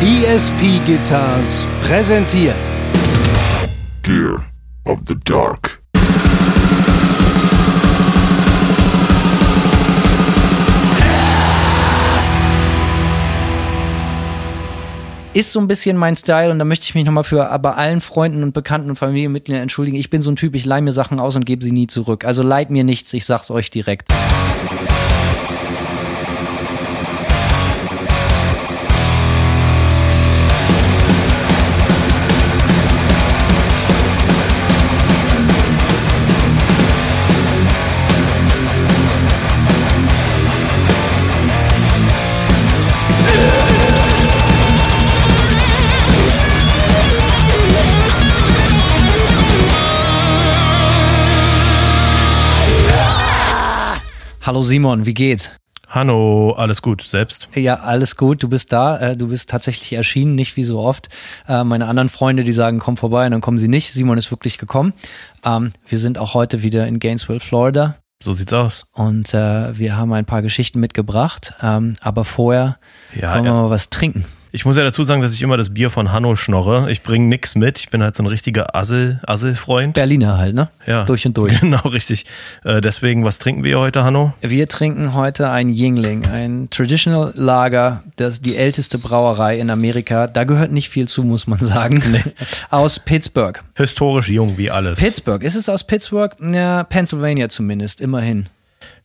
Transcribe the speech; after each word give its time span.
ESP 0.00 0.78
Guitars 0.86 1.66
präsentiert 1.82 2.54
Gear 4.04 4.44
of 4.84 5.00
the 5.08 5.16
Dark. 5.24 5.82
ist 15.34 15.52
so 15.52 15.58
ein 15.58 15.66
bisschen 15.66 15.96
mein 15.96 16.14
Style 16.14 16.52
und 16.52 16.60
da 16.60 16.64
möchte 16.64 16.84
ich 16.84 16.94
mich 16.94 17.04
nochmal 17.04 17.24
für 17.24 17.50
aber 17.50 17.76
allen 17.76 18.00
Freunden 18.00 18.44
und 18.44 18.52
Bekannten 18.52 18.90
und 18.90 18.96
Familienmitgliedern 18.96 19.62
entschuldigen. 19.62 19.96
Ich 19.96 20.10
bin 20.10 20.22
so 20.22 20.30
ein 20.30 20.36
Typ, 20.36 20.54
ich 20.54 20.64
leih 20.64 20.80
mir 20.80 20.92
Sachen 20.92 21.18
aus 21.18 21.34
und 21.34 21.44
gebe 21.44 21.64
sie 21.64 21.72
nie 21.72 21.88
zurück. 21.88 22.24
Also 22.24 22.42
leid 22.44 22.70
mir 22.70 22.84
nichts, 22.84 23.12
ich 23.14 23.24
sag's 23.24 23.50
euch 23.50 23.70
direkt. 23.70 24.12
Hallo 54.48 54.62
Simon, 54.62 55.04
wie 55.04 55.12
geht's? 55.12 55.52
Hallo, 55.90 56.52
alles 56.52 56.80
gut, 56.80 57.02
selbst? 57.02 57.50
Ja, 57.54 57.80
alles 57.80 58.16
gut, 58.16 58.42
du 58.42 58.48
bist 58.48 58.72
da, 58.72 58.98
äh, 58.98 59.14
du 59.14 59.28
bist 59.28 59.50
tatsächlich 59.50 59.92
erschienen, 59.92 60.36
nicht 60.36 60.56
wie 60.56 60.64
so 60.64 60.78
oft. 60.78 61.10
Äh, 61.46 61.64
meine 61.64 61.86
anderen 61.86 62.08
Freunde, 62.08 62.44
die 62.44 62.54
sagen, 62.54 62.78
komm 62.78 62.96
vorbei, 62.96 63.26
und 63.26 63.32
dann 63.32 63.42
kommen 63.42 63.58
sie 63.58 63.68
nicht. 63.68 63.92
Simon 63.92 64.16
ist 64.16 64.30
wirklich 64.30 64.56
gekommen. 64.56 64.94
Ähm, 65.44 65.74
wir 65.86 65.98
sind 65.98 66.16
auch 66.16 66.32
heute 66.32 66.62
wieder 66.62 66.86
in 66.86 66.98
Gainesville, 66.98 67.40
Florida. 67.40 67.96
So 68.22 68.32
sieht's 68.32 68.54
aus. 68.54 68.86
Und 68.92 69.34
äh, 69.34 69.78
wir 69.78 69.98
haben 69.98 70.14
ein 70.14 70.24
paar 70.24 70.40
Geschichten 70.40 70.80
mitgebracht, 70.80 71.52
ähm, 71.60 71.96
aber 72.00 72.24
vorher 72.24 72.78
Ja, 73.14 73.34
wollen 73.34 73.44
wir 73.44 73.52
mal 73.52 73.68
was 73.68 73.90
trinken. 73.90 74.24
Ich 74.50 74.64
muss 74.64 74.76
ja 74.78 74.84
dazu 74.84 75.04
sagen, 75.04 75.20
dass 75.20 75.34
ich 75.34 75.42
immer 75.42 75.58
das 75.58 75.74
Bier 75.74 75.90
von 75.90 76.10
Hanno 76.10 76.34
schnorre. 76.34 76.90
Ich 76.90 77.02
bringe 77.02 77.26
nix 77.28 77.54
mit. 77.54 77.78
Ich 77.78 77.90
bin 77.90 78.02
halt 78.02 78.16
so 78.16 78.22
ein 78.22 78.26
richtiger 78.26 78.74
Assel, 78.74 79.20
Assel-Freund. 79.26 79.92
Berliner 79.94 80.38
halt, 80.38 80.54
ne? 80.54 80.68
Ja. 80.86 81.04
Durch 81.04 81.26
und 81.26 81.36
durch. 81.36 81.58
Genau, 81.68 81.80
richtig. 81.88 82.24
Äh, 82.64 82.80
deswegen, 82.80 83.24
was 83.24 83.38
trinken 83.38 83.62
wir 83.62 83.78
heute, 83.78 84.04
Hanno? 84.04 84.32
Wir 84.40 84.68
trinken 84.68 85.12
heute 85.12 85.50
ein 85.50 85.68
Yingling, 85.68 86.26
ein 86.28 86.68
Traditional 86.70 87.32
Lager, 87.36 88.02
das 88.16 88.40
die 88.40 88.56
älteste 88.56 88.96
Brauerei 88.96 89.58
in 89.58 89.68
Amerika. 89.70 90.26
Da 90.28 90.44
gehört 90.44 90.72
nicht 90.72 90.88
viel 90.88 91.08
zu, 91.08 91.24
muss 91.24 91.46
man 91.46 91.58
sagen. 91.58 92.02
Aus 92.70 93.00
Pittsburgh. 93.00 93.62
Historisch 93.74 94.28
jung, 94.30 94.56
wie 94.56 94.70
alles. 94.70 94.98
Pittsburgh. 94.98 95.42
Ist 95.42 95.56
es 95.56 95.68
aus 95.68 95.84
Pittsburgh? 95.84 96.34
Ja, 96.40 96.84
Pennsylvania 96.84 97.48
zumindest, 97.50 98.00
immerhin. 98.00 98.46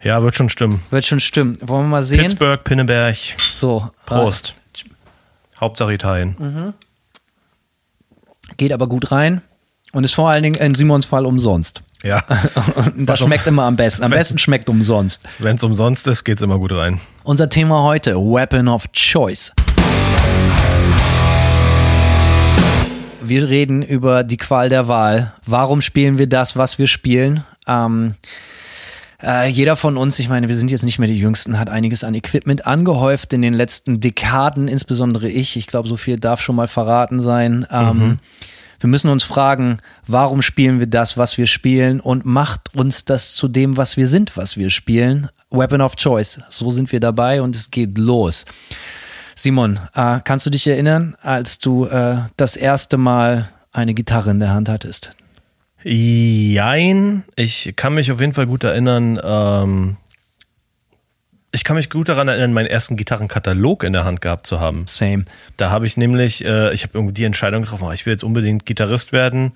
ja, 0.02 0.22
wird 0.22 0.36
schon 0.36 0.48
stimmen. 0.50 0.82
Wird 0.90 1.06
schon 1.06 1.20
stimmen. 1.20 1.58
Wollen 1.62 1.86
wir 1.86 1.90
mal 1.90 2.04
sehen? 2.04 2.20
Pittsburgh, 2.20 2.64
Pinneberg. 2.64 3.18
So. 3.54 3.90
Prost. 4.06 4.54
Hauptsache 5.64 5.94
Italien. 5.94 6.74
Geht 8.58 8.72
aber 8.74 8.88
gut 8.88 9.12
rein. 9.12 9.42
Und 9.94 10.04
ist 10.04 10.14
vor 10.16 10.30
allen 10.30 10.42
Dingen 10.44 10.56
in 10.56 10.74
Simons 10.74 11.06
Fall 11.06 11.26
umsonst. 11.26 11.84
Ja. 12.04 12.24
Und 12.96 13.06
das 13.06 13.22
um- 13.22 13.28
schmeckt 13.28 13.46
immer 13.48 13.64
am 13.64 13.76
besten. 13.76 14.04
Am 14.04 14.12
besten 14.12 14.38
schmeckt 14.40 14.68
umsonst. 14.68 15.22
Wenn 15.40 15.56
es 15.56 15.64
umsonst 15.64 16.08
ist, 16.08 16.24
geht's 16.24 16.42
immer 16.42 16.58
gut 16.58 16.72
rein. 16.74 17.00
Unser 17.24 17.48
Thema 17.48 17.84
heute, 17.84 18.16
Weapon 18.16 18.68
of 18.68 18.92
Choice. 18.92 19.54
Wir 23.22 23.48
reden 23.48 23.84
über 23.84 24.24
die 24.24 24.38
Qual 24.38 24.68
der 24.70 24.88
Wahl. 24.88 25.34
Warum 25.46 25.80
spielen 25.82 26.18
wir 26.18 26.28
das, 26.28 26.58
was 26.58 26.78
wir 26.78 26.88
spielen? 26.88 27.44
Ähm, 27.68 28.16
äh, 29.24 29.48
jeder 29.48 29.76
von 29.76 29.98
uns, 29.98 30.20
ich 30.20 30.30
meine, 30.30 30.50
wir 30.50 30.56
sind 30.56 30.70
jetzt 30.70 30.84
nicht 30.84 31.00
mehr 31.00 31.08
die 31.08 31.20
Jüngsten, 31.20 31.58
hat 31.58 31.70
einiges 31.70 32.04
an 32.04 32.14
Equipment 32.14 32.66
angehäuft 32.66 33.34
in 33.34 33.42
den 33.42 33.54
letzten 33.54 34.00
Dekaden, 34.00 34.68
insbesondere 34.68 35.30
ich. 35.30 35.56
Ich 35.56 35.68
glaube, 35.68 35.88
so 35.88 35.98
viel 35.98 36.18
darf 36.18 36.42
schon 36.42 36.56
mal 36.56 36.68
verraten 36.68 37.20
sein. 37.20 37.66
Ähm, 37.72 38.20
Wir 38.84 38.90
müssen 38.90 39.10
uns 39.10 39.24
fragen, 39.24 39.78
warum 40.08 40.42
spielen 40.42 40.80
wir 40.80 40.88
das, 40.88 41.18
was 41.18 41.38
wir 41.38 41.48
spielen 41.48 42.02
und 42.02 42.26
macht 42.26 42.76
uns 42.76 43.06
das 43.06 43.34
zu 43.34 43.48
dem, 43.48 43.78
was 43.78 43.96
wir 43.96 44.10
sind, 44.10 44.36
was 44.36 44.58
wir 44.58 44.70
spielen? 44.70 45.30
Weapon 45.50 45.80
of 45.80 45.96
Choice. 45.96 46.42
So 46.50 46.70
sind 46.70 46.92
wir 46.92 47.00
dabei 47.00 47.42
und 47.42 47.56
es 47.56 47.72
geht 47.72 47.98
los. 47.98 48.44
Simon, 49.36 49.80
äh, 49.96 50.20
kannst 50.26 50.46
du 50.46 50.50
dich 50.50 50.68
erinnern, 50.68 51.16
als 51.22 51.60
du 51.60 51.86
äh, 51.86 52.18
das 52.36 52.58
erste 52.58 52.98
Mal 52.98 53.48
eine 53.72 53.94
Gitarre 53.94 54.32
in 54.32 54.42
der 54.42 54.52
Hand 54.52 54.68
hattest? 54.68 55.12
Jein. 55.84 57.24
Ich 57.36 57.74
kann 57.76 57.94
mich 57.94 58.12
auf 58.12 58.20
jeden 58.20 58.34
Fall 58.34 58.46
gut 58.46 58.64
erinnern. 58.64 59.20
Ähm, 59.24 59.98
ich 61.56 61.64
kann 61.64 61.76
mich 61.76 61.92
gut 61.92 62.10
daran 62.10 62.28
erinnern, 62.28 62.52
meinen 62.52 62.66
ersten 62.66 62.96
Gitarrenkatalog 62.96 63.84
in 63.84 63.94
der 63.94 64.06
Hand 64.06 64.22
gehabt 64.22 64.48
zu 64.48 64.60
haben. 64.60 64.86
Same. 64.88 65.26
Da 65.56 65.70
habe 65.70 65.86
ich 65.86 65.98
nämlich, 65.98 66.44
äh, 66.44 66.74
ich 66.74 66.82
habe 66.82 66.98
irgendwie 66.98 67.14
die 67.14 67.26
Entscheidung 67.26 67.62
getroffen, 67.62 67.86
oh, 67.88 67.92
ich 67.92 68.08
will 68.08 68.14
jetzt 68.14 68.24
unbedingt 68.24 68.66
Gitarrist 68.66 69.12
werden, 69.12 69.52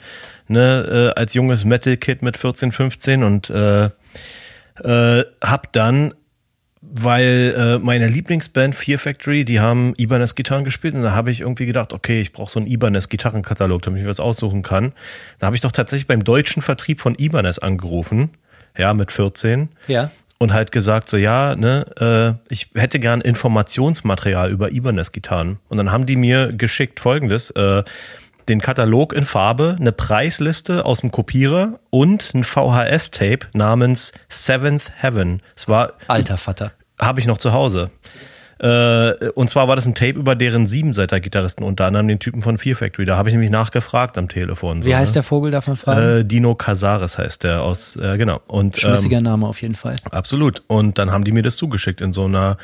ne, 0.47 1.13
äh, 1.15 1.19
als 1.19 1.33
junges 1.33 1.65
Metal-Kid 1.65 2.21
mit 2.21 2.38
14, 2.38 2.71
15 2.71 3.23
und 3.23 3.49
äh, 3.49 3.89
äh, 4.83 5.25
hab 5.41 5.73
dann, 5.73 6.13
weil 6.94 7.53
äh, 7.58 7.80
meine 7.80 8.08
Lieblingsband 8.08 8.74
Fear 8.75 8.98
Factory, 8.98 9.46
die 9.46 9.59
haben 9.59 9.94
Ibanez 9.98 10.36
Gitarren 10.36 10.64
gespielt 10.64 10.94
und 10.96 11.03
da 11.03 11.12
habe 11.14 11.31
ich 11.31 11.42
irgendwie 11.42 11.66
gedacht, 11.66 11.94
okay, 11.94 12.22
ich 12.22 12.31
brauche 12.34 12.52
so 12.52 12.59
einen 12.59 12.68
Ibanez 12.68 13.09
Gitarrenkatalog, 13.09 13.81
damit 13.81 14.02
ich 14.02 14.08
was 14.08 14.20
aussuchen 14.20 14.64
kann. 14.64 14.94
Da 15.40 15.48
habe 15.48 15.56
ich 15.56 15.62
doch 15.62 15.72
tatsächlich 15.72 16.08
beim 16.08 16.24
deutschen 16.24 16.62
Vertrieb 16.62 17.00
von 17.02 17.16
Ibanez 17.18 17.58
angerufen, 17.59 18.30
ja, 18.78 18.94
mit 18.94 19.12
14 19.12 19.70
Ja. 19.88 20.12
und 20.40 20.53
halt 20.53 20.72
gesagt 20.72 21.09
so 21.09 21.18
ja 21.18 21.56
ne 21.56 22.38
äh, 22.50 22.53
ich 22.53 22.70
hätte 22.75 23.00
gern 23.00 23.22
Informationsmaterial 23.22 24.52
über 24.52 24.72
Ibanez 24.72 25.12
Gitarren 25.12 25.59
und 25.69 25.78
dann 25.78 25.92
haben 25.92 26.06
die 26.06 26.16
mir 26.16 26.54
geschickt 26.54 27.00
folgendes 27.00 27.50
äh, 27.52 27.84
den 28.50 28.62
Katalog 28.62 29.13
in 29.13 29.25
Farbe 29.25 29.75
eine 29.80 29.91
Preisliste 29.91 30.85
aus 30.85 31.02
dem 31.02 31.12
Kopierer 31.12 31.80
und 31.90 32.31
ein 32.34 32.44
VHS 32.44 33.12
Tape 33.12 33.40
namens 33.53 34.13
Seventh 34.30 34.91
Heaven 34.97 35.41
es 35.56 35.68
war 35.68 35.94
Alter 36.08 36.38
Vater. 36.38 36.72
habe 37.00 37.19
ich 37.19 37.28
noch 37.28 37.38
zu 37.38 37.53
Hause 37.53 37.90
äh, 38.59 39.30
und 39.36 39.50
zwar 39.52 39.68
war 39.68 39.75
das 39.75 39.86
ein 39.86 39.94
Tape 39.94 40.18
über 40.18 40.34
deren 40.36 40.66
Siebenseiter 40.66 41.19
Gitarristen 41.19 41.63
unter 41.63 41.86
anderem 41.86 42.07
den 42.07 42.18
Typen 42.19 42.41
von 42.41 42.57
Fear 42.57 42.75
Factory 42.75 43.06
da 43.06 43.16
habe 43.18 43.30
ich 43.30 43.34
nämlich 43.34 43.52
nachgefragt 43.52 44.18
am 44.18 44.30
Telefon 44.30 44.81
so, 44.81 44.90
Wie 44.90 44.96
heißt 44.96 45.12
ne? 45.12 45.19
der 45.19 45.24
Vogel, 45.24 45.52
darf 45.52 45.68
man 45.68 45.78
fragen? 45.78 46.19
äh, 46.22 46.25
Dino 46.25 46.56
Casares 46.56 47.18
heißt 47.18 47.44
der 47.44 47.62
aus 47.62 47.96
äh, 47.97 48.18
genau 48.18 48.41
und 48.47 48.78
ähm, 48.78 48.81
Schmissiger 48.90 49.22
Name 49.22 49.46
auf 49.46 49.62
jeden 49.62 49.75
Fall. 49.75 49.96
Absolut. 50.09 50.63
Und 50.68 50.97
dann 50.97 51.12
haben 51.12 51.24
die 51.24 51.31
mir 51.31 51.44
das 51.44 51.57
zugeschickt 51.57 52.02
in 52.02 52.13
so 52.13 52.25
einer, 52.25 52.57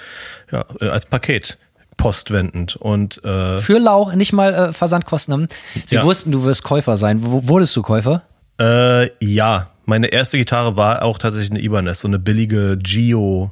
ja, 0.52 0.66
äh, 0.82 0.88
als 0.88 1.06
Paket 1.06 1.58
postwendend. 2.04 2.76
Und 2.76 3.24
äh, 3.24 3.60
Für 3.60 3.80
lau, 3.80 4.12
nicht 4.12 4.34
mal 4.34 4.54
äh, 4.54 4.74
Versandkosten 4.74 5.34
haben. 5.34 5.48
Sie 5.86 5.96
Ja. 5.96 6.04
wussten, 6.04 6.32
du 6.32 6.44
wirst 6.44 6.64
Käufer 6.64 6.98
sein. 6.98 7.20
Wo, 7.24 7.48
wurdest 7.48 7.76
du 7.76 7.82
Käufer? 7.82 8.24
äh, 8.60 9.10
ja, 9.26 9.70
meine 9.86 10.08
erste 10.08 10.38
Gitarre 10.38 10.78
war 10.78 11.02
auch 11.02 11.18
tatsächlich 11.18 11.52
eine 11.52 11.62
Ibanez, 11.62 12.00
so 12.02 12.08
eine 12.08 12.20
billige 12.20 12.78
Gio, 12.78 13.52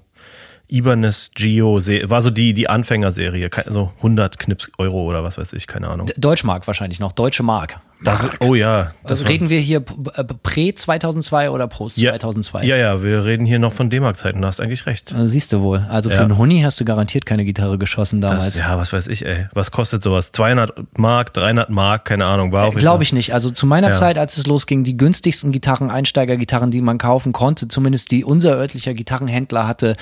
Ibanez 0.70 1.32
Gio, 1.36 1.76
war 2.10 2.22
so 2.22 2.30
die, 2.30 2.54
die 2.54 2.70
Anfängerserie, 2.70 3.50
so 3.68 3.92
100 3.98 4.40
Knips 4.40 4.72
Euro 4.78 5.04
oder 5.04 5.24
was 5.24 5.38
weiß 5.38 5.54
ich, 5.54 5.68
keine 5.68 5.90
Ahnung. 5.90 6.08
Deutschmark 6.18 6.68
wahrscheinlich 6.68 7.00
noch, 7.00 7.12
Deutsche 7.12 7.44
Mark. 7.44 7.80
Das 8.04 8.30
oh 8.40 8.56
ja, 8.56 8.94
das 9.04 9.20
Also 9.20 9.26
reden 9.26 9.50
wir 9.50 9.60
hier 9.60 9.84
äh, 10.16 10.24
prä 10.24 10.74
2002 10.74 11.52
oder 11.52 11.68
post 11.68 11.98
ja, 11.98 12.12
2002? 12.12 12.64
Ja, 12.66 12.76
ja, 12.76 13.04
wir 13.04 13.26
reden 13.26 13.46
hier 13.46 13.60
noch 13.60 13.74
von 13.74 13.92
D-Mark-Zeiten, 13.92 14.42
da 14.42 14.48
hast 14.48 14.60
eigentlich 14.60 14.88
recht. 14.88 15.14
Also 15.14 15.28
siehst 15.28 15.54
du 15.54 15.62
wohl. 15.62 15.86
Also 15.90 16.10
für 16.10 16.16
Ja. 16.16 16.22
einen 16.24 16.38
Huni 16.38 16.62
hast 16.62 16.80
du 16.80 16.86
garantiert 16.86 17.28
keine 17.28 17.46
Gitarre 17.46 17.78
geschossen 17.78 18.20
damals. 18.20 18.54
Das, 18.54 18.58
ja, 18.58 18.78
was 18.78 18.92
weiß 18.92 19.08
ich, 19.08 19.24
ey. 19.26 19.48
Was 19.54 19.70
kostet 19.70 20.02
sowas? 20.02 20.32
200 20.32 20.98
Mark, 20.98 21.34
300 21.34 21.70
Mark, 21.70 22.06
keine 22.06 22.26
Ahnung. 22.26 22.52
War 22.52 22.66
jeden 22.66 22.80
Glaube 22.80 23.04
ich 23.04 23.14
nicht. 23.14 23.34
Also 23.34 23.52
zu 23.52 23.68
meiner 23.68 23.88
Ja. 23.88 23.94
Zeit, 23.94 24.18
als 24.18 24.38
es 24.38 24.48
losging, 24.48 24.84
die 24.84 24.98
günstigsten 24.98 25.52
Gitarren, 25.52 25.92
Einsteigergitarren, 25.92 26.72
die 26.72 26.82
man 26.82 26.98
kaufen 26.98 27.34
konnte, 27.34 27.68
zumindest 27.68 28.12
die 28.12 28.24
unser 28.26 28.56
örtlicher 28.58 28.96
Gitarrenhändler 28.96 29.68
hatte, 29.68 29.96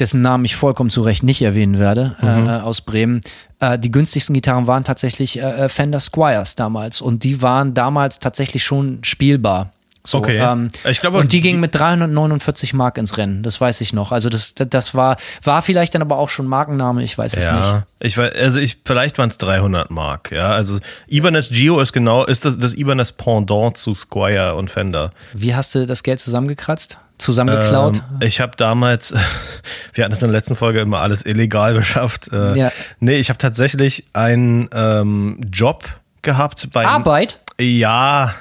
dessen 0.00 0.20
Namen 0.22 0.44
ich 0.44 0.56
vollkommen 0.56 0.90
zu 0.90 1.02
Recht 1.02 1.22
nicht 1.22 1.42
erwähnen 1.42 1.78
werde, 1.78 2.16
Mhm. 2.20 2.48
äh, 2.48 2.60
aus 2.60 2.80
Bremen. 2.80 3.20
Äh, 3.60 3.78
die 3.78 3.92
günstigsten 3.92 4.34
Gitarren 4.34 4.66
waren 4.66 4.84
tatsächlich 4.84 5.38
äh, 5.38 5.42
äh, 5.42 5.68
Fender 5.68 6.00
Squires 6.00 6.56
damals 6.56 7.00
und 7.00 7.22
die 7.24 7.42
waren 7.42 7.74
damals 7.74 8.18
tatsächlich 8.18 8.64
schon 8.64 8.98
spielbar. 9.02 9.72
So, 10.02 10.16
Okay. 10.18 10.38
Ähm, 10.38 10.70
Ich 10.88 11.00
glaube, 11.00 11.18
und 11.18 11.30
die 11.30 11.36
die- 11.36 11.40
gingen 11.42 11.60
mit 11.60 11.74
349 11.74 12.72
Mark 12.72 12.96
ins 12.96 13.18
Rennen, 13.18 13.42
das 13.42 13.60
weiß 13.60 13.82
ich 13.82 13.92
noch. 13.92 14.12
Also 14.12 14.30
das, 14.30 14.54
das 14.54 14.94
war, 14.94 15.18
war 15.44 15.60
vielleicht 15.60 15.94
dann 15.94 16.00
aber 16.00 16.16
auch 16.16 16.30
schon 16.30 16.46
Markenname, 16.46 17.02
ich 17.02 17.18
weiß 17.18 17.32
es 17.34 17.44
nicht. 17.44 17.54
Ja, 17.54 17.82
ich 17.98 18.16
weiß, 18.16 18.32
also 18.34 18.60
ich, 18.60 18.78
vielleicht 18.82 19.18
waren 19.18 19.28
es 19.28 19.36
300 19.36 19.90
Mark, 19.90 20.32
ja. 20.32 20.48
Also 20.52 20.78
Ibanez 21.06 21.50
Gio 21.50 21.80
ist 21.80 21.92
genau, 21.92 22.24
ist 22.24 22.46
das, 22.46 22.58
das 22.58 22.72
Ibanez 22.74 23.12
Pendant 23.12 23.76
zu 23.76 23.94
Squire 23.94 24.54
und 24.54 24.70
Fender. 24.70 25.12
Wie 25.34 25.54
hast 25.54 25.74
du 25.74 25.84
das 25.84 26.02
Geld 26.02 26.18
zusammengekratzt? 26.20 26.96
Zusammengeklaut? 27.20 27.98
Ähm, 27.98 28.26
ich 28.26 28.40
habe 28.40 28.56
damals, 28.56 29.14
wir 29.94 30.04
hatten 30.04 30.12
es 30.12 30.22
in 30.22 30.28
der 30.28 30.36
letzten 30.38 30.56
Folge 30.56 30.80
immer 30.80 31.00
alles 31.00 31.24
illegal 31.24 31.74
beschafft. 31.80 32.32
Äh, 32.32 32.56
Ja. 32.56 32.72
Nee, 32.98 33.16
ich 33.16 33.28
habe 33.28 33.38
tatsächlich 33.38 34.04
einen 34.12 34.68
ähm, 34.72 35.40
Job 35.52 35.84
gehabt 36.22 36.68
bei 36.72 36.86
Arbeit? 36.86 37.40
Ja, 37.58 38.34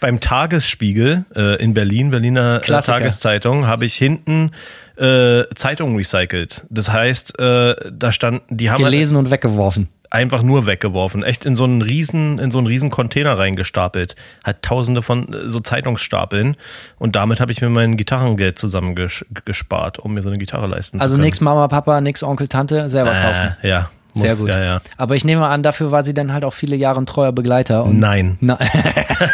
beim 0.00 0.20
Tagesspiegel 0.20 1.24
äh, 1.34 1.62
in 1.62 1.74
Berlin, 1.74 2.10
Berliner 2.10 2.60
äh. 2.62 2.80
Tageszeitung, 2.80 3.66
habe 3.66 3.84
ich 3.84 3.94
hinten 3.94 4.52
äh, 4.96 5.44
Zeitungen 5.54 5.96
recycelt. 5.96 6.64
Das 6.70 6.90
heißt, 6.90 7.38
äh, 7.38 7.74
da 7.92 8.12
stand, 8.12 8.42
die 8.48 8.70
haben 8.70 8.82
halt 8.82 8.92
Gelesen 8.92 9.16
und 9.16 9.30
weggeworfen. 9.30 9.88
Einfach 10.10 10.42
nur 10.42 10.66
weggeworfen, 10.66 11.22
echt 11.22 11.44
in 11.44 11.56
so 11.56 11.64
einen 11.64 11.82
riesen, 11.82 12.38
in 12.38 12.50
so 12.50 12.58
einen 12.58 12.66
riesen 12.66 12.90
Container 12.90 13.38
reingestapelt, 13.38 14.16
hat 14.44 14.62
Tausende 14.62 15.02
von 15.02 15.32
äh, 15.32 15.48
so 15.48 15.60
Zeitungsstapeln 15.60 16.56
und 16.98 17.16
damit 17.16 17.40
habe 17.40 17.52
ich 17.52 17.60
mir 17.60 17.70
mein 17.70 17.96
Gitarrengeld 17.96 18.58
zusammengespart, 18.58 19.98
um 20.00 20.14
mir 20.14 20.22
so 20.22 20.28
eine 20.28 20.38
Gitarre 20.38 20.66
leisten 20.66 21.00
Also 21.00 21.14
zu 21.14 21.16
können. 21.16 21.26
nix 21.26 21.40
Mama, 21.40 21.68
Papa, 21.68 22.00
nix 22.00 22.22
Onkel, 22.22 22.48
Tante, 22.48 22.88
selber 22.90 23.12
kaufen. 23.12 23.56
Äh, 23.62 23.68
ja, 23.68 23.90
muss, 24.14 24.22
Sehr 24.22 24.36
gut. 24.36 24.48
Ja, 24.48 24.60
ja. 24.60 24.80
Aber 24.96 25.14
ich 25.14 25.24
nehme 25.24 25.46
an, 25.46 25.62
dafür 25.62 25.92
war 25.92 26.02
sie 26.02 26.14
dann 26.14 26.32
halt 26.32 26.44
auch 26.44 26.54
viele 26.54 26.74
Jahre 26.74 27.00
ein 27.00 27.06
treuer 27.06 27.30
Begleiter. 27.32 27.86
Nein, 27.86 28.38
Na, 28.40 28.58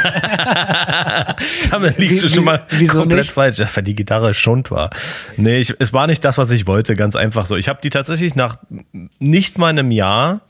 damit 1.71 1.99
liegst 1.99 2.23
du 2.23 2.29
schon 2.29 2.45
mal 2.45 2.63
wieso 2.71 3.01
komplett 3.01 3.21
nicht? 3.21 3.33
falsch, 3.33 3.61
weil 3.75 3.85
die 3.85 3.95
Gitarre 3.95 4.35
Schund 4.35 4.71
war. 4.71 4.91
Nee, 5.37 5.59
ich, 5.59 5.75
es 5.79 5.93
war 5.93 6.07
nicht 6.07 6.25
das, 6.25 6.39
was 6.39 6.51
ich 6.51 6.67
wollte, 6.67 6.95
ganz 6.95 7.17
einfach 7.17 7.47
so. 7.47 7.57
Ich 7.57 7.69
habe 7.69 7.81
die 7.83 7.91
tatsächlich 7.91 8.35
nach 8.35 8.57
nicht 9.19 9.59
mal 9.59 9.69
einem 9.69 9.91
Jahr 9.91 10.41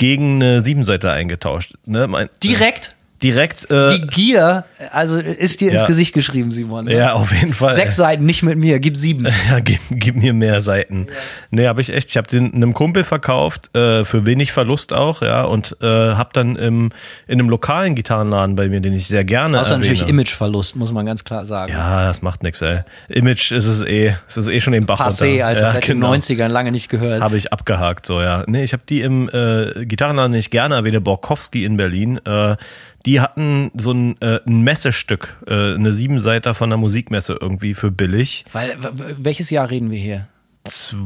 gegen 0.00 0.36
eine 0.36 0.62
Siebenseiter 0.62 1.12
eingetauscht. 1.12 1.74
Ne? 1.84 2.06
Mein, 2.06 2.30
direkt 2.42 2.96
Direkt, 3.22 3.70
äh, 3.70 3.94
die 3.94 4.06
Gier, 4.06 4.64
also 4.92 5.18
ist 5.18 5.60
dir 5.60 5.70
ins 5.72 5.82
Ja. 5.82 5.86
Gesicht 5.86 6.14
geschrieben, 6.14 6.52
Simon. 6.52 6.86
ne? 6.86 6.94
ja, 6.96 7.12
auf 7.12 7.32
jeden 7.32 7.52
Fall. 7.52 7.74
Sechs 7.74 7.96
Seiten, 7.96 8.24
nicht 8.24 8.42
mit 8.42 8.56
mir, 8.58 8.78
gib 8.80 8.96
sieben. 8.96 9.26
Ja, 9.50 9.58
gib, 9.58 9.80
gib 9.90 10.16
mir 10.16 10.32
mehr 10.32 10.60
Seiten. 10.60 11.08
Nee, 11.50 11.66
habe 11.66 11.80
ich 11.80 11.92
echt. 11.92 12.10
Ich 12.10 12.16
habe 12.16 12.28
den 12.28 12.54
einem 12.54 12.72
Kumpel 12.72 13.04
verkauft, 13.04 13.74
äh, 13.76 14.04
für 14.04 14.26
wenig 14.26 14.52
Verlust 14.52 14.92
auch, 14.92 15.22
ja, 15.22 15.42
und 15.42 15.76
äh, 15.80 15.86
habe 15.86 16.30
dann 16.32 16.56
im, 16.56 16.90
in 17.26 17.40
einem 17.40 17.48
lokalen 17.48 17.94
Gitarrenladen 17.94 18.54
bei 18.54 18.68
mir, 18.68 18.80
den 18.80 18.92
ich 18.92 19.06
sehr 19.06 19.24
gerne 19.24 19.60
Außer 19.60 19.76
natürlich 19.78 20.02
erwähne. 20.02 20.20
Imageverlust, 20.20 20.76
muss 20.76 20.92
man 20.92 21.06
ganz 21.06 21.24
klar 21.24 21.44
sagen. 21.44 21.72
Ja, 21.72 22.06
das 22.06 22.22
macht 22.22 22.42
nix, 22.42 22.62
ey. 22.62 22.80
Image 23.08 23.52
ist 23.52 23.66
es 23.66 23.82
eh, 23.82 24.14
ist 24.28 24.36
es 24.36 24.48
eh 24.48 24.60
schon 24.60 24.72
den 24.72 24.86
Bach 24.86 25.00
Passé. 25.00 25.42
Alter, 25.42 25.62
ja, 25.62 25.72
seit 25.72 25.84
genau. 25.84 26.12
den 26.12 26.20
90ern 26.22 26.48
lange 26.48 26.70
nicht 26.72 26.88
gehört. 26.88 27.20
Habe 27.20 27.36
ich 27.36 27.52
abgehakt, 27.52 28.06
so, 28.06 28.20
ja. 28.20 28.44
Nee, 28.46 28.62
ich 28.62 28.72
habe 28.72 28.82
die 28.88 29.00
im 29.00 29.28
äh, 29.28 29.84
Gitarrenladen, 29.84 30.32
den 30.32 30.40
ich 30.40 30.50
gerne 30.50 30.76
erwähne, 30.76 31.00
Borkowski 31.00 31.64
in 31.64 31.76
Berlin. 31.76 32.20
Äh, 32.24 32.56
die 33.06 33.20
hatten 33.20 33.70
so 33.76 33.92
ein, 33.92 34.20
äh, 34.20 34.40
ein 34.46 34.62
Messestück, 34.62 35.36
äh, 35.46 35.74
eine 35.74 35.92
Siebenseiter 35.92 36.54
von 36.54 36.70
der 36.70 36.78
Musikmesse 36.78 37.38
irgendwie 37.40 37.74
für 37.74 37.90
billig. 37.90 38.44
Weil, 38.52 38.76
welches 39.18 39.50
Jahr 39.50 39.70
reden 39.70 39.90
wir 39.90 39.98
hier? 39.98 40.26
Z 40.64 40.96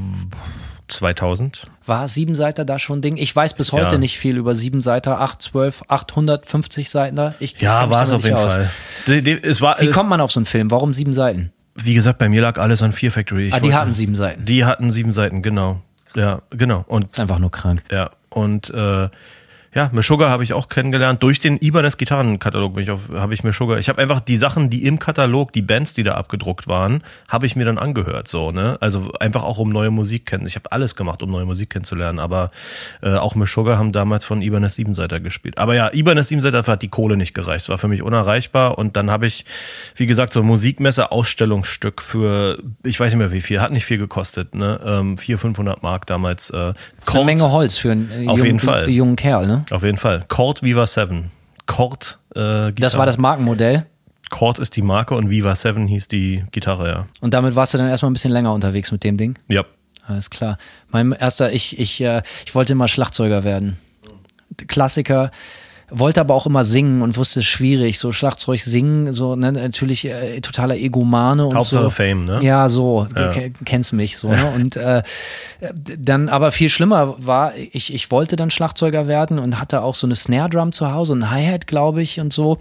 2000. 0.89 1.63
War 1.87 2.09
Siebenseiter 2.09 2.65
da 2.65 2.79
schon 2.79 2.99
ein 2.99 3.03
Ding? 3.03 3.17
Ich 3.17 3.35
weiß 3.35 3.55
bis 3.55 3.73
heute 3.73 3.95
Ja. 3.95 3.99
nicht 3.99 4.19
viel 4.19 4.37
über 4.37 4.55
Siebenseiter, 4.55 5.21
8, 5.21 5.41
12, 5.41 5.83
850 5.89 6.91
Seiten 6.91 7.17
da. 7.17 7.35
Ich 7.41 7.61
Ja, 7.61 7.89
war 7.91 8.03
es 8.03 8.13
auf 8.13 8.25
jeden 8.25 8.37
aus. 8.37 8.53
Fall. 8.53 8.71
Die, 9.07 9.23
die, 9.23 9.43
es 9.43 9.61
war, 9.61 9.81
Wie 9.81 9.87
es, 9.87 9.95
kommt 9.95 10.11
man 10.11 10.21
auf 10.21 10.31
so 10.33 10.41
einen 10.41 10.47
Film? 10.47 10.71
Warum 10.71 10.93
sieben 10.93 11.13
Seiten? 11.15 11.53
wie 11.77 11.95
gesagt, 11.95 12.19
bei 12.19 12.29
mir 12.29 12.41
lag 12.41 12.57
alles 12.59 12.83
an 12.85 12.93
Fear 12.93 13.11
Factory. 13.11 13.49
Ich 13.49 13.53
ah, 13.55 13.59
die 13.59 13.65
wollte- 13.65 13.77
hatten 13.79 13.95
sieben 13.95 14.15
Seiten. 14.15 14.45
Die 14.45 14.65
hatten 14.65 14.93
sieben 14.93 15.13
Seiten, 15.13 15.43
genau. 15.43 15.81
Ja, 16.15 16.43
genau. 16.51 16.85
Und 16.87 17.07
ist 17.09 17.19
einfach 17.19 17.41
nur 17.41 17.51
krank. 17.51 17.83
Ja, 17.91 18.11
und 18.31 18.71
äh, 18.71 19.09
ja, 19.75 19.91
Meshuggah 19.93 20.31
habe 20.31 20.45
ich 20.45 20.53
auch 20.53 20.69
kennengelernt. 20.69 21.23
Durch 21.23 21.41
den 21.41 21.59
Ibanez 21.61 21.97
Gitarrenkatalog 21.97 22.75
bin 22.75 22.85
ich 22.85 22.91
auf, 22.91 23.11
habe 23.17 23.35
ich 23.35 23.43
Meshuggah. 23.43 23.77
Ich 23.79 23.89
habe 23.89 24.01
einfach 24.01 24.21
die 24.21 24.37
Sachen, 24.37 24.71
die 24.71 24.85
im 24.85 24.99
Katalog, 24.99 25.53
die 25.53 25.63
Bands, 25.63 25.95
die 25.95 26.03
da 26.05 26.15
abgedruckt 26.15 26.69
waren, 26.69 27.03
habe 27.29 27.47
ich 27.47 27.57
mir 27.57 27.65
dann 27.65 27.79
angehört, 27.79 28.29
so, 28.29 28.53
ne? 28.53 28.77
Also 28.81 29.13
einfach 29.21 29.43
auch 29.43 29.59
um 29.59 29.71
neue 29.71 29.91
Musik 29.91 30.27
kennen. 30.27 30.47
Ich 30.47 30.55
habe 30.55 30.71
alles 30.73 30.95
gemacht, 30.97 31.23
um 31.23 31.31
neue 31.31 31.45
Musik 31.45 31.71
kennenzulernen, 31.71 32.19
aber 32.19 32.51
äh, 33.03 33.15
auch 33.15 33.35
Meshuggah 33.35 33.77
haben 33.79 33.93
damals 33.93 34.25
von 34.25 34.43
Ibanez 34.43 34.75
Siebenseiter 34.77 35.21
gespielt. 35.21 35.59
Aber 35.59 35.75
ja, 35.75 35.93
Ibanez 35.93 36.29
Siebenseiter 36.29 36.65
hat 36.65 36.83
die 36.83 36.89
Kohle 36.89 37.17
nicht 37.17 37.35
gereicht. 37.35 37.63
Es 37.63 37.69
war 37.69 37.79
für 37.79 37.89
mich 37.89 38.03
unerreichbar 38.03 38.79
und 38.79 38.97
dann 38.97 39.11
habe 39.11 39.27
ich, 39.27 39.45
wie 39.97 40.07
gesagt, 40.07 40.33
so 40.33 40.41
ein 40.41 40.47
Musikmesse 40.47 41.11
Ausstellungsstück 41.11 42.01
für, 42.01 42.59
ich 42.85 42.99
weiß 43.01 43.13
nicht 43.13 43.19
mehr 43.19 43.33
wie 43.33 43.41
viel, 43.41 43.61
hat 43.61 43.73
nicht 43.73 43.85
viel 43.85 43.99
gekostet, 43.99 44.55
ne? 44.55 44.81
Ähm, 44.85 45.19
400, 45.19 45.41
500 45.41 45.83
Mark 45.83 46.07
damals. 46.07 46.51
Äh, 46.51 46.75
Eine 47.13 47.25
Menge 47.25 47.51
Holz 47.51 47.79
für 47.79 47.93
einen 47.93 48.11
äh, 48.11 48.29
Auf 48.29 48.39
jungen, 48.39 48.45
jeden 48.45 48.61
Fall. 48.61 48.89
jungen 48.89 49.17
Kerl, 49.17 49.47
ne? 49.47 49.64
Auf 49.71 49.83
jeden 49.83 49.99
Fall. 49.99 50.25
Chord 50.29 50.63
Viva 50.63 50.87
7. 50.87 51.31
Chord, 51.67 52.19
äh, 52.31 52.39
Gitarre. 52.39 52.75
Das 52.77 52.99
war 52.99 53.07
das 53.07 53.19
Markenmodell. 53.19 53.85
Chord 54.31 54.59
ist 54.59 54.77
die 54.77 54.83
Marke 54.83 55.15
und 55.15 55.31
Viva 55.31 55.55
7 55.55 55.87
hieß 55.87 56.09
die 56.09 56.45
Gitarre, 56.51 56.89
ja. 56.89 57.07
Und 57.21 57.35
damit 57.35 57.55
warst 57.55 57.75
du 57.75 57.79
dann 57.79 57.89
erstmal 57.89 58.11
ein 58.11 58.15
bisschen 58.15 58.33
länger 58.33 58.53
unterwegs 58.53 58.91
mit 58.91 59.05
dem 59.05 59.17
Ding. 59.17 59.39
Ja. 59.49 59.65
Alles 60.07 60.29
klar. 60.29 60.59
Mein 60.91 61.13
erster, 61.13 61.53
ich, 61.53 61.79
ich, 61.79 62.01
äh, 62.01 62.23
ich 62.45 62.55
wollte 62.55 62.73
immer 62.73 62.89
Schlagzeuger 62.89 63.45
werden. 63.45 63.79
Klassiker. 64.67 65.31
Wollte 65.99 66.21
aber 66.21 66.35
auch 66.35 66.47
immer 66.47 66.65
singen 66.65 67.03
und 67.03 67.17
wusste 67.17 67.41
es 67.41 67.47
schwierig, 67.47 67.99
so 67.99 68.13
Schlagzeug 68.13 68.61
singen, 68.61 69.13
so 69.13 69.37
ne, 69.37 69.53
natürlich 69.53 70.05
äh, 70.07 70.41
totaler 70.41 70.77
Egomane 70.77 71.47
und 71.47 71.55
Hauptsache 71.55 71.85
so. 71.85 71.91
Fame, 71.91 72.25
ne? 72.25 72.39
Ja, 72.43 72.69
so, 72.69 73.07
Ja. 73.17 73.31
kennst 73.65 73.93
mich 73.93 74.17
so. 74.17 74.29
Ne? 74.29 74.45
Und 74.55 74.77
äh, 74.77 75.03
dann 75.99 76.29
aber 76.29 76.53
viel 76.53 76.69
schlimmer 76.69 77.15
war, 77.19 77.53
ich, 77.57 77.93
ich 77.95 78.11
wollte 78.11 78.37
dann 78.37 78.51
Schlagzeuger 78.51 79.09
werden 79.09 79.39
und 79.39 79.59
hatte 79.61 79.83
auch 79.83 79.95
so 79.95 80.07
eine 80.07 80.15
Snare 80.17 80.51
Drum 80.51 80.73
zu 80.73 80.93
Hause, 80.93 81.15
ein 81.15 81.31
Hi-Hat, 81.31 81.67
glaube 81.67 82.03
ich, 82.03 82.21
und 82.21 82.33
so. 82.33 82.59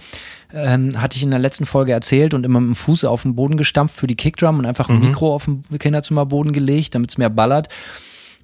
Ähm, 0.53 1.01
hatte 1.01 1.17
ich 1.17 1.23
in 1.23 1.31
der 1.31 1.39
letzten 1.39 1.65
Folge 1.65 1.93
erzählt 1.93 2.33
und 2.35 2.45
immer 2.45 2.59
mit 2.61 2.69
dem 2.69 2.75
Fuß 2.75 3.05
auf 3.05 3.23
den 3.23 3.33
Boden 3.35 3.57
gestampft 3.57 3.95
für 3.95 4.05
die 4.07 4.15
Kickdrum 4.15 4.59
und 4.59 4.65
einfach 4.67 4.87
ein 4.87 4.99
Mikro 4.99 5.33
auf 5.33 5.45
den 5.45 5.63
Kinderzimmerboden 5.79 6.53
gelegt, 6.53 6.93
damit 6.93 7.09
es 7.09 7.17
mehr 7.17 7.31
ballert. 7.31 7.69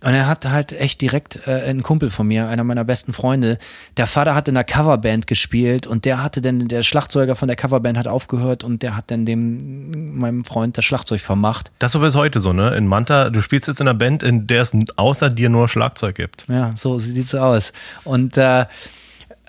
Und 0.02 0.14
er 0.14 0.28
hat 0.28 0.46
halt 0.46 0.72
echt 0.72 1.02
direkt 1.02 1.48
äh, 1.48 1.70
ein 1.70 1.84
Kumpel 1.84 2.10
von 2.10 2.28
mir, 2.28 2.48
einer 2.48 2.64
meiner 2.64 2.84
besten 2.84 3.14
Freunde. 3.14 3.58
Der 3.98 4.08
Vater 4.08 4.34
hat 4.34 4.48
in 4.48 4.56
einer 4.56 4.64
Coverband 4.64 5.28
gespielt 5.28 5.88
und 5.88 6.06
der 6.06 6.24
hatte 6.24 6.42
dann, 6.42 6.68
der 6.68 6.84
Schlagzeuger 6.84 7.36
von 7.36 7.48
der 7.48 7.58
Coverband 7.58 7.98
hat 7.98 8.08
aufgehört 8.08 8.64
und 8.64 8.82
der 8.82 8.96
hat 8.96 9.12
dann 9.12 9.26
dem, 9.26 10.18
meinem 10.18 10.46
Freund 10.46 10.78
das 10.78 10.86
Schlagzeug 10.86 11.20
vermacht. 11.20 11.72
Das 11.80 11.90
ist 11.90 11.94
so 11.94 12.00
bis 12.00 12.16
heute 12.16 12.40
so, 12.40 12.54
ne? 12.54 12.76
In 12.76 12.88
Manta, 12.88 13.30
du 13.30 13.42
spielst 13.42 13.68
jetzt 13.68 13.82
in 13.82 13.88
einer 13.88 13.98
Band, 13.98 14.24
in 14.24 14.48
der 14.48 14.62
es 14.62 14.74
außer 14.96 15.30
dir 15.30 15.50
nur 15.50 15.68
Schlagzeug 15.68 16.16
gibt. 16.16 16.46
Ja, 16.48 16.74
so 16.76 17.00
sieht's 17.00 17.32
so 17.32 17.40
aus. 17.40 17.74
Und 18.06 18.38
äh, 18.38 18.66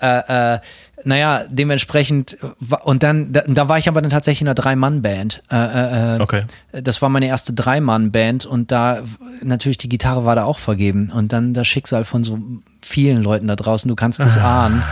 äh, 0.01 0.55
äh, 0.55 0.59
naja, 1.03 1.43
dementsprechend, 1.49 2.37
und 2.83 3.03
dann, 3.03 3.33
da, 3.33 3.41
da 3.47 3.69
war 3.69 3.77
ich 3.77 3.87
aber 3.87 4.01
dann 4.01 4.09
tatsächlich 4.09 4.41
in 4.41 4.47
einer 4.47 4.55
Drei-Mann-Band. 4.55 5.43
Äh, 5.51 5.55
äh, 5.55 6.15
äh, 6.15 6.21
Okay. 6.21 6.43
Das 6.71 7.01
war 7.01 7.09
meine 7.09 7.27
erste 7.27 7.53
Drei-Mann-Band 7.53 8.45
und 8.45 8.71
da 8.71 8.99
natürlich 9.41 9.77
die 9.77 9.89
Gitarre 9.89 10.25
war 10.25 10.35
da 10.35 10.45
auch 10.45 10.59
vergeben. 10.59 11.11
Und 11.13 11.33
dann 11.33 11.53
das 11.53 11.67
Schicksal 11.67 12.03
von 12.03 12.23
so 12.23 12.39
vielen 12.81 13.21
Leuten 13.21 13.47
da 13.47 13.55
draußen, 13.55 13.87
du 13.87 13.95
kannst 13.95 14.19
es 14.19 14.37
ahnen. 14.37 14.83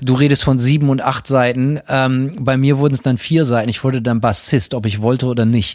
Du 0.00 0.14
redest 0.14 0.44
von 0.44 0.58
sieben 0.58 0.90
und 0.90 1.00
acht 1.00 1.26
Seiten. 1.26 1.80
Ähm, 1.88 2.36
bei 2.40 2.56
mir 2.58 2.78
wurden 2.78 2.92
es 2.94 3.00
dann 3.02 3.16
vier 3.16 3.46
Seiten. 3.46 3.70
Ich 3.70 3.82
wurde 3.82 4.02
dann 4.02 4.20
Bassist, 4.20 4.74
ob 4.74 4.84
ich 4.84 5.00
wollte 5.00 5.26
oder 5.26 5.46
nicht. 5.46 5.74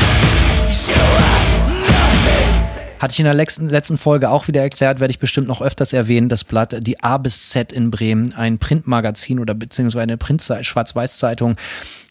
Hatte 3.02 3.14
ich 3.14 3.20
in 3.20 3.26
der 3.26 3.34
letzten, 3.34 3.68
letzten 3.68 3.98
Folge 3.98 4.30
auch 4.30 4.48
wieder 4.48 4.62
erklärt, 4.62 5.00
werde 5.00 5.10
ich 5.10 5.18
bestimmt 5.18 5.48
noch 5.48 5.60
öfters 5.60 5.92
erwähnen, 5.92 6.30
das 6.30 6.44
Blatt, 6.44 6.76
die 6.86 7.02
A 7.02 7.18
bis 7.18 7.50
Z 7.50 7.74
in 7.74 7.90
Bremen, 7.90 8.36
ein 8.36 8.60
Printmagazin 8.60 9.40
oder 9.40 9.56
beziehungsweise 9.56 10.04
eine 10.04 10.18
Print 10.18 10.44
Schwarz-Weiß-Zeitung, 10.62 11.56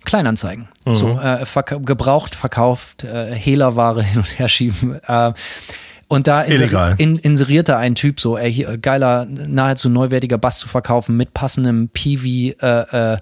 Kleinanzeigen. 0.04 0.66
So, 0.87 1.11
äh, 1.20 1.47
verk 1.47 1.87
gebraucht, 1.87 2.35
verkauft, 2.35 3.04
äh, 3.04 3.32
Hehlerware 3.32 4.02
hin 4.02 4.18
und 4.18 4.37
her 4.37 4.49
schieben. 4.49 4.99
Äh, 5.06 5.32
und 6.09 6.26
da 6.26 6.44
Illegal. 6.44 6.97
in, 6.99 7.18
inserierte 7.18 7.76
ein 7.76 7.94
Typ 7.94 8.18
so, 8.18 8.37
ey, 8.37 8.52
hier, 8.52 8.76
geiler, 8.76 9.26
nahezu 9.26 9.88
neuwertiger 9.88 10.38
Bass 10.38 10.59
zu 10.59 10.66
verkaufen 10.66 11.16
mit 11.16 11.35
passendem 11.35 11.88
PV, 11.88 12.25
äh, 12.25 13.12
äh, 13.12 13.18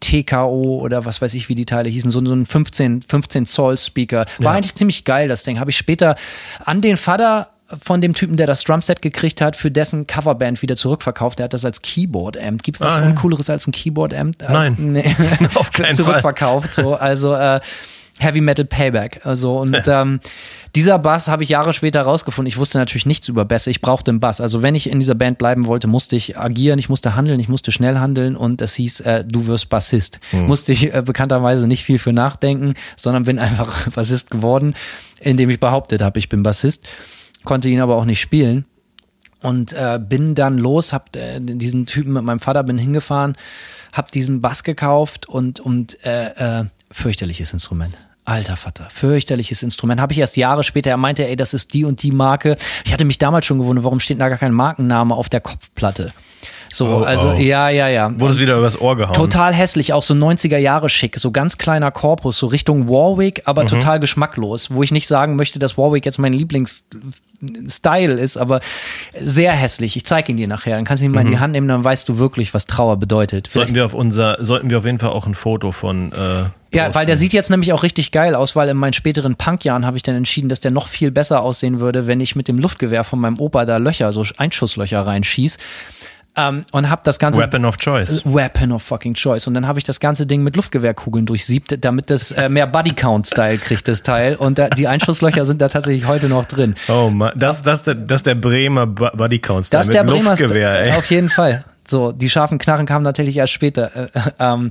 TKO 0.00 0.80
oder 0.82 1.04
was 1.04 1.20
weiß 1.22 1.34
ich, 1.34 1.48
wie 1.48 1.54
die 1.54 1.66
Teile 1.66 1.88
hießen, 1.88 2.10
so, 2.10 2.24
so 2.24 2.32
ein 2.34 2.46
15, 2.46 3.02
15 3.02 3.46
Zoll 3.46 3.78
Speaker. 3.78 4.26
War 4.38 4.54
eigentlich 4.54 4.74
ziemlich 4.74 5.04
geil, 5.04 5.28
das 5.28 5.44
Ding. 5.44 5.60
Habe 5.60 5.70
ich 5.70 5.76
später 5.76 6.16
an 6.64 6.80
den 6.80 6.96
Vater 6.96 7.50
von 7.84 8.00
dem 8.00 8.14
Typen, 8.14 8.36
der 8.36 8.48
das 8.48 8.64
Drumset 8.64 9.00
gekriegt 9.00 9.40
hat, 9.40 9.54
für 9.54 9.70
dessen 9.70 10.06
Coverband 10.08 10.60
wieder 10.62 10.74
zurückverkauft. 10.74 11.38
Der 11.38 11.44
hat 11.44 11.52
das 11.52 11.64
als 11.64 11.80
Keyboard-Amp. 11.82 12.64
Gibt 12.64 12.80
was 12.80 12.96
Ah, 12.96 13.00
ja. 13.02 13.06
Uncooleres 13.06 13.48
als 13.48 13.66
ein 13.68 13.72
Keyboard-Amp? 13.72 14.42
Äh, 14.42 14.52
Nein. 14.52 14.74
Nee. 14.78 15.14
Auf 15.54 15.70
keinen 15.70 15.84
Fall. 15.86 15.94
Zurückverkauft, 15.94 16.74
so. 16.74 16.94
Also, 16.96 17.34
äh, 17.34 17.60
Heavy 18.20 18.40
Metal 18.40 18.64
Payback. 18.64 19.24
Also, 19.24 19.58
und 19.58 19.82
ähm, 19.86 20.20
dieser 20.76 20.98
Bass 20.98 21.28
habe 21.28 21.42
ich 21.42 21.48
Jahre 21.48 21.72
später 21.72 22.02
rausgefunden. 22.02 22.48
Ich 22.48 22.58
wusste 22.58 22.78
natürlich 22.78 23.06
nichts 23.06 23.28
über 23.28 23.44
Bässe. 23.44 23.70
Ich 23.70 23.80
brauchte 23.80 24.10
einen 24.10 24.20
Bass. 24.20 24.40
Also, 24.40 24.62
wenn 24.62 24.74
ich 24.74 24.88
in 24.90 25.00
dieser 25.00 25.14
Band 25.14 25.38
bleiben 25.38 25.66
wollte, 25.66 25.86
musste 25.86 26.16
ich 26.16 26.38
agieren, 26.38 26.78
ich 26.78 26.88
musste 26.88 27.16
handeln, 27.16 27.40
ich 27.40 27.48
musste 27.48 27.72
schnell 27.72 27.98
handeln 27.98 28.36
und 28.36 28.62
es 28.62 28.74
hieß, 28.74 29.00
äh, 29.00 29.24
du 29.24 29.46
wirst 29.46 29.68
Bassist. 29.68 30.20
Musste 30.46 30.72
ich 30.72 30.94
äh, 30.94 31.02
bekannterweise 31.02 31.66
nicht 31.66 31.84
viel 31.84 31.98
für 31.98 32.12
nachdenken, 32.12 32.74
sondern 32.96 33.24
bin 33.24 33.38
einfach 33.40 33.88
Bassist 33.90 34.30
geworden, 34.30 34.74
indem 35.20 35.50
ich 35.50 35.58
behauptet 35.58 36.02
habe, 36.02 36.18
ich 36.18 36.28
bin 36.28 36.42
Bassist, 36.42 36.86
konnte 37.44 37.68
ihn 37.68 37.80
aber 37.80 37.96
auch 37.96 38.04
nicht 38.04 38.20
spielen. 38.20 38.64
Und 39.42 39.72
äh, 39.72 39.98
bin 39.98 40.34
dann 40.34 40.58
los, 40.58 40.92
hab 40.92 41.16
äh, 41.16 41.40
diesen 41.40 41.86
Typen 41.86 42.12
mit 42.12 42.22
meinem 42.22 42.40
Vater 42.40 42.62
bin 42.62 42.76
hingefahren, 42.76 43.36
hab 43.90 44.10
diesen 44.10 44.42
Bass 44.42 44.64
gekauft 44.64 45.26
und 45.26 45.60
und 45.60 45.96
äh, 46.04 46.60
äh, 46.60 46.64
fürchterliches 46.90 47.54
Instrument. 47.54 47.96
Alter 48.24 48.56
Vater, 48.56 48.88
fürchterliches 48.90 49.62
Instrument. 49.62 50.00
Habe 50.00 50.12
ich 50.12 50.18
erst 50.18 50.36
Jahre 50.36 50.62
später, 50.62 50.90
er 50.90 50.96
meinte, 50.96 51.26
ey, 51.26 51.36
das 51.36 51.54
ist 51.54 51.74
die 51.74 51.84
und 51.84 52.02
die 52.02 52.12
Marke. 52.12 52.56
Ich 52.84 52.92
hatte 52.92 53.04
mich 53.04 53.18
damals 53.18 53.46
schon 53.46 53.58
gewundert, 53.58 53.84
warum 53.84 54.00
steht 54.00 54.20
da 54.20 54.28
gar 54.28 54.38
kein 54.38 54.52
Markenname 54.52 55.14
auf 55.14 55.28
der 55.28 55.40
Kopfplatte? 55.40 56.12
So, 56.72 56.86
Oh, 56.86 57.02
also 57.02 57.30
oh. 57.30 57.34
ja, 57.40 57.68
ja, 57.68 57.88
ja. 57.88 58.10
Wurde 58.18 58.34
es 58.34 58.38
wieder 58.40 58.56
übers 58.56 58.80
Ohr 58.80 58.96
gehauen. 58.96 59.12
Total 59.14 59.52
hässlich, 59.52 59.92
auch 59.92 60.02
so 60.04 60.14
90er 60.14 60.56
Jahre 60.58 60.88
schick, 60.88 61.16
so 61.18 61.30
ganz 61.32 61.58
kleiner 61.58 61.90
Korpus, 61.90 62.38
so 62.38 62.46
Richtung 62.46 62.88
Warwick, 62.88 63.42
aber 63.46 63.66
total 63.66 63.98
geschmacklos, 64.00 64.70
wo 64.70 64.82
ich 64.82 64.92
nicht 64.92 65.08
sagen 65.08 65.34
möchte, 65.36 65.58
dass 65.58 65.76
Warwick 65.76 66.06
jetzt 66.06 66.18
mein 66.18 66.32
Lieblingsstyle 66.32 68.12
ist, 68.14 68.36
aber 68.36 68.60
sehr 69.20 69.52
hässlich. 69.52 69.96
Ich 69.96 70.04
zeige 70.04 70.30
ihn 70.32 70.36
dir 70.36 70.46
nachher, 70.48 70.76
dann 70.76 70.84
kannst 70.84 71.02
du 71.02 71.06
ihn 71.06 71.12
mal 71.12 71.22
in 71.22 71.30
die 71.32 71.38
Hand 71.38 71.52
nehmen, 71.52 71.68
dann 71.68 71.82
weißt 71.82 72.08
du 72.08 72.18
wirklich, 72.18 72.54
was 72.54 72.66
Trauer 72.66 72.96
bedeutet. 72.98 73.48
Sollten 73.50 73.74
wir 73.74 73.84
auf 73.84 73.94
unser, 73.94 74.36
sollten 74.44 74.70
wir 74.70 74.78
auf 74.78 74.84
jeden 74.84 74.98
Fall 74.98 75.10
auch 75.10 75.26
ein 75.26 75.34
Foto 75.34 75.72
von. 75.72 76.12
Äh, 76.12 76.44
Ja, 76.76 76.94
weil 76.94 77.04
der 77.06 77.16
sieht 77.16 77.32
jetzt 77.32 77.50
nämlich 77.50 77.72
auch 77.72 77.82
richtig 77.82 78.12
geil 78.12 78.34
aus, 78.34 78.54
weil 78.54 78.68
in 78.68 78.76
meinen 78.76 78.92
späteren 78.92 79.34
Punkjahren 79.34 79.84
habe 79.86 79.96
ich 79.96 80.02
dann 80.04 80.14
entschieden, 80.14 80.48
dass 80.48 80.60
der 80.60 80.70
noch 80.70 80.86
viel 80.86 81.10
besser 81.10 81.42
aussehen 81.42 81.80
würde, 81.80 82.06
wenn 82.06 82.20
ich 82.20 82.36
mit 82.36 82.46
dem 82.46 82.58
Luftgewehr 82.58 83.02
von 83.04 83.18
meinem 83.18 83.40
Opa 83.40 83.64
da 83.64 83.78
Löcher, 83.78 84.12
so 84.12 84.24
Einschusslöcher 84.36 85.04
reinschieß. 85.04 85.58
Ähm, 86.48 86.64
und 86.72 86.88
habe 86.90 87.02
das 87.04 87.18
ganze 87.18 87.38
Weapon 87.38 87.64
of 87.64 87.76
Choice. 87.76 88.22
Weapon 88.24 88.72
of 88.72 88.82
fucking 88.82 89.14
choice. 89.14 89.46
Und 89.46 89.54
dann 89.54 89.66
habe 89.66 89.78
ich 89.78 89.84
das 89.84 90.00
ganze 90.00 90.26
Ding 90.26 90.42
mit 90.42 90.56
Luftgewehrkugeln 90.56 91.26
durchsiebt, 91.26 91.84
damit 91.84 92.10
das 92.10 92.30
äh, 92.32 92.48
mehr 92.48 92.66
Bodycount-Style 92.66 93.58
kriegt, 93.58 93.86
das 93.88 94.02
Teil. 94.02 94.34
Und 94.36 94.58
da, 94.58 94.68
die 94.68 94.88
Einschusslöcher 94.88 95.46
sind 95.46 95.60
da 95.60 95.68
tatsächlich 95.68 96.06
heute 96.06 96.28
noch 96.28 96.44
drin. 96.44 96.74
Oh 96.88 97.10
Mann, 97.10 97.32
das, 97.36 97.62
das, 97.62 97.82
das, 97.82 97.96
das 98.06 98.16
ist 98.20 98.26
der 98.26 98.34
Bremer 98.34 98.86
Bu- 98.86 99.10
Buddy 99.16 99.38
Count 99.38 99.72
Das 99.72 99.82
ist 99.82 99.86
mit 99.88 99.94
der 99.96 100.04
Bremer 100.04 100.30
Luftgewehr, 100.30 100.80
ey. 100.84 100.92
Auf 100.92 101.10
jeden 101.10 101.28
Fall. 101.28 101.64
So, 101.88 102.12
die 102.12 102.30
scharfen 102.30 102.58
Knarren 102.58 102.86
kamen 102.86 103.02
natürlich 103.04 103.36
erst 103.36 103.52
später. 103.52 103.90
Äh, 103.96 104.18
äh, 104.18 104.20
ähm, 104.38 104.70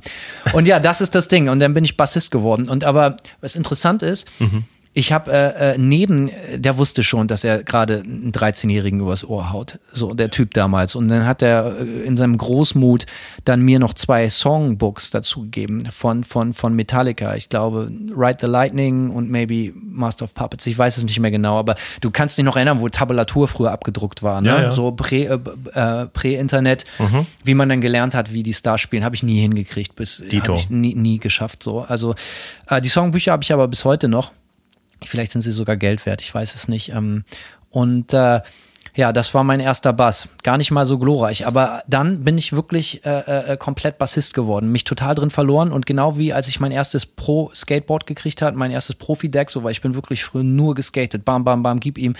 und 0.53 0.67
ja, 0.67 0.79
das 0.79 1.01
ist 1.01 1.15
das 1.15 1.27
Ding. 1.27 1.49
Und 1.49 1.59
dann 1.59 1.73
bin 1.73 1.83
ich 1.83 1.97
Bassist 1.97 2.31
geworden. 2.31 2.69
Und 2.69 2.83
aber 2.85 3.17
was 3.41 3.55
interessant 3.57 4.03
ist, 4.03 4.27
Mhm. 4.39 4.63
Ich 4.99 5.13
habe 5.13 5.31
äh, 5.31 5.75
äh, 5.75 5.77
neben, 5.77 6.29
der 6.55 6.77
wusste 6.77 7.03
schon, 7.03 7.29
dass 7.29 7.45
er 7.45 7.63
gerade 7.63 8.01
einen 8.01 8.33
13-Jährigen 8.33 8.99
übers 8.99 9.23
Ohr 9.23 9.49
haut. 9.49 9.79
So, 9.93 10.13
der 10.13 10.29
Typ 10.29 10.53
damals. 10.53 10.93
Und 10.93 11.07
dann 11.07 11.25
hat 11.25 11.41
er 11.41 11.77
äh, 11.79 12.05
in 12.05 12.17
seinem 12.17 12.37
Großmut 12.37 13.05
dann 13.45 13.61
mir 13.61 13.79
noch 13.79 13.93
zwei 13.93 14.27
Songbooks 14.27 15.09
dazu 15.09 15.43
gegeben 15.43 15.85
von, 15.89 16.25
von, 16.25 16.53
von 16.53 16.73
Metallica. 16.73 17.33
Ich 17.35 17.47
glaube, 17.47 17.89
Ride 18.13 18.39
the 18.41 18.47
Lightning 18.47 19.09
und 19.09 19.29
maybe 19.29 19.71
Master 19.73 20.25
of 20.25 20.33
Puppets. 20.33 20.67
Ich 20.67 20.77
weiß 20.77 20.97
es 20.97 21.03
nicht 21.03 21.19
mehr 21.21 21.31
genau, 21.31 21.57
aber 21.57 21.75
du 22.01 22.11
kannst 22.11 22.37
dich 22.37 22.43
noch 22.43 22.57
erinnern, 22.57 22.81
wo 22.81 22.89
Tabulatur 22.89 23.47
früher 23.47 23.71
abgedruckt 23.71 24.21
war. 24.21 24.41
Ne? 24.41 24.49
Ja, 24.49 24.61
ja. 24.63 24.71
So 24.71 24.91
Prä, 24.91 25.27
äh, 25.27 25.39
äh, 25.75 26.07
Prä-Internet, 26.07 26.83
wie 27.45 27.53
man 27.53 27.69
dann 27.69 27.79
gelernt 27.79 28.15
hat, 28.15 28.33
wie 28.33 28.43
die 28.43 28.53
Stars 28.53 28.81
spielen, 28.81 29.05
habe 29.05 29.15
ich 29.15 29.23
nie 29.23 29.39
hingekriegt, 29.39 29.95
bis 29.95 30.21
habe 30.41 30.55
ich 30.55 30.69
nie, 30.69 30.93
nie 30.93 31.19
geschafft. 31.19 31.63
So, 31.63 31.79
also 31.79 32.15
äh, 32.67 32.81
die 32.81 32.89
Songbücher 32.89 33.31
habe 33.31 33.43
ich 33.43 33.53
aber 33.53 33.69
bis 33.69 33.85
heute 33.85 34.09
noch. 34.09 34.33
Vielleicht 35.03 35.31
sind 35.31 35.41
sie 35.41 35.51
sogar 35.51 35.77
Geld 35.77 36.05
wert, 36.05 36.21
ich 36.21 36.33
weiß 36.33 36.55
es 36.55 36.67
nicht. 36.67 36.89
Ähm, 36.89 37.23
und 37.69 38.13
äh, 38.13 38.41
ja, 38.99 39.13
das 39.13 39.33
war 39.33 39.45
mein 39.45 39.61
erster 39.61 39.93
Bass. 39.93 40.27
Gar 40.43 40.57
nicht 40.57 40.71
mal 40.71 40.85
so 40.85 40.99
glorreich. 40.99 41.47
Aber 41.47 41.83
dann 41.87 42.25
bin 42.25 42.37
ich 42.37 42.51
wirklich 42.51 43.05
äh, 43.05 43.53
äh, 43.53 43.57
komplett 43.57 43.97
Bassist 43.97 44.33
geworden. 44.33 44.73
Mich 44.73 44.83
total 44.83 45.15
drin 45.15 45.29
verloren. 45.29 45.71
Und 45.71 45.85
genau 45.85 46.17
wie 46.17 46.33
als 46.33 46.49
ich 46.49 46.59
mein 46.59 46.73
erstes 46.73 47.05
Pro-Skateboard 47.05 48.05
gekriegt 48.05 48.41
hat, 48.41 48.55
mein 48.55 48.71
erstes 48.71 48.97
Profi-Deck, 48.97 49.51
so 49.51 49.63
weil 49.63 49.71
ich 49.71 49.81
bin 49.81 49.95
wirklich 49.95 50.25
früher 50.25 50.43
nur 50.43 50.75
geskatet. 50.75 51.23
Bam, 51.23 51.45
bam, 51.45 51.63
bam, 51.63 51.79
gib 51.79 51.97
ihm. 51.97 52.17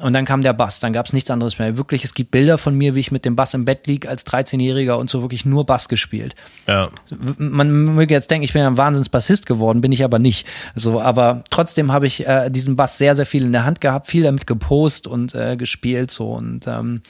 Und 0.00 0.12
dann 0.12 0.24
kam 0.24 0.42
der 0.42 0.52
Bass. 0.52 0.78
Dann 0.78 0.92
gab 0.92 1.06
es 1.06 1.12
nichts 1.12 1.32
anderes 1.32 1.58
mehr. 1.58 1.76
Wirklich, 1.76 2.04
es 2.04 2.14
gibt 2.14 2.30
Bilder 2.30 2.58
von 2.58 2.76
mir, 2.76 2.94
wie 2.94 3.00
ich 3.00 3.10
mit 3.10 3.24
dem 3.24 3.34
Bass 3.34 3.54
im 3.54 3.64
Bett 3.64 3.88
lieg 3.88 4.06
als 4.06 4.24
13-Jähriger 4.24 4.92
und 4.92 5.10
so 5.10 5.22
wirklich 5.22 5.44
nur 5.44 5.66
Bass 5.66 5.88
gespielt 5.88 6.36
Ja. 6.68 6.90
man 7.38 7.94
möge 7.96 8.14
jetzt 8.14 8.30
denken, 8.30 8.44
ich 8.44 8.52
bin 8.52 8.62
ja 8.62 8.68
ein 8.68 8.78
Wahnsinnsbassist 8.78 9.46
geworden, 9.46 9.80
bin 9.80 9.90
ich 9.90 10.04
aber 10.04 10.20
nicht. 10.20 10.46
So, 10.76 11.00
aber 11.00 11.42
trotzdem 11.50 11.90
habe 11.90 12.06
ich 12.06 12.24
äh, 12.24 12.50
diesen 12.50 12.76
Bass 12.76 12.98
sehr, 12.98 13.16
sehr 13.16 13.26
viel 13.26 13.42
in 13.42 13.50
der 13.52 13.64
Hand 13.64 13.80
gehabt, 13.80 14.06
viel 14.06 14.22
damit 14.22 14.46
gepost 14.46 15.08
und 15.08 15.34
äh, 15.34 15.56
gespielt 15.56 16.12
so 16.20 16.32
und 16.32 16.66
ähm, 16.66 17.00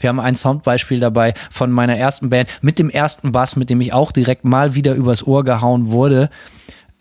wir 0.00 0.08
haben 0.10 0.20
ein 0.20 0.34
Soundbeispiel 0.34 1.00
dabei 1.00 1.32
von 1.50 1.72
meiner 1.72 1.96
ersten 1.96 2.28
Band 2.28 2.50
mit 2.60 2.78
dem 2.78 2.90
ersten 2.90 3.32
Bass, 3.32 3.56
mit 3.56 3.70
dem 3.70 3.80
ich 3.80 3.94
auch 3.94 4.12
direkt 4.12 4.44
mal 4.44 4.74
wieder 4.74 4.94
übers 4.94 5.26
Ohr 5.26 5.44
gehauen 5.44 5.90
wurde. 5.90 6.28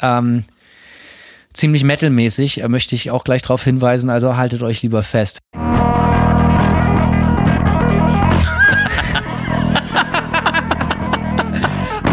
Ähm, 0.02 0.46
ziemlich 1.54 1.84
metalmäßig, 1.84 2.64
äh, 2.64 2.70
möchte 2.70 2.96
ich 2.96 3.12
auch 3.12 3.26
gleich 3.26 3.42
darauf 3.42 3.62
hinweisen, 3.64 4.10
also 4.10 4.38
haltet 4.38 4.62
euch 4.64 4.82
lieber 4.84 5.04
fest. 5.04 5.40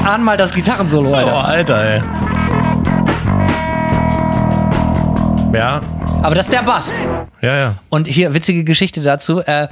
Ahn 0.04 0.25
mal 0.25 0.37
das 0.37 0.52
Gitarrensolo, 0.52 1.10
Oh, 1.10 1.14
Alter. 1.14 1.44
Alter, 1.44 1.84
ey. 1.84 2.02
Ja, 5.52 5.80
Aber 6.22 6.34
das 6.34 6.46
ist 6.46 6.52
der 6.52 6.62
Bass. 6.62 6.92
Ja, 7.42 7.56
ja. 7.56 7.78
Und 7.88 8.06
hier 8.06 8.35
witzige 8.35 8.64
Geschichte 8.64 9.00
dazu. 9.00 9.40
Äh, 9.40 9.68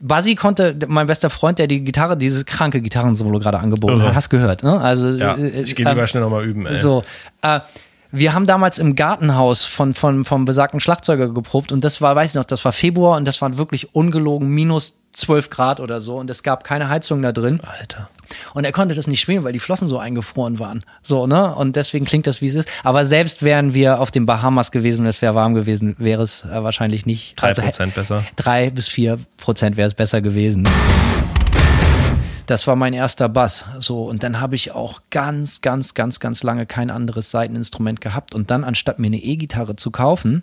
Buzzy 0.00 0.34
konnte, 0.34 0.74
mein 0.88 1.06
bester 1.06 1.28
Freund, 1.28 1.58
der 1.58 1.66
die 1.66 1.80
Gitarre, 1.84 2.16
dieses 2.16 2.46
kranke 2.46 2.80
Gitarrensolo 2.80 3.38
gerade 3.38 3.58
angeboten 3.58 3.98
Irre. 3.98 4.08
hat, 4.08 4.14
hast 4.14 4.30
gehört, 4.30 4.62
ne? 4.62 4.80
Also 4.80 5.08
ja. 5.10 5.34
äh, 5.34 5.62
Ich 5.62 5.76
gehe 5.76 5.86
äh, 5.86 5.90
lieber 5.90 6.06
schnell 6.06 6.22
nochmal 6.22 6.44
üben, 6.44 6.66
ey. 6.66 6.74
So, 6.74 7.04
äh, 7.42 7.60
wir 8.12 8.34
haben 8.34 8.46
damals 8.46 8.78
im 8.78 8.96
Gartenhaus 8.96 9.64
von, 9.64 9.94
von, 9.94 10.24
vom 10.24 10.44
besagten 10.44 10.80
Schlagzeuger 10.80 11.28
geprobt 11.28 11.72
und 11.72 11.84
das 11.84 12.00
war, 12.00 12.16
weiß 12.16 12.30
ich 12.30 12.36
noch, 12.36 12.44
das 12.44 12.64
war 12.64 12.72
Februar 12.72 13.16
und 13.16 13.24
das 13.24 13.40
waren 13.40 13.56
wirklich 13.58 13.94
ungelogen 13.94 14.48
minus 14.48 14.98
12 15.12 15.50
Grad 15.50 15.80
oder 15.80 16.00
so 16.00 16.16
und 16.16 16.30
es 16.30 16.42
gab 16.42 16.64
keine 16.64 16.88
Heizung 16.88 17.22
da 17.22 17.32
drin. 17.32 17.60
Alter. 17.62 18.08
Und 18.54 18.64
er 18.64 18.72
konnte 18.72 18.94
das 18.94 19.06
nicht 19.06 19.20
spielen, 19.20 19.42
weil 19.42 19.52
die 19.52 19.58
Flossen 19.58 19.88
so 19.88 19.98
eingefroren 19.98 20.58
waren. 20.60 20.84
So, 21.02 21.26
ne? 21.26 21.52
Und 21.54 21.74
deswegen 21.74 22.04
klingt 22.04 22.28
das, 22.28 22.40
wie 22.40 22.46
es 22.46 22.54
ist. 22.54 22.68
Aber 22.84 23.04
selbst 23.04 23.42
wären 23.42 23.74
wir 23.74 24.00
auf 24.00 24.12
den 24.12 24.24
Bahamas 24.24 24.70
gewesen 24.70 25.02
und 25.02 25.08
es 25.08 25.20
wäre 25.20 25.34
warm 25.34 25.54
gewesen, 25.54 25.96
wäre 25.98 26.22
es 26.22 26.44
äh, 26.44 26.62
wahrscheinlich 26.62 27.06
nicht. 27.06 27.40
Drei 27.40 27.48
also, 27.48 27.62
Prozent 27.62 27.94
besser. 27.94 28.24
Drei 28.36 28.70
bis 28.70 28.88
vier 28.88 29.18
Prozent 29.36 29.76
wäre 29.76 29.88
es 29.88 29.94
besser 29.94 30.20
gewesen. 30.20 30.68
Das 32.50 32.66
war 32.66 32.74
mein 32.74 32.94
erster 32.94 33.28
Bass. 33.28 33.64
So, 33.78 34.08
und 34.08 34.24
dann 34.24 34.40
habe 34.40 34.56
ich 34.56 34.72
auch 34.72 35.02
ganz, 35.10 35.60
ganz, 35.60 35.94
ganz, 35.94 36.18
ganz 36.18 36.42
lange 36.42 36.66
kein 36.66 36.90
anderes 36.90 37.30
Saiteninstrument 37.30 38.00
gehabt. 38.00 38.34
Und 38.34 38.50
dann, 38.50 38.64
anstatt 38.64 38.98
mir 38.98 39.06
eine 39.06 39.22
E-Gitarre 39.22 39.76
zu 39.76 39.92
kaufen, 39.92 40.42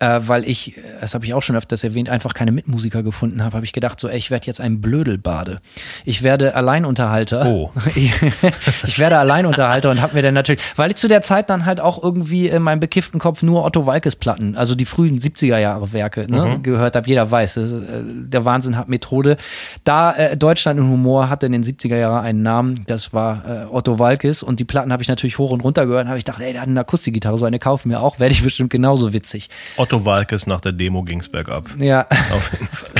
äh, 0.00 0.20
weil 0.26 0.48
ich, 0.48 0.76
äh, 0.76 0.82
das 1.00 1.14
habe 1.14 1.24
ich 1.24 1.34
auch 1.34 1.42
schon 1.42 1.56
öfters 1.56 1.82
erwähnt, 1.82 2.08
einfach 2.08 2.34
keine 2.34 2.52
Mitmusiker 2.52 3.02
gefunden 3.02 3.42
habe, 3.42 3.56
habe 3.56 3.66
ich 3.66 3.72
gedacht, 3.72 3.98
so, 3.98 4.08
ey, 4.08 4.16
ich 4.16 4.30
werde 4.30 4.46
jetzt 4.46 4.60
ein 4.60 4.80
Blödelbade. 4.80 5.58
Ich 6.04 6.22
werde 6.22 6.54
Alleinunterhalter. 6.54 7.46
Oh. 7.46 7.70
ich 7.94 8.98
werde 8.98 9.18
Alleinunterhalter 9.18 9.90
und 9.90 10.00
habe 10.00 10.14
mir 10.14 10.22
dann 10.22 10.34
natürlich, 10.34 10.62
weil 10.76 10.90
ich 10.90 10.96
zu 10.96 11.08
der 11.08 11.22
Zeit 11.22 11.50
dann 11.50 11.66
halt 11.66 11.80
auch 11.80 12.02
irgendwie 12.02 12.48
in 12.48 12.62
meinem 12.62 12.80
bekifften 12.80 13.18
Kopf 13.18 13.42
nur 13.42 13.64
Otto 13.64 13.86
Walkes 13.86 14.16
Platten, 14.16 14.56
also 14.56 14.74
die 14.74 14.84
frühen 14.84 15.18
70er 15.18 15.58
Jahre 15.58 15.92
Werke, 15.92 16.26
ne, 16.30 16.60
gehört 16.62 16.94
habe. 16.94 17.08
Jeder 17.08 17.30
weiß, 17.30 17.56
ist, 17.56 17.72
äh, 17.72 17.78
der 18.04 18.44
Wahnsinn 18.44 18.76
hat 18.76 18.88
Methode. 18.88 19.36
Da 19.84 20.12
äh, 20.14 20.36
Deutschland 20.36 20.78
im 20.78 20.88
Humor 20.90 21.28
hatte 21.28 21.46
in 21.46 21.52
den 21.52 21.64
70er 21.64 21.96
Jahren 21.96 22.24
einen 22.24 22.42
Namen, 22.42 22.84
das 22.86 23.12
war 23.12 23.44
äh, 23.46 23.74
Otto 23.74 23.98
Walkes 23.98 24.42
und 24.42 24.60
die 24.60 24.64
Platten 24.64 24.92
habe 24.92 25.02
ich 25.02 25.08
natürlich 25.08 25.38
hoch 25.38 25.50
und 25.50 25.62
runter 25.62 25.86
gehört 25.86 26.04
und 26.04 26.08
habe 26.08 26.18
ich 26.18 26.24
gedacht, 26.24 26.40
ey, 26.40 26.52
der 26.52 26.62
hat 26.62 26.68
eine 26.68 26.80
Akustikgitarre, 26.80 27.36
so 27.36 27.46
eine 27.46 27.58
kaufen 27.58 27.90
wir 27.90 28.00
auch, 28.00 28.20
werde 28.20 28.32
ich 28.32 28.42
bestimmt 28.44 28.70
genauso 28.70 29.12
witzig. 29.12 29.48
Otto 29.76 29.87
Walkes 29.92 30.46
nach 30.46 30.60
der 30.60 30.72
Demo 30.72 31.02
ging's 31.02 31.28
bergab. 31.28 31.68
Ja. 31.78 32.06
Auf 32.32 32.52
jeden 32.52 32.68
Fall. 32.68 32.90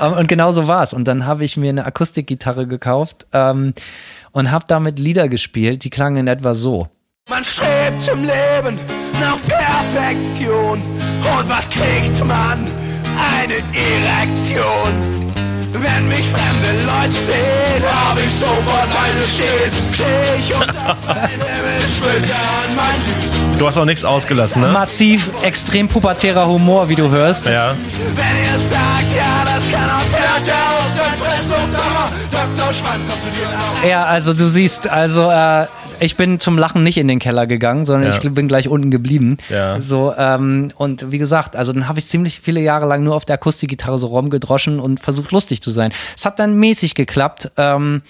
Und 0.18 0.26
genau 0.28 0.52
so 0.52 0.66
war's. 0.66 0.92
Und 0.92 1.04
dann 1.06 1.26
habe 1.26 1.44
ich 1.44 1.56
mir 1.56 1.70
eine 1.70 1.84
Akustikgitarre 1.84 2.66
gekauft 2.66 3.26
ähm, 3.32 3.74
und 4.32 4.50
habe 4.50 4.64
damit 4.68 4.98
Lieder 4.98 5.28
gespielt, 5.28 5.84
die 5.84 5.90
klangen 5.90 6.18
in 6.18 6.26
etwa 6.26 6.54
so. 6.54 6.88
Man 7.28 7.44
strebt 7.44 8.08
im 8.12 8.24
Leben 8.24 8.80
nach 9.20 9.38
Perfektion. 9.42 10.82
Und 10.82 11.48
was 11.48 11.68
kriegt 11.68 12.24
man? 12.24 12.66
Eine 13.16 13.54
Erektion. 13.72 15.20
Wenn 15.72 16.08
mich 16.08 16.26
fremde 16.28 16.82
Leute 16.84 17.12
sehen, 17.12 17.84
hab 17.86 18.18
ich 18.18 18.32
sofort 18.34 18.88
eine 19.04 19.22
Stets. 19.28 19.76
Steh 19.94 20.40
ich 20.40 20.54
unter 20.54 21.28
Himmel, 21.28 22.24
an 22.24 22.76
mein 22.76 23.29
Du 23.60 23.66
hast 23.66 23.76
auch 23.76 23.84
nichts 23.84 24.06
ausgelassen, 24.06 24.62
ne? 24.62 24.68
Massiv, 24.68 25.30
extrem 25.42 25.86
pubertärer 25.86 26.46
Humor, 26.48 26.88
wie 26.88 26.94
du 26.94 27.10
hörst. 27.10 27.46
Ja. 27.46 27.76
Wenn 28.14 28.36
ihr 28.42 28.68
sagt, 28.70 29.14
ja, 29.14 29.44
das 29.44 29.70
kann 29.70 29.90
auch. 29.90 30.00
Ja, 33.86 34.04
also 34.06 34.32
du 34.32 34.48
siehst, 34.48 34.88
also 34.88 35.28
äh, 35.30 35.66
ich 36.00 36.16
bin 36.16 36.40
zum 36.40 36.56
Lachen 36.56 36.82
nicht 36.82 36.96
in 36.96 37.06
den 37.06 37.18
Keller 37.18 37.46
gegangen, 37.46 37.84
sondern 37.84 38.10
Ja. 38.10 38.16
ich 38.18 38.32
bin 38.32 38.48
gleich 38.48 38.66
unten 38.66 38.90
geblieben. 38.90 39.36
Ja. 39.50 39.78
So, 39.82 40.14
ähm, 40.16 40.68
und 40.78 41.12
wie 41.12 41.18
gesagt, 41.18 41.54
also 41.54 41.74
dann 41.74 41.86
habe 41.86 41.98
ich 41.98 42.06
ziemlich 42.06 42.40
viele 42.40 42.60
Jahre 42.60 42.86
lang 42.86 43.04
nur 43.04 43.14
auf 43.14 43.26
der 43.26 43.34
Akustikgitarre 43.34 43.98
so 43.98 44.06
rumgedroschen 44.06 44.80
und 44.80 45.00
versucht 45.00 45.32
lustig 45.32 45.60
zu 45.60 45.70
sein. 45.70 45.92
Es 46.16 46.24
hat 46.24 46.38
dann 46.38 46.58
mäßig 46.58 46.94
geklappt. 46.94 47.50
Ähm, 47.58 48.00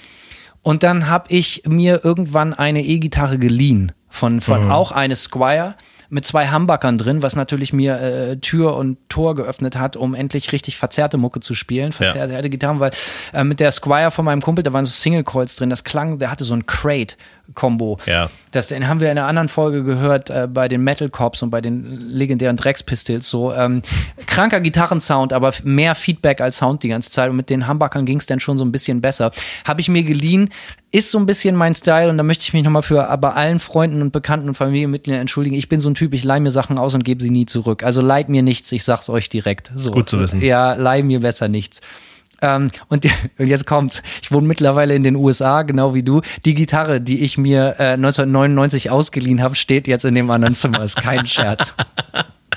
und 0.62 0.84
dann 0.84 1.08
habe 1.08 1.24
ich 1.30 1.62
mir 1.66 2.04
irgendwann 2.04 2.54
eine 2.54 2.84
E-Gitarre 2.84 3.36
geliehen 3.38 3.90
von, 4.10 4.40
von 4.40 4.70
auch 4.70 4.92
eine 4.92 5.16
Squire 5.16 5.76
mit 6.10 6.24
zwei 6.24 6.50
Humbuckern 6.50 6.98
drin, 6.98 7.22
was 7.22 7.36
natürlich 7.36 7.72
mir 7.72 8.00
äh, 8.00 8.36
Tür 8.36 8.76
und 8.76 8.98
Tor 9.08 9.36
geöffnet 9.36 9.76
hat, 9.76 9.96
um 9.96 10.14
endlich 10.14 10.50
richtig 10.50 10.76
verzerrte 10.76 11.16
Mucke 11.16 11.38
zu 11.38 11.54
spielen, 11.54 11.92
verzerrte 11.92 12.50
Gitarren, 12.50 12.80
weil 12.80 12.90
äh, 13.32 13.44
mit 13.44 13.60
der 13.60 13.70
Squire 13.70 14.10
von 14.10 14.24
meinem 14.24 14.42
Kumpel, 14.42 14.64
da 14.64 14.72
waren 14.72 14.84
so 14.84 14.90
Single 14.90 15.22
Coils 15.22 15.54
drin, 15.54 15.70
das 15.70 15.84
klang, 15.84 16.18
der 16.18 16.30
hatte 16.30 16.44
so 16.44 16.54
ein 16.54 16.66
Crate, 16.66 17.14
Combo. 17.54 17.98
Ja. 18.06 18.28
Das 18.50 18.68
den 18.68 18.88
haben 18.88 19.00
wir 19.00 19.10
in 19.10 19.18
einer 19.18 19.26
anderen 19.26 19.48
Folge 19.48 19.84
gehört 19.84 20.30
äh, 20.30 20.48
bei 20.52 20.68
den 20.68 20.82
Metal 20.82 21.08
Cops 21.08 21.42
und 21.42 21.50
bei 21.50 21.60
den 21.60 21.84
legendären 22.10 22.56
Dreckspistols. 22.56 23.28
So 23.28 23.52
ähm, 23.52 23.82
kranker 24.26 24.60
Gitarrensound, 24.60 25.32
aber 25.32 25.52
mehr 25.64 25.94
Feedback 25.94 26.40
als 26.40 26.58
Sound 26.58 26.82
die 26.82 26.88
ganze 26.88 27.10
Zeit. 27.10 27.30
Und 27.30 27.36
mit 27.36 27.50
den 27.50 27.68
Humbuckern 27.68 28.06
ging 28.06 28.18
es 28.18 28.26
dann 28.26 28.40
schon 28.40 28.58
so 28.58 28.64
ein 28.64 28.72
bisschen 28.72 29.00
besser. 29.00 29.32
Habe 29.64 29.80
ich 29.80 29.88
mir 29.88 30.02
geliehen, 30.02 30.50
ist 30.92 31.10
so 31.10 31.18
ein 31.18 31.26
bisschen 31.26 31.54
mein 31.54 31.74
Style 31.74 32.10
und 32.10 32.18
da 32.18 32.24
möchte 32.24 32.42
ich 32.42 32.52
mich 32.52 32.64
nochmal 32.64 32.82
für 32.82 33.16
bei 33.18 33.30
allen 33.30 33.58
Freunden 33.60 34.02
und 34.02 34.12
Bekannten 34.12 34.48
und 34.48 34.54
Familienmitgliedern 34.56 35.20
entschuldigen. 35.20 35.56
Ich 35.56 35.68
bin 35.68 35.80
so 35.80 35.88
ein 35.88 35.94
Typ, 35.94 36.12
ich 36.14 36.24
leih 36.24 36.40
mir 36.40 36.50
Sachen 36.50 36.78
aus 36.78 36.94
und 36.94 37.04
gebe 37.04 37.22
sie 37.22 37.30
nie 37.30 37.46
zurück. 37.46 37.84
Also 37.84 38.00
leiht 38.00 38.28
mir 38.28 38.42
nichts, 38.42 38.72
ich 38.72 38.82
sag's 38.82 39.08
euch 39.08 39.28
direkt. 39.28 39.70
So. 39.76 39.92
Gut 39.92 40.08
zu 40.08 40.18
wissen. 40.18 40.40
Ja, 40.42 40.74
leih 40.74 41.02
mir 41.02 41.20
besser 41.20 41.48
nichts. 41.48 41.80
Ähm, 42.42 42.70
und, 42.88 43.06
und 43.38 43.46
jetzt 43.46 43.66
kommt's. 43.66 44.02
Ich 44.22 44.32
wohne 44.32 44.48
mittlerweile 44.48 44.94
in 44.94 45.04
den 45.04 45.14
USA, 45.14 45.62
genau 45.62 45.94
wie 45.94 46.02
du. 46.02 46.22
Die 46.44 46.54
Gitarre, 46.54 47.00
die 47.00 47.22
ich 47.22 47.38
mir 47.38 47.76
äh, 47.78 47.92
1999 47.92 48.90
ausgeliehen 48.90 49.42
habe, 49.42 49.54
steht 49.54 49.86
jetzt 49.86 50.04
in 50.04 50.14
dem 50.16 50.30
anderen 50.30 50.54
Zimmer. 50.54 50.82
Ist 50.82 50.96
kein 50.96 51.26
Scherz. 51.26 51.74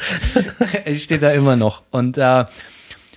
ich 0.86 1.04
stehe 1.04 1.20
da 1.20 1.32
immer 1.32 1.56
noch. 1.56 1.84
Und 1.92 2.18
äh, 2.18 2.46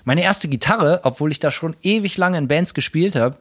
meine 0.04 0.22
erste 0.22 0.48
Gitarre, 0.48 1.00
obwohl 1.04 1.32
ich 1.32 1.40
da 1.40 1.50
schon 1.50 1.74
ewig 1.82 2.18
lange 2.18 2.36
in 2.36 2.48
Bands 2.48 2.74
gespielt 2.74 3.16
habe, 3.16 3.38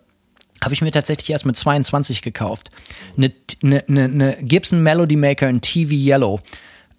habe 0.64 0.74
ich 0.74 0.82
mir 0.82 0.92
tatsächlich 0.92 1.30
erst 1.30 1.46
mit 1.46 1.56
22 1.58 2.22
gekauft. 2.22 2.70
Eine, 3.18 3.32
eine, 3.64 3.84
eine, 3.88 4.04
eine 4.06 4.38
Gibson 4.42 4.82
Melody 4.82 5.16
Maker 5.16 5.48
in 5.50 5.62
TV 5.62 5.92
Yellow 5.92 6.40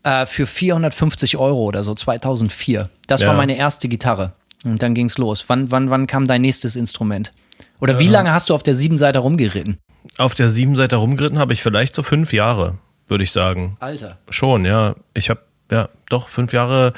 äh, 0.05 0.27
für 0.27 0.47
450 0.47 1.37
Euro 1.37 1.65
oder 1.65 1.83
so, 1.83 1.95
2004. 1.95 2.91
Das 3.07 3.23
Ja. 3.23 3.29
war 3.29 3.35
meine 3.35 3.57
erste 3.57 3.89
Gitarre. 3.89 4.33
Und 4.65 4.83
dann 4.83 4.95
ging's 4.95 5.19
los. 5.19 5.45
Wann, 5.49 5.71
wann, 5.71 5.91
wann 5.91 6.07
kam 6.07 6.27
dein 6.27 6.43
nächstes 6.43 6.77
Instrument? 6.77 7.33
Oder 7.81 7.99
wie 7.99 8.09
lange 8.09 8.33
hast 8.33 8.49
du 8.51 8.55
auf 8.55 8.63
der 8.63 8.75
Siebenseiter 8.75 9.21
rumgeritten? 9.21 9.79
Auf 10.19 10.35
der 10.35 10.49
Siebenseiter 10.49 10.97
rumgeritten 10.97 11.39
habe 11.39 11.53
ich 11.53 11.63
vielleicht 11.63 11.95
so 11.95 12.03
fünf 12.03 12.33
Jahre, 12.33 12.79
würde 13.09 13.23
ich 13.25 13.31
sagen. 13.33 13.77
Alter. 13.81 14.19
Schon, 14.31 14.65
ja. 14.65 14.97
Ich 15.15 15.31
habe 15.31 15.41
ja 15.71 15.89
doch 16.09 16.29
fünf 16.29 16.53
Jahre, 16.53 16.93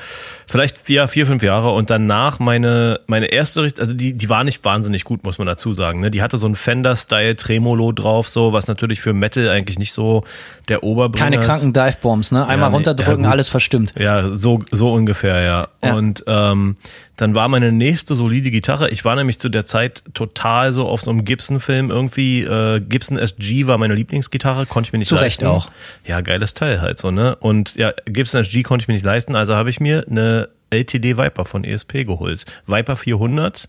vielleicht 0.46 0.78
vier, 0.78 1.08
vier, 1.08 1.26
fünf 1.26 1.42
Jahre 1.42 1.70
und 1.70 1.90
danach 1.90 2.38
meine 2.38 3.00
meine 3.06 3.26
erste, 3.26 3.60
also 3.78 3.94
die 3.94 4.12
die 4.12 4.28
war 4.28 4.44
nicht 4.44 4.64
wahnsinnig 4.64 5.04
gut, 5.04 5.24
muss 5.24 5.38
man 5.38 5.46
dazu 5.46 5.72
sagen. 5.72 6.00
Ne? 6.00 6.10
Die 6.10 6.22
hatte 6.22 6.36
so 6.36 6.46
ein 6.46 6.54
Fender-Style 6.54 7.36
Tremolo 7.36 7.92
drauf, 7.92 8.28
so 8.28 8.52
was 8.52 8.68
natürlich 8.68 9.00
für 9.00 9.12
Metal 9.12 9.48
eigentlich 9.48 9.78
nicht 9.78 9.92
so 9.92 10.24
der 10.68 10.82
Oberbringer 10.82 11.30
Keine 11.30 11.40
kranken 11.40 11.72
Divebombs, 11.72 12.32
ne? 12.32 12.46
Einmal 12.46 12.70
nee, 12.70 12.76
runterdrücken, 12.76 13.24
ja, 13.24 13.30
alles 13.30 13.48
verstimmt. 13.48 13.94
Ja, 13.98 14.36
so, 14.36 14.60
so 14.70 14.92
ungefähr, 14.92 15.40
ja. 15.42 15.68
Ja. 15.82 15.94
Und 15.94 16.24
ähm, 16.26 16.76
dann 17.18 17.34
war 17.34 17.48
meine 17.48 17.72
nächste 17.72 18.14
solide 18.14 18.50
Gitarre. 18.52 18.90
Ich 18.90 19.04
war 19.04 19.16
nämlich 19.16 19.40
zu 19.40 19.48
der 19.48 19.64
Zeit 19.64 20.04
total 20.14 20.72
so 20.72 20.86
auf 20.86 21.02
so 21.02 21.10
einem 21.10 21.24
Gibson-Film 21.24 21.90
irgendwie. 21.90 22.42
Äh, 22.42 22.80
Gibson 22.80 23.18
SG 23.18 23.66
war 23.66 23.76
meine 23.76 23.94
Lieblingsgitarre, 23.94 24.66
konnte 24.66 24.88
ich 24.88 24.92
mir 24.92 25.00
nicht 25.00 25.08
Zu 25.08 25.16
Recht 25.16 25.42
leisten. 25.42 25.46
auch. 25.46 25.68
Ja, 26.06 26.20
geiles 26.20 26.54
Teil 26.54 26.80
halt 26.80 26.98
so, 26.98 27.10
ne? 27.10 27.34
Und 27.36 27.74
ja, 27.74 27.92
Gibson 28.06 28.42
SG 28.42 28.62
konnte 28.62 28.84
ich 28.84 28.88
mir 28.88 28.94
nicht 28.94 28.97
leisten, 29.02 29.36
also 29.36 29.54
habe 29.54 29.70
ich 29.70 29.80
mir 29.80 30.04
eine 30.08 30.48
LTD 30.70 31.16
Viper 31.16 31.44
von 31.44 31.64
ESP 31.64 32.04
geholt. 32.04 32.44
Viper 32.66 32.96
400 32.96 33.68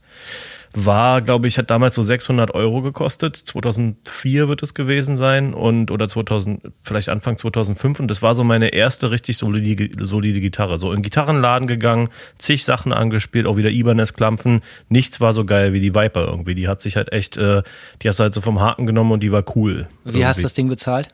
war, 0.74 1.22
glaube 1.22 1.48
ich, 1.48 1.58
hat 1.58 1.72
damals 1.72 1.96
so 1.96 2.04
600 2.04 2.54
Euro 2.54 2.82
gekostet. 2.82 3.36
2004 3.36 4.48
wird 4.48 4.62
es 4.62 4.74
gewesen 4.74 5.18
sein 5.18 5.54
und 5.54 5.90
oder 5.90 6.08
2000, 6.08 6.62
vielleicht 6.84 7.10
Anfang 7.10 7.38
2005 7.38 8.00
und 8.00 8.08
das 8.08 8.22
war 8.22 8.36
so 8.36 8.44
meine 8.44 8.70
erste 8.70 9.10
richtig 9.10 9.38
solide, 9.38 9.90
solide 10.06 10.40
Gitarre. 10.40 10.78
So 10.78 10.92
in 10.92 10.98
den 10.98 11.04
Gitarrenladen 11.04 11.68
gegangen, 11.68 12.10
zig 12.38 12.66
Sachen 12.66 12.94
angespielt, 12.94 13.48
auch 13.48 13.58
wieder 13.58 13.72
Ibanez-Klampfen. 13.72 14.62
Nichts 14.90 15.20
war 15.20 15.34
so 15.34 15.44
geil 15.46 15.74
wie 15.74 15.80
die 15.80 15.96
Viper 15.96 16.28
irgendwie. 16.28 16.54
Die 16.54 16.68
hat 16.68 16.82
sich 16.82 16.98
halt 16.98 17.12
echt, 17.14 17.38
äh, 17.38 17.64
die 18.02 18.08
hast 18.08 18.20
du 18.20 18.24
halt 18.24 18.34
so 18.34 18.42
vom 18.42 18.60
Haken 18.60 18.86
genommen 18.86 19.12
und 19.12 19.24
die 19.24 19.32
war 19.32 19.44
cool. 19.56 19.88
Wie 20.04 20.26
hast 20.26 20.38
du 20.38 20.42
Irgendwie. 20.42 20.42
das 20.44 20.54
Ding 20.54 20.70
bezahlt? 20.70 21.10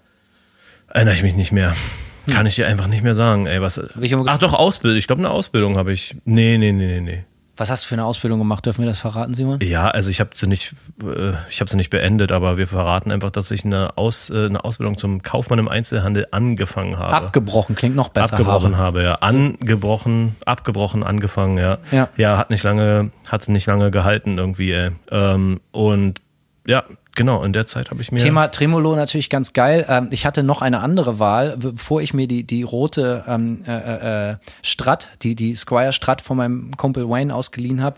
Erinnere 0.89 1.15
ich 1.15 1.23
mich 1.23 1.35
nicht 1.35 1.51
mehr. 1.51 1.75
Kann 2.27 2.45
ich 2.45 2.55
dir 2.55 2.67
einfach 2.67 2.87
nicht 2.87 3.03
mehr 3.03 3.13
sagen. 3.13 3.45
Ey, 3.45 3.61
was? 3.61 3.79
Ach 3.79 4.37
doch, 4.37 4.53
Ausbildung. 4.53 4.97
Ich 4.97 5.07
glaube, 5.07 5.21
eine 5.21 5.29
Ausbildung 5.31 5.77
habe 5.77 5.91
ich. 5.91 6.15
Nee, 6.25 6.57
nee, 6.57 6.71
nee, 6.71 6.99
nee, 6.99 7.01
nee. 7.01 7.25
Was 7.57 7.71
hast 7.71 7.85
du 7.85 7.89
für 7.89 7.95
eine 7.95 8.03
Ausbildung 8.03 8.39
gemacht? 8.39 8.65
Dürfen 8.65 8.81
wir 8.81 8.89
das 8.89 8.99
verraten, 8.99 9.33
Simon? 9.33 9.59
Ja, 9.61 9.87
also 9.87 10.09
ich 10.09 10.19
habe 10.19 10.31
sie 10.33 10.45
nicht, 10.45 10.75
äh, 11.01 11.31
ich 11.49 11.61
habe 11.61 11.69
sie 11.69 11.77
nicht 11.77 11.89
beendet, 11.89 12.33
aber 12.33 12.57
wir 12.57 12.67
verraten 12.67 13.11
einfach, 13.11 13.31
dass 13.31 13.49
ich 13.51 13.63
eine, 13.63 13.97
Aus, 13.97 14.29
äh, 14.29 14.47
eine 14.47 14.65
Ausbildung 14.65 14.97
zum 14.97 15.21
Kaufmann 15.21 15.59
im 15.59 15.69
Einzelhandel 15.69 16.27
angefangen 16.31 16.99
habe. 16.99 17.13
Abgebrochen, 17.13 17.75
klingt 17.75 17.95
noch 17.95 18.09
besser. 18.09 18.33
abgebrochen 18.33 18.77
Habe. 18.77 18.99
habe, 18.99 19.03
ja. 19.03 19.11
Angebrochen, 19.21 20.35
abgebrochen, 20.45 21.03
angefangen, 21.03 21.57
ja. 21.57 21.77
Ja. 21.91 22.09
Ja, 22.17 22.37
hat 22.37 22.49
nicht 22.49 22.63
lange, 22.63 23.11
hat 23.29 23.47
nicht 23.47 23.67
lange 23.67 23.89
gehalten 23.89 24.37
irgendwie, 24.37 24.73
ey. 24.73 24.91
Ähm, 25.09 25.61
und 25.71 26.19
ja, 26.67 26.83
genau, 27.15 27.43
in 27.43 27.53
der 27.53 27.65
Zeit 27.65 27.89
habe 27.89 28.01
ich 28.01 28.11
mir. 28.11 28.19
Thema 28.19 28.47
Tremolo 28.47 28.95
natürlich 28.95 29.29
ganz 29.29 29.53
geil. 29.53 29.85
Ähm, 29.89 30.09
ich 30.11 30.25
hatte 30.25 30.43
noch 30.43 30.61
eine 30.61 30.81
andere 30.81 31.19
Wahl, 31.19 31.57
bevor 31.57 32.01
ich 32.01 32.13
mir 32.13 32.27
die, 32.27 32.43
die 32.43 32.63
rote 32.63 33.23
ähm, 33.27 33.63
äh, 33.67 34.31
äh, 34.31 34.35
Strat, 34.61 35.09
die, 35.21 35.35
die 35.35 35.55
Squire 35.55 35.93
Strat 35.93 36.21
von 36.21 36.37
meinem 36.37 36.71
Kumpel 36.77 37.09
Wayne 37.09 37.33
ausgeliehen 37.33 37.81
habe. 37.81 37.97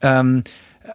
Ähm, 0.00 0.44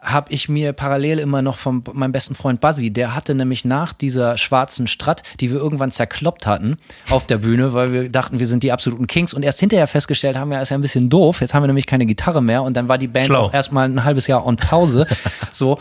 habe 0.01 0.31
ich 0.31 0.49
mir 0.49 0.73
parallel 0.73 1.19
immer 1.19 1.41
noch 1.41 1.57
von 1.57 1.83
meinem 1.93 2.11
besten 2.11 2.35
Freund 2.35 2.59
Buzzy, 2.59 2.91
der 2.91 3.15
hatte 3.15 3.35
nämlich 3.35 3.65
nach 3.65 3.93
dieser 3.93 4.37
schwarzen 4.37 4.87
Strat, 4.87 5.23
die 5.39 5.51
wir 5.51 5.57
irgendwann 5.57 5.91
zerkloppt 5.91 6.45
hatten 6.45 6.77
auf 7.09 7.25
der 7.25 7.37
Bühne, 7.37 7.73
weil 7.73 7.91
wir 7.91 8.09
dachten, 8.09 8.39
wir 8.39 8.47
sind 8.47 8.63
die 8.63 8.71
absoluten 8.71 9.07
Kings 9.07 9.33
und 9.33 9.43
erst 9.43 9.59
hinterher 9.59 9.87
festgestellt 9.87 10.37
haben, 10.37 10.51
ja, 10.51 10.61
ist 10.61 10.69
ja 10.69 10.77
ein 10.77 10.81
bisschen 10.81 11.09
doof, 11.09 11.41
jetzt 11.41 11.53
haben 11.53 11.63
wir 11.63 11.67
nämlich 11.67 11.87
keine 11.87 12.05
Gitarre 12.05 12.41
mehr 12.41 12.63
und 12.63 12.75
dann 12.75 12.89
war 12.89 12.97
die 12.97 13.07
Band 13.07 13.27
Schlau. 13.27 13.45
auch 13.45 13.53
erstmal 13.53 13.87
ein 13.87 14.03
halbes 14.03 14.27
Jahr 14.27 14.45
on 14.45 14.57
Pause. 14.57 15.07
so. 15.51 15.79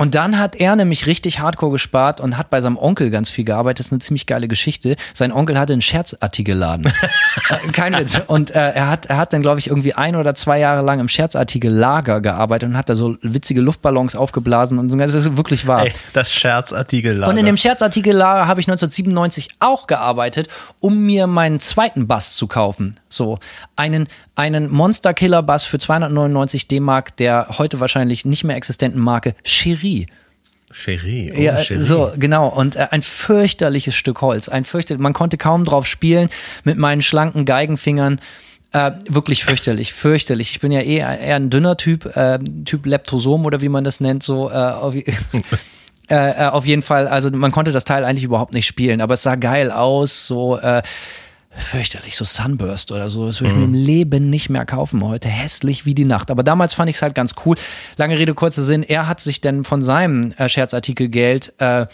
Und 0.00 0.14
dann 0.14 0.38
hat 0.38 0.54
er 0.54 0.76
nämlich 0.76 1.06
richtig 1.08 1.40
hardcore 1.40 1.72
gespart 1.72 2.20
und 2.20 2.38
hat 2.38 2.50
bei 2.50 2.60
seinem 2.60 2.76
Onkel 2.76 3.10
ganz 3.10 3.30
viel 3.30 3.44
gearbeitet. 3.44 3.80
Das 3.80 3.86
ist 3.86 3.92
eine 3.92 3.98
ziemlich 3.98 4.26
geile 4.26 4.46
Geschichte. 4.46 4.94
Sein 5.12 5.32
Onkel 5.32 5.58
hatte 5.58 5.72
einen 5.72 5.82
Scherzartikelladen. 5.82 6.92
Äh, 7.50 7.72
Kein 7.72 7.96
Witz. 7.96 8.20
Und 8.26 8.50
äh, 8.50 8.58
er 8.58 8.88
hat, 8.88 9.06
er 9.06 9.16
hat 9.16 9.32
dann, 9.32 9.42
glaube 9.42 9.58
ich, 9.58 9.68
irgendwie 9.68 9.94
ein 9.94 10.16
oder 10.16 10.34
zwei 10.34 10.58
Jahre 10.58 10.84
lang 10.84 11.00
im 11.00 11.08
Scherzartikellager 11.08 12.20
gearbeitet 12.20 12.68
und 12.68 12.76
hat 12.76 12.88
da 12.88 12.94
so 12.94 13.16
witzige 13.22 13.60
Luftballons 13.60 14.16
aufgeblasen 14.16 14.78
und 14.78 14.90
so. 14.90 14.96
Das 14.96 15.14
ist 15.14 15.36
wirklich 15.36 15.66
wahr. 15.66 15.86
Ey, 15.86 15.92
das 16.12 16.32
Scherzartikel 16.32 17.22
Und 17.24 17.38
in 17.38 17.46
dem 17.46 17.56
Scherzartikellager 17.56 18.46
habe 18.46 18.60
ich 18.60 18.66
1997 18.66 19.48
auch 19.60 19.86
gearbeitet, 19.86 20.48
um 20.80 21.04
mir 21.04 21.26
meinen 21.26 21.60
zweiten 21.60 22.06
Bass 22.06 22.34
zu 22.36 22.48
kaufen. 22.48 22.98
So 23.08 23.38
einen, 23.76 24.08
einen 24.36 24.70
Monster 24.70 25.14
Killer 25.14 25.42
Bass 25.42 25.64
für 25.64 25.78
299 25.78 26.68
D-Mark 26.68 27.16
der 27.16 27.46
heute 27.58 27.80
wahrscheinlich 27.80 28.24
nicht 28.24 28.44
mehr 28.44 28.56
existenten 28.56 29.00
Marke 29.00 29.34
Cherie. 29.44 30.06
Cherie. 30.72 31.32
Oh, 31.34 31.40
Ja, 31.40 31.56
Cherie. 31.56 31.82
so, 31.82 32.12
genau. 32.16 32.48
Und 32.48 32.76
äh, 32.76 32.88
ein 32.90 33.02
fürchterliches 33.02 33.94
Stück 33.94 34.20
Holz. 34.20 34.48
Ein 34.48 34.64
fürchterlich, 34.64 35.02
man 35.02 35.14
konnte 35.14 35.38
kaum 35.38 35.64
drauf 35.64 35.86
spielen 35.86 36.28
mit 36.64 36.76
meinen 36.78 37.02
schlanken 37.02 37.44
Geigenfingern. 37.44 38.20
Äh, 38.72 38.92
wirklich 39.08 39.44
fürchterlich, 39.44 39.94
fürchterlich. 39.94 40.50
Ich 40.50 40.60
bin 40.60 40.70
ja 40.72 40.80
eh 40.82 40.96
eher 40.98 41.36
ein 41.36 41.48
dünner 41.48 41.78
Typ, 41.78 42.04
äh, 42.14 42.38
Typ 42.66 42.84
Leptosom 42.84 43.46
oder 43.46 43.62
wie 43.62 43.70
man 43.70 43.82
das 43.82 44.00
nennt, 44.00 44.22
so 44.22 44.50
äh, 44.50 44.52
auf, 44.52 44.94
äh, 44.94 45.04
äh, 46.10 46.48
auf 46.48 46.66
jeden 46.66 46.82
Fall. 46.82 47.08
Also 47.08 47.30
man 47.30 47.50
konnte 47.50 47.72
das 47.72 47.86
Teil 47.86 48.04
eigentlich 48.04 48.24
überhaupt 48.24 48.52
nicht 48.52 48.66
spielen, 48.66 49.00
aber 49.00 49.14
es 49.14 49.22
sah 49.22 49.36
geil 49.36 49.70
aus, 49.70 50.26
so 50.26 50.58
äh, 50.58 50.82
fürchterlich, 51.50 52.16
so 52.16 52.24
Sunburst 52.24 52.92
oder 52.92 53.10
so. 53.10 53.26
Das 53.26 53.40
würde 53.40 53.52
ich 53.52 53.58
mir 53.58 53.64
im 53.64 53.74
Leben 53.74 54.30
nicht 54.30 54.50
mehr 54.50 54.64
kaufen 54.64 55.02
heute. 55.02 55.28
Hässlich 55.28 55.86
wie 55.86 55.94
die 55.94 56.04
Nacht. 56.04 56.30
Aber 56.30 56.42
damals 56.42 56.74
fand 56.74 56.90
ich 56.90 56.96
es 56.96 57.02
halt 57.02 57.14
ganz 57.14 57.34
cool. 57.44 57.56
Lange 57.96 58.18
Rede, 58.18 58.34
kurzer 58.34 58.62
Sinn. 58.62 58.82
Er 58.82 59.08
hat 59.08 59.20
sich 59.20 59.40
dann 59.40 59.64
von 59.64 59.82
seinem 59.82 60.32
äh, 60.32 60.48
Scherzartikelgeld 60.48 61.54
äh, 61.58 61.82
äh, 61.82 61.86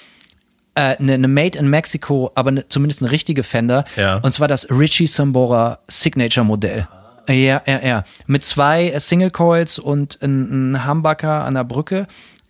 eine, 0.74 1.14
eine 1.14 1.28
Made 1.28 1.58
in 1.58 1.68
Mexico, 1.68 2.32
aber 2.34 2.50
ne, 2.50 2.68
zumindest 2.68 3.02
eine 3.02 3.10
richtige 3.10 3.42
Fender. 3.42 3.84
Ja. 3.96 4.16
Und 4.16 4.32
zwar 4.32 4.48
das 4.48 4.68
Richie 4.70 5.06
Sambora 5.06 5.78
Signature 5.88 6.44
Modell. 6.44 6.88
Ja, 7.28 7.62
ja, 7.66 7.80
ja. 7.82 8.04
Mit 8.26 8.44
zwei 8.44 8.90
äh, 8.90 9.00
Single 9.00 9.30
Coils 9.30 9.78
und 9.78 10.18
ein, 10.20 10.72
ein 10.72 10.86
Humbucker 10.86 11.44
an 11.44 11.54
der 11.54 11.64
Brücke 11.64 12.06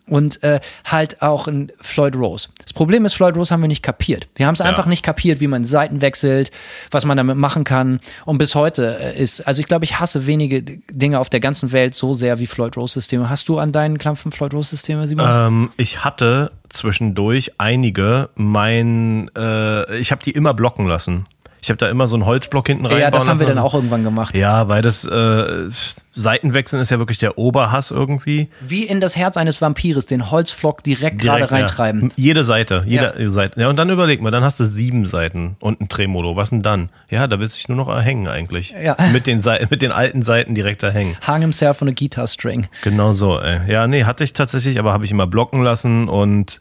und 0.06 0.42
äh, 0.42 0.60
halt 0.84 1.22
auch 1.22 1.48
ein 1.48 1.72
Floyd 1.80 2.16
Rose. 2.16 2.48
Das 2.62 2.72
Problem 2.72 3.04
ist, 3.04 3.14
Floyd 3.14 3.36
Rose 3.36 3.52
haben 3.52 3.62
wir 3.62 3.68
nicht 3.68 3.82
kapiert. 3.82 4.28
Sie 4.36 4.44
haben 4.44 4.54
es 4.54 4.60
einfach 4.60 4.86
nicht 4.86 5.02
kapiert, 5.02 5.40
wie 5.40 5.46
man 5.46 5.64
Seiten 5.64 6.00
wechselt, 6.00 6.50
was 6.90 7.04
man 7.04 7.16
damit 7.16 7.36
machen 7.36 7.64
kann. 7.64 8.00
Und 8.24 8.38
bis 8.38 8.54
heute 8.54 8.98
äh, 9.00 9.18
ist, 9.20 9.46
also 9.46 9.60
ich 9.60 9.66
glaube, 9.66 9.84
ich 9.84 10.00
hasse 10.00 10.26
wenige 10.26 10.62
Dinge 10.62 11.20
auf 11.20 11.30
der 11.30 11.40
ganzen 11.40 11.72
Welt 11.72 11.94
so 11.94 12.14
sehr 12.14 12.38
wie 12.38 12.46
Floyd 12.46 12.76
Rose 12.76 12.94
Systeme. 12.94 13.30
Hast 13.30 13.48
du 13.48 13.58
an 13.58 13.72
deinen 13.72 13.98
Klampfen 13.98 14.32
Floyd 14.32 14.52
Rose 14.52 14.70
Systeme, 14.70 15.06
Simon? 15.06 15.26
Ähm, 15.28 15.70
ich 15.76 16.04
hatte 16.04 16.52
zwischendurch 16.68 17.52
einige. 17.58 18.30
Mein, 18.34 19.30
äh, 19.36 19.96
ich 19.98 20.12
habe 20.12 20.22
die 20.22 20.32
immer 20.32 20.54
blocken 20.54 20.86
lassen. 20.86 21.26
Ich 21.64 21.70
habe 21.70 21.78
da 21.78 21.88
immer 21.88 22.06
so 22.06 22.14
einen 22.16 22.26
Holzblock 22.26 22.66
hinten 22.66 22.84
rein. 22.84 22.98
ja, 23.00 23.10
das 23.10 23.26
haben 23.26 23.40
wir 23.40 23.46
dann 23.46 23.56
auch 23.56 23.72
irgendwann 23.72 24.04
gemacht. 24.04 24.36
Ja, 24.36 24.68
weil 24.68 24.82
das 24.82 25.06
äh, 25.06 25.70
Seitenwechseln 26.14 26.82
ist 26.82 26.90
ja 26.90 26.98
wirklich 26.98 27.16
der 27.16 27.38
Oberhass 27.38 27.90
irgendwie. 27.90 28.48
Wie 28.60 28.84
in 28.84 29.00
das 29.00 29.16
Herz 29.16 29.38
eines 29.38 29.62
Vampires, 29.62 30.04
den 30.04 30.30
Holzflock 30.30 30.82
direkt, 30.84 31.18
gerade 31.20 31.50
reintreiben. 31.50 32.02
Ja. 32.02 32.08
Jede 32.16 32.44
Seite, 32.44 32.84
jede 32.86 33.14
Ja. 33.18 33.30
Seite. 33.30 33.58
Ja, 33.60 33.68
und 33.70 33.76
dann 33.76 33.88
überleg 33.88 34.20
mal, 34.20 34.30
dann 34.30 34.44
hast 34.44 34.60
du 34.60 34.66
sieben 34.66 35.06
Seiten 35.06 35.56
und 35.58 35.80
ein 35.80 35.88
Tremolo. 35.88 36.36
Was 36.36 36.50
denn 36.50 36.60
dann? 36.60 36.90
Ja, 37.08 37.26
da 37.26 37.38
willst 37.40 37.54
du 37.54 37.58
dich 37.60 37.68
nur 37.68 37.78
noch 37.78 38.02
hängen 38.02 38.28
eigentlich. 38.28 38.74
Ja. 38.80 38.94
Mit 39.14 39.26
den, 39.26 39.40
Sei- 39.40 39.66
mit 39.70 39.80
den 39.80 39.90
alten 39.90 40.20
Seiten 40.20 40.54
direkt 40.54 40.82
da 40.82 40.90
hängen. 40.90 41.16
Hang 41.26 41.40
himself 41.40 41.80
on 41.80 41.88
a 41.88 41.92
guitar 41.92 42.26
string. 42.26 42.66
Genau 42.82 43.14
so, 43.14 43.40
ey. 43.40 43.60
Ja, 43.72 43.86
nee, 43.86 44.04
hatte 44.04 44.22
ich 44.22 44.34
tatsächlich, 44.34 44.78
aber 44.78 44.92
habe 44.92 45.06
ich 45.06 45.10
immer 45.10 45.26
blocken 45.26 45.62
lassen 45.62 46.08
und 46.08 46.58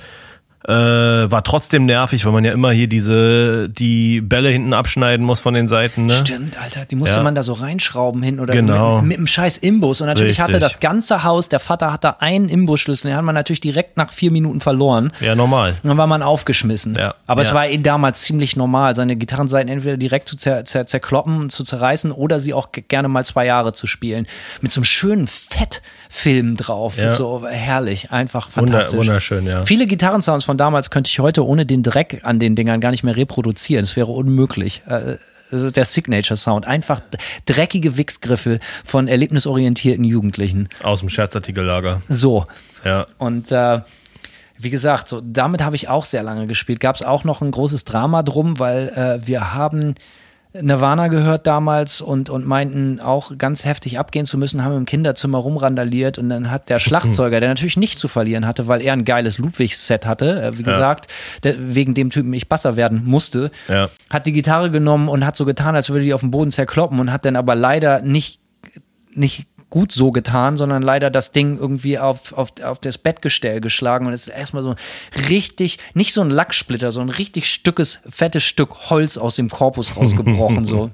Äh, 0.65 0.71
war 0.71 1.43
trotzdem 1.43 1.85
nervig, 1.85 2.23
weil 2.25 2.31
man 2.31 2.45
ja 2.45 2.53
immer 2.53 2.71
hier 2.71 2.87
diese, 2.87 3.67
die 3.69 4.21
Bälle 4.21 4.47
hinten 4.49 4.73
abschneiden 4.73 5.25
muss 5.25 5.41
von 5.41 5.53
den 5.53 5.67
Seiten. 5.67 6.05
Ne? 6.05 6.13
Stimmt, 6.13 6.61
Alter, 6.61 6.85
die 6.85 6.95
musste 6.95 7.17
Ja. 7.17 7.23
man 7.23 7.35
da 7.35 7.43
so 7.43 7.51
reinschrauben 7.51 8.23
hin 8.23 8.39
oder 8.39 8.53
Genau. 8.53 8.97
mit, 8.99 9.07
mit 9.09 9.17
einem 9.17 9.27
scheiß 9.27 9.57
Imbus. 9.57 9.99
Und 9.99 10.07
natürlich 10.07 10.39
Richtig. 10.39 10.43
hatte 10.43 10.59
das 10.59 10.79
ganze 10.79 11.23
Haus, 11.25 11.49
der 11.49 11.59
Vater 11.59 11.91
hatte 11.91 12.21
einen 12.21 12.47
Imbusschlüssel, 12.47 13.09
den 13.09 13.17
hat 13.17 13.25
man 13.25 13.35
natürlich 13.35 13.59
direkt 13.59 13.97
nach 13.97 14.13
vier 14.13 14.31
Minuten 14.31 14.61
verloren. 14.61 15.11
Ja, 15.19 15.35
normal. 15.35 15.75
Und 15.83 15.89
dann 15.89 15.97
war 15.97 16.07
man 16.07 16.21
aufgeschmissen. 16.23 16.95
Ja. 16.95 17.15
Aber 17.27 17.41
es 17.41 17.49
Ja. 17.49 17.55
war 17.55 17.67
eh 17.67 17.77
damals 17.77 18.21
ziemlich 18.21 18.55
normal, 18.55 18.95
seine 18.95 19.17
Gitarrenseiten 19.17 19.69
entweder 19.71 19.97
direkt 19.97 20.29
zu 20.29 20.37
zer 20.37 20.63
zer 20.63 20.87
zerkloppen, 20.87 21.49
zu 21.49 21.65
zerreißen 21.65 22.11
oder 22.13 22.39
sie 22.39 22.53
auch 22.53 22.71
ge- 22.71 22.85
gerne 22.87 23.09
mal 23.09 23.25
zwei 23.25 23.45
Jahre 23.45 23.73
zu 23.73 23.85
spielen. 23.85 24.27
Mit 24.61 24.71
so 24.71 24.79
einem 24.79 24.85
schönen 24.85 25.27
Fettfilm 25.27 26.55
drauf. 26.55 26.97
Ja. 26.97 27.11
So 27.11 27.45
herrlich, 27.47 28.11
einfach 28.11 28.47
Wunder, 28.55 28.73
fantastisch. 28.73 28.97
wunderschön, 28.99 29.45
ja. 29.45 29.63
Viele 29.63 29.85
Gitarrensounds 29.85 30.45
von 30.45 30.52
damals 30.57 30.89
könnte 30.89 31.09
ich 31.09 31.19
heute 31.19 31.45
ohne 31.45 31.65
den 31.65 31.83
Dreck 31.83 32.21
an 32.23 32.39
den 32.39 32.55
Dingern 32.55 32.79
gar 32.81 32.91
nicht 32.91 33.03
mehr 33.03 33.15
reproduzieren. 33.15 33.83
Es 33.83 33.95
wäre 33.95 34.11
unmöglich. 34.11 34.81
Äh, 34.87 35.17
Das 35.51 35.61
ist 35.61 35.77
der 35.77 35.85
Signature-Sound. 35.85 36.65
Einfach 36.65 36.99
d- 36.99 37.17
dreckige 37.45 37.95
Wichsgriffel 37.97 38.59
von 38.83 39.07
erlebnisorientierten 39.07 40.03
Jugendlichen. 40.03 40.67
Aus 40.81 41.01
dem 41.01 41.09
Scherzartikellager. 41.09 42.01
So. 42.05 42.45
Ja. 42.83 43.05
Und 43.19 43.51
äh, 43.51 43.81
wie 44.57 44.69
gesagt, 44.71 45.07
so 45.09 45.21
damit 45.21 45.61
habe 45.63 45.75
ich 45.75 45.89
auch 45.89 46.05
sehr 46.05 46.23
lange 46.23 46.47
gespielt. 46.47 46.79
Gab 46.79 46.95
es 46.95 47.01
auch 47.03 47.23
noch 47.23 47.41
ein 47.41 47.51
großes 47.51 47.85
Drama 47.85 48.23
drum, 48.23 48.57
weil 48.59 48.89
äh, 48.89 49.27
wir 49.27 49.53
haben 49.53 49.95
Nirvana 50.61 51.07
gehört 51.07 51.47
damals 51.47 51.99
und, 52.01 52.29
und 52.29 52.45
meinten 52.45 52.99
auch 52.99 53.37
ganz 53.37 53.65
heftig 53.65 53.97
abgehen 53.97 54.25
zu 54.25 54.37
müssen, 54.37 54.63
haben 54.63 54.75
im 54.77 54.85
Kinderzimmer 54.85 55.39
rumrandaliert 55.39 56.17
und 56.19 56.29
dann 56.29 56.51
hat 56.51 56.69
der 56.69 56.79
Schlagzeuger, 56.79 57.39
der 57.39 57.49
natürlich 57.49 57.77
nichts 57.77 57.99
zu 57.99 58.07
verlieren 58.07 58.45
hatte, 58.45 58.67
weil 58.67 58.81
er 58.81 58.93
ein 58.93 59.05
geiles 59.05 59.37
Ludwigs-Set 59.39 60.05
hatte, 60.05 60.41
äh, 60.43 60.57
wie 60.57 60.63
gesagt, 60.63 61.11
der, 61.43 61.55
wegen 61.75 61.93
dem 61.95 62.09
Typen 62.11 62.31
ich 62.33 62.49
Basser 62.49 62.75
werden 62.75 63.03
musste, 63.03 63.51
Ja. 63.67 63.89
hat 64.09 64.25
die 64.27 64.31
Gitarre 64.33 64.69
genommen 64.69 65.09
und 65.09 65.25
hat 65.25 65.35
so 65.35 65.45
getan, 65.45 65.75
als 65.75 65.89
würde 65.89 66.03
die 66.05 66.13
auf 66.13 66.21
dem 66.21 66.31
Boden 66.31 66.51
zerkloppen 66.51 66.99
und 66.99 67.11
hat 67.11 67.25
dann 67.25 67.35
aber 67.35 67.55
leider 67.55 68.01
nicht 68.01 68.39
nicht 69.15 69.45
gut 69.73 69.91
so 69.91 70.11
getan, 70.11 70.55
sondern 70.55 70.83
leider 70.83 71.09
das 71.09 71.31
Ding 71.31 71.57
irgendwie 71.57 71.97
auf, 71.97 72.31
auf, 72.33 72.53
auf 72.61 72.77
das 72.77 72.99
Bettgestell 72.99 73.59
geschlagen 73.59 74.05
und 74.05 74.13
es 74.13 74.27
ist 74.27 74.35
erstmal 74.35 74.61
so 74.61 74.75
richtig, 75.29 75.79
nicht 75.95 76.13
so 76.13 76.21
ein 76.21 76.29
Lacksplitter, 76.29 76.91
so 76.91 77.01
ein 77.01 77.09
richtig 77.09 77.51
stückes, 77.51 77.99
fettes 78.07 78.43
Stück 78.43 78.91
Holz 78.91 79.17
aus 79.17 79.33
dem 79.33 79.49
Korpus 79.49 79.97
rausgebrochen, 79.97 80.63
so. 80.63 80.91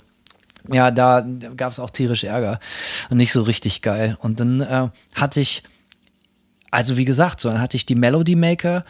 Ja, 0.72 0.92
da 0.92 1.28
gab 1.58 1.74
es 1.74 1.80
auch 1.80 1.90
tierisch 1.90 2.24
Ärger 2.24 2.62
und 3.10 3.18
nicht 3.18 3.34
so 3.34 3.42
richtig 3.42 3.82
geil. 3.82 4.18
Und 4.22 4.40
dann 4.40 4.62
äh, 4.62 4.88
hatte 5.14 5.42
ich, 5.42 5.62
also 6.72 6.96
wie 6.96 7.06
gesagt, 7.06 7.42
so 7.42 7.50
dann 7.50 7.60
hatte 7.60 7.76
ich 7.76 7.86
die 7.86 7.96
Melody 7.96 8.38
Maker 8.38 8.86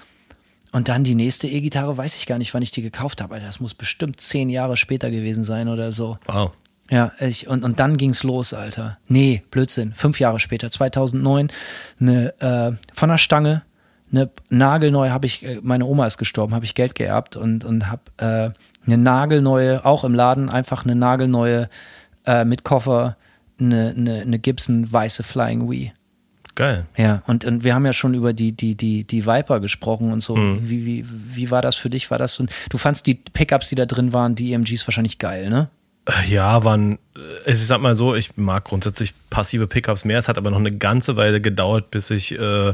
und 0.71 0.87
dann 0.87 1.03
die 1.03 1.15
nächste 1.15 1.47
E-Gitarre, 1.47 1.97
weiß 1.97 2.15
ich 2.15 2.27
gar 2.27 2.37
nicht, 2.37 2.53
wann 2.53 2.61
ich 2.61 2.69
die 2.69 2.83
gekauft 2.83 3.23
habe. 3.23 3.33
Alter, 3.33 3.47
Das 3.47 3.59
muss 3.59 3.73
bestimmt 3.73 4.21
zehn 4.21 4.49
Jahre 4.49 4.77
später 4.77 5.09
gewesen 5.09 5.43
sein 5.43 5.67
oder 5.67 5.91
so. 5.91 6.19
Wow. 6.27 6.51
Ja, 6.89 7.11
ich, 7.19 7.47
und, 7.47 7.63
und 7.63 7.79
dann 7.79 7.97
ging's 7.97 8.23
los, 8.23 8.53
Alter. 8.53 8.97
Nee, 9.07 9.43
Blödsinn. 9.51 9.93
Fünf 9.93 10.19
Jahre 10.19 10.39
später, 10.39 10.71
2009, 10.71 11.49
eine, 11.99 12.33
äh, 12.41 12.71
von 12.95 13.09
der 13.09 13.17
Stange, 13.19 13.61
eine 14.11 14.29
nagelneue, 14.49 15.11
habe 15.13 15.27
ich, 15.27 15.45
äh, 15.45 15.59
meine 15.61 15.85
Oma 15.85 16.07
ist 16.07 16.17
gestorben, 16.17 16.55
habe 16.55 16.65
ich 16.65 16.73
Geld 16.73 16.95
geerbt 16.95 17.35
und, 17.35 17.63
und 17.63 17.89
habe 17.91 18.01
äh, 18.17 18.49
eine 18.87 18.97
nagelneue, 18.97 19.85
auch 19.85 20.03
im 20.03 20.15
Laden, 20.15 20.49
einfach 20.49 20.83
eine 20.83 20.95
nagelneue 20.95 21.69
äh, 22.25 22.43
mit 22.43 22.63
Koffer, 22.63 23.17
eine, 23.59 23.93
eine, 23.95 24.21
eine 24.21 24.39
Gibson 24.39 24.91
weiße 24.91 25.21
Flying 25.21 25.69
Wii. 25.69 25.91
Geil. 26.55 26.85
Ja, 26.97 27.21
und, 27.27 27.45
und 27.45 27.63
wir 27.63 27.75
haben 27.75 27.85
ja 27.85 27.93
schon 27.93 28.13
über 28.15 28.33
die, 28.33 28.51
die, 28.51 28.75
die, 28.75 29.03
die 29.05 29.25
Viper 29.27 29.59
gesprochen 29.59 30.11
und 30.11 30.21
so. 30.21 30.35
Mhm. 30.35 30.67
Wie, 30.67 30.85
wie, 30.85 31.05
wie 31.07 31.51
war 31.51 31.61
das 31.61 31.75
für 31.75 31.89
dich? 31.89 32.09
War 32.09 32.17
das 32.17 32.33
so, 32.33 32.43
ein- 32.43 32.49
du 32.69 32.77
fandst 32.77 33.05
die 33.05 33.13
Pickups, 33.13 33.69
die 33.69 33.75
da 33.75 33.85
drin 33.85 34.11
waren, 34.11 34.33
die 34.35 34.51
EMGs 34.53 34.87
wahrscheinlich 34.87 35.19
geil, 35.19 35.49
ne? 35.49 35.69
Ja, 36.27 36.63
waren, 36.63 36.97
äh, 37.15 37.51
ich 37.51 37.59
sag 37.65 37.81
mal 37.81 37.95
so, 37.95 38.15
ich 38.15 38.37
mag 38.37 38.65
grundsätzlich 38.65 39.13
passive 39.29 39.67
Pickups 39.67 40.05
mehr. 40.05 40.17
Es 40.17 40.27
hat 40.27 40.37
aber 40.37 40.49
noch 40.49 40.59
eine 40.59 40.71
ganze 40.71 41.15
Weile 41.15 41.41
gedauert, 41.41 41.91
bis 41.91 42.09
ich 42.09 42.31
äh, 42.31 42.73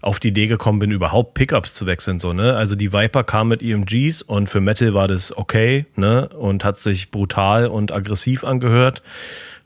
auf 0.00 0.18
die 0.18 0.28
Idee 0.28 0.46
gekommen 0.46 0.78
bin, 0.78 0.90
überhaupt 0.90 1.34
Pickups 1.34 1.74
zu 1.74 1.86
wechseln. 1.86 2.18
So, 2.18 2.32
ne? 2.32 2.56
Also 2.56 2.76
die 2.76 2.92
Viper 2.92 3.24
kam 3.24 3.48
mit 3.48 3.62
EMGs 3.62 4.22
und 4.22 4.48
für 4.48 4.60
Metal 4.60 4.94
war 4.94 5.08
das 5.08 5.36
okay, 5.36 5.86
ne? 5.96 6.28
Und 6.28 6.64
hat 6.64 6.78
sich 6.78 7.10
brutal 7.10 7.66
und 7.66 7.92
aggressiv 7.92 8.44
angehört. 8.44 9.02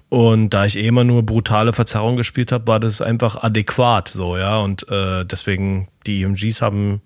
Und 0.08 0.50
da 0.50 0.64
ich 0.64 0.76
eh 0.76 0.86
immer 0.86 1.04
nur 1.04 1.24
brutale 1.24 1.72
Verzerrung 1.72 2.16
gespielt 2.16 2.52
habe, 2.52 2.66
war 2.66 2.78
das 2.78 3.00
einfach 3.00 3.42
adäquat 3.42 4.08
so, 4.08 4.36
ja. 4.36 4.58
Und 4.58 4.88
äh, 4.88 5.24
deswegen 5.24 5.88
die 6.06 6.22
EMGs 6.22 6.62
haben, 6.62 7.00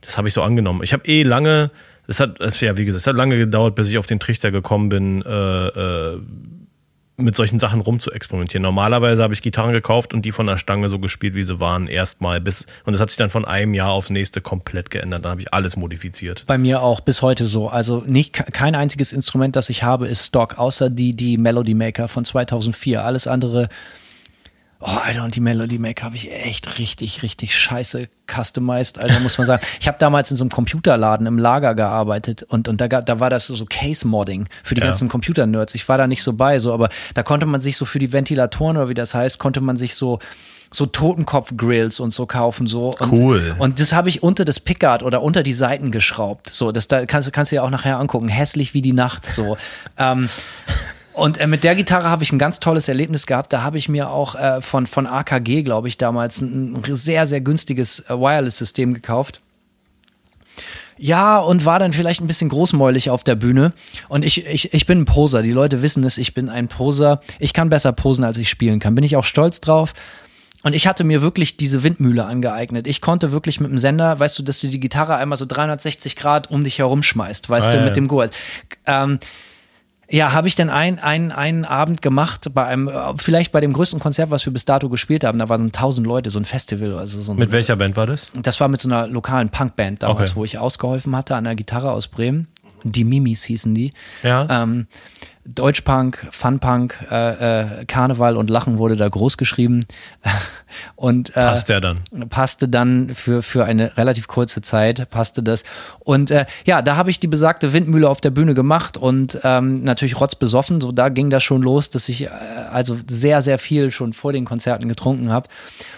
das 0.00 0.16
habe 0.16 0.28
ich 0.28 0.34
so 0.34 0.42
angenommen. 0.42 0.82
Ich 0.82 0.92
habe 0.92 1.06
eh 1.06 1.22
lange, 1.22 1.70
es 2.08 2.20
hat, 2.20 2.40
es, 2.40 2.60
ja 2.60 2.76
wie 2.76 2.84
gesagt, 2.84 3.02
es 3.02 3.06
hat 3.06 3.16
lange 3.16 3.36
gedauert, 3.36 3.74
bis 3.74 3.90
ich 3.90 3.98
auf 3.98 4.06
den 4.06 4.18
Trichter 4.18 4.50
gekommen 4.50 4.88
bin, 4.88 5.22
äh, 5.22 5.66
äh, 5.68 6.20
mit 7.20 7.34
solchen 7.34 7.58
Sachen 7.58 7.80
rumzuexperimentieren. 7.80 8.62
Normalerweise 8.62 9.22
habe 9.24 9.34
ich 9.34 9.42
Gitarren 9.42 9.72
gekauft 9.72 10.14
und 10.14 10.22
die 10.22 10.30
von 10.32 10.46
der 10.46 10.56
Stange 10.56 10.88
so 10.88 11.00
gespielt, 11.00 11.34
wie 11.34 11.42
sie 11.42 11.60
waren, 11.60 11.88
erstmal 11.88 12.40
bis 12.40 12.64
und 12.84 12.92
das 12.92 13.02
hat 13.02 13.10
sich 13.10 13.18
dann 13.18 13.28
von 13.28 13.44
einem 13.44 13.74
Jahr 13.74 13.90
aufs 13.90 14.08
nächste 14.10 14.40
komplett 14.40 14.90
geändert. 14.90 15.24
Dann 15.24 15.32
habe 15.32 15.40
ich 15.40 15.52
alles 15.52 15.76
modifiziert. 15.76 16.44
Bei 16.46 16.58
mir 16.58 16.80
auch 16.80 17.00
bis 17.00 17.20
heute 17.20 17.44
so. 17.44 17.68
Also 17.68 18.04
nicht 18.06 18.32
kein 18.32 18.74
einziges 18.74 19.12
Instrument, 19.12 19.56
das 19.56 19.68
ich 19.68 19.82
habe, 19.82 20.06
ist 20.06 20.26
Stock, 20.26 20.58
außer 20.58 20.90
die 20.90 21.14
die 21.14 21.36
Melody 21.36 21.74
Maker 21.74 22.08
von 22.08 22.24
2004. 22.24 23.04
Alles 23.04 23.26
andere. 23.26 23.68
Oh, 24.80 24.86
Alter, 24.86 25.24
und 25.24 25.34
die 25.34 25.40
Melody 25.40 25.76
Maker 25.78 26.04
habe 26.04 26.14
ich 26.14 26.30
echt 26.30 26.78
richtig, 26.78 27.24
richtig 27.24 27.56
scheiße 27.58 28.08
customized, 28.32 28.98
Alter, 29.00 29.18
muss 29.18 29.36
man 29.36 29.46
sagen. 29.48 29.60
Ich 29.80 29.88
habe 29.88 29.98
damals 29.98 30.30
in 30.30 30.36
so 30.36 30.44
einem 30.44 30.50
Computerladen 30.50 31.26
im 31.26 31.36
Lager 31.36 31.74
gearbeitet 31.74 32.44
und, 32.44 32.68
und 32.68 32.80
da, 32.80 32.86
gab- 32.86 33.04
da 33.06 33.18
war 33.18 33.28
das 33.28 33.46
so 33.48 33.66
Case-Modding 33.68 34.46
für 34.62 34.76
die 34.76 34.80
Ja. 34.80 34.86
ganzen 34.86 35.08
Computer-Nerds. 35.08 35.74
Ich 35.74 35.88
war 35.88 35.98
da 35.98 36.06
nicht 36.06 36.22
so 36.22 36.32
bei, 36.32 36.60
so, 36.60 36.72
aber 36.72 36.90
da 37.14 37.24
konnte 37.24 37.44
man 37.46 37.60
sich 37.60 37.76
so 37.76 37.86
für 37.86 37.98
die 37.98 38.12
Ventilatoren 38.12 38.76
oder 38.76 38.88
wie 38.88 38.94
das 38.94 39.14
heißt, 39.14 39.38
konnte 39.40 39.60
man 39.60 39.76
sich 39.76 39.94
so 39.96 40.20
so 40.70 40.84
Totenkopf-Grills 40.84 41.98
und 41.98 42.12
so 42.12 42.26
kaufen 42.26 42.66
so. 42.66 42.94
Und, 42.98 43.10
Cool. 43.10 43.56
Und 43.58 43.80
das 43.80 43.94
habe 43.94 44.10
ich 44.10 44.22
unter 44.22 44.44
das 44.44 44.60
Pickguard 44.60 45.02
oder 45.02 45.22
unter 45.22 45.42
die 45.42 45.54
Seiten 45.54 45.90
geschraubt. 45.90 46.50
So, 46.52 46.72
das 46.72 46.86
da 46.88 47.06
kannst, 47.06 47.26
du- 47.26 47.32
kannst 47.32 47.50
du 47.52 47.56
ja 47.56 47.62
auch 47.62 47.70
nachher 47.70 47.98
angucken. 47.98 48.28
Hässlich 48.28 48.74
wie 48.74 48.82
die 48.82 48.92
Nacht. 48.92 49.24
So. 49.32 49.56
ähm, 49.96 50.28
und 51.18 51.38
äh, 51.38 51.46
mit 51.46 51.64
der 51.64 51.74
Gitarre 51.74 52.08
habe 52.08 52.22
ich 52.22 52.32
ein 52.32 52.38
ganz 52.38 52.60
tolles 52.60 52.88
Erlebnis 52.88 53.26
gehabt. 53.26 53.52
Da 53.52 53.62
habe 53.62 53.78
ich 53.78 53.88
mir 53.88 54.10
auch 54.10 54.34
äh, 54.34 54.60
von, 54.60 54.86
von 54.86 55.06
AKG, 55.06 55.62
glaube 55.62 55.88
ich, 55.88 55.98
damals 55.98 56.40
ein, 56.40 56.76
ein 56.76 56.94
sehr, 56.94 57.26
sehr 57.26 57.40
günstiges 57.40 58.00
äh, 58.08 58.14
Wireless-System 58.14 58.94
gekauft. 58.94 59.40
Ja, 60.96 61.38
und 61.38 61.64
war 61.64 61.78
dann 61.78 61.92
vielleicht 61.92 62.20
ein 62.20 62.26
bisschen 62.26 62.48
großmäulig 62.48 63.10
auf 63.10 63.22
der 63.22 63.36
Bühne. 63.36 63.72
Und 64.08 64.24
ich, 64.24 64.44
ich, 64.46 64.74
ich 64.74 64.86
bin 64.86 65.02
ein 65.02 65.04
Poser. 65.04 65.42
Die 65.42 65.52
Leute 65.52 65.80
wissen 65.82 66.02
es, 66.04 66.18
ich 66.18 66.34
bin 66.34 66.48
ein 66.48 66.66
Poser. 66.66 67.20
Ich 67.38 67.52
kann 67.52 67.68
besser 67.68 67.92
posen, 67.92 68.24
als 68.24 68.36
ich 68.36 68.48
spielen 68.48 68.80
kann. 68.80 68.96
Bin 68.96 69.04
ich 69.04 69.16
auch 69.16 69.24
stolz 69.24 69.60
drauf. 69.60 69.94
Und 70.64 70.74
ich 70.74 70.88
hatte 70.88 71.04
mir 71.04 71.22
wirklich 71.22 71.56
diese 71.56 71.84
Windmühle 71.84 72.24
angeeignet. 72.24 72.88
Ich 72.88 73.00
konnte 73.00 73.30
wirklich 73.30 73.60
mit 73.60 73.70
dem 73.70 73.78
Sender, 73.78 74.18
weißt 74.18 74.40
du, 74.40 74.42
dass 74.42 74.58
du 74.58 74.66
die 74.66 74.80
Gitarre 74.80 75.14
einmal 75.14 75.38
so 75.38 75.46
360 75.46 76.16
Grad 76.16 76.50
um 76.50 76.64
dich 76.64 76.80
herum 76.80 77.04
schmeißt, 77.04 77.48
weißt 77.48 77.68
Ah, 77.68 77.70
du, 77.70 77.76
ja, 77.78 77.84
mit 77.84 77.94
dem 77.96 78.08
Gurt. 78.08 78.34
Ähm, 78.84 79.20
ja, 80.10 80.32
habe 80.32 80.48
ich 80.48 80.54
dann 80.54 80.70
ein, 80.70 80.98
ein, 80.98 81.32
einen 81.32 81.64
Abend 81.64 82.00
gemacht 82.02 82.50
bei 82.54 82.64
einem, 82.64 82.88
äh, 82.88 82.92
vielleicht 83.16 83.52
bei 83.52 83.60
dem 83.60 83.72
größten 83.72 84.00
Konzert, 84.00 84.30
was 84.30 84.46
wir 84.46 84.52
bis 84.52 84.64
dato 84.64 84.88
gespielt 84.88 85.22
haben. 85.24 85.38
Da 85.38 85.48
waren 85.48 85.66
1000 85.66 86.06
Leute, 86.06 86.30
so 86.30 86.38
ein 86.38 86.44
Festival, 86.44 86.94
also 86.96 87.20
so 87.20 87.32
ein, 87.32 87.38
Mit 87.38 87.52
welcher 87.52 87.76
Band 87.76 87.96
war 87.96 88.06
das? 88.06 88.28
das 88.40 88.58
war 88.60 88.68
mit 88.68 88.80
so 88.80 88.88
einer 88.88 89.06
lokalen 89.06 89.50
Punkband 89.50 90.02
damals, 90.02 90.30
Okay. 90.30 90.38
wo 90.38 90.44
ich 90.44 90.58
ausgeholfen 90.58 91.14
hatte 91.14 91.36
an 91.36 91.44
der 91.44 91.54
Gitarre 91.54 91.92
aus 91.92 92.08
Bremen. 92.08 92.48
Die 92.84 93.04
Mimis 93.04 93.42
hießen 93.44 93.74
die. 93.74 93.92
Ja. 94.22 94.62
Ähm, 94.62 94.86
Deutschpunk, 95.54 96.26
Funpunk, 96.30 97.06
äh, 97.10 97.80
äh, 97.80 97.84
Karneval 97.86 98.36
und 98.36 98.50
Lachen 98.50 98.76
wurde 98.76 98.96
da 98.96 99.08
groß 99.08 99.38
geschrieben. 99.38 99.84
und 100.96 101.30
äh, 101.30 101.40
Passt 101.40 101.70
der 101.70 101.80
dann? 101.80 101.96
passte 102.28 102.68
dann 102.68 103.14
für, 103.14 103.42
für 103.42 103.64
eine 103.64 103.96
relativ 103.96 104.28
kurze 104.28 104.60
Zeit, 104.60 105.08
passte 105.10 105.42
das. 105.42 105.64
Und 106.00 106.30
äh, 106.30 106.44
ja, 106.66 106.82
da 106.82 106.96
habe 106.96 107.10
ich 107.10 107.18
die 107.18 107.28
besagte 107.28 107.72
Windmühle 107.72 108.10
auf 108.10 108.20
der 108.20 108.30
Bühne 108.30 108.52
gemacht 108.52 108.98
und 108.98 109.40
ähm, 109.42 109.74
natürlich 109.74 110.20
rotzbesoffen. 110.20 110.82
So, 110.82 110.92
da 110.92 111.08
ging 111.08 111.30
das 111.30 111.42
schon 111.42 111.62
los, 111.62 111.88
dass 111.88 112.10
ich 112.10 112.24
äh, 112.24 112.28
also 112.70 112.98
sehr, 113.08 113.40
sehr 113.40 113.58
viel 113.58 113.90
schon 113.90 114.12
vor 114.12 114.34
den 114.34 114.44
Konzerten 114.44 114.86
getrunken 114.86 115.30
habe. 115.30 115.48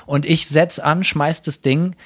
Und 0.07 0.27
ich 0.27 0.49
setz 0.49 0.79
an, 0.79 1.03
schmeiß 1.03 1.43
das 1.43 1.61
Ding 1.61 1.97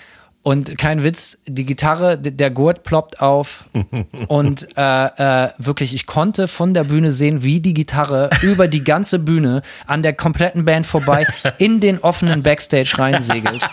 und 0.44 0.78
kein 0.78 1.02
Witz, 1.02 1.38
die 1.46 1.64
Gitarre, 1.64 2.16
der 2.16 2.50
Gurt 2.50 2.84
ploppt 2.84 3.20
auf 3.20 3.64
und 4.28 4.68
äh, 4.76 5.06
äh, 5.46 5.50
wirklich, 5.58 5.94
ich 5.94 6.06
konnte 6.06 6.46
von 6.46 6.74
der 6.74 6.84
Bühne 6.84 7.10
sehen, 7.10 7.42
wie 7.42 7.60
die 7.60 7.74
Gitarre 7.74 8.30
über 8.42 8.68
die 8.68 8.84
ganze 8.84 9.18
Bühne 9.18 9.62
an 9.86 10.02
der 10.04 10.12
kompletten 10.12 10.64
Band 10.64 10.86
vorbei 10.86 11.26
in 11.58 11.80
den 11.80 11.98
offenen 11.98 12.42
Backstage 12.44 12.94
reinsegelt. 12.96 13.66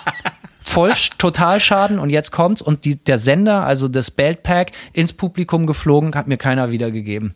Voll 0.62 0.92
sch- 0.94 1.12
Totalschaden 1.18 2.00
und 2.00 2.10
jetzt 2.10 2.32
kommt's 2.32 2.62
und 2.62 2.86
die, 2.86 2.96
der 2.96 3.18
Sender, 3.18 3.66
also 3.66 3.88
das 3.88 4.10
Beltpack, 4.10 4.72
ins 4.94 5.12
Publikum 5.14 5.68
geflogen, 5.68 6.16
hat 6.16 6.28
mir 6.28 6.38
keiner 6.38 6.72
wiedergegeben. 6.72 7.36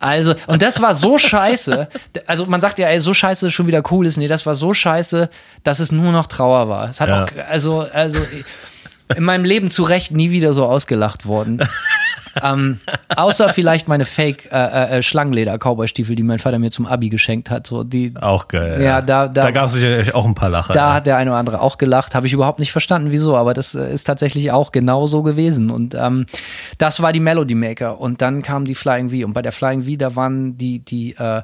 Also, 0.00 0.34
und 0.46 0.62
das 0.62 0.80
war 0.80 0.94
so 0.94 1.18
scheiße. 1.18 1.88
Also, 2.26 2.46
man 2.46 2.60
sagt 2.60 2.78
ja, 2.78 2.88
ey, 2.88 3.00
so 3.00 3.12
scheiße 3.12 3.48
ist 3.48 3.52
schon 3.54 3.66
wieder 3.66 3.82
cool 3.90 4.06
ist. 4.06 4.16
Nee, 4.16 4.28
das 4.28 4.46
war 4.46 4.54
so 4.54 4.72
scheiße, 4.72 5.28
dass 5.64 5.80
es 5.80 5.90
nur 5.90 6.12
noch 6.12 6.26
Trauer 6.26 6.68
war. 6.68 6.88
Es 6.90 7.00
hat 7.00 7.08
Ja. 7.08 7.24
auch, 7.24 7.28
also, 7.50 7.80
also, 7.92 8.18
in 9.16 9.24
meinem 9.24 9.44
Leben 9.44 9.70
zu 9.70 9.82
Recht 9.84 10.12
nie 10.12 10.30
wieder 10.30 10.52
so 10.54 10.64
ausgelacht 10.64 11.26
worden. 11.26 11.60
ähm, 12.42 12.78
außer 13.16 13.48
vielleicht 13.50 13.88
meine 13.88 14.04
Fake 14.06 14.48
äh, 14.52 14.98
äh, 14.98 15.02
Schlangenleder-Cowboy-Stiefel, 15.02 16.14
die 16.14 16.22
mein 16.22 16.38
Vater 16.38 16.58
mir 16.58 16.70
zum 16.70 16.86
Abi 16.86 17.08
geschenkt 17.08 17.50
hat. 17.50 17.66
So 17.66 17.84
die, 17.84 18.12
Auch 18.20 18.48
geil. 18.48 18.82
Ja, 18.82 19.00
da- 19.00 19.28
da- 19.28 19.42
da 19.42 19.50
gab 19.50 19.66
es 19.66 19.74
sicherlich 19.74 20.14
auch 20.14 20.26
ein 20.26 20.34
paar 20.34 20.50
Lacher. 20.50 20.72
da 20.74 20.88
ja. 20.88 20.94
hat 20.94 21.06
der 21.06 21.16
eine 21.16 21.30
oder 21.30 21.38
andere 21.38 21.60
auch 21.60 21.78
gelacht. 21.78 22.14
Habe 22.14 22.26
ich 22.26 22.32
überhaupt 22.32 22.58
nicht 22.58 22.72
verstanden, 22.72 23.10
wieso, 23.10 23.36
aber 23.36 23.54
das 23.54 23.74
äh, 23.74 23.92
ist 23.92 24.04
tatsächlich 24.04 24.52
auch 24.52 24.72
genau 24.72 25.06
so 25.06 25.22
gewesen. 25.22 25.70
Und 25.70 25.94
ähm, 25.94 26.26
das 26.78 27.00
war 27.02 27.12
die 27.12 27.20
Melody 27.20 27.54
Maker. 27.54 28.00
Und 28.00 28.22
dann 28.22 28.42
kam 28.42 28.64
die 28.64 28.74
Flying 28.74 29.10
V. 29.10 29.26
Und 29.26 29.32
bei 29.32 29.42
der 29.42 29.52
Flying 29.52 29.82
V, 29.82 29.90
da 29.96 30.14
waren 30.16 30.56
die, 30.58 30.80
die, 30.80 31.14
äh, 31.16 31.42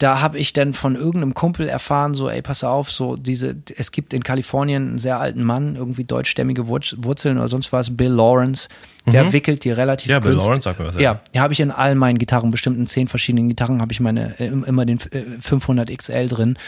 da 0.00 0.20
habe 0.20 0.38
ich 0.38 0.52
dann 0.54 0.72
von 0.72 0.96
irgendeinem 0.96 1.34
Kumpel 1.34 1.68
erfahren, 1.68 2.14
so, 2.14 2.28
ey, 2.28 2.40
pass 2.42 2.64
auf, 2.64 2.90
so 2.90 3.16
diese, 3.16 3.54
es 3.76 3.92
gibt 3.92 4.14
in 4.14 4.24
Kalifornien 4.24 4.88
einen 4.88 4.98
sehr 4.98 5.20
alten 5.20 5.44
Mann, 5.44 5.76
irgendwie 5.76 6.04
deutschstämmige 6.04 6.62
Wurz- 6.68 6.96
Wurzeln 6.98 7.36
oder 7.38 7.48
sonst 7.48 7.70
was, 7.72 7.96
Bill 7.96 8.10
Lawrence, 8.10 8.68
der 9.06 9.32
wickelt 9.32 9.62
die 9.64 9.70
relativ 9.70 10.08
Mhm. 10.08 10.12
Ja, 10.12 10.20
Bill 10.20 10.32
Lawrence 10.32 10.62
sagt 10.62 10.80
mir 10.80 10.86
was, 10.86 10.94
ja. 10.96 11.00
Ja, 11.02 11.20
ja 11.34 11.42
habe 11.42 11.52
ich 11.52 11.60
in 11.60 11.70
all 11.70 11.94
meinen 11.94 12.18
Gitarren, 12.18 12.50
bestimmt 12.50 12.78
in 12.78 12.86
zehn 12.86 13.08
verschiedenen 13.08 13.48
Gitarren, 13.48 13.80
habe 13.82 13.92
ich 13.92 14.00
meine, 14.00 14.38
äh, 14.40 14.46
immer 14.46 14.86
den 14.86 14.98
äh, 15.12 15.22
500 15.40 15.90
XL 15.96 16.28
drin. 16.28 16.58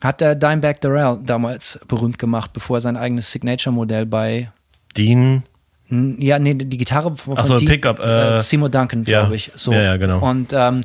Hat 0.00 0.20
der 0.20 0.34
Dimebag 0.34 0.80
Darrell 0.80 1.18
damals 1.26 1.78
berühmt 1.88 2.18
gemacht, 2.18 2.52
bevor 2.52 2.78
er 2.78 2.80
sein 2.80 2.96
eigenes 2.96 3.32
Signature-Modell 3.32 4.06
bei 4.06 4.50
Dean. 4.96 5.42
Ja, 5.90 6.38
nee, 6.38 6.54
die 6.54 6.78
Gitarre 6.78 7.16
von 7.16 7.34
Ach 7.36 7.44
so, 7.44 7.56
die- 7.58 7.66
Pickup, 7.66 7.98
äh, 7.98 8.36
Seymour 8.36 8.68
Duncan, 8.68 9.04
ja. 9.06 9.20
glaube 9.22 9.34
ich. 9.34 9.50
So. 9.56 9.72
Ja, 9.72 9.82
ja, 9.82 9.96
genau. 9.96 10.20
Und 10.20 10.52
ähm, 10.54 10.82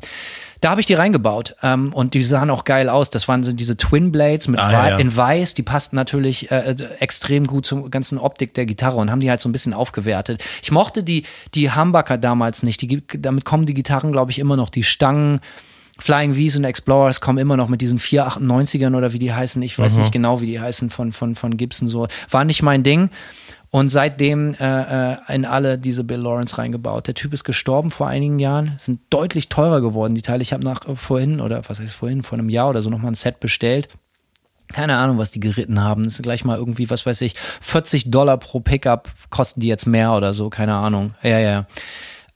da 0.65 0.71
habe 0.71 0.81
ich 0.81 0.87
die 0.87 0.95
reingebaut 0.95 1.55
ähm, 1.61 1.93
und 1.93 2.15
die 2.15 2.23
sahen 2.23 2.49
auch 2.49 2.63
geil 2.63 2.89
aus. 2.89 3.11
Das 3.11 3.27
waren 3.27 3.43
so 3.43 3.53
diese 3.53 3.77
Twin 3.77 4.11
Blades 4.11 4.47
mit 4.47 4.59
Ah, 4.59 4.73
Wei- 4.73 4.89
ja. 4.89 4.97
in 4.97 5.15
Weiß. 5.15 5.53
Die 5.53 5.61
passten 5.61 5.95
natürlich 5.95 6.49
äh, 6.49 6.71
äh, 6.71 6.75
extrem 6.99 7.45
gut 7.45 7.67
zur 7.67 7.87
ganzen 7.91 8.17
Optik 8.17 8.55
der 8.55 8.65
Gitarre 8.65 8.97
und 8.97 9.11
haben 9.11 9.19
die 9.19 9.29
halt 9.29 9.39
so 9.41 9.47
ein 9.47 9.51
bisschen 9.51 9.73
aufgewertet. 9.73 10.43
Ich 10.63 10.71
mochte 10.71 11.03
die 11.03 11.23
die 11.53 11.71
Humbucker 11.71 12.17
damals 12.17 12.63
nicht. 12.63 12.81
Die, 12.81 13.03
damit 13.15 13.45
kommen 13.45 13.67
die 13.67 13.75
Gitarren, 13.75 14.11
glaube 14.11 14.31
ich, 14.31 14.39
immer 14.39 14.55
noch. 14.57 14.69
Die 14.71 14.83
Stangen. 14.83 15.39
Flying 15.97 16.33
V's 16.33 16.57
und 16.57 16.65
Explorers 16.65 17.21
kommen 17.21 17.37
immer 17.37 17.55
noch 17.55 17.69
mit 17.69 17.79
diesen 17.79 17.99
498ern 17.99 18.97
oder 18.97 19.13
wie 19.13 19.19
die 19.19 19.31
heißen. 19.33 19.61
Ich 19.61 19.79
weiß 19.79 19.95
nicht 19.95 20.11
genau, 20.11 20.41
wie 20.41 20.45
die 20.45 20.59
heißen 20.59 20.89
von, 20.89 21.13
von, 21.13 21.35
von 21.35 21.55
Gibson. 21.55 21.87
So 21.87 22.07
war 22.29 22.43
nicht 22.43 22.61
mein 22.63 22.83
Ding. 22.83 23.11
Und 23.75 23.89
seitdem 23.89 24.53
äh, 24.53 25.15
äh, 25.15 25.17
in 25.27 25.43
alle 25.43 25.77
diese 25.77 26.05
Bill 26.05 26.21
Lawrence 26.21 26.57
reingebaut. 26.57 27.07
Der 27.07 27.13
Typ 27.13 27.33
ist 27.33 27.43
gestorben 27.43 27.91
vor 27.91 28.07
einigen 28.07 28.39
Jahren, 28.39 28.75
sind 28.77 29.01
deutlich 29.09 29.49
teurer 29.49 29.81
geworden, 29.81 30.15
die 30.15 30.21
Teile. 30.21 30.43
Ich 30.43 30.53
habe 30.53 30.63
nach 30.63 30.87
äh, 30.87 30.95
vorhin, 30.95 31.41
oder 31.41 31.61
was 31.67 31.81
heißt 31.81 31.93
vorhin, 31.93 32.23
vor 32.23 32.37
einem 32.39 32.47
Jahr 32.47 32.69
oder 32.69 32.81
so 32.81 32.89
nochmal 32.89 33.11
ein 33.11 33.15
Set 33.15 33.41
bestellt. 33.41 33.89
Keine 34.69 34.95
Ahnung, 34.95 35.17
was 35.17 35.31
die 35.31 35.41
geritten 35.41 35.83
haben. 35.83 36.05
Das 36.05 36.13
ist 36.13 36.23
gleich 36.23 36.45
mal 36.45 36.57
irgendwie, 36.57 36.89
was 36.89 37.05
weiß 37.05 37.19
ich, 37.19 37.35
40 37.59 38.11
Dollar 38.11 38.37
pro 38.37 38.61
Pickup 38.61 39.09
kosten 39.29 39.59
die 39.59 39.67
jetzt 39.67 39.87
mehr 39.87 40.13
oder 40.13 40.33
so, 40.33 40.49
keine 40.49 40.75
Ahnung. 40.75 41.13
Ja, 41.21 41.39
ja. 41.39 41.65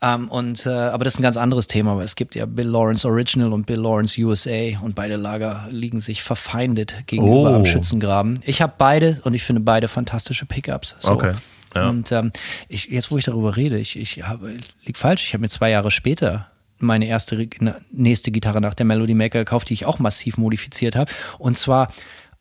Ähm, 0.01 0.29
und 0.29 0.65
äh, 0.65 0.69
aber 0.69 1.03
das 1.03 1.15
ist 1.15 1.19
ein 1.19 1.23
ganz 1.23 1.35
anderes 1.35 1.67
Thema, 1.67 1.97
weil 1.97 2.05
es 2.05 2.15
gibt 2.15 2.33
ja 2.35 2.45
Bill 2.45 2.67
Lawrence 2.67 3.05
Original 3.07 3.51
und 3.51 3.65
Bill 3.65 3.79
Lawrence 3.79 4.19
USA 4.21 4.79
und 4.81 4.95
beide 4.95 5.17
Lager 5.17 5.67
liegen 5.71 5.99
sich 5.99 6.23
verfeindet 6.23 6.95
gegenüber 7.07 7.51
Oh. 7.51 7.55
am 7.55 7.65
Schützengraben. 7.65 8.39
Ich 8.45 8.61
habe 8.61 8.73
beide 8.77 9.19
und 9.25 9.33
ich 9.33 9.43
finde 9.43 9.61
beide 9.61 9.87
fantastische 9.89 10.45
Pickups. 10.45 10.95
So. 10.99 11.11
Okay, 11.11 11.33
ja. 11.75 11.89
Und 11.89 12.11
ähm, 12.13 12.31
ich, 12.69 12.85
jetzt, 12.85 13.11
wo 13.11 13.17
ich 13.17 13.25
darüber 13.25 13.57
rede, 13.57 13.77
ich, 13.77 13.99
ich 13.99 14.23
habe, 14.23 14.55
liegt 14.85 14.97
falsch, 14.97 15.23
ich 15.25 15.33
habe 15.33 15.41
mir 15.41 15.49
zwei 15.49 15.69
Jahre 15.69 15.91
später 15.91 16.47
meine 16.77 17.05
erste 17.07 17.49
nächste 17.91 18.31
Gitarre 18.31 18.61
nach 18.61 18.73
der 18.75 18.85
Melody 18.85 19.13
Maker 19.13 19.39
gekauft, 19.39 19.69
die 19.69 19.73
ich 19.73 19.85
auch 19.85 19.99
massiv 19.99 20.37
modifiziert 20.37 20.95
habe. 20.95 21.11
Und 21.37 21.57
zwar 21.57 21.91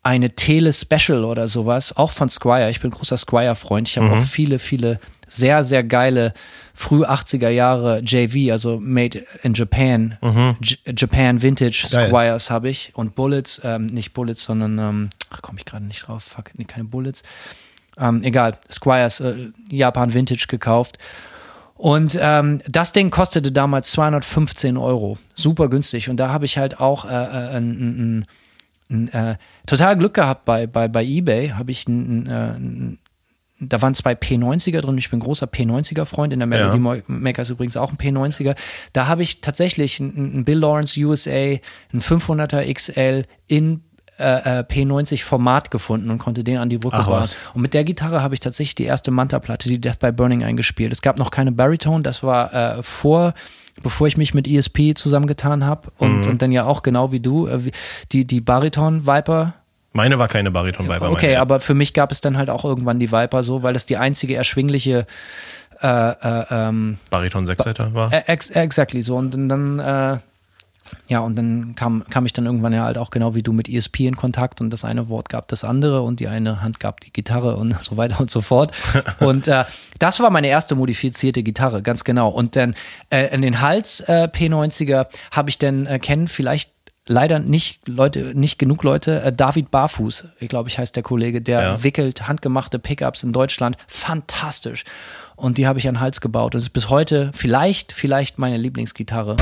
eine 0.04 0.36
Tele 0.36 0.72
Special 0.72 1.24
oder 1.24 1.48
sowas, 1.48 1.96
auch 1.96 2.12
von 2.12 2.28
Squire. 2.28 2.70
Ich 2.70 2.78
bin 2.78 2.92
großer 2.92 3.16
Squire-Freund. 3.16 3.88
Ich 3.88 3.98
habe 3.98 4.12
auch 4.12 4.22
viele, 4.22 4.60
viele 4.60 5.00
sehr, 5.28 5.62
sehr 5.64 5.84
geile 5.84 6.34
früh 6.74 7.04
80er 7.04 7.48
Jahre 7.48 8.00
JV, 8.00 8.52
also 8.52 8.78
Made 8.80 9.24
in 9.42 9.54
Japan, 9.54 10.16
J 10.60 10.78
Japan 10.96 11.42
Vintage 11.42 11.86
Geil. 11.90 12.08
Squires 12.08 12.50
habe 12.50 12.68
ich 12.68 12.92
und 12.94 13.14
Bullets, 13.14 13.60
ähm, 13.64 13.86
nicht 13.86 14.14
Bullets, 14.14 14.44
sondern, 14.44 14.78
ähm, 14.78 15.10
ach, 15.30 15.42
komme 15.42 15.58
ich 15.58 15.64
gerade 15.64 15.84
nicht 15.84 16.06
drauf, 16.06 16.22
fuck, 16.22 16.50
nee, 16.56 16.64
keine 16.64 16.84
Bullets. 16.84 17.22
Ähm, 17.98 18.22
egal, 18.22 18.58
Squires 18.70 19.20
äh, 19.20 19.50
Japan 19.70 20.14
Vintage 20.14 20.46
gekauft. 20.48 20.98
Und 21.74 22.18
ähm, 22.20 22.60
das 22.66 22.92
Ding 22.92 23.10
kostete 23.10 23.52
damals 23.52 23.92
215 23.92 24.76
Euro. 24.76 25.16
Super 25.34 25.68
günstig. 25.68 26.08
Und 26.08 26.16
da 26.18 26.30
habe 26.30 26.44
ich 26.44 26.58
halt 26.58 26.80
auch 26.80 27.04
äh, 27.04 27.08
äh, 27.08 27.56
ein, 27.56 27.70
ein, 27.70 28.26
ein, 28.90 29.08
äh, 29.12 29.36
total 29.64 29.96
Glück 29.96 30.14
gehabt 30.14 30.44
bei, 30.44 30.66
bei, 30.66 30.88
bei 30.88 31.04
Ebay. 31.04 31.50
Habe 31.50 31.70
ich 31.70 31.86
ein 31.86 32.98
da 33.60 33.82
waren 33.82 33.94
zwei 33.94 34.12
P90er 34.12 34.80
drin. 34.80 34.96
Ich 34.98 35.10
bin 35.10 35.20
großer 35.20 35.46
P90er-Freund. 35.46 36.32
In 36.32 36.38
der 36.40 36.46
Melody 36.46 36.78
Ja. 36.82 37.02
Maker 37.08 37.42
ist 37.42 37.50
übrigens 37.50 37.76
auch 37.76 37.90
ein 37.90 37.96
P90er. 37.98 38.54
Da 38.92 39.06
habe 39.08 39.22
ich 39.22 39.40
tatsächlich 39.40 40.00
einen 40.00 40.44
Bill 40.44 40.58
Lawrence 40.58 40.98
USA, 41.00 41.30
einen 41.30 41.60
500er 42.00 42.72
XL 42.72 43.24
in 43.48 43.82
äh, 44.18 44.58
äh, 44.60 44.64
P90-Format 44.64 45.70
gefunden 45.70 46.10
und 46.10 46.18
konnte 46.18 46.42
den 46.44 46.56
an 46.58 46.68
die 46.68 46.78
Brücke 46.78 46.96
bauen. 46.98 47.28
Und 47.54 47.62
mit 47.62 47.74
der 47.74 47.84
Gitarre 47.84 48.22
habe 48.22 48.34
ich 48.34 48.40
tatsächlich 48.40 48.74
die 48.74 48.84
erste 48.84 49.10
Manta-Platte, 49.10 49.68
die 49.68 49.80
Death 49.80 49.98
by 50.00 50.10
Burning, 50.12 50.42
eingespielt. 50.42 50.92
Es 50.92 51.02
gab 51.02 51.18
noch 51.18 51.30
keine 51.30 51.52
Baritone, 51.52 52.02
das 52.02 52.22
war 52.24 52.52
äh, 52.78 52.82
vor, 52.82 53.34
bevor 53.82 54.08
ich 54.08 54.16
mich 54.16 54.34
mit 54.34 54.48
ESP 54.48 54.94
zusammengetan 54.96 55.64
habe. 55.64 55.90
Und, 55.98 56.22
Mhm. 56.24 56.30
und 56.32 56.42
dann 56.42 56.50
ja 56.52 56.64
auch 56.64 56.82
genau 56.82 57.12
wie 57.12 57.20
du, 57.20 57.46
äh, 57.46 57.58
die, 58.12 58.24
die 58.24 58.40
Bariton-Viper. 58.40 59.54
Meine 59.98 60.20
war 60.20 60.28
keine 60.28 60.52
Bariton-Viper. 60.52 61.10
Okay, 61.10 61.34
aber 61.34 61.58
für 61.58 61.74
mich 61.74 61.92
gab 61.92 62.12
es 62.12 62.20
dann 62.20 62.38
halt 62.38 62.50
auch 62.50 62.64
irgendwann 62.64 63.00
die 63.00 63.10
Viper 63.10 63.42
so, 63.42 63.64
weil 63.64 63.72
das 63.72 63.84
die 63.84 63.96
einzige 63.96 64.36
erschwingliche 64.36 65.06
äh, 65.82 65.86
äh, 65.86 66.44
ähm, 66.50 66.98
Bariton 67.10 67.44
6-Seiter 67.44 67.94
war. 67.94 68.12
äh, 68.12 68.22
ex 68.26 68.50
exactly 68.50 69.02
so. 69.02 69.16
Und 69.16 69.32
dann, 69.32 69.80
äh, 69.80 70.18
ja, 71.08 71.18
und 71.18 71.34
dann 71.34 71.74
kam, 71.74 72.04
kam 72.10 72.26
ich 72.26 72.32
dann 72.32 72.46
irgendwann 72.46 72.72
ja 72.72 72.84
halt 72.84 72.96
auch 72.96 73.10
genau 73.10 73.34
wie 73.34 73.42
du 73.42 73.52
mit 73.52 73.68
ESP 73.68 74.00
in 74.02 74.14
Kontakt 74.14 74.60
und 74.60 74.70
das 74.70 74.84
eine 74.84 75.08
Wort 75.08 75.28
gab 75.28 75.48
das 75.48 75.64
andere 75.64 76.02
und 76.02 76.20
die 76.20 76.28
eine 76.28 76.62
Hand 76.62 76.78
gab 76.78 77.00
die 77.00 77.12
Gitarre 77.12 77.56
und 77.56 77.76
so 77.82 77.96
weiter 77.96 78.20
und 78.20 78.30
so 78.30 78.40
fort. 78.40 78.70
und 79.18 79.48
äh, 79.48 79.64
das 79.98 80.20
war 80.20 80.30
meine 80.30 80.46
erste 80.46 80.76
modifizierte 80.76 81.42
Gitarre, 81.42 81.82
ganz 81.82 82.04
genau. 82.04 82.28
Und 82.28 82.54
dann 82.54 82.76
äh, 83.10 83.34
in 83.34 83.42
den 83.42 83.60
Hals 83.60 83.98
äh, 84.06 84.28
P90er 84.32 85.08
habe 85.32 85.50
ich 85.50 85.58
dann 85.58 85.86
äh, 85.86 85.98
kennen 85.98 86.28
vielleicht 86.28 86.70
leider 87.08 87.38
nicht 87.38 87.80
Leute, 87.88 88.32
nicht 88.34 88.58
genug 88.58 88.82
Leute. 88.84 89.22
Äh, 89.22 89.32
David 89.32 89.70
Barfuß, 89.70 90.24
ich 90.40 90.48
glaube, 90.48 90.68
ich 90.68 90.78
heißt 90.78 90.94
der 90.94 91.02
Kollege, 91.02 91.40
der 91.40 91.60
Ja. 91.62 91.82
wickelt 91.82 92.28
handgemachte 92.28 92.78
Pickups 92.78 93.22
in 93.22 93.32
Deutschland. 93.32 93.76
Fantastisch. 93.86 94.84
Und 95.36 95.58
die 95.58 95.66
habe 95.66 95.78
ich 95.78 95.88
an 95.88 95.94
den 95.94 96.00
Hals 96.00 96.20
gebaut. 96.20 96.54
Und 96.54 96.58
es 96.58 96.64
ist 96.66 96.70
bis 96.70 96.88
heute 96.90 97.30
vielleicht, 97.34 97.92
vielleicht 97.92 98.38
meine 98.38 98.56
Lieblingsgitarre. 98.56 99.36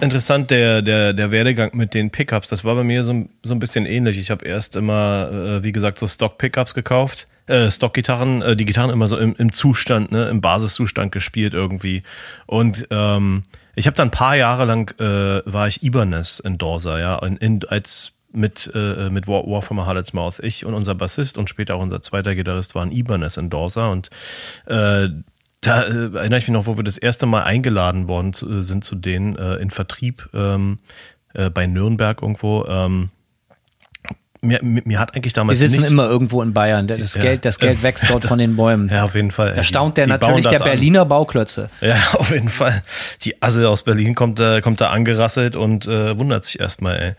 Interessant, 0.00 0.50
der, 0.50 0.80
der, 0.80 1.12
der 1.12 1.30
Werdegang 1.30 1.70
mit 1.76 1.92
den 1.92 2.10
Pickups, 2.10 2.48
das 2.48 2.64
war 2.64 2.74
bei 2.74 2.84
mir 2.84 3.04
so, 3.04 3.12
ein- 3.12 3.28
so 3.42 3.52
ein 3.54 3.58
bisschen 3.58 3.84
ähnlich. 3.84 4.16
Ich 4.18 4.30
habe 4.30 4.46
erst 4.46 4.74
immer, 4.74 5.30
äh, 5.30 5.62
wie 5.64 5.72
gesagt, 5.72 5.98
so 5.98 6.06
Stock-Pickups 6.06 6.72
gekauft, 6.72 7.26
äh, 7.46 7.70
Stock-Gitarren, 7.70 8.40
äh, 8.40 8.56
die 8.56 8.64
Gitarren 8.64 8.88
immer 8.90 9.08
so 9.08 9.18
im, 9.18 9.34
im 9.36 9.52
Zustand, 9.52 10.10
ne, 10.10 10.30
im 10.30 10.40
Basiszustand 10.40 11.12
gespielt 11.12 11.52
irgendwie. 11.52 12.02
Und 12.46 12.88
ähm, 12.90 13.42
ich 13.80 13.86
habe 13.86 13.96
dann 13.96 14.08
ein 14.08 14.12
paar 14.12 14.36
Jahre 14.36 14.66
lang, 14.66 14.94
äh, 15.00 15.42
war 15.50 15.66
ich 15.66 15.82
Ibanez-Endorser, 15.82 17.00
ja, 17.00 17.18
in, 17.18 17.36
in, 17.38 17.60
als 17.66 18.12
mit, 18.30 18.70
äh, 18.74 19.08
mit 19.08 19.26
War, 19.26 19.46
War 19.46 19.62
from 19.62 19.78
a 19.80 19.86
Harlot's 19.86 20.12
Mouth. 20.12 20.38
Ich 20.40 20.66
und 20.66 20.74
unser 20.74 20.94
Bassist 20.94 21.38
und 21.38 21.48
später 21.48 21.76
auch 21.76 21.80
unser 21.80 22.02
zweiter 22.02 22.34
Gitarrist 22.34 22.74
waren 22.74 22.92
Ibanez-Endorser 22.92 23.90
und 23.90 24.10
äh, 24.66 25.08
da 25.62 25.82
äh, 25.82 26.14
erinnere 26.14 26.38
ich 26.38 26.46
mich 26.46 26.48
noch, 26.48 26.66
wo 26.66 26.76
wir 26.76 26.84
das 26.84 26.98
erste 26.98 27.24
Mal 27.24 27.42
eingeladen 27.42 28.06
worden 28.06 28.34
zu, 28.34 28.50
äh, 28.50 28.62
sind 28.62 28.84
zu 28.84 28.96
denen 28.96 29.36
äh, 29.36 29.56
in 29.56 29.70
Vertrieb 29.70 30.28
ähm, 30.34 30.78
äh, 31.32 31.48
bei 31.48 31.66
Nürnberg 31.66 32.20
irgendwo. 32.22 32.66
Ähm, 32.66 33.08
mir, 34.42 34.58
mir, 34.62 34.98
hat 34.98 35.14
eigentlich 35.14 35.34
Wir 35.34 35.40
damals 35.40 35.58
sitzen 35.58 35.76
nichts- 35.76 35.90
immer 35.90 36.06
irgendwo 36.08 36.40
in 36.42 36.54
Bayern. 36.54 36.86
Das 36.86 37.14
Ja. 37.14 37.20
Geld, 37.20 37.44
das 37.44 37.58
Geld 37.58 37.82
wächst 37.82 38.08
dort 38.08 38.24
von 38.24 38.38
den 38.38 38.56
Bäumen. 38.56 38.88
Ja, 38.88 39.04
auf 39.04 39.14
jeden 39.14 39.30
Fall. 39.30 39.52
Da 39.54 39.62
staunt 39.62 39.96
der 39.98 40.06
Die- 40.06 40.12
die 40.12 40.18
natürlich 40.18 40.42
der 40.44 40.52
das 40.52 40.60
an. 40.62 40.68
Berliner 40.68 41.04
Bauklötze. 41.04 41.68
Ja, 41.80 41.96
auf 42.14 42.30
jeden 42.30 42.48
Fall. 42.48 42.82
Die 43.22 43.42
Asse 43.42 43.68
aus 43.68 43.82
Berlin 43.82 44.14
kommt 44.14 44.38
da, 44.38 44.60
kommt 44.60 44.80
da 44.80 44.88
angerasselt 44.90 45.56
und 45.56 45.86
äh, 45.86 46.18
wundert 46.18 46.44
sich 46.44 46.58
erstmal, 46.58 46.96
ey. 47.00 47.12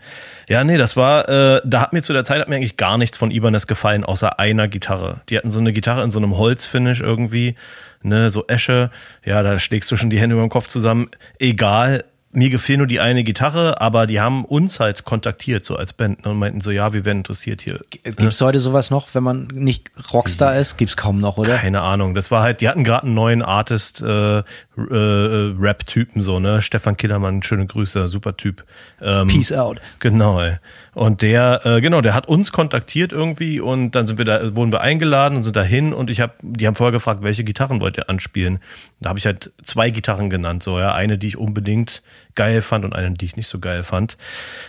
Ja, 0.48 0.64
nee, 0.64 0.76
das 0.76 0.96
war, 0.96 1.28
äh, 1.28 1.60
da 1.64 1.80
hat 1.80 1.92
mir 1.92 2.02
zu 2.02 2.12
der 2.12 2.24
Zeit 2.24 2.40
hat 2.40 2.48
mir 2.48 2.56
eigentlich 2.56 2.76
gar 2.76 2.98
nichts 2.98 3.16
von 3.16 3.30
Ibanez 3.30 3.66
gefallen, 3.68 4.04
außer 4.04 4.38
einer 4.40 4.66
Gitarre. 4.68 5.20
Die 5.28 5.36
hatten 5.38 5.50
so 5.50 5.60
eine 5.60 5.72
Gitarre 5.72 6.02
in 6.02 6.10
so 6.10 6.18
einem 6.18 6.36
Holzfinish 6.36 7.00
irgendwie, 7.00 7.54
ne, 8.02 8.28
so 8.30 8.44
Esche. 8.48 8.90
Ja, 9.24 9.42
da 9.42 9.58
schlägst 9.60 9.90
du 9.92 9.96
schon 9.96 10.10
die 10.10 10.18
Hände 10.18 10.34
über 10.34 10.44
den 10.44 10.50
Kopf 10.50 10.66
zusammen. 10.66 11.08
Egal. 11.38 12.04
Mir 12.32 12.50
gefiel 12.50 12.78
nur 12.78 12.86
die 12.86 13.00
eine 13.00 13.24
Gitarre, 13.24 13.80
aber 13.80 14.06
die 14.06 14.20
haben 14.20 14.44
uns 14.44 14.80
halt 14.80 15.04
kontaktiert, 15.04 15.64
so 15.64 15.76
als 15.76 15.92
Band, 15.92 16.24
ne, 16.24 16.30
und 16.30 16.38
meinten 16.38 16.60
so, 16.60 16.70
ja, 16.70 16.92
wir 16.92 17.04
werden 17.04 17.18
interessiert 17.18 17.60
hier. 17.60 17.80
Gibt 17.90 18.20
es 18.20 18.40
heute 18.40 18.58
sowas 18.58 18.90
noch, 18.90 19.14
wenn 19.14 19.22
man 19.22 19.48
nicht 19.48 19.90
Rockstar 20.12 20.56
ist? 20.56 20.78
Gibt 20.78 20.90
es 20.90 20.96
kaum 20.96 21.20
noch, 21.20 21.36
oder? 21.36 21.58
Keine 21.58 21.82
Ahnung. 21.82 22.14
Das 22.14 22.30
war 22.30 22.42
halt, 22.42 22.62
die 22.62 22.68
hatten 22.68 22.84
gerade 22.84 23.04
einen 23.04 23.14
neuen 23.14 23.42
Artist, 23.42 24.00
äh, 24.00 24.42
äh, 24.76 25.54
Rap-Typen, 25.58 26.22
so, 26.22 26.40
ne? 26.40 26.62
Stefan 26.62 26.96
Killermann, 26.96 27.42
schöne 27.42 27.66
Grüße, 27.66 28.08
super 28.08 28.36
Typ. 28.36 28.64
Ähm, 29.00 29.28
Peace 29.28 29.52
out. 29.52 29.80
Genau, 30.00 30.40
ey. 30.40 30.56
Und 30.94 31.22
der, 31.22 31.60
äh, 31.64 31.80
genau, 31.80 32.00
der 32.00 32.14
hat 32.14 32.28
uns 32.28 32.52
kontaktiert 32.52 33.12
irgendwie 33.12 33.60
und 33.60 33.92
dann 33.92 34.06
sind 34.06 34.18
wir 34.18 34.24
da, 34.24 34.54
wurden 34.54 34.72
wir 34.72 34.80
eingeladen 34.80 35.36
und 35.36 35.42
sind 35.42 35.56
dahin 35.56 35.92
und 35.92 36.10
ich 36.10 36.20
habe, 36.20 36.34
die 36.42 36.66
haben 36.66 36.74
vorher 36.74 36.92
gefragt, 36.92 37.22
welche 37.22 37.44
Gitarren 37.44 37.80
wollt 37.80 37.96
ihr 37.96 38.08
anspielen? 38.08 38.60
Da 39.00 39.10
habe 39.10 39.18
ich 39.18 39.26
halt 39.26 39.52
zwei 39.62 39.90
Gitarren 39.90 40.30
genannt, 40.30 40.62
so 40.62 40.78
ja, 40.78 40.94
eine, 40.94 41.18
die 41.18 41.28
ich 41.28 41.36
unbedingt 41.36 42.02
geil 42.34 42.60
fand 42.60 42.84
und 42.84 42.94
eine, 42.94 43.12
die 43.12 43.24
ich 43.24 43.36
nicht 43.36 43.48
so 43.48 43.58
geil 43.58 43.82
fand. 43.82 44.16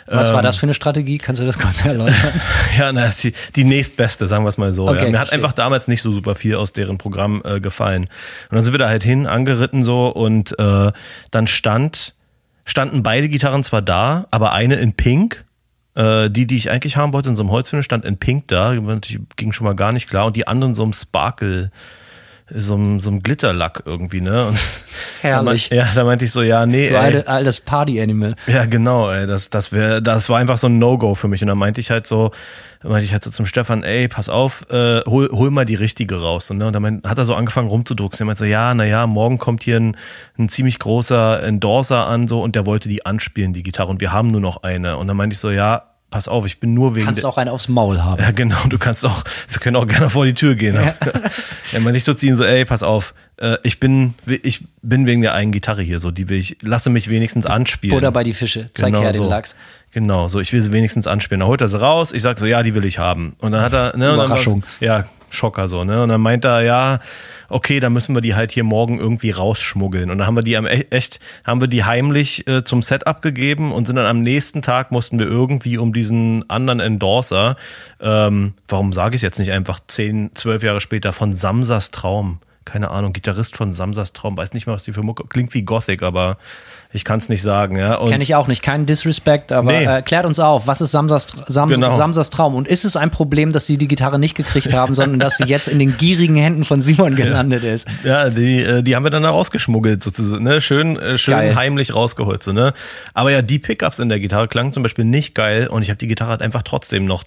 Was 0.07 0.29
war 0.29 0.39
Ähm, 0.39 0.43
das 0.43 0.57
für 0.57 0.63
eine 0.63 0.73
Strategie? 0.73 1.17
Kannst 1.17 1.41
du 1.41 1.45
das 1.45 1.57
kurz 1.57 1.85
erläutern? 1.85 2.41
ja, 2.77 2.91
na, 2.91 3.09
die, 3.09 3.33
die 3.55 3.63
nächstbeste, 3.63 4.27
sagen 4.27 4.43
wir 4.43 4.49
es 4.49 4.57
mal 4.57 4.73
so. 4.73 4.87
Okay, 4.87 5.05
ja. 5.05 5.11
Mir 5.11 5.19
hat 5.19 5.29
verstehe. 5.29 5.39
einfach 5.39 5.53
damals 5.53 5.87
nicht 5.87 6.01
so 6.01 6.11
super 6.11 6.35
viel 6.35 6.55
aus 6.55 6.73
deren 6.73 6.97
Programm 6.97 7.41
äh, 7.45 7.59
gefallen. 7.59 8.03
Und 8.49 8.55
dann 8.55 8.63
sind 8.63 8.73
wir 8.73 8.79
da 8.79 8.89
halt 8.89 9.03
hin, 9.03 9.27
angeritten 9.27 9.83
so 9.83 10.07
und 10.07 10.57
äh, 10.59 10.91
dann 11.31 11.47
stand, 11.47 12.13
standen 12.65 13.03
beide 13.03 13.29
Gitarren 13.29 13.63
zwar 13.63 13.81
da, 13.81 14.27
aber 14.31 14.53
eine 14.53 14.75
in 14.75 14.93
Pink. 14.93 15.45
Äh, 15.95 16.31
die, 16.31 16.47
die 16.47 16.55
ich 16.55 16.71
eigentlich 16.71 16.97
haben 16.97 17.13
wollte, 17.13 17.29
in 17.29 17.35
so 17.35 17.43
einem 17.43 17.51
Holzfinish, 17.51 17.85
stand 17.85 18.03
in 18.03 18.17
Pink 18.17 18.47
da. 18.47 18.73
Ging 19.35 19.51
schon 19.51 19.65
mal 19.65 19.75
gar 19.75 19.91
nicht 19.91 20.09
klar. 20.09 20.25
Und 20.25 20.35
die 20.35 20.47
anderen 20.47 20.73
so 20.73 20.81
einem 20.81 20.93
Sparkle, 20.93 21.71
so 22.53 22.75
einem, 22.75 22.99
so 22.99 23.09
einem 23.09 23.23
Glitterlack 23.23 23.83
irgendwie, 23.85 24.21
ne? 24.21 24.47
Und 24.47 24.57
Herrlich. 25.21 25.69
Da, 25.69 25.75
meint- 25.75 25.87
ja, 25.89 25.93
da 25.95 26.03
meinte 26.03 26.25
ich 26.25 26.31
so, 26.31 26.41
ja, 26.41 26.65
nee, 26.65 26.89
Du 26.89 26.95
ey. 26.95 26.99
alte, 27.01 27.27
altes 27.27 27.61
Party-Animal. 27.61 28.35
Ja, 28.47 28.65
genau, 28.65 29.09
ey, 29.11 29.25
das, 29.25 29.49
das 29.49 29.71
wäre, 29.71 30.01
das 30.01 30.29
war 30.29 30.39
einfach 30.39 30.57
so 30.57 30.67
ein 30.67 30.77
No-Go 30.77 31.15
für 31.15 31.27
mich. 31.27 31.41
Und 31.41 31.47
dann 31.47 31.57
meinte 31.57 31.79
ich 31.81 31.89
halt 31.89 32.05
so, 32.05 32.31
meinte 32.83 33.05
ich 33.05 33.13
halt 33.13 33.23
so 33.23 33.29
zum 33.31 33.45
Stefan, 33.45 33.83
ey, 33.83 34.07
pass 34.09 34.27
auf, 34.29 34.69
äh, 34.69 34.99
hol, 35.07 35.29
hol 35.31 35.51
mal 35.51 35.63
die 35.65 35.75
richtige 35.75 36.21
raus. 36.21 36.51
Und, 36.51 36.57
ne, 36.57 36.67
und 36.67 36.73
dann 36.73 36.81
meint- 36.81 37.07
hat 37.07 37.17
er 37.17 37.25
so 37.25 37.33
angefangen 37.33 37.69
rumzudrucksen. 37.69 38.23
Er 38.23 38.27
meinte 38.27 38.39
so, 38.39 38.45
ja, 38.45 38.73
na 38.73 38.83
ja, 38.85 39.07
morgen 39.07 39.37
kommt 39.37 39.63
hier 39.63 39.77
ein, 39.79 39.95
ein 40.37 40.49
ziemlich 40.49 40.79
großer 40.79 41.41
Endorser 41.43 42.07
an, 42.07 42.27
so, 42.27 42.41
und 42.43 42.55
der 42.55 42.65
wollte 42.65 42.89
die 42.89 43.05
anspielen, 43.05 43.53
die 43.53 43.63
Gitarre. 43.63 43.89
Und 43.89 44.01
wir 44.01 44.11
haben 44.11 44.27
nur 44.27 44.41
noch 44.41 44.63
eine. 44.63 44.97
Und 44.97 45.07
dann 45.07 45.15
meinte 45.17 45.33
ich 45.33 45.39
so, 45.39 45.49
ja, 45.49 45.83
pass 46.13 46.27
auf, 46.27 46.45
ich 46.45 46.59
bin 46.59 46.75
nur 46.75 46.93
wegen 46.93 47.07
Kannst 47.07 47.25
auch 47.25 47.37
einen 47.37 47.49
aufs 47.49 47.67
Maul 47.67 48.03
haben. 48.03 48.21
ja, 48.21 48.29
genau, 48.29 48.57
du 48.69 48.77
kannst 48.77 49.03
auch, 49.03 49.23
wir 49.49 49.59
können 49.59 49.75
auch 49.75 49.87
gerne 49.87 50.11
vor 50.11 50.25
die 50.25 50.35
Tür 50.35 50.53
gehen. 50.53 50.75
Ja. 50.75 50.93
man 51.79 51.91
nicht 51.93 52.03
so 52.03 52.13
ziehen, 52.13 52.35
so, 52.35 52.43
ey, 52.43 52.65
pass 52.65 52.83
auf, 52.83 53.15
äh, 53.37 53.57
ich 53.63 53.79
bin, 53.79 54.13
ich 54.27 54.63
bin 54.83 55.07
wegen 55.07 55.23
der 55.23 55.33
einen 55.33 55.51
Gitarre 55.51 55.81
hier, 55.81 55.99
so, 55.99 56.11
die 56.11 56.29
will 56.29 56.37
ich, 56.37 56.57
lasse 56.61 56.91
mich 56.91 57.09
wenigstens 57.09 57.47
anspielen. 57.47 57.95
Butter 57.95 58.11
bei 58.11 58.23
die 58.23 58.33
Fische. 58.33 58.69
Zeig 58.75 58.95
her 58.95 59.11
den 59.11 59.13
so. 59.13 59.27
Lachs. 59.27 59.55
Genau, 59.91 60.27
so, 60.27 60.39
ich 60.39 60.53
will 60.53 60.61
sie 60.61 60.71
wenigstens 60.71 61.07
anspielen. 61.07 61.39
Dann 61.39 61.49
holt 61.49 61.61
er 61.61 61.67
sie 61.67 61.79
raus, 61.79 62.11
ich 62.11 62.21
sag 62.21 62.37
so, 62.37 62.45
ja, 62.45 62.61
die 62.61 62.75
will 62.75 62.85
ich 62.85 62.99
haben. 62.99 63.35
Und 63.39 63.51
dann 63.51 63.61
hat 63.61 63.73
er, 63.73 63.97
ne, 63.97 64.13
Überraschung. 64.13 64.63
ja, 64.81 65.05
Schocker 65.33 65.67
so, 65.67 65.83
ne? 65.83 66.03
Und 66.03 66.09
dann 66.09 66.21
meint 66.21 66.45
er, 66.45 66.61
ja, 66.61 66.99
okay, 67.49 67.79
dann 67.79 67.93
müssen 67.93 68.15
wir 68.15 68.21
die 68.21 68.35
halt 68.35 68.51
hier 68.51 68.63
morgen 68.63 68.99
irgendwie 68.99 69.31
rausschmuggeln. 69.31 70.09
Und 70.09 70.17
dann 70.17 70.27
haben 70.27 70.35
wir 70.35 70.43
die 70.43 70.57
am 70.57 70.65
e- 70.65 70.87
echt, 70.89 71.19
haben 71.45 71.61
wir 71.61 71.67
die 71.67 71.83
heimlich 71.83 72.47
äh, 72.47 72.63
zum 72.63 72.81
Setup 72.81 73.21
gegeben 73.21 73.71
und 73.71 73.85
sind 73.87 73.95
dann 73.95 74.05
am 74.05 74.21
nächsten 74.21 74.61
Tag 74.61 74.91
mussten 74.91 75.19
wir 75.19 75.27
irgendwie 75.27 75.77
um 75.77 75.93
diesen 75.93 76.49
anderen 76.49 76.79
Endorser, 76.79 77.55
ähm, 77.99 78.53
warum 78.67 78.93
sage 78.93 79.15
ich 79.15 79.21
jetzt 79.21 79.39
nicht 79.39 79.51
einfach 79.51 79.79
zehn, 79.87 80.31
zwölf 80.35 80.63
Jahre 80.63 80.81
später 80.81 81.13
von 81.13 81.33
Samsas 81.33 81.91
Traum? 81.91 82.39
Keine 82.65 82.91
Ahnung, 82.91 83.11
Gitarrist 83.11 83.57
von 83.57 83.73
Samsas 83.73 84.13
Traum, 84.13 84.37
weiß 84.37 84.53
nicht 84.53 84.67
mehr, 84.67 84.75
was 84.75 84.85
die 84.85 84.93
für 84.93 85.03
Mucke, 85.03 85.25
klingt 85.27 85.53
wie 85.53 85.63
Gothic, 85.63 86.01
aber 86.01 86.37
ich 86.93 87.03
kann 87.03 87.17
es 87.19 87.27
nicht 87.27 87.41
sagen, 87.41 87.77
ja. 87.77 87.97
Kenne 88.07 88.23
ich 88.23 88.35
auch 88.35 88.47
nicht. 88.47 88.61
Kein 88.61 88.85
Disrespect, 88.85 89.51
aber 89.51 89.71
Nee. 89.71 89.85
äh, 89.85 90.01
klärt 90.03 90.25
uns 90.25 90.39
auf. 90.39 90.67
Was 90.67 90.79
ist 90.79 90.91
Samsas, 90.91 91.27
Sam, 91.47 91.69
Genau. 91.69 91.95
Samsas 91.97 92.29
Traum? 92.29 92.55
Und 92.55 92.67
ist 92.67 92.85
es 92.85 92.95
ein 92.95 93.09
Problem, 93.09 93.51
dass 93.51 93.65
sie 93.65 93.77
die 93.77 93.87
Gitarre 93.87 94.19
nicht 94.19 94.35
gekriegt 94.35 94.73
haben, 94.73 94.93
sondern 94.95 95.19
dass 95.19 95.37
sie 95.37 95.45
jetzt 95.45 95.67
in 95.67 95.79
den 95.79 95.97
gierigen 95.97 96.35
Händen 96.35 96.63
von 96.65 96.81
Simon 96.81 97.15
gelandet 97.15 97.63
ist? 97.63 97.87
Ja, 98.03 98.29
die, 98.29 98.61
äh, 98.61 98.83
die 98.83 98.95
haben 98.95 99.03
wir 99.03 99.09
dann 99.09 99.23
da 99.23 99.31
rausgeschmuggelt, 99.31 100.03
sozusagen, 100.03 100.43
ne? 100.43 100.61
Schön, 100.61 100.97
äh, 100.99 101.17
schön 101.17 101.33
Geil. 101.33 101.55
heimlich 101.55 101.95
rausgeholt, 101.95 102.43
so, 102.43 102.53
ne? 102.53 102.73
Aber 103.13 103.31
ja, 103.31 103.41
die 103.41 103.59
Pickups 103.59 103.99
in 103.99 104.09
der 104.09 104.19
Gitarre 104.19 104.47
klangen 104.47 104.71
zum 104.71 104.83
Beispiel 104.83 105.05
nicht 105.05 105.33
geil 105.35 105.67
und 105.67 105.81
ich 105.81 105.89
habe 105.89 105.97
die 105.97 106.07
Gitarre 106.07 106.29
halt 106.31 106.41
einfach 106.41 106.61
trotzdem 106.61 107.05
noch 107.05 107.23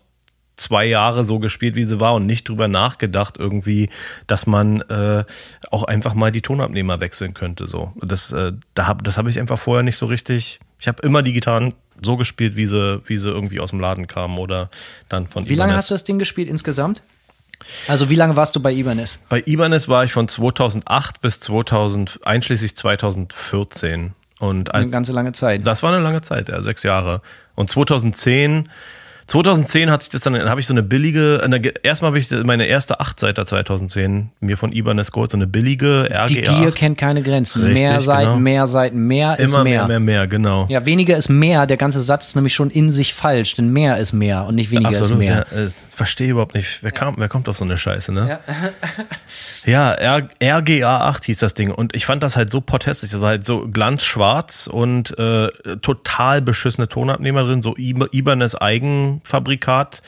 zwei 0.56 0.86
Jahre 0.86 1.24
so 1.24 1.38
gespielt, 1.38 1.74
wie 1.74 1.84
sie 1.84 2.00
war 2.00 2.14
und 2.14 2.26
nicht 2.26 2.48
drüber 2.48 2.68
nachgedacht 2.68 3.36
irgendwie, 3.38 3.90
dass 4.26 4.46
man 4.46 4.80
äh, 4.82 5.24
auch 5.70 5.84
einfach 5.84 6.14
mal 6.14 6.32
die 6.32 6.42
Tonabnehmer 6.42 7.00
wechseln 7.00 7.34
könnte. 7.34 7.66
So, 7.66 7.92
das, 8.02 8.32
äh, 8.32 8.52
da 8.74 8.86
hab, 8.86 9.04
das 9.04 9.18
habe 9.18 9.28
ich 9.30 9.38
einfach 9.38 9.58
vorher 9.58 9.82
nicht 9.82 9.96
so 9.96 10.06
richtig. 10.06 10.60
Ich 10.78 10.88
habe 10.88 11.02
immer 11.02 11.22
die 11.22 11.32
Gitarren 11.32 11.74
so 12.02 12.16
gespielt, 12.16 12.56
wie 12.56 12.66
sie, 12.66 13.00
wie 13.06 13.18
sie 13.18 13.28
irgendwie 13.30 13.60
aus 13.60 13.70
dem 13.70 13.80
Laden 13.80 14.06
kamen 14.06 14.38
oder 14.38 14.70
dann 15.08 15.26
von 15.26 15.48
Wie 15.48 15.54
lange 15.54 15.70
Ibanez. 15.72 15.76
hast 15.84 15.90
du 15.90 15.94
das 15.94 16.04
Ding 16.04 16.18
gespielt 16.18 16.48
insgesamt? 16.48 17.02
Also 17.88 18.10
wie 18.10 18.14
lange 18.14 18.36
warst 18.36 18.54
du 18.54 18.60
bei 18.60 18.72
Ibanez? 18.72 19.18
Bei 19.28 19.42
Ibanez 19.46 19.88
war 19.88 20.04
ich 20.04 20.12
von 20.12 20.28
2008 20.28 21.20
bis 21.22 21.40
2000, 21.40 22.20
einschließlich 22.24 22.76
2014. 22.76 24.12
Und 24.38 24.74
Eine 24.74 24.84
als, 24.84 24.92
ganze 24.92 25.12
lange 25.12 25.32
Zeit. 25.32 25.66
das 25.66 25.82
war 25.82 25.94
eine 25.94 26.02
lange 26.02 26.20
Zeit, 26.20 26.50
ja, 26.50 26.60
sechs 26.60 26.82
Jahre. 26.82 27.22
Und 27.54 27.70
2010, 27.70 28.68
2010 29.28 29.90
hatte 29.90 30.04
ich 30.04 30.08
das 30.10 30.20
dann, 30.22 30.34
dann 30.34 30.48
habe 30.48 30.60
ich 30.60 30.66
so 30.66 30.72
eine 30.72 30.82
billige, 30.84 31.40
eine, 31.42 31.60
erstmal 31.82 32.10
habe 32.10 32.18
ich 32.18 32.30
meine 32.30 32.66
erste 32.66 33.00
Achtseiter 33.00 33.44
2010 33.44 34.30
mir 34.40 34.56
von 34.56 34.70
Ibanez 34.72 35.10
geholt, 35.10 35.32
so 35.32 35.36
eine 35.36 35.46
billige 35.48 36.08
RGA. 36.12 36.26
Die 36.26 36.42
Gier 36.42 36.70
kennt 36.72 36.96
keine 36.98 37.22
Grenzen. 37.22 37.62
Richtig, 37.64 37.82
mehr 37.82 38.00
Seiten, 38.00 38.26
genau. 38.30 38.36
mehr 38.40 38.66
Seiten, 38.68 38.98
mehr 39.06 39.38
ist 39.38 39.52
Immer 39.52 39.64
mehr. 39.64 39.86
mehr, 39.86 40.00
mehr, 40.00 40.00
mehr, 40.20 40.26
genau. 40.28 40.66
Ja, 40.68 40.86
weniger 40.86 41.16
ist 41.16 41.28
mehr. 41.28 41.66
Der 41.66 41.76
ganze 41.76 42.02
Satz 42.02 42.28
ist 42.28 42.36
nämlich 42.36 42.54
schon 42.54 42.70
in 42.70 42.90
sich 42.92 43.14
falsch, 43.14 43.56
denn 43.56 43.72
mehr 43.72 43.98
ist 43.98 44.12
mehr 44.12 44.44
und 44.44 44.54
nicht 44.54 44.70
weniger 44.70 45.00
ist 45.00 45.14
mehr. 45.14 45.46
Ja, 45.50 45.58
äh, 45.64 45.70
verstehe 45.94 46.28
überhaupt 46.30 46.54
nicht. 46.54 46.78
Wer, 46.82 46.90
kam, 46.92 47.14
wer 47.18 47.28
kommt 47.28 47.48
auf 47.48 47.56
so 47.56 47.64
eine 47.64 47.76
Scheiße, 47.78 48.12
ne? 48.12 48.38
Ja, 49.64 49.92
R 49.92 50.28
RGA 50.42 51.00
8 51.08 51.24
hieß 51.24 51.38
das 51.38 51.54
Ding. 51.54 51.70
Und 51.70 51.96
ich 51.96 52.06
fand 52.06 52.22
das 52.22 52.36
halt 52.36 52.50
so 52.50 52.60
potthässlich. 52.60 53.10
Das 53.10 53.20
war 53.20 53.30
halt 53.30 53.46
so 53.46 53.66
glanzschwarz 53.66 54.68
und 54.70 55.18
äh, 55.18 55.48
total 55.82 56.42
beschissene 56.42 56.86
Tonabnehmer 56.86 57.42
drin, 57.44 57.62
so 57.62 57.74
Ib- 57.76 58.08
Ibanez 58.12 58.54
Eigenfabrikat. 59.16 60.02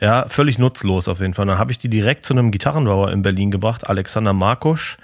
Ja, 0.00 0.26
völlig 0.28 0.58
nutzlos 0.58 1.08
auf 1.08 1.20
jeden 1.20 1.32
Fall. 1.34 1.46
Dann 1.46 1.58
habe 1.58 1.72
ich 1.72 1.78
die 1.78 1.88
direkt 1.88 2.24
zu 2.24 2.34
einem 2.34 2.50
Gitarrenbauer 2.50 3.10
in 3.12 3.22
Berlin 3.22 3.50
gebracht, 3.50 3.88
Alexander 3.88 4.32
Markusch. 4.32 4.98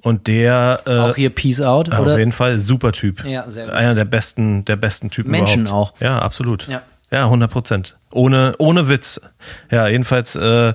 Und 0.00 0.26
der 0.26 0.82
äh, 0.86 0.90
Auch 0.96 1.16
hier 1.16 1.30
Peace 1.30 1.60
Out, 1.60 1.92
auf 1.92 1.98
oder? 2.00 2.18
jeden 2.18 2.32
Fall 2.32 2.58
super 2.60 2.92
Typ. 2.92 3.24
Ja, 3.24 3.50
sehr 3.50 3.66
gut. 3.66 3.74
Einer 3.74 3.94
der 3.94 4.04
besten, 4.04 4.64
der 4.64 4.76
besten 4.76 5.10
Typen 5.10 5.32
Menschen 5.32 5.62
überhaupt. 5.66 5.96
auch. 5.96 6.00
Ja, 6.00 6.20
absolut. 6.20 6.66
Ja. 6.68 6.82
Ja, 7.10 7.24
100 7.24 7.50
Prozent. 7.50 7.96
Ohne, 8.12 8.54
ohne 8.58 8.88
Witz. 8.88 9.20
Ja, 9.70 9.86
jedenfalls 9.86 10.34
äh, 10.34 10.72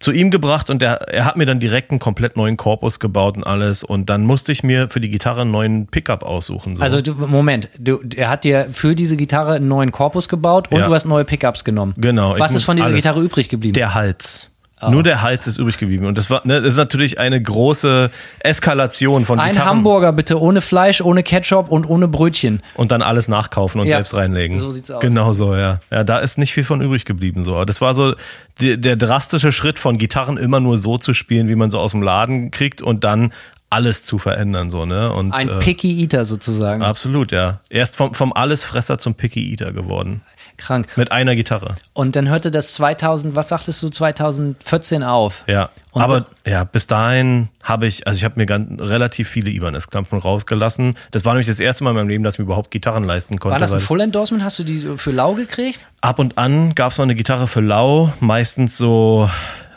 zu 0.00 0.10
ihm 0.10 0.30
gebracht 0.30 0.68
und 0.68 0.82
der, 0.82 0.94
er 1.08 1.24
hat 1.24 1.36
mir 1.36 1.46
dann 1.46 1.60
direkt 1.60 1.90
einen 1.92 2.00
komplett 2.00 2.36
neuen 2.36 2.56
Korpus 2.56 2.98
gebaut 3.00 3.36
und 3.36 3.46
alles. 3.46 3.84
Und 3.84 4.10
dann 4.10 4.24
musste 4.24 4.50
ich 4.52 4.62
mir 4.64 4.88
für 4.88 5.00
die 5.00 5.08
Gitarre 5.08 5.42
einen 5.42 5.52
neuen 5.52 5.86
Pickup 5.86 6.22
aussuchen. 6.24 6.74
So. 6.76 6.82
Also 6.82 7.00
du, 7.00 7.14
Moment, 7.14 7.68
du, 7.78 8.00
er 8.16 8.28
hat 8.30 8.44
dir 8.44 8.66
für 8.72 8.94
diese 8.94 9.16
Gitarre 9.16 9.54
einen 9.54 9.68
neuen 9.68 9.92
Korpus 9.92 10.28
gebaut 10.28 10.72
und 10.72 10.80
Ja. 10.80 10.86
du 10.86 10.94
hast 10.94 11.04
neue 11.04 11.24
Pickups 11.24 11.62
genommen. 11.64 11.94
Genau, 11.96 12.38
Was 12.38 12.54
ist 12.54 12.64
von 12.64 12.76
dieser 12.76 12.86
alles- 12.86 12.96
Gitarre 12.96 13.20
übrig 13.22 13.48
geblieben? 13.48 13.74
der 13.74 13.94
Hals. 13.94 14.50
Nur 14.90 15.02
der 15.02 15.22
Hals 15.22 15.46
ist 15.46 15.58
übrig 15.58 15.78
geblieben. 15.78 16.06
Und 16.06 16.18
das 16.18 16.28
war, 16.30 16.42
ne, 16.44 16.60
das 16.60 16.72
ist 16.72 16.78
natürlich 16.78 17.18
eine 17.20 17.40
große 17.40 18.10
Eskalation 18.40 19.24
von 19.24 19.38
Ein 19.40 19.52
Gitarren. 19.52 19.68
Hamburger 19.68 20.12
bitte, 20.12 20.40
ohne 20.40 20.60
Fleisch, 20.60 21.00
ohne 21.00 21.22
Ketchup 21.22 21.70
und 21.70 21.86
ohne 21.88 22.08
Brötchen. 22.08 22.62
und 22.74 22.90
dann 22.92 23.02
alles 23.02 23.28
nachkaufen 23.28 23.80
und 23.80 23.86
Ja, 23.86 23.96
selbst 23.96 24.14
reinlegen. 24.14 24.58
so 24.58 24.70
sieht's 24.70 24.90
aus. 24.90 25.00
Genau 25.00 25.32
so, 25.32 25.54
ja. 25.56 25.80
Ja, 25.90 26.04
da 26.04 26.18
ist 26.18 26.38
nicht 26.38 26.52
viel 26.52 26.64
von 26.64 26.80
übrig 26.82 27.04
geblieben. 27.04 27.44
So. 27.44 27.64
Das 27.64 27.80
war 27.80 27.94
so 27.94 28.14
die, 28.60 28.80
der 28.80 28.96
drastische 28.96 29.52
Schritt 29.52 29.78
von 29.78 29.98
Gitarren 29.98 30.36
immer 30.36 30.60
nur 30.60 30.76
so 30.78 30.98
zu 30.98 31.14
spielen, 31.14 31.48
wie 31.48 31.54
man 31.56 31.70
so 31.70 31.78
aus 31.78 31.92
dem 31.92 32.02
Laden 32.02 32.50
kriegt 32.50 32.82
und 32.82 33.04
dann 33.04 33.32
alles 33.70 34.04
zu 34.04 34.18
verändern. 34.18 34.70
So, 34.70 34.84
ne? 34.84 35.10
und, 35.12 35.32
Ein 35.32 35.48
äh, 35.48 35.58
Picky 35.58 36.02
Eater 36.02 36.24
sozusagen. 36.26 36.82
Absolut, 36.82 37.32
ja. 37.32 37.60
Er 37.70 37.82
ist 37.82 37.96
vom, 37.96 38.12
vom 38.12 38.32
Allesfresser 38.32 38.98
zum 38.98 39.14
Picky 39.14 39.50
Eater 39.50 39.72
geworden. 39.72 40.20
Krank. 40.56 40.88
Mit 40.96 41.12
einer 41.12 41.34
Gitarre. 41.36 41.74
Und 41.92 42.16
dann 42.16 42.28
hörte 42.28 42.50
das 42.50 42.74
2000, 42.74 43.34
was 43.36 43.48
sagtest 43.48 43.82
du, 43.82 43.88
2014 43.88 45.02
auf. 45.02 45.44
Ja. 45.46 45.70
Und 45.92 46.02
Aber 46.02 46.26
ja, 46.46 46.64
bis 46.64 46.86
dahin 46.86 47.48
habe 47.62 47.86
ich, 47.86 48.06
also 48.06 48.16
ich 48.18 48.24
habe 48.24 48.34
mir 48.40 48.46
ganz, 48.46 48.80
relativ 48.80 49.28
viele 49.28 49.50
Ibanez-Klampfen 49.50 50.18
rausgelassen. 50.18 50.96
Das 51.10 51.24
war 51.24 51.34
nämlich 51.34 51.46
das 51.46 51.60
erste 51.60 51.84
Mal 51.84 51.90
in 51.90 51.96
meinem 51.96 52.08
Leben, 52.08 52.24
dass 52.24 52.36
ich 52.36 52.38
mir 52.38 52.44
überhaupt 52.44 52.70
Gitarren 52.70 53.04
leisten 53.04 53.38
konnte. 53.38 53.52
War 53.52 53.58
das 53.58 53.70
ein 53.70 53.74
weil 53.74 53.80
es- 53.80 53.86
Full 53.86 54.00
Endorsement? 54.00 54.42
Hast 54.44 54.58
du 54.58 54.64
die 54.64 54.78
für 54.96 55.10
lau 55.10 55.34
gekriegt? 55.34 55.86
Ab 56.00 56.18
und 56.18 56.38
an 56.38 56.74
gab 56.74 56.92
es 56.92 56.98
mal 56.98 57.04
eine 57.04 57.14
Gitarre 57.14 57.46
für 57.46 57.60
Lau, 57.60 58.12
meistens 58.20 58.76
so 58.76 59.28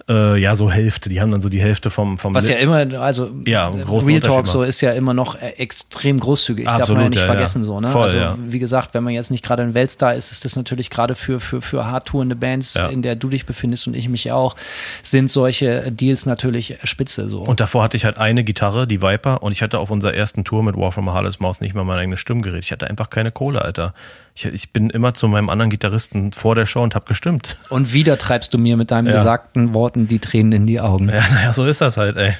Äh, 0.07 0.37
ja, 0.37 0.53
so 0.53 0.69
Hälfte. 0.69 1.09
Die 1.09 1.19
haben 1.19 1.31
dann 1.31 1.41
so 1.41 1.49
die 1.49 1.59
Hälfte 1.59 1.89
vom 1.89 2.19
vom 2.19 2.35
Was 2.35 2.47
ja 2.47 2.57
immer, 2.57 2.85
also 3.01 3.31
Ja, 3.45 3.69
großen 3.71 4.07
Real 4.07 4.21
Talk 4.21 4.45
so 4.45 4.61
ist 4.61 4.81
ja 4.81 4.91
immer 4.91 5.15
noch 5.15 5.33
äh, 5.41 5.49
extrem 5.57 6.19
großzügig. 6.19 6.65
Darf 6.65 6.73
man 6.73 6.79
ja 6.79 6.83
Absolut, 6.83 7.09
nicht 7.09 7.19
ja, 7.19 7.25
vergessen 7.25 7.61
ja. 7.61 7.65
so. 7.65 7.79
Ne? 7.79 7.87
Voll, 7.87 8.03
also 8.03 8.17
ja. 8.19 8.37
wie 8.39 8.59
gesagt, 8.59 8.93
wenn 8.93 9.03
man 9.03 9.13
jetzt 9.13 9.31
nicht 9.31 9.43
gerade 9.43 9.63
ein 9.63 9.73
Weltstar 9.73 10.13
ist, 10.13 10.31
ist 10.31 10.45
das 10.45 10.55
natürlich 10.55 10.91
gerade 10.91 11.15
für 11.15 11.39
für 11.39 11.59
für 11.59 11.87
hart 11.87 12.07
tourende 12.07 12.35
Bands, 12.35 12.75
in 12.91 13.01
der 13.01 13.15
du 13.15 13.29
dich 13.29 13.47
befindest 13.47 13.87
und 13.87 13.95
ich 13.95 14.07
mich 14.07 14.31
auch, 14.31 14.55
sind 15.01 15.31
solche 15.31 15.91
Deals 15.91 16.27
natürlich 16.27 16.77
spitze 16.83 17.27
so. 17.27 17.41
Und 17.41 17.59
davor 17.59 17.81
hatte 17.83 17.97
ich 17.97 18.05
halt 18.05 18.17
eine 18.17 18.43
Gitarre, 18.43 18.85
die 18.85 19.01
Viper, 19.01 19.41
und 19.41 19.53
ich 19.53 19.63
hatte 19.63 19.79
auf 19.79 19.89
unserer 19.89 20.13
ersten 20.13 20.43
Tour 20.43 20.61
mit 20.61 20.77
War 20.77 20.91
from 20.91 21.09
a 21.09 21.13
Heartless 21.13 21.39
Mouth 21.39 21.61
nicht 21.61 21.73
mal 21.73 21.83
mein 21.83 21.97
eigenes 21.97 22.19
Stimmgerät. 22.19 22.63
Ich 22.63 22.71
hatte 22.71 22.85
einfach 22.87 23.09
keine 23.09 23.31
Kohle, 23.31 23.63
Alter. 23.63 23.95
Ich, 24.37 24.45
ich 24.45 24.73
bin 24.73 24.89
immer 24.89 25.13
zu 25.13 25.27
meinem 25.29 25.49
anderen 25.49 25.69
Gitarristen 25.69 26.33
vor 26.33 26.55
der 26.55 26.65
Show 26.65 26.83
und 26.83 26.93
habe 26.93 27.05
gestimmt. 27.05 27.55
Und 27.69 27.93
wieder 27.93 28.17
treibst 28.17 28.53
du 28.53 28.57
mir 28.57 28.75
mit 28.75 28.91
deinen 28.91 29.07
Ja. 29.07 29.13
gesagten 29.13 29.73
Worten 29.73 30.07
die 30.09 30.19
Tränen 30.19 30.51
in 30.51 30.67
die 30.67 30.81
Augen. 30.81 31.07
Ja, 31.09 31.23
naja, 31.33 31.53
so 31.53 31.65
ist 31.65 31.79
das 31.79 31.95
halt, 31.95 32.17
ey. 32.17 32.35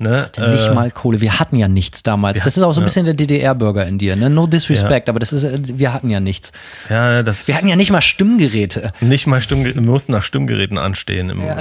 Ne? 0.00 0.28
Nicht 0.50 0.66
Äh, 0.68 0.74
mal 0.74 0.90
Kohle. 0.90 1.20
Wir 1.20 1.38
hatten 1.38 1.56
ja 1.56 1.68
nichts 1.68 2.02
damals. 2.02 2.40
Das 2.42 2.56
ist 2.56 2.62
auch 2.62 2.72
so 2.72 2.80
ein 2.80 2.84
bisschen 2.84 3.04
der 3.06 3.14
DDR-Bürger 3.14 3.86
in 3.86 3.98
dir. 3.98 4.16
Ne? 4.16 4.28
No 4.30 4.46
disrespect, 4.46 5.08
aber 5.08 5.18
das 5.18 5.32
ist, 5.32 5.44
äh, 5.44 5.58
wir 5.78 5.92
hatten 5.92 6.10
ja 6.10 6.20
nichts. 6.20 6.52
Ja, 6.90 7.22
das 7.22 7.48
Wir 7.48 7.56
hatten 7.56 7.68
ja 7.68 7.76
nicht 7.76 7.90
mal 7.90 8.00
Stimmgeräte. 8.00 8.92
nicht 9.00 9.26
mal 9.26 9.40
Stimmgeräte, 9.40 9.80
wir 9.82 9.90
mussten 9.90 10.12
nach 10.12 10.22
Stimmgeräten 10.22 10.78
anstehen 10.78 11.30
im, 11.30 11.40
äh, 11.42 11.54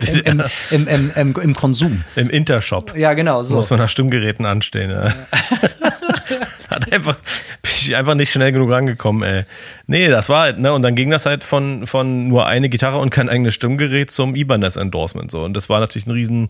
DDR. 0.00 0.24
im, 0.70 0.86
im, 0.86 0.88
im, 0.88 1.10
im, 1.14 1.34
Im 1.42 1.54
Konsum. 1.54 2.04
im 2.16 2.30
Intershop. 2.30 2.96
Ja, 2.96 3.14
genau, 3.14 3.42
so. 3.42 3.54
Muss 3.56 3.70
man 3.70 3.78
nach 3.80 3.88
Stimmgeräten 3.88 4.46
anstehen. 4.46 4.90
Ja. 4.90 5.12
Hat 6.70 6.90
einfach, 6.92 7.16
bin 7.62 7.70
ich 7.74 7.96
einfach 7.96 8.14
nicht 8.14 8.32
schnell 8.32 8.52
genug 8.52 8.70
rangekommen, 8.70 9.22
ey. 9.22 9.44
Nee, 9.86 10.08
das 10.08 10.28
war 10.28 10.42
halt, 10.42 10.58
ne, 10.58 10.72
und 10.72 10.82
dann 10.82 10.94
ging 10.94 11.10
das 11.10 11.26
halt 11.26 11.44
von, 11.44 11.86
von 11.86 12.28
nur 12.28 12.46
eine 12.46 12.68
Gitarre 12.68 12.98
und 12.98 13.10
kein 13.10 13.28
eigenes 13.28 13.54
Stimmgerät 13.54 14.10
zum 14.10 14.34
Ibanez-Endorsement, 14.34 15.30
so. 15.30 15.40
Und 15.44 15.54
das 15.54 15.68
war 15.68 15.80
natürlich 15.80 16.06
ein 16.06 16.12
riesen, 16.12 16.48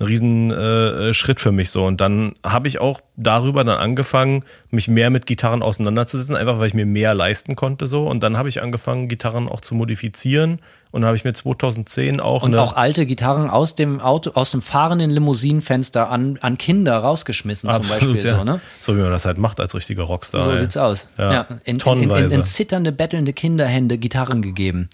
ein 0.00 0.06
riesen 0.06 0.52
äh, 0.52 1.12
Schritt 1.12 1.40
für 1.40 1.50
mich, 1.50 1.70
so. 1.70 1.84
Und 1.84 2.00
dann 2.00 2.34
habe 2.44 2.68
ich 2.68 2.80
auch 2.80 3.00
darüber 3.16 3.64
dann 3.64 3.78
angefangen, 3.78 4.44
mich 4.70 4.86
mehr 4.86 5.10
mit 5.10 5.26
Gitarren 5.26 5.62
auseinanderzusetzen, 5.62 6.36
einfach 6.36 6.60
weil 6.60 6.68
ich 6.68 6.74
mir 6.74 6.86
mehr 6.86 7.14
leisten 7.14 7.56
konnte, 7.56 7.86
so. 7.86 8.06
Und 8.06 8.22
dann 8.22 8.36
habe 8.36 8.48
ich 8.48 8.62
angefangen, 8.62 9.08
Gitarren 9.08 9.48
auch 9.48 9.60
zu 9.60 9.74
modifizieren. 9.74 10.60
Und 10.90 11.02
dann 11.02 11.08
habe 11.08 11.16
ich 11.16 11.24
mir 11.24 11.34
2010 11.34 12.20
auch 12.20 12.44
Und 12.44 12.54
auch 12.54 12.74
alte 12.74 13.06
Gitarren 13.06 13.50
aus 13.50 13.74
dem 13.74 14.00
Auto, 14.00 14.30
aus 14.34 14.52
dem 14.52 14.62
fahrenden 14.62 15.10
Limousinenfenster 15.10 16.08
an, 16.08 16.38
an 16.40 16.56
Kinder 16.56 16.96
rausgeschmissen, 16.96 17.68
zum 17.70 17.88
Beispiel. 17.88 18.24
ja. 18.24 18.38
So, 18.38 18.44
ne? 18.44 18.60
so 18.80 18.96
wie 18.96 19.00
man 19.00 19.10
das 19.10 19.26
halt 19.26 19.36
macht 19.36 19.58
als 19.60 19.74
richtiger 19.74 20.04
Rockstar. 20.04 20.44
so 20.44 20.52
ey. 20.52 20.58
sieht's 20.58 20.76
aus. 20.76 21.08
Ja, 21.18 21.32
Ja. 21.32 21.46
In, 21.64 21.80
in, 21.80 22.10
in, 22.10 22.30
in 22.30 22.44
zitternde, 22.44 22.92
bettelnde 22.92 23.32
Kinderhände 23.32 23.98
Gitarren 23.98 24.42
gegeben. 24.42 24.88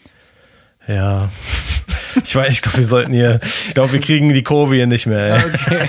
Ja. 0.88 1.28
Ich 2.23 2.37
weiß, 2.37 2.51
ich 2.51 2.62
glaube, 2.62 2.79
wir 2.79 2.85
sollten 2.85 3.12
hier, 3.12 3.41
ich 3.69 3.75
glaube, 3.75 3.93
wir 3.93 4.01
kriegen 4.01 4.33
die 4.33 4.43
Kurve 4.43 4.75
hier 4.77 4.87
nicht 4.87 5.07
mehr. 5.07 5.37
Ey. 5.71 5.89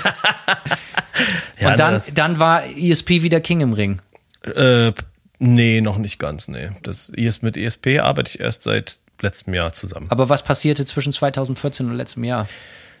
ja, 1.60 1.70
Und 1.70 1.78
dann, 1.78 1.94
das, 1.94 2.12
dann 2.14 2.38
war 2.38 2.64
ESP 2.66 3.22
wieder 3.22 3.40
King 3.40 3.60
im 3.60 3.72
Ring. 3.72 4.00
äh, 4.42 4.92
nee, 5.38 5.80
noch 5.80 5.98
nicht 5.98 6.18
ganz, 6.18 6.48
nee. 6.48 6.70
Das 6.82 7.10
ES, 7.14 7.42
mit 7.42 7.56
ESP 7.56 8.00
arbeite 8.00 8.30
ich 8.30 8.40
erst 8.40 8.62
seit 8.64 8.98
letztem 9.20 9.54
Jahr 9.54 9.72
zusammen. 9.72 10.06
Aber 10.10 10.28
was 10.28 10.42
passierte 10.42 10.84
zwischen 10.84 11.12
2014 11.12 11.86
und 11.88 11.96
letztem 11.96 12.24
Jahr? 12.24 12.48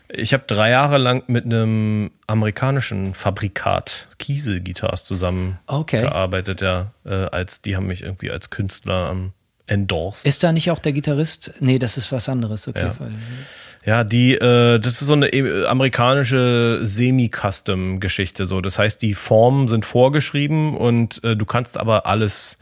Ich 0.08 0.32
habe 0.32 0.44
drei 0.46 0.70
Jahre 0.70 0.98
lang 0.98 1.24
mit 1.26 1.44
einem 1.46 2.12
amerikanischen 2.28 3.12
Fabrikat 3.14 4.06
Kiesel 4.18 4.60
Guitars 4.62 5.04
zusammen 5.04 5.58
Okay. 5.66 6.02
gearbeitet, 6.02 6.60
ja. 6.60 6.90
Äh, 7.04 7.14
als 7.26 7.60
die 7.60 7.74
haben 7.76 7.88
mich 7.88 8.02
irgendwie 8.02 8.30
als 8.30 8.50
Künstler 8.50 9.10
ähm, 9.10 9.32
endorsed. 9.66 10.26
Ist 10.26 10.42
da 10.42 10.52
nicht 10.52 10.70
auch 10.70 10.78
der 10.78 10.92
Gitarrist? 10.92 11.54
Nee, 11.60 11.78
das 11.78 11.96
ist 11.96 12.12
was 12.12 12.28
anderes. 12.28 12.68
Okay. 12.68 12.86
Ja. 12.86 12.94
Ja, 13.86 14.02
die, 14.02 14.34
äh, 14.34 14.80
das 14.80 15.00
ist 15.00 15.06
so 15.06 15.12
eine 15.12 15.28
äh, 15.28 15.64
amerikanische 15.66 16.80
Semi-Custom-Geschichte. 16.82 18.44
So, 18.44 18.60
das 18.60 18.80
heißt, 18.80 19.00
die 19.00 19.14
Formen 19.14 19.68
sind 19.68 19.84
vorgeschrieben 19.84 20.76
und 20.76 21.22
äh, 21.22 21.36
du 21.36 21.46
kannst 21.46 21.78
aber 21.78 22.04
alles 22.04 22.58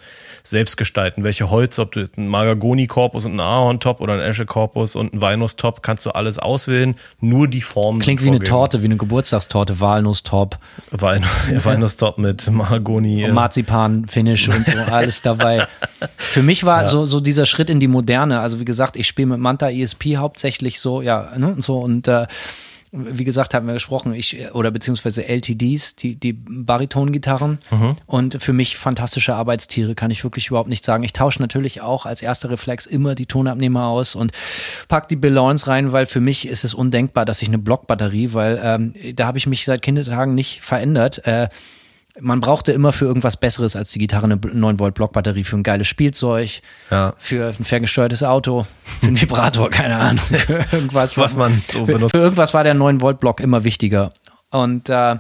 selbst 0.47 0.77
gestalten. 0.77 1.25
Welche 1.25 1.51
Holz, 1.51 1.79
ob 1.79 1.93
du 1.93 2.01
jetzt 2.01 2.19
einen 2.19 2.29
Mahagoni-Korpus 2.29 3.25
und 3.25 3.33
einen 3.33 3.41
Ahorn-Top 3.41 4.01
oder 4.01 4.13
einen 4.13 4.23
Esche-Korpus 4.23 4.95
und 4.95 5.13
einen 5.13 5.23
Vinus-Top, 5.23 5.83
kannst 5.83 6.05
du 6.05 6.11
alles 6.11 6.39
auswählen. 6.39 6.95
Nur 7.21 7.49
die 7.49 7.63
Formen. 7.63 8.01
Klingt 8.01 8.21
wie 8.21 8.27
sind 8.27 8.35
eine. 8.35 8.45
Torte, 8.45 8.83
wie 8.83 8.87
eine 8.87 8.99
Geburtstagstorte, 8.99 9.81
Walnuss-Top, 9.81 10.59
Wein, 10.91 11.25
ja, 11.51 11.65
Vinus-Top 11.65 12.19
mit 12.19 12.51
Mahagoni. 12.51 13.25
äh, 13.25 13.33
Marzipan-Finish 13.33 14.49
und 14.49 14.67
so, 14.67 14.77
alles 14.77 15.23
dabei. 15.23 15.67
Für 16.17 16.43
mich 16.43 16.65
war 16.65 16.87
so, 16.87 17.07
so 17.07 17.21
dieser 17.21 17.47
Schritt 17.47 17.71
in 17.71 17.81
die 17.81 17.89
Moderne, 17.89 18.41
also 18.41 18.61
wie 18.61 18.67
gesagt, 18.67 18.97
ich 18.97 19.07
spiele 19.07 19.27
mit 19.27 19.39
Manta 19.41 19.71
ESP 19.71 20.17
hauptsächlich 20.19 20.79
so, 20.79 21.01
ja, 21.01 21.33
ne, 21.39 21.55
so 21.59 21.79
und 21.79 22.07
äh, 22.07 22.27
wie 22.95 23.25
gesagt, 23.25 23.55
haben 23.55 23.67
wir 23.67 23.75
gesprochen, 23.75 24.15
ich, 24.15 24.53
oder 24.53 24.71
beziehungsweise 24.71 25.27
LTDs, 25.27 25.97
die, 25.97 26.15
die 26.15 26.33
Baritongitarren 26.33 27.59
und 28.07 28.41
für 28.41 28.53
mich 28.53 28.77
fantastische 28.77 29.35
Arbeitstiere, 29.35 29.95
kann 29.95 30.11
ich 30.11 30.23
wirklich 30.23 30.49
überhaupt 30.49 30.69
nicht 30.69 30.85
sagen. 30.85 31.03
Ich 31.03 31.13
tausche 31.13 31.43
natürlich 31.43 31.81
auch 31.81 32.07
als 32.07 32.23
erster 32.23 32.51
Reflex 32.51 32.87
immer 32.87 33.15
die 33.15 33.27
Tonabnehmer 33.27 33.87
aus 33.87 34.15
und 34.15 34.33
pack 34.89 35.09
die 35.09 35.17
Balance 35.17 35.67
rein, 35.67 35.93
weil 35.93 36.07
für 36.07 36.21
mich 36.21 36.47
ist 36.47 36.65
es 36.65 36.73
undenkbar, 36.73 37.25
dass 37.25 37.43
ich 37.43 37.49
eine 37.49 37.59
Blockbatterie, 37.59 38.33
weil 38.33 38.61
ähm, 38.63 38.95
da 39.17 39.27
habe 39.27 39.39
ich 39.39 39.47
mich 39.47 39.65
seit 39.65 39.83
Kindertagen 39.83 40.35
nicht 40.35 40.63
verändert. 40.63 41.27
Äh, 41.27 41.49
man 42.21 42.41
brauchte 42.41 42.73
immer 42.73 42.93
für 42.93 43.07
irgendwas 43.07 43.37
Besseres 43.37 43.75
als 43.77 43.91
die 43.91 43.99
Gitarre 43.99 44.25
eine 44.25 44.37
9 44.37 44.79
Volt 44.79 44.95
Blockbatterie 44.95 45.45
für 45.45 45.57
ein 45.57 45.63
geiles 45.63 45.89
Spielzeug, 45.89 46.61
Ja. 46.91 47.15
für 47.19 47.49
ein 47.59 47.65
ferngesteuertes 47.65 48.23
Auto, 48.23 48.67
für 49.01 49.07
einen 49.09 49.21
Vibrator, 49.21 49.69
keine 49.71 49.97
Ahnung, 49.97 50.25
für 50.31 50.65
irgendwas, 50.73 51.17
Was 51.17 51.35
man 51.35 51.61
so 51.67 51.85
für, 51.87 51.93
benutzt. 51.95 52.15
Für 52.17 52.23
irgendwas 52.23 52.55
war 52.55 52.63
der 52.65 52.75
9 52.75 53.01
Volt 53.01 53.19
Block 53.21 53.41
immer 53.41 53.65
wichtiger. 53.65 54.13
Und 54.51 54.89
äh, 54.89 55.17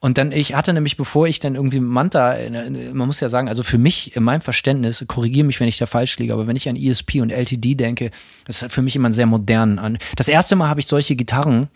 und 0.00 0.18
dann 0.18 0.32
ich 0.32 0.54
hatte 0.54 0.74
nämlich 0.74 0.98
bevor 0.98 1.26
ich 1.26 1.40
dann 1.40 1.54
irgendwie 1.54 1.80
Manta, 1.80 2.34
äh, 2.34 2.70
man 2.92 3.06
muss 3.06 3.20
ja 3.20 3.30
sagen, 3.30 3.48
also 3.48 3.62
für 3.62 3.78
mich 3.78 4.14
in 4.14 4.22
meinem 4.22 4.42
Verständnis, 4.42 5.02
korrigiere 5.08 5.46
mich, 5.46 5.58
wenn 5.60 5.68
ich 5.68 5.78
da 5.78 5.86
falsch 5.86 6.18
liege, 6.18 6.34
aber 6.34 6.46
wenn 6.46 6.56
ich 6.56 6.68
an 6.68 6.76
ESP 6.76 7.22
und 7.22 7.32
LTD 7.32 7.74
denke, 7.74 8.10
das 8.44 8.60
ist 8.62 8.70
für 8.70 8.82
mich 8.82 8.94
immer 8.96 9.08
ein 9.08 9.14
sehr 9.14 9.24
modernen 9.24 9.78
an. 9.78 9.96
Das 10.16 10.28
erste 10.28 10.56
Mal 10.56 10.68
habe 10.68 10.80
ich 10.80 10.86
solche 10.86 11.16
Gitarren 11.16 11.68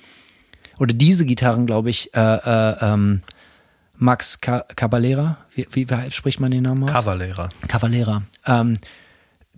oder 0.78 0.92
diese 0.92 1.24
Gitarren, 1.24 1.64
glaube 1.64 1.88
ich, 1.88 2.14
äh, 2.14 2.20
äh, 2.20 2.76
ähm, 2.82 3.22
Max 3.98 4.40
Ca 4.40 4.60
Caballera, 4.76 5.38
wie, 5.54 5.66
wie, 5.72 5.88
wie 5.90 6.10
spricht 6.10 6.40
man 6.40 6.50
den 6.50 6.62
Namen 6.62 6.84
aus? 6.84 6.90
Cavalera. 6.92 7.48
Cavalera. 7.66 8.22
Ähm, 8.46 8.78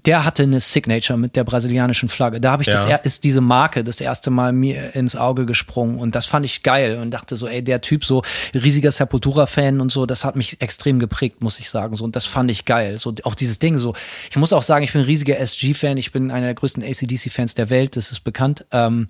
der 0.06 0.24
hatte 0.24 0.44
eine 0.44 0.60
Signature 0.60 1.18
mit 1.18 1.36
der 1.36 1.44
brasilianischen 1.44 2.08
Flagge. 2.08 2.40
Da 2.40 2.52
habe 2.52 2.62
ich 2.62 2.68
das 2.70 2.84
Ja. 2.84 2.92
er- 2.92 3.04
ist 3.04 3.22
diese 3.22 3.42
Marke 3.42 3.84
das 3.84 4.00
erste 4.00 4.30
Mal 4.30 4.54
mir 4.54 4.94
ins 4.96 5.14
Auge 5.14 5.44
gesprungen 5.44 5.98
und 5.98 6.14
das 6.14 6.24
fand 6.24 6.46
ich 6.46 6.62
geil 6.62 6.96
und 6.96 7.10
dachte 7.10 7.36
so, 7.36 7.46
ey, 7.46 7.62
der 7.62 7.82
Typ 7.82 8.06
so 8.06 8.22
riesiger 8.54 8.90
Sepultura-Fan 8.92 9.78
und 9.78 9.92
so, 9.92 10.06
das 10.06 10.24
hat 10.24 10.36
mich 10.36 10.62
extrem 10.62 11.00
geprägt, 11.00 11.42
muss 11.42 11.60
ich 11.60 11.68
sagen. 11.68 11.96
So 11.96 12.04
und 12.04 12.16
das 12.16 12.24
fand 12.24 12.50
ich 12.50 12.64
geil. 12.64 12.96
So 12.98 13.12
auch 13.24 13.34
dieses 13.34 13.58
Ding 13.58 13.76
so. 13.76 13.94
Ich 14.30 14.36
muss 14.36 14.54
auch 14.54 14.62
sagen, 14.62 14.84
ich 14.84 14.92
bin 14.94 15.02
ein 15.02 15.06
riesiger 15.06 15.38
SG-Fan. 15.38 15.98
Ich 15.98 16.12
bin 16.12 16.30
einer 16.30 16.46
der 16.46 16.54
größten 16.54 16.82
ACDC-Fans 16.82 17.54
der 17.56 17.68
Welt. 17.68 17.94
Das 17.96 18.10
ist 18.10 18.20
bekannt. 18.24 18.64
Ähm, 18.72 19.08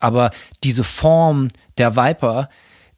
aber 0.00 0.32
diese 0.64 0.82
Form 0.82 1.46
der 1.78 1.94
Viper 1.94 2.48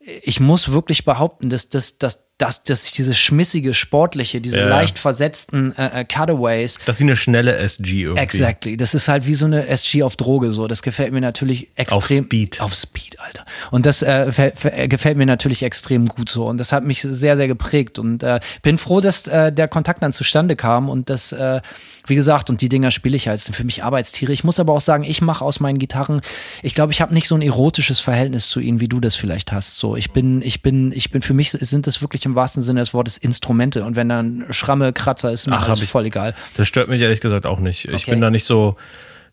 ich 0.05 0.41
muss 0.41 0.73
wirklich 0.73 1.05
behaupten, 1.05 1.49
dass, 1.49 1.69
dass, 1.69 1.99
dass, 1.99 2.34
dass, 2.39 2.64
dass 2.64 2.85
ich 2.87 2.93
diese 2.93 3.14
schmissige, 3.14 3.74
sportliche, 3.74 4.41
diese 4.41 4.59
Ja. 4.59 4.66
leicht 4.66 4.99
versetzten 4.99 5.72
äh, 5.76 6.01
äh, 6.01 6.05
Cutaways, 6.05 6.80
Das 6.85 6.97
ist 6.97 7.01
wie 7.01 7.05
eine 7.05 7.14
schnelle 7.16 7.57
SG 7.57 8.03
irgendwie. 8.03 8.20
Exactly. 8.22 8.76
Das 8.76 8.93
ist 8.93 9.07
halt 9.07 9.26
wie 9.26 9.35
so 9.35 9.47
eine 9.47 9.68
SG 9.68 10.03
auf 10.03 10.16
Droge 10.16 10.51
so. 10.51 10.66
Das 10.66 10.82
gefällt 10.82 11.12
mir 11.12 11.20
natürlich 11.20 11.68
extrem. 11.76 12.24
Speed. 12.24 12.61
Auf 12.61 12.74
Speed, 12.74 13.20
Alter. 13.20 13.45
Und 13.70 13.87
das 13.87 14.03
äh, 14.03 14.26
fä- 14.30 14.89
gefällt 14.89 15.16
mir 15.16 15.26
natürlich 15.26 15.62
extrem 15.62 16.07
gut 16.07 16.28
so. 16.28 16.47
Und 16.47 16.59
das 16.59 16.72
hat 16.72 16.82
mich 16.85 17.03
sehr, 17.09 17.37
sehr 17.37 17.47
geprägt. 17.47 18.01
Und 18.01 18.24
äh, 18.24 18.41
bin 18.62 18.78
froh, 18.78 19.01
dass 19.01 19.28
äh, 19.28 19.53
der 19.53 19.68
Kontakt 19.68 20.03
dann 20.03 20.12
zustande 20.12 20.57
kam. 20.57 20.89
Und 20.89 21.11
das, 21.11 21.30
äh, 21.30 21.61
wie 22.09 22.16
gesagt, 22.16 22.51
und 22.51 22.61
die 22.61 22.68
Dinger 22.68 22.91
spiele 22.91 23.16
ich 23.16 23.28
halt. 23.28 23.37
Das 23.39 23.45
sind 23.45 23.55
für 23.55 23.64
mich 23.64 23.85
Arbeitstiere. 23.85 24.32
Ich 24.32 24.43
muss 24.43 24.59
aber 24.59 24.72
auch 24.72 24.80
sagen, 24.80 25.05
ich 25.05 25.22
mache 25.22 25.45
aus 25.45 25.61
meinen 25.61 25.78
Gitarren, 25.78 26.20
ich 26.62 26.74
glaube, 26.74 26.93
ich 26.93 27.01
habe 27.01 27.14
nicht 27.14 27.28
so 27.28 27.37
ein 27.37 27.43
erotisches 27.43 28.01
Verhältnis 28.01 28.49
zu 28.49 28.59
ihnen, 28.59 28.80
wie 28.80 28.89
du 28.89 28.99
das 28.99 29.14
vielleicht 29.14 29.53
hast. 29.53 29.78
So, 29.78 29.95
ich 29.97 30.11
bin, 30.11 30.43
ich 30.43 30.62
bin, 30.62 30.91
ich 30.91 31.12
bin, 31.12 31.22
für 31.22 31.32
mich 31.35 31.53
sind 31.53 31.87
das 31.87 32.03
wirklich 32.03 32.24
im 32.27 32.35
wahrsten 32.35 32.62
Sinne 32.62 32.81
des 32.81 32.95
Wortes 32.95 33.16
Instrumente. 33.18 33.85
Und 33.85 33.97
wenn 33.97 34.09
dann 34.09 34.47
Schramme, 34.51 34.93
Kratzer 34.93 35.33
ist, 35.33 35.47
mir 35.47 35.57
Ach, 35.57 35.68
alles 35.68 35.83
ich- 35.83 35.91
voll 35.91 36.07
egal. 36.07 36.35
Das 36.57 36.68
stört 36.68 36.89
mich 36.89 37.01
ehrlich 37.01 37.20
gesagt 37.20 37.47
auch 37.47 37.59
nicht. 37.61 37.85
Ich 37.87 37.95
Okay. 38.05 38.11
bin 38.12 38.20
da 38.20 38.31
nicht 38.31 38.45
so. 38.45 38.77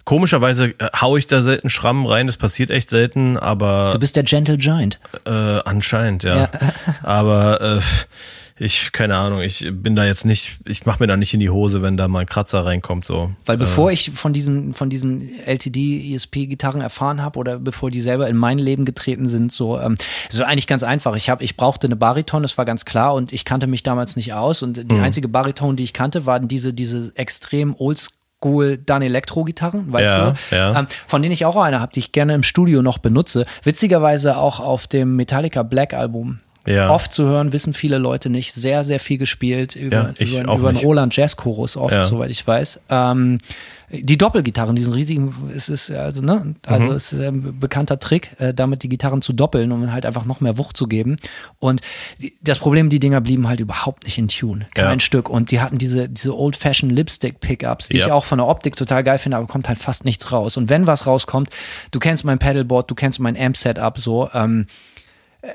Komischerweise 0.05 0.67
äh, 0.77 0.89
hau 0.99 1.17
ich 1.17 1.27
da 1.27 1.41
selten 1.41 1.69
Schrammen 1.69 2.05
rein, 2.05 2.27
das 2.27 2.37
passiert 2.37 2.69
echt 2.69 2.89
selten, 2.89 3.37
aber 3.37 3.91
Du 3.91 3.99
bist 3.99 4.15
der 4.15 4.23
Gentle 4.23 4.57
Giant. 4.57 4.99
äh, 5.25 5.29
anscheinend, 5.29 6.23
ja. 6.23 6.49
aber 7.03 7.61
äh, 7.61 7.79
ich, 8.63 8.91
keine 8.91 9.15
Ahnung, 9.15 9.41
ich 9.41 9.67
bin 9.71 9.95
da 9.95 10.05
jetzt 10.05 10.23
nicht, 10.23 10.59
ich 10.65 10.85
mach 10.85 10.99
mir 10.99 11.07
da 11.07 11.17
nicht 11.17 11.33
in 11.33 11.39
die 11.39 11.49
Hose, 11.49 11.81
wenn 11.81 11.97
da 11.97 12.07
mal 12.07 12.19
ein 12.19 12.25
Kratzer 12.27 12.63
reinkommt, 12.63 13.05
so. 13.05 13.31
Weil 13.47 13.57
bevor 13.57 13.91
ich 13.91 14.11
von 14.11 14.33
diesen, 14.33 14.73
von 14.75 14.91
diesen 14.91 15.29
LTD, 15.47 16.13
ESP-Gitarren 16.13 16.79
erfahren 16.79 17.23
habe 17.23 17.39
oder 17.39 17.57
bevor 17.57 17.89
die 17.89 18.01
selber 18.01 18.27
in 18.29 18.37
mein 18.37 18.59
Leben 18.59 18.85
getreten 18.85 19.27
sind, 19.27 19.51
so, 19.51 19.79
ähm, 19.79 19.97
es 20.29 20.37
war 20.37 20.45
eigentlich 20.45 20.67
ganz 20.67 20.83
einfach. 20.83 21.15
Ich 21.15 21.27
habe, 21.31 21.43
ich 21.43 21.57
brauchte 21.57 21.87
eine 21.87 21.95
Bariton, 21.95 22.43
das 22.43 22.55
war 22.59 22.65
ganz 22.65 22.85
klar 22.85 23.15
und 23.15 23.33
ich 23.33 23.45
kannte 23.45 23.65
mich 23.65 23.81
damals 23.81 24.15
nicht 24.15 24.33
aus 24.33 24.61
und 24.61 24.91
die 24.91 24.99
einzige 24.99 25.27
Bariton, 25.27 25.75
die 25.75 25.83
ich 25.83 25.93
kannte, 25.93 26.27
waren 26.27 26.47
diese, 26.47 26.71
diese 26.71 27.11
extrem 27.15 27.73
oldschool 27.75 28.20
Oldschool 28.41 28.77
dann 28.77 29.01
Elektro-Gitarren, 29.01 29.91
weißt 29.93 30.05
Ja, 30.05 30.33
du? 30.49 30.55
ja. 30.55 30.79
Ähm, 30.79 30.87
von 31.07 31.21
denen 31.21 31.31
ich 31.33 31.45
auch 31.45 31.55
eine 31.55 31.79
habe, 31.79 31.91
die 31.93 31.99
ich 31.99 32.11
gerne 32.11 32.33
im 32.33 32.43
Studio 32.43 32.81
noch 32.81 32.97
benutze. 32.97 33.45
Witzigerweise 33.63 34.37
auch 34.37 34.59
auf 34.59 34.87
dem 34.87 35.15
Metallica 35.15 35.63
Black 35.63 35.93
Album. 35.93 36.39
Ja. 36.67 36.89
Oft 36.91 37.11
zu 37.11 37.25
hören, 37.25 37.53
wissen 37.53 37.73
viele 37.73 37.97
Leute 37.97 38.29
nicht. 38.29 38.53
Sehr, 38.53 38.83
sehr 38.83 38.99
viel 38.99 39.17
gespielt 39.17 39.75
über, 39.75 39.95
Ja, 39.95 40.13
ich 40.17 40.33
über, 40.37 40.47
auch 40.51 40.59
über 40.59 40.69
einen. 40.69 40.77
Roland 40.77 41.15
Jazz 41.15 41.35
Chorus 41.35 41.75
oft, 41.75 41.95
Ja. 41.95 42.03
soweit 42.03 42.29
ich 42.29 42.45
weiß. 42.45 42.79
Ähm, 42.89 43.39
die 43.89 44.17
Doppelgitarren, 44.17 44.75
diesen 44.75 44.93
riesigen, 44.93 45.35
es 45.53 45.67
ist 45.67 45.89
also 45.91 46.21
ne, 46.21 46.55
also 46.65 46.85
Mhm. 46.89 46.95
es 46.95 47.11
ist 47.11 47.19
ein 47.19 47.59
bekannter 47.59 47.99
Trick, 47.99 48.31
äh, 48.39 48.53
damit 48.53 48.83
die 48.83 48.89
Gitarren 48.89 49.21
zu 49.21 49.33
doppeln, 49.33 49.71
um 49.71 49.91
halt 49.91 50.05
einfach 50.05 50.23
noch 50.25 50.39
mehr 50.39 50.57
Wucht 50.57 50.77
zu 50.77 50.87
geben. 50.87 51.17
Und 51.59 51.81
die, 52.19 52.33
das 52.41 52.59
Problem, 52.59 52.89
die 52.89 52.99
Dinger 52.99 53.19
blieben 53.21 53.49
halt 53.49 53.59
überhaupt 53.59 54.03
nicht 54.05 54.17
in 54.19 54.27
Tune, 54.29 54.67
kein 54.75 54.93
Ja. 54.93 54.99
Stück. 54.99 55.29
Und 55.29 55.49
die 55.51 55.59
hatten 55.61 55.77
diese 55.79 56.07
diese 56.07 56.37
Old-Fashioned 56.37 56.95
Lipstick-Pickups, 56.95 57.89
die 57.89 57.97
ich 57.97 58.05
Ja. 58.05 58.13
auch 58.13 58.23
von 58.23 58.37
der 58.37 58.47
Optik 58.47 58.75
total 58.75 59.03
geil 59.03 59.17
finde, 59.17 59.37
aber 59.37 59.47
kommt 59.47 59.67
halt 59.67 59.79
fast 59.79 60.05
nichts 60.05 60.31
raus. 60.31 60.57
Und 60.57 60.69
wenn 60.69 60.85
was 60.87 61.05
rauskommt, 61.07 61.49
du 61.89 61.99
kennst 61.99 62.23
mein 62.23 62.37
Pedalboard, 62.39 62.89
du 62.89 62.95
kennst 62.95 63.19
mein 63.19 63.35
Amp-Setup, 63.35 63.97
so. 63.99 64.29
Ähm, 64.33 64.67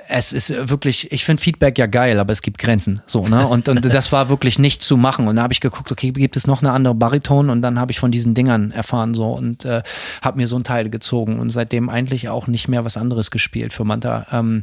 es 0.09 0.33
ist 0.33 0.69
wirklich, 0.69 1.13
ich 1.13 1.25
finde 1.25 1.41
Feedback 1.41 1.79
ja 1.79 1.87
geil, 1.87 2.19
aber 2.19 2.33
es 2.33 2.43
gibt 2.43 2.59
Grenzen. 2.59 3.03
So, 3.07 3.29
ne? 3.29 3.47
Und, 3.47 3.69
und 3.69 3.85
das 3.95 4.11
war 4.11 4.29
wirklich 4.29 4.59
nicht 4.59 4.83
zu 4.83 4.97
machen. 4.97 5.29
Und 5.29 5.37
da 5.37 5.43
habe 5.43 5.53
ich 5.53 5.61
geguckt, 5.61 5.93
okay, 5.93 6.11
gibt 6.11 6.37
es 6.37 6.49
noch 6.49 6.61
eine 6.61 6.73
andere 6.73 6.95
Bariton? 6.95 7.51
Und 7.51 7.63
dann 7.63 7.79
habe 7.79 7.93
ich 7.93 8.01
von 8.01 8.11
diesen 8.11 8.35
Dingern 8.35 8.73
erfahren 8.73 9.15
so 9.15 9.33
und 9.33 9.65
äh, 9.65 9.83
habe 10.23 10.39
mir 10.39 10.49
so 10.49 10.57
ein 10.57 10.65
Teil 10.65 10.91
gezogen 10.91 11.39
und 11.39 11.51
seitdem 11.51 11.89
eigentlich 11.89 12.29
auch 12.29 12.49
nicht 12.49 12.67
mehr 12.67 12.85
was 12.85 12.97
anderes 12.97 13.31
gespielt 13.31 13.73
für 13.73 13.85
Manta. 13.85 14.27
Ähm, 14.33 14.63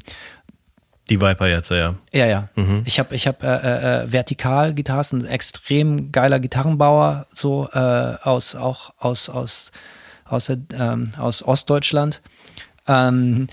Die 1.09 1.21
Viper 1.21 1.47
jetzt, 1.47 1.71
ja. 1.71 1.95
ja, 2.11 2.26
ja. 2.26 2.49
Mhm. 2.55 2.82
Ich 2.84 2.99
habe 2.99 3.15
ich 3.15 3.26
hab, 3.26 3.43
äh, 3.43 4.01
äh, 4.03 4.11
Vertikal 4.11 4.74
Gitarre, 4.74 5.01
ist 5.01 5.13
ein 5.13 5.26
extrem 5.26 6.11
geiler 6.11 6.39
Gitarrenbauer, 6.39 7.28
so 7.32 7.69
äh, 7.71 7.78
aus 7.80 8.55
auch 8.55 8.93
aus 8.99 9.30
aus 9.30 9.71
aus, 10.26 10.47
der, 10.47 10.57
ähm, 10.74 11.11
aus 11.17 11.43
Ostdeutschland. 11.43 12.21
Ähm, 12.88 13.47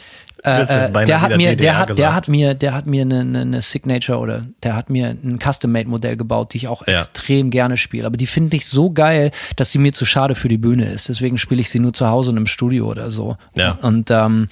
äh, 0.44 0.62
äh, 0.62 1.04
der 1.04 1.20
hat 1.20 1.36
mir, 1.36 1.50
DDR 1.50 1.56
der 1.56 1.78
hat, 1.78 1.98
der 1.98 2.14
hat 2.14 2.28
mir, 2.28 2.54
der 2.54 2.72
hat 2.74 2.86
mir 2.86 3.02
eine, 3.02 3.20
eine, 3.20 3.62
Signature 3.62 4.18
oder 4.18 4.42
der 4.62 4.74
hat 4.76 4.90
mir 4.90 5.08
ein 5.08 5.38
Custom-Made-Modell 5.38 6.16
gebaut, 6.16 6.54
die 6.54 6.58
ich 6.58 6.68
auch 6.68 6.86
Ja. 6.86 6.94
extrem 6.94 7.50
gerne 7.50 7.76
spiele. 7.76 8.06
Aber 8.06 8.16
die 8.16 8.26
finde 8.26 8.56
ich 8.56 8.66
so 8.66 8.90
geil, 8.90 9.30
dass 9.56 9.70
sie 9.70 9.78
mir 9.78 9.92
zu 9.92 10.04
schade 10.04 10.34
für 10.34 10.48
die 10.48 10.58
Bühne 10.58 10.86
ist. 10.86 11.08
Deswegen 11.08 11.38
spiele 11.38 11.60
ich 11.60 11.70
sie 11.70 11.78
nur 11.78 11.92
zu 11.92 12.08
Hause 12.08 12.30
und 12.30 12.36
im 12.36 12.46
Studio 12.46 12.86
oder 12.88 13.10
so. 13.10 13.36
Ja. 13.54 13.72
Und 13.82 14.10
ähm, 14.10 14.48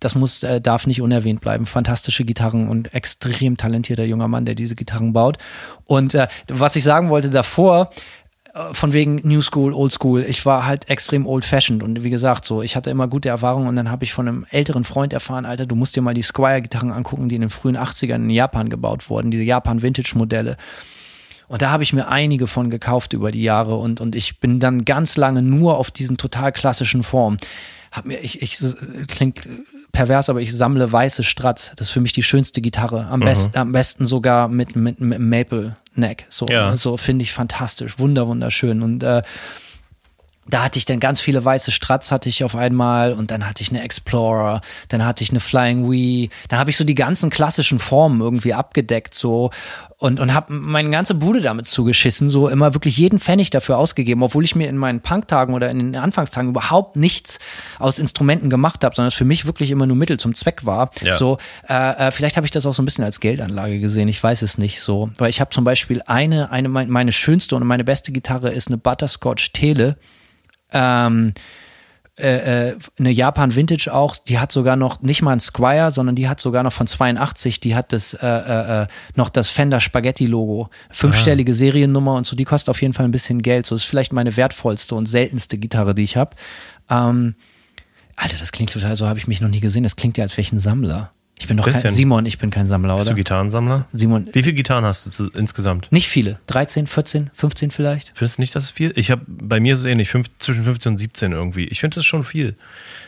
das 0.00 0.14
muss, 0.14 0.42
äh, 0.42 0.60
darf 0.60 0.86
nicht 0.86 1.00
unerwähnt 1.00 1.40
bleiben. 1.40 1.66
Fantastische 1.66 2.24
Gitarren 2.24 2.68
und 2.68 2.92
extrem 2.94 3.56
talentierter 3.56 4.04
junger 4.04 4.28
Mann, 4.28 4.44
der 4.44 4.54
diese 4.54 4.76
Gitarren 4.76 5.12
baut. 5.12 5.38
Und 5.84 6.14
äh, 6.14 6.28
was 6.48 6.76
ich 6.76 6.84
sagen 6.84 7.08
wollte 7.08 7.30
davor, 7.30 7.90
von 8.72 8.92
wegen 8.92 9.20
New 9.22 9.42
School, 9.42 9.74
Old 9.74 9.92
School, 9.92 10.24
ich 10.26 10.46
war 10.46 10.64
halt 10.64 10.88
extrem 10.88 11.26
old 11.26 11.44
fashioned 11.44 11.82
und 11.82 12.04
wie 12.04 12.10
gesagt, 12.10 12.46
so, 12.46 12.62
ich 12.62 12.74
hatte 12.74 12.88
immer 12.88 13.06
gute 13.06 13.28
Erfahrungen 13.28 13.68
und 13.68 13.76
dann 13.76 13.90
habe 13.90 14.04
ich 14.04 14.14
von 14.14 14.26
einem 14.26 14.46
älteren 14.50 14.84
Freund 14.84 15.12
erfahren, 15.12 15.44
Alter, 15.44 15.66
du 15.66 15.74
musst 15.74 15.94
dir 15.94 16.00
mal 16.00 16.14
die 16.14 16.22
Squire-Gitarren 16.22 16.90
angucken, 16.90 17.28
die 17.28 17.34
in 17.34 17.42
den 17.42 17.50
frühen 17.50 17.76
80ern 17.76 18.14
in 18.14 18.30
Japan 18.30 18.70
gebaut 18.70 19.10
wurden, 19.10 19.30
diese 19.30 19.42
Japan-Vintage-Modelle. 19.42 20.56
Und 21.48 21.62
da 21.62 21.70
habe 21.70 21.82
ich 21.82 21.92
mir 21.92 22.08
einige 22.08 22.46
von 22.46 22.70
gekauft 22.70 23.12
über 23.12 23.30
die 23.30 23.42
Jahre 23.42 23.76
und, 23.76 24.00
und 24.00 24.16
ich 24.16 24.40
bin 24.40 24.58
dann 24.58 24.84
ganz 24.84 25.16
lange 25.16 25.42
nur 25.42 25.76
auf 25.76 25.90
diesen 25.90 26.16
total 26.16 26.50
klassischen 26.50 27.02
Formen. 27.02 27.38
Hab 27.92 28.06
mir, 28.06 28.18
ich, 28.20 28.42
ich, 28.42 28.58
klingt 29.06 29.48
pervers, 29.96 30.28
aber 30.28 30.40
ich 30.40 30.54
sammle 30.54 30.92
weiße 30.92 31.24
Strats. 31.24 31.72
Das 31.76 31.88
ist 31.88 31.92
für 31.92 32.00
mich 32.00 32.12
die 32.12 32.22
schönste 32.22 32.60
Gitarre. 32.60 33.06
Am, 33.10 33.20
besten, 33.20 33.56
am 33.58 33.72
besten 33.72 34.06
sogar 34.06 34.48
mit, 34.48 34.76
mit, 34.76 35.00
mit 35.00 35.16
einem 35.18 35.28
Maple 35.28 35.76
Neck. 35.94 36.26
So, 36.28 36.46
Ja. 36.48 36.76
so 36.76 36.96
finde 36.98 37.22
ich 37.22 37.32
fantastisch. 37.32 37.98
Wunder, 37.98 38.26
wunderschön. 38.28 38.82
Und 38.82 39.02
äh, 39.02 39.22
da 40.48 40.62
hatte 40.64 40.78
ich 40.78 40.84
dann 40.84 41.00
ganz 41.00 41.20
viele 41.20 41.44
weiße 41.44 41.72
Strats 41.72 42.12
hatte 42.12 42.28
ich 42.28 42.44
auf 42.44 42.54
einmal 42.56 43.12
und 43.12 43.30
dann 43.30 43.48
hatte 43.48 43.62
ich 43.62 43.70
eine 43.70 43.82
Explorer, 43.82 44.60
dann 44.88 45.04
hatte 45.04 45.24
ich 45.24 45.30
eine 45.30 45.40
Flying 45.40 45.90
Wii, 45.90 46.30
dann 46.48 46.58
habe 46.58 46.70
ich 46.70 46.76
so 46.76 46.84
die 46.84 46.94
ganzen 46.94 47.30
klassischen 47.30 47.78
Formen 47.78 48.20
irgendwie 48.20 48.54
abgedeckt 48.54 49.14
so. 49.14 49.50
Und 49.98 50.20
und 50.20 50.34
habe 50.34 50.52
meine 50.52 50.90
ganze 50.90 51.14
Bude 51.14 51.40
damit 51.40 51.64
zugeschissen, 51.66 52.28
so. 52.28 52.48
Immer 52.48 52.74
wirklich 52.74 52.98
jeden 52.98 53.18
Pfennig 53.18 53.48
dafür 53.48 53.78
ausgegeben, 53.78 54.22
obwohl 54.22 54.44
ich 54.44 54.54
mir 54.54 54.68
in 54.68 54.76
meinen 54.76 55.00
Punktagen 55.00 55.54
oder 55.54 55.70
in 55.70 55.78
den 55.78 55.96
Anfangstagen 55.96 56.50
überhaupt 56.50 56.96
nichts 56.96 57.38
aus 57.78 57.98
Instrumenten 57.98 58.50
gemacht 58.50 58.84
habe, 58.84 58.94
sondern 58.94 59.08
es 59.08 59.14
für 59.14 59.24
mich 59.24 59.46
wirklich 59.46 59.70
immer 59.70 59.86
nur 59.86 59.96
Mittel 59.96 60.18
zum 60.20 60.34
Zweck 60.34 60.66
war. 60.66 60.90
Ja. 61.00 61.14
So. 61.14 61.38
Äh, 61.66 62.08
äh, 62.08 62.10
vielleicht 62.10 62.36
habe 62.36 62.44
ich 62.46 62.50
das 62.50 62.66
auch 62.66 62.74
so 62.74 62.82
ein 62.82 62.84
bisschen 62.84 63.04
als 63.04 63.20
Geldanlage 63.20 63.80
gesehen, 63.80 64.08
ich 64.08 64.22
weiß 64.22 64.42
es 64.42 64.58
nicht 64.58 64.82
so, 64.82 65.08
weil 65.16 65.30
ich 65.30 65.40
habe 65.40 65.48
zum 65.50 65.64
Beispiel 65.64 66.02
eine 66.06 66.50
eine 66.50 66.68
mein- 66.68 66.90
meine 66.90 67.10
schönste 67.12 67.56
und 67.56 67.66
meine 67.66 67.84
beste 67.84 68.12
Gitarre 68.12 68.50
ist 68.52 68.68
eine 68.68 68.76
Butterscotch 68.76 69.52
Tele 69.52 69.96
ähm, 70.72 71.32
äh, 72.18 72.70
äh, 72.70 72.76
eine 72.98 73.10
Japan 73.10 73.54
Vintage 73.54 73.92
auch, 73.92 74.16
die 74.16 74.38
hat 74.38 74.50
sogar 74.50 74.76
noch 74.76 75.02
nicht 75.02 75.20
mal 75.20 75.32
ein 75.32 75.40
Squire, 75.40 75.90
sondern 75.90 76.16
die 76.16 76.28
hat 76.28 76.40
sogar 76.40 76.62
noch 76.62 76.72
von 76.72 76.86
82, 76.86 77.60
die 77.60 77.74
hat 77.74 77.92
das 77.92 78.14
äh, 78.14 78.26
äh, 78.26 78.82
äh, 78.82 78.86
noch 79.16 79.28
das 79.28 79.50
Fender 79.50 79.80
Spaghetti 79.80 80.24
Logo, 80.24 80.70
fünfstellige 80.90 81.52
Seriennummer 81.52 82.14
und 82.14 82.26
so, 82.26 82.34
die 82.34 82.44
kostet 82.44 82.70
auf 82.70 82.80
jeden 82.80 82.94
Fall 82.94 83.04
ein 83.04 83.10
bisschen 83.10 83.42
Geld. 83.42 83.66
So 83.66 83.74
ist 83.74 83.84
vielleicht 83.84 84.14
meine 84.14 84.34
wertvollste 84.34 84.94
und 84.94 85.04
seltenste 85.06 85.58
Gitarre, 85.58 85.94
die 85.94 86.04
ich 86.04 86.16
habe. 86.16 86.36
Ähm, 86.88 87.34
Alter, 88.16 88.38
das 88.38 88.50
klingt 88.50 88.72
total 88.72 88.96
so, 88.96 89.06
habe 89.06 89.18
ich 89.18 89.28
mich 89.28 89.42
noch 89.42 89.50
nie 89.50 89.60
gesehen. 89.60 89.82
Das 89.82 89.96
klingt 89.96 90.16
ja 90.16 90.24
als 90.24 90.38
welchen 90.38 90.58
Sammler. 90.58 91.10
Ich 91.38 91.46
bin 91.48 91.58
doch 91.58 91.66
kein. 91.66 91.90
Simon, 91.90 92.24
ich 92.24 92.38
bin 92.38 92.50
kein 92.50 92.66
Sammler, 92.66 92.96
Bist 92.96 93.08
du 93.08 93.12
oder? 93.12 93.16
Gitarrensammler? 93.18 93.86
Simon, 93.92 94.28
Wie 94.32 94.42
viele 94.42 94.54
Gitarren 94.54 94.84
hast 94.84 95.04
du 95.04 95.10
zu, 95.10 95.30
insgesamt? 95.32 95.92
nicht 95.92 96.08
viele. 96.08 96.38
13, 96.46 96.86
14, 96.86 97.30
15 97.34 97.70
vielleicht? 97.70 98.12
Findest 98.14 98.38
du 98.38 98.42
nicht, 98.42 98.54
dass 98.54 98.64
es 98.64 98.70
viel? 98.70 98.92
Ich 98.96 99.10
habe 99.10 99.22
bei 99.26 99.60
mir 99.60 99.74
ist 99.74 99.80
es 99.80 99.84
ähnlich, 99.84 100.08
fünf, 100.08 100.28
zwischen 100.38 100.64
15 100.64 100.92
und 100.92 100.98
17 100.98 101.32
irgendwie. 101.32 101.64
Ich 101.66 101.80
finde 101.80 101.96
das 101.96 102.06
schon 102.06 102.24
viel. 102.24 102.54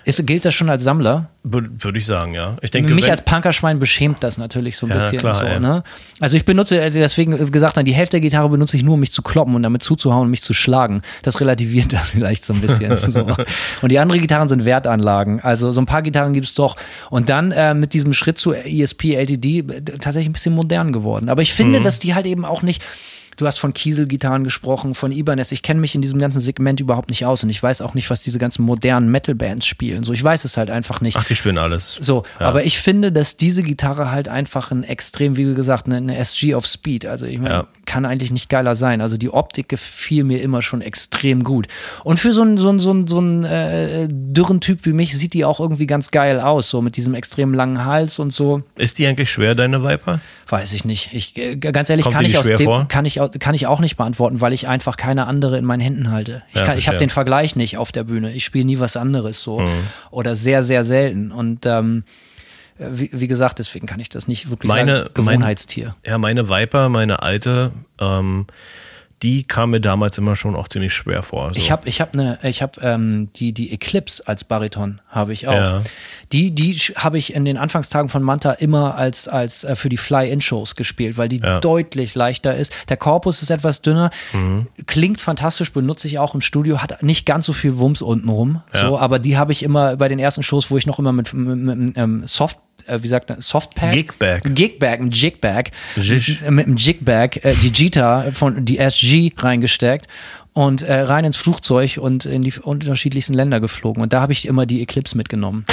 Ist, 0.04 0.26
gilt 0.26 0.44
das 0.44 0.54
schon 0.54 0.68
als 0.68 0.82
Sammler? 0.84 1.30
Würde 1.45 1.70
würd 1.78 1.97
ich 1.97 2.05
sagen, 2.05 2.34
ja. 2.34 2.57
Ich 2.62 2.72
denke, 2.72 2.93
Mich 2.95 3.09
als 3.11 3.22
Punkerschwein 3.22 3.78
beschämt 3.78 4.22
das 4.24 4.39
natürlich 4.39 4.76
so 4.76 4.86
ein 4.86 4.91
Ja, 4.91 4.97
bisschen. 4.97 5.18
klar, 5.20 5.34
so, 5.34 5.47
ne? 5.47 5.84
Also 6.18 6.36
ich 6.36 6.45
benutze, 6.45 6.80
äh, 6.80 6.91
deswegen 6.91 7.51
gesagt, 7.53 7.76
die 7.86 7.93
Hälfte 7.95 8.16
der 8.16 8.20
Gitarre 8.22 8.49
benutze 8.49 8.76
ich 8.76 8.82
nur, 8.82 8.95
um 8.95 9.01
mich 9.01 9.12
zu 9.12 9.22
kloppen 9.22 9.55
und 9.55 9.62
damit 9.62 9.82
zuzuhauen 9.82 10.24
und 10.24 10.30
mich 10.30 10.43
zu 10.43 10.53
schlagen. 10.53 11.01
Das 11.22 11.41
relativiert 11.41 11.93
das 11.93 12.11
vielleicht 12.11 12.45
so 12.45 12.53
ein 12.55 12.61
bisschen. 12.61 12.95
so. 12.97 13.20
Und 13.82 13.93
die 13.93 13.99
anderen 14.01 14.20
Gitarren 14.20 14.49
sind 14.49 14.64
Wertanlagen. 14.64 15.41
Also 15.41 15.70
so 15.70 15.80
ein 15.80 15.86
paar 15.86 16.03
Gitarren 16.03 16.32
gibt 16.32 16.49
es 16.49 16.55
doch. 16.55 16.76
Und 17.09 17.28
dann 17.28 17.53
äh, 17.53 17.72
mit 17.72 17.95
diesem 17.95 18.12
Schritt 18.12 18.36
zu 18.36 18.53
ESP, 18.53 19.14
LTD, 19.14 19.59
äh, 19.61 19.80
tatsächlich 19.82 20.28
ein 20.28 20.32
bisschen 20.32 20.55
modern 20.55 20.93
geworden. 20.93 21.28
Aber 21.28 21.41
ich 21.43 21.53
Mhm. 21.53 21.57
finde, 21.57 21.80
dass 21.82 22.01
die 22.01 22.14
halt 22.16 22.26
eben 22.26 22.45
auch 22.45 22.62
nicht 22.62 22.82
Du 23.39 23.47
hast 23.47 23.59
von 23.59 23.72
Kiesel-Gitarren 23.72 24.43
gesprochen, 24.43 24.95
von 24.97 25.12
Ibanez. 25.12 25.53
Ich 25.53 25.62
kenne 25.62 25.80
mich 25.80 25.95
in 25.95 26.03
diesem 26.03 26.18
ganzen 26.18 26.41
Segment 26.41 26.80
überhaupt 26.80 27.09
nicht 27.09 27.24
aus 27.24 27.45
und 27.45 27.51
ich 27.51 27.62
weiß 27.62 27.80
auch 27.82 27.95
nicht, 27.95 28.11
was 28.11 28.20
diese 28.20 28.39
ganzen 28.41 28.64
modernen 28.64 29.11
Metal-Bands 29.12 29.64
spielen. 29.64 30.03
So, 30.03 30.12
ich 30.12 30.22
weiß 30.24 30.45
es 30.45 30.57
halt 30.57 30.70
einfach 30.70 31.01
nicht. 31.01 31.16
Ach, 31.16 31.22
die 31.24 31.36
spielen 31.36 31.57
alles. 31.57 31.97
So, 32.01 32.24
Ja. 32.41 32.47
aber 32.49 32.64
ich 32.64 32.78
finde, 32.80 33.12
dass 33.12 33.36
diese 33.36 33.62
Gitarre 33.62 34.11
halt 34.11 34.28
einfach 34.28 34.72
ein 34.72 34.82
extrem, 34.82 35.36
wie 35.36 35.55
gesagt, 35.55 35.86
eine, 35.86 35.99
eine 35.99 36.16
SG 36.18 36.55
of 36.57 36.66
Speed. 36.66 37.07
Also 37.07 37.26
ich 37.26 37.39
meine, 37.39 37.55
Ja. 37.55 37.66
kann 37.86 38.05
eigentlich 38.05 38.32
nicht 38.32 38.49
geiler 38.49 38.74
sein. 38.74 39.01
Also 39.01 39.16
die 39.16 39.30
Optik 39.30 39.68
gefiel 39.68 40.24
mir 40.24 40.43
immer 40.43 40.61
schon 40.61 40.80
extrem 40.82 41.45
gut. 41.45 41.68
Und 42.03 42.18
für 42.18 42.32
so 42.32 42.43
einen 42.43 42.59
so 42.59 42.68
einen 42.70 42.80
so 42.80 42.91
einen, 42.91 43.07
so 43.07 43.18
einen 43.18 43.45
äh, 43.45 44.09
dürren 44.11 44.61
Typ 44.61 44.84
wie 44.84 44.93
mich 44.93 45.16
sieht 45.16 45.32
die 45.32 45.45
auch 45.45 45.61
irgendwie 45.61 45.86
ganz 45.86 46.11
geil 46.11 46.41
aus, 46.41 46.68
so 46.70 46.82
mit 46.82 46.97
diesem 46.97 47.14
extrem 47.14 47.55
langen 47.55 47.84
Hals 47.84 48.18
und 48.18 48.32
so. 48.32 48.62
Ist 48.76 48.99
die 48.99 49.07
eigentlich 49.07 49.30
schwer, 49.30 49.55
deine 49.55 49.84
Viper? 49.84 50.18
Weiß 50.49 50.72
ich 50.72 50.84
nicht. 50.84 51.11
Ich 51.12 51.36
äh, 51.36 51.57
ganz 51.57 51.89
ehrlich 51.89 52.03
Kommt 52.05 52.16
kann 52.16 52.24
ich 52.24 52.36
aus 52.36 52.47
dem 52.47 52.59
vor? 52.59 52.89
kann 52.89 53.05
ich 53.05 53.20
au- 53.20 53.27
kann 53.38 53.54
ich 53.54 53.66
auch 53.66 53.80
nicht 53.80 53.96
beantworten, 53.96 54.40
weil 54.40 54.52
ich 54.52 54.68
einfach 54.68 54.96
keine 54.96 55.26
andere 55.26 55.58
in 55.58 55.64
meinen 55.64 55.80
Händen 55.80 56.10
halte. 56.10 56.42
Ich 56.52 56.60
Ja, 56.60 56.74
ich 56.74 56.88
habe 56.88 56.98
den 56.98 57.10
Vergleich 57.10 57.56
nicht 57.56 57.76
auf 57.78 57.92
der 57.92 58.04
Bühne. 58.04 58.32
Ich 58.32 58.44
spiele 58.44 58.64
nie 58.64 58.78
was 58.80 58.96
anderes 58.96 59.42
so 59.42 59.60
Mhm. 59.60 59.68
oder 60.10 60.34
sehr 60.34 60.62
sehr 60.62 60.84
selten 60.84 61.30
und 61.32 61.66
ähm, 61.66 62.04
wie, 62.78 63.10
wie 63.12 63.26
gesagt, 63.26 63.58
deswegen 63.58 63.86
kann 63.86 63.98
ich 63.98 64.08
das 64.08 64.28
nicht 64.28 64.50
wirklich 64.50 64.68
Meine- 64.68 64.98
sagen. 64.98 65.10
Gewohnheitstier. 65.14 65.96
Ja, 66.06 66.16
meine 66.18 66.48
Viper, 66.48 66.88
meine 66.88 67.22
alte, 67.22 67.72
ähm, 68.00 68.46
die 69.22 69.42
kam 69.42 69.70
mir 69.70 69.80
damals 69.80 70.16
immer 70.18 70.36
schon 70.36 70.54
auch 70.54 70.68
ziemlich 70.68 70.92
schwer 70.94 71.22
vor. 71.22 71.48
So. 71.52 71.56
Ich 71.58 71.70
habe 71.72 71.88
ich 71.88 72.00
hab 72.00 72.14
eine 72.14 72.38
ich 72.42 72.62
habe 72.62 72.80
ähm, 72.82 73.30
die 73.34 73.52
die 73.52 73.72
Eclipse 73.72 74.22
als 74.26 74.44
Bariton 74.44 75.00
habe 75.08 75.32
ich 75.32 75.48
auch. 75.48 75.52
Ja. 75.54 75.82
Die 76.32 76.52
die 76.54 76.74
habe 76.74 77.18
ich 77.18 77.34
in 77.34 77.44
den 77.44 77.56
Anfangstagen 77.56 78.08
von 78.08 78.22
Manta 78.22 78.52
immer 78.52 78.94
als 78.94 79.26
als 79.26 79.64
äh, 79.64 79.74
für 79.74 79.88
die 79.88 79.96
Fly-in 79.96 80.40
Shows 80.40 80.76
gespielt, 80.76 81.16
weil 81.18 81.28
die 81.28 81.38
Ja. 81.38 81.60
deutlich 81.60 82.14
leichter 82.14 82.54
ist. 82.56 82.72
Der 82.88 82.96
Korpus 82.96 83.42
ist 83.42 83.50
etwas 83.50 83.82
dünner, 83.82 84.10
Mhm. 84.32 84.66
klingt 84.86 85.20
fantastisch, 85.20 85.72
benutze 85.72 86.06
ich 86.06 86.18
auch 86.18 86.34
im 86.34 86.40
Studio, 86.40 86.78
hat 86.82 87.02
nicht 87.02 87.26
ganz 87.26 87.46
so 87.46 87.52
viel 87.52 87.78
Wumms 87.78 88.02
unten 88.02 88.28
rum, 88.28 88.62
Ja. 88.74 88.80
so, 88.80 88.98
aber 88.98 89.18
die 89.18 89.36
habe 89.36 89.50
ich 89.52 89.62
immer 89.62 89.96
bei 89.96 90.08
den 90.08 90.18
ersten 90.18 90.42
Shows, 90.42 90.70
wo 90.70 90.76
ich 90.76 90.86
noch 90.86 90.98
immer 90.98 91.12
mit, 91.12 91.32
mit, 91.34 91.56
mit 91.58 91.96
ähm, 91.96 92.22
Soft 92.26 92.58
wie 92.86 93.08
sagt 93.08 93.28
man, 93.28 93.40
Softpack? 93.40 93.92
Gigbag. 93.92 94.54
Gigbag, 94.54 95.00
ein 95.00 95.10
Jigbag. 95.10 95.70
Mit 95.96 96.66
dem 96.66 96.76
Jigbag 96.76 97.44
äh, 97.44 97.54
die 97.62 97.68
Jita 97.68 98.30
von 98.32 98.64
die 98.64 98.78
SG 98.78 99.32
reingesteckt 99.36 100.06
und 100.52 100.82
äh, 100.82 101.00
rein 101.00 101.24
ins 101.24 101.36
Flugzeug 101.36 101.98
und 101.98 102.26
in 102.26 102.42
die 102.42 102.52
unterschiedlichsten 102.60 103.34
Länder 103.34 103.60
geflogen. 103.60 104.02
Und 104.02 104.12
da 104.12 104.20
habe 104.20 104.32
ich 104.32 104.46
immer 104.46 104.66
die 104.66 104.82
Eclipse 104.82 105.16
mitgenommen. 105.16 105.64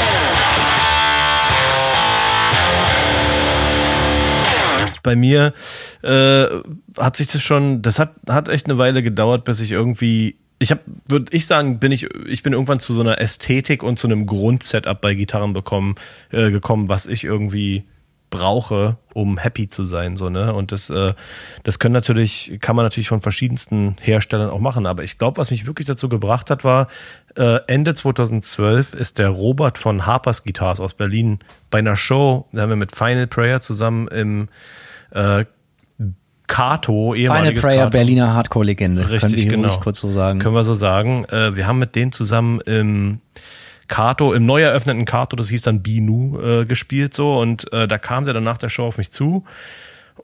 bei 5.05 5.15
mir 5.15 5.53
äh, 6.01 6.45
hat 6.97 7.15
sich 7.15 7.27
das 7.27 7.41
schon, 7.41 7.81
das 7.81 7.99
hat, 7.99 8.15
hat 8.27 8.49
echt 8.49 8.65
eine 8.65 8.77
Weile 8.77 9.03
gedauert, 9.03 9.45
bis 9.45 9.61
ich 9.61 9.71
irgendwie 9.71 10.35
ich 10.59 10.71
habe, 10.71 10.81
würde 11.07 11.35
ich 11.35 11.45
sagen, 11.45 11.79
bin 11.79 11.91
ich, 11.91 12.07
ich 12.25 12.43
bin 12.43 12.53
irgendwann 12.53 12.79
zu 12.79 12.93
so 12.93 13.01
einer 13.01 13.19
Ästhetik 13.19 13.83
und 13.83 13.99
zu 13.99 14.07
einem 14.07 14.25
Grundsetup 14.25 15.01
bei 15.01 15.13
Gitarren 15.13 15.53
bekommen, 15.53 15.95
äh, 16.31 16.51
gekommen, 16.51 16.87
was 16.87 17.07
ich 17.07 17.23
irgendwie 17.23 17.83
brauche, 18.29 18.97
um 19.13 19.37
happy 19.37 19.69
zu 19.69 19.83
sein, 19.85 20.17
so, 20.17 20.29
ne? 20.29 20.53
Und 20.53 20.71
das, 20.71 20.89
äh, 20.89 21.13
das 21.63 21.79
können 21.79 21.93
natürlich, 21.93 22.57
kann 22.59 22.75
man 22.75 22.83
natürlich 22.83 23.07
von 23.07 23.21
verschiedensten 23.21 23.95
Herstellern 24.01 24.49
auch 24.49 24.59
machen. 24.59 24.85
Aber 24.85 25.03
ich 25.03 25.17
glaube, 25.17 25.37
was 25.37 25.51
mich 25.51 25.65
wirklich 25.65 25.87
dazu 25.87 26.09
gebracht 26.09 26.49
hat, 26.49 26.63
war, 26.63 26.87
äh, 27.35 27.59
Ende 27.67 27.93
2012 27.93 28.93
ist 28.93 29.19
der 29.19 29.29
Robert 29.29 29.77
von 29.77 30.05
Harpers 30.05 30.43
Guitars 30.43 30.79
aus 30.79 30.93
Berlin 30.93 31.39
bei 31.69 31.79
einer 31.79 31.95
Show, 31.95 32.47
da 32.51 32.63
haben 32.63 32.69
wir 32.69 32.75
mit 32.75 32.95
Final 32.95 33.27
Prayer 33.27 33.61
zusammen 33.61 34.07
im 34.07 34.49
äh, 35.11 35.45
Kato, 36.47 37.13
Final 37.13 37.17
ehemaliges 37.17 37.63
Prayer, 37.63 37.85
Kato. 37.85 37.91
Berliner 37.91 38.33
Hardcore-Legende. 38.33 39.01
Können 39.03 39.13
wir 39.13 39.23
Richtig, 39.23 39.49
genau. 39.49 39.77
kurz 39.79 39.99
so 39.99 40.11
sagen. 40.11 40.39
Können 40.39 40.55
wir 40.55 40.63
so 40.63 40.73
sagen. 40.73 41.25
Äh, 41.25 41.55
wir 41.55 41.67
haben 41.67 41.79
mit 41.79 41.95
denen 41.95 42.11
zusammen 42.11 42.61
im 42.61 43.19
Kato, 43.87 44.33
im 44.33 44.45
neu 44.45 44.61
eröffneten 44.61 45.05
Kato, 45.05 45.35
das 45.35 45.49
hieß 45.49 45.61
dann 45.61 45.81
Binu, 45.81 46.39
äh, 46.39 46.65
gespielt 46.65 47.13
so 47.13 47.39
und 47.39 47.71
äh, 47.71 47.87
da 47.87 47.97
kam 47.97 48.25
der 48.25 48.33
dann 48.33 48.43
nach 48.43 48.57
der 48.57 48.69
Show 48.69 48.85
auf 48.85 48.97
mich 48.97 49.11
zu 49.11 49.43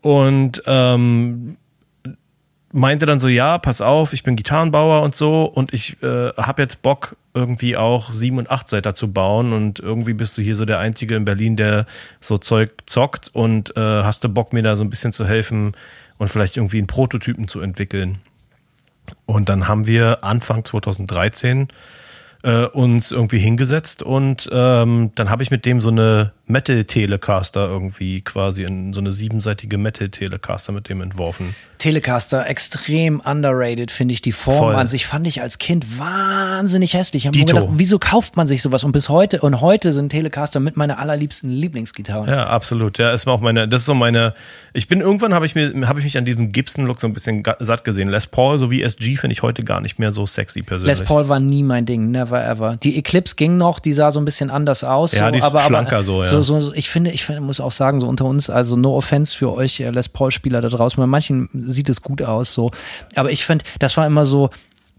und 0.01 0.63
ähm, 0.65 1.57
meinte 2.73 3.05
dann 3.05 3.19
so, 3.19 3.27
ja, 3.27 3.57
pass 3.57 3.81
auf, 3.81 4.13
ich 4.13 4.23
bin 4.23 4.35
Gitarrenbauer 4.35 5.01
und 5.01 5.15
so 5.15 5.45
und 5.45 5.73
ich 5.73 6.01
äh, 6.01 6.29
habe 6.37 6.61
jetzt 6.61 6.81
Bock 6.81 7.15
irgendwie 7.33 7.77
auch 7.77 8.13
sieben 8.13 8.37
und 8.37 8.49
acht 8.49 8.67
Seiter 8.67 8.93
zu 8.93 9.11
bauen 9.11 9.53
und 9.53 9.79
irgendwie 9.79 10.13
bist 10.13 10.37
du 10.37 10.41
hier 10.41 10.55
so 10.55 10.65
der 10.65 10.79
Einzige 10.79 11.15
in 11.15 11.25
Berlin, 11.25 11.55
der 11.55 11.85
so 12.19 12.37
Zeug 12.37 12.71
zockt 12.85 13.29
und 13.33 13.75
äh, 13.77 14.03
hast 14.03 14.23
du 14.23 14.29
Bock 14.29 14.53
mir 14.53 14.63
da 14.63 14.75
so 14.75 14.83
ein 14.83 14.89
bisschen 14.89 15.11
zu 15.11 15.25
helfen 15.25 15.73
und 16.21 16.27
vielleicht 16.27 16.55
irgendwie 16.55 16.77
einen 16.77 16.85
Prototypen 16.85 17.47
zu 17.47 17.61
entwickeln. 17.61 18.19
Und 19.25 19.49
dann 19.49 19.67
haben 19.67 19.87
wir 19.87 20.23
Anfang 20.23 20.63
2013 20.63 21.69
äh, 22.43 22.65
uns 22.65 23.11
irgendwie 23.11 23.39
hingesetzt 23.39 24.03
und 24.03 24.49
ähm, 24.51 25.11
dann 25.15 25.29
habe 25.29 25.43
ich 25.43 25.51
mit 25.51 25.65
dem 25.65 25.81
so 25.81 25.89
eine 25.89 26.31
Metal-Telecaster 26.51 27.67
irgendwie 27.67 28.21
quasi, 28.21 28.63
in, 28.63 28.93
so 28.93 28.99
eine 28.99 29.11
siebenseitige 29.11 29.77
Metal-Telecaster 29.77 30.71
mit 30.71 30.89
dem 30.89 31.01
entworfen. 31.01 31.55
Telecaster 31.77 32.47
extrem 32.47 33.19
underrated, 33.21 33.89
finde 33.89 34.13
ich. 34.13 34.21
Die 34.21 34.31
Form 34.31 34.57
Voll. 34.57 34.75
an 34.75 34.87
sich 34.87 35.07
fand 35.07 35.25
ich 35.25 35.41
als 35.41 35.57
Kind 35.57 35.97
wahnsinnig 35.97 36.93
hässlich. 36.93 37.23
Ich 37.23 37.27
habe 37.27 37.37
mir 37.37 37.45
gedacht, 37.45 37.69
wieso 37.71 37.97
kauft 37.97 38.37
man 38.37 38.45
sich 38.45 38.61
sowas? 38.61 38.83
Und 38.83 38.91
bis 38.91 39.09
heute, 39.09 39.41
und 39.41 39.61
heute 39.61 39.91
sind 39.91 40.09
Telecaster 40.09 40.59
mit 40.59 40.77
meiner 40.77 40.99
allerliebsten 40.99 41.49
Lieblingsgitarren. 41.49 42.29
Ja, 42.29 42.47
absolut. 42.47 42.99
Ja, 42.99 43.11
ist 43.11 43.27
auch 43.27 43.41
meine, 43.41 43.67
das 43.67 43.81
ist 43.81 43.85
so 43.85 43.95
meine, 43.95 44.35
ich 44.73 44.87
bin 44.87 45.01
irgendwann 45.01 45.33
habe 45.33 45.45
ich 45.45 45.55
mir, 45.55 45.87
habe 45.87 45.99
ich 45.99 46.05
mich 46.05 46.17
an 46.17 46.25
diesem 46.25 46.51
Gibson-Look 46.51 46.99
so 47.01 47.07
ein 47.07 47.13
bisschen 47.13 47.43
satt 47.59 47.83
gesehen. 47.83 48.09
Les 48.09 48.27
Paul 48.27 48.59
sowie 48.59 48.83
SG 48.83 49.15
finde 49.15 49.33
ich 49.33 49.41
heute 49.41 49.63
gar 49.63 49.81
nicht 49.81 49.97
mehr 49.97 50.11
so 50.11 50.27
sexy 50.27 50.61
persönlich. 50.61 50.99
Les 50.99 51.07
Paul 51.07 51.29
war 51.29 51.39
nie 51.39 51.63
mein 51.63 51.85
Ding, 51.85 52.11
never 52.11 52.30
ever. 52.39 52.77
Die 52.77 52.97
Eclipse 52.97 53.35
ging 53.35 53.57
noch, 53.57 53.79
die 53.79 53.93
sah 53.93 54.11
so 54.11 54.19
ein 54.19 54.25
bisschen 54.25 54.49
anders 54.49 54.83
aus. 54.83 55.13
Ja, 55.13 55.25
so, 55.25 55.31
die 55.31 55.37
ist 55.39 55.43
aber, 55.43 55.59
schlanker 55.59 55.97
aber, 55.97 56.03
so, 56.03 56.21
ja. 56.23 56.29
so, 56.29 56.41
so. 56.41 56.73
Ich 56.73 56.89
finde, 56.89 57.11
ich 57.11 57.25
finde, 57.25 57.41
muss 57.41 57.59
auch 57.59 57.71
sagen, 57.71 57.99
so 57.99 58.07
unter 58.07 58.25
uns, 58.25 58.49
also 58.49 58.75
no 58.75 58.95
offense 58.95 59.35
für 59.35 59.53
euch 59.53 59.79
äh, 59.79 59.89
Les 59.89 60.09
Paul-Spieler 60.09 60.61
da 60.61 60.69
draußen, 60.69 60.97
bei 60.97 61.07
manchen 61.07 61.49
sieht 61.67 61.89
es 61.89 62.01
gut 62.01 62.21
aus, 62.21 62.53
so. 62.53 62.71
Aber 63.15 63.31
ich 63.31 63.45
finde, 63.45 63.65
das 63.79 63.97
war 63.97 64.05
immer 64.05 64.25
so 64.25 64.49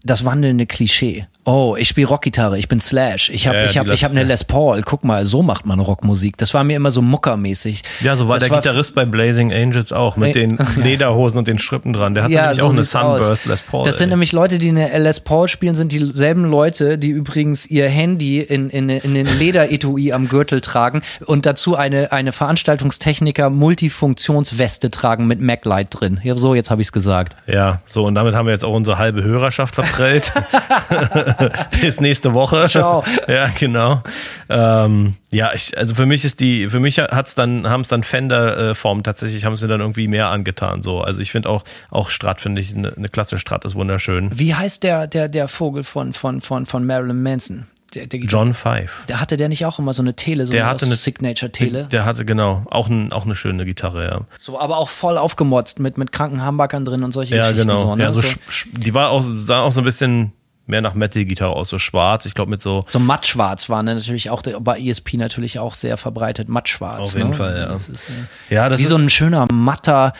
das 0.03 0.25
wandelnde 0.25 0.65
Klischee. 0.65 1.27
Oh, 1.45 1.75
ich 1.77 1.89
spiele 1.89 2.07
Rockgitarre, 2.07 2.57
ich 2.57 2.69
bin 2.69 2.79
Slash, 2.79 3.29
ich 3.29 3.47
habe 3.47 3.57
Ja, 3.57 3.65
ich 3.65 3.77
hab, 3.77 3.87
ich 3.87 4.03
hab 4.05 4.11
eine 4.11 4.23
Les 4.23 4.45
Paul, 4.45 4.81
guck 4.81 5.03
mal, 5.03 5.25
so 5.25 5.43
macht 5.43 5.65
man 5.65 5.79
Rockmusik. 5.81 6.37
Das 6.37 6.53
war 6.53 6.63
mir 6.63 6.77
immer 6.77 6.89
so 6.89 7.01
muckermäßig. 7.01 7.83
Ja, 7.99 8.15
so 8.15 8.29
war 8.29 8.39
das 8.39 8.47
der 8.47 8.57
Gitarrist 8.57 8.95
bei 8.95 9.03
Blazing 9.03 9.51
Angels 9.51 9.91
auch, 9.91 10.15
mit 10.15 10.35
Nee. 10.35 10.47
den 10.47 10.57
Lederhosen 10.77 11.39
und 11.39 11.47
den 11.49 11.59
Strippen 11.59 11.91
dran. 11.91 12.13
Der 12.13 12.23
hatte 12.23 12.33
nämlich 12.33 12.61
auch 12.61 12.71
eine 12.71 12.85
Sunburst 12.85 13.31
aus. 13.31 13.45
Les 13.45 13.61
Paul. 13.61 13.83
Das 13.83 13.97
sind 13.97 14.05
ey. 14.07 14.11
nämlich 14.11 14.31
Leute, 14.31 14.57
die 14.57 14.69
eine 14.69 14.97
Les 14.99 15.19
Paul 15.19 15.49
spielen, 15.49 15.75
sind 15.75 15.91
dieselben 15.91 16.45
Leute, 16.45 16.97
die 16.97 17.09
übrigens 17.09 17.65
ihr 17.65 17.89
Handy 17.89 18.39
in, 18.39 18.69
in, 18.69 18.87
in 18.87 19.13
den 19.13 19.27
Lederetui 19.37 20.13
am 20.13 20.29
Gürtel 20.29 20.61
tragen 20.61 21.01
und 21.25 21.45
dazu 21.45 21.75
eine, 21.75 22.13
eine 22.13 22.31
Veranstaltungstechniker 22.31 23.49
Multifunktionsweste 23.49 24.91
tragen 24.91 25.27
mit 25.27 25.41
MacLight 25.41 25.87
drin. 25.89 26.21
Ja, 26.23 26.37
so, 26.37 26.55
jetzt 26.55 26.71
habe 26.71 26.81
ich 26.81 26.87
es 26.87 26.91
gesagt. 26.93 27.35
Ja, 27.47 27.81
so 27.85 28.05
und 28.05 28.15
damit 28.15 28.33
haben 28.33 28.45
wir 28.47 28.53
jetzt 28.53 28.63
auch 28.63 28.73
unsere 28.73 28.97
halbe 28.97 29.23
Hörerschaft 29.23 29.75
verprellt. 29.75 30.31
Bis 31.81 31.99
nächste 32.01 32.33
Woche. 32.33 32.67
Ciao. 32.69 33.03
Ja, 33.27 33.47
genau. 33.57 34.03
Ähm, 34.49 35.15
ja, 35.31 35.53
ich, 35.53 35.77
also 35.77 35.95
für 35.95 36.05
mich 36.05 36.25
ist 36.25 36.39
die, 36.39 36.67
für 36.69 36.79
mich 36.79 36.99
hat's 36.99 37.35
dann, 37.35 37.69
haben 37.69 37.81
es 37.81 37.87
dann 37.87 38.03
Fender-Formen 38.03 39.03
tatsächlich, 39.03 39.45
haben 39.45 39.55
sie 39.55 39.67
dann 39.67 39.79
irgendwie 39.79 40.07
mehr 40.07 40.27
angetan. 40.29 40.81
So, 40.81 41.01
also 41.01 41.21
ich 41.21 41.31
finde 41.31 41.49
auch, 41.49 41.63
auch 41.89 42.09
Strat 42.09 42.41
finde 42.41 42.61
ich 42.61 42.75
eine, 42.75 42.93
eine 42.95 43.09
klasse 43.09 43.37
Strat 43.39 43.65
ist 43.65 43.75
wunderschön. 43.75 44.29
Wie 44.37 44.53
heißt 44.53 44.83
der, 44.83 45.07
der, 45.07 45.29
der 45.29 45.47
Vogel 45.47 45.83
von, 45.83 46.13
von, 46.13 46.41
von, 46.41 46.65
von 46.65 46.85
Marilyn 46.85 47.21
Manson? 47.23 47.65
Der, 47.93 48.07
der, 48.07 48.21
John 48.21 48.53
Five. 48.55 49.05
Der 49.07 49.19
hatte 49.19 49.37
der 49.37 49.49
nicht 49.49 49.65
auch 49.67 49.77
immer 49.77 49.93
so 49.93 50.01
eine 50.01 50.15
Tele, 50.15 50.47
so 50.47 50.51
Der 50.51 50.67
eine 50.67 50.81
eine 50.81 50.95
Signature-Tele? 50.95 51.89
Der 51.91 52.05
hatte 52.05 52.25
genau 52.25 52.65
auch, 52.71 52.87
ein, 52.89 53.13
auch 53.13 53.25
eine 53.25 53.35
schöne 53.35 53.65
Gitarre, 53.65 54.05
ja. 54.05 54.21
So, 54.39 54.59
aber 54.59 54.77
auch 54.77 54.89
voll 54.89 55.17
aufgemotzt 55.17 55.79
mit, 55.79 55.97
mit 55.99 56.11
kranken 56.11 56.41
Hamburgern 56.41 56.85
drin 56.85 57.03
und 57.03 57.11
solche 57.11 57.35
Ja, 57.35 57.51
Geschichten. 57.51 57.67
genau. 57.69 57.81
So, 57.81 57.95
ne? 57.95 58.03
ja, 58.03 58.11
so, 58.11 58.21
so, 58.21 58.35
die 58.71 58.93
war 58.95 59.09
auch, 59.09 59.23
sah 59.23 59.61
auch 59.61 59.71
so 59.71 59.81
ein 59.81 59.85
bisschen 59.85 60.31
mehr 60.65 60.81
nach 60.81 60.93
Metal-Gitarre 60.93 61.53
aus, 61.53 61.69
so 61.69 61.79
schwarz. 61.79 62.25
Ich 62.25 62.35
glaube 62.35 62.51
mit 62.51 62.61
so 62.61 62.83
So 62.87 62.99
mattschwarz 62.99 63.69
war 63.69 63.83
ne, 63.83 63.95
natürlich 63.95 64.29
auch 64.29 64.41
bei 64.41 64.79
ESP 64.79 65.15
natürlich 65.15 65.59
auch 65.59 65.73
sehr 65.73 65.97
verbreitet. 65.97 66.49
Mattschwarz. 66.49 67.01
Auf 67.01 67.15
jeden 67.15 67.29
ne? 67.29 67.35
Fall, 67.35 67.57
ja. 67.57 67.65
Das 67.67 67.89
ist, 67.89 68.09
äh, 68.09 68.53
Ja, 68.53 68.69
das 68.69 68.79
wie 68.79 68.83
ist 68.83 68.89
so 68.89 68.97
ein 68.97 69.09
schöner 69.09 69.47
matter 69.51 70.13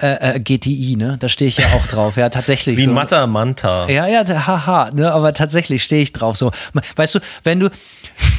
äh, 0.00 0.36
äh, 0.36 0.40
GTI, 0.40 0.96
ne? 0.96 1.16
Da 1.20 1.28
stehe 1.28 1.48
ich 1.48 1.58
ja 1.58 1.66
auch 1.74 1.86
drauf. 1.86 2.16
Ja, 2.16 2.28
tatsächlich. 2.28 2.76
wie 2.76 2.84
so. 2.84 2.90
Mata 2.90 3.26
Manta. 3.28 3.88
Ja, 3.88 4.06
ja, 4.08 4.24
haha, 4.26 4.90
ne, 4.90 5.12
aber 5.12 5.32
tatsächlich 5.32 5.84
stehe 5.84 6.02
ich 6.02 6.12
drauf. 6.12 6.36
So, 6.36 6.50
weißt 6.96 7.14
du, 7.14 7.20
wenn 7.44 7.60
du, 7.60 7.70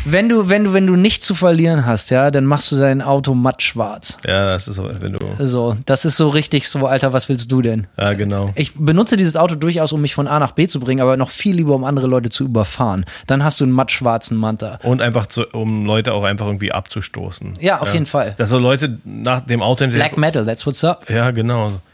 wenn 0.04 0.28
du, 0.28 0.50
wenn 0.50 0.66
du, 0.66 0.74
wenn 0.74 0.86
du 0.86 0.98
nichts 0.98 1.26
zu 1.26 1.34
verlieren 1.34 1.86
hast, 1.86 2.10
ja, 2.12 2.30
dann 2.30 2.46
machst 2.46 2.72
du 2.72 2.78
dein 2.78 3.02
Auto 3.02 3.34
mattschwarz. 3.34 4.18
Ja, 4.26 4.48
das 4.48 4.68
ist 4.68 4.76
so, 4.76 4.90
wenn 5.00 5.14
du. 5.14 5.20
So, 5.46 5.78
das 5.86 6.04
ist 6.04 6.18
so 6.18 6.28
richtig 6.28 6.68
so, 6.68 6.88
Alter, 6.88 7.14
was 7.14 7.30
willst 7.30 7.50
du 7.50 7.62
denn? 7.62 7.88
Ja, 7.98 8.14
genau. 8.14 8.50
Ich 8.56 8.74
benutze 8.76 9.16
dieses 9.16 9.38
Auto 9.38 9.56
durchaus, 9.56 9.94
um 9.94 10.02
mich 10.02 10.14
von 10.14 10.28
A 10.28 10.40
nach 10.40 10.52
B 10.52 10.68
zu 10.68 10.82
bringen, 10.82 11.02
aber 11.02 11.16
noch 11.16 11.30
viel 11.30 11.56
lieber, 11.56 11.76
um 11.76 11.86
andere 11.86 12.08
Leute 12.08 12.30
zu 12.30 12.44
überfahren. 12.44 13.06
Dann 13.28 13.46
hast 13.46 13.62
du 13.62 13.64
einen 13.64 13.74
mattschwarzen 13.74 14.38
Manta. 14.38 14.80
Und 14.84 15.02
einfach 15.02 15.28
zu, 15.28 15.46
um 15.48 15.86
Leute 15.86 16.14
auch 16.14 16.24
einfach 16.26 16.48
irgendwie 16.48 16.74
abzustoßen. 16.74 17.54
Ja, 17.62 17.80
auf 17.80 17.94
jeden 17.94 18.06
Fall. 18.06 18.36
Dass 18.38 18.50
so 18.50 18.60
Leute 18.60 19.00
nach 19.06 19.40
dem 19.40 19.62
Auto. 19.62 19.88
Black 19.88 20.18
Metal, 20.18 20.46
that's 20.46 20.66
what's 20.66 20.84
up. 20.84 21.10
Ja, 21.10 21.32
genau. 21.32 21.45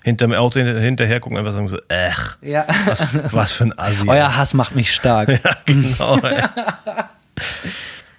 Hinter 0.03 0.27
dem 0.27 0.33
Auto 0.33 0.59
hinter- 0.59 0.79
hinterher 0.79 1.19
gucken, 1.19 1.37
einfach 1.37 1.53
sagen 1.53 1.67
so, 1.67 1.77
ach, 1.89 2.37
Ja. 2.41 2.65
was, 2.85 3.05
was 3.31 3.51
für 3.53 3.65
ein 3.65 3.77
Assi. 3.77 4.07
Euer 4.07 4.35
Hass 4.35 4.53
macht 4.53 4.75
mich 4.75 4.93
stark. 4.93 5.29
Ja, 5.43 5.55
genau. 5.65 6.19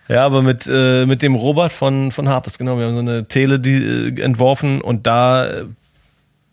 ja. 0.08 0.26
aber 0.26 0.42
mit, 0.42 0.66
äh, 0.70 1.06
mit 1.06 1.22
dem 1.22 1.34
Robert 1.34 1.72
von, 1.72 2.12
von 2.12 2.28
Harpers, 2.28 2.58
genau, 2.58 2.76
wir 2.78 2.86
haben 2.86 2.94
so 2.94 3.00
eine 3.00 3.26
Tele 3.28 3.58
die, 3.60 4.12
äh, 4.16 4.20
entworfen 4.20 4.80
und 4.80 5.06
da 5.06 5.46
äh, 5.46 5.64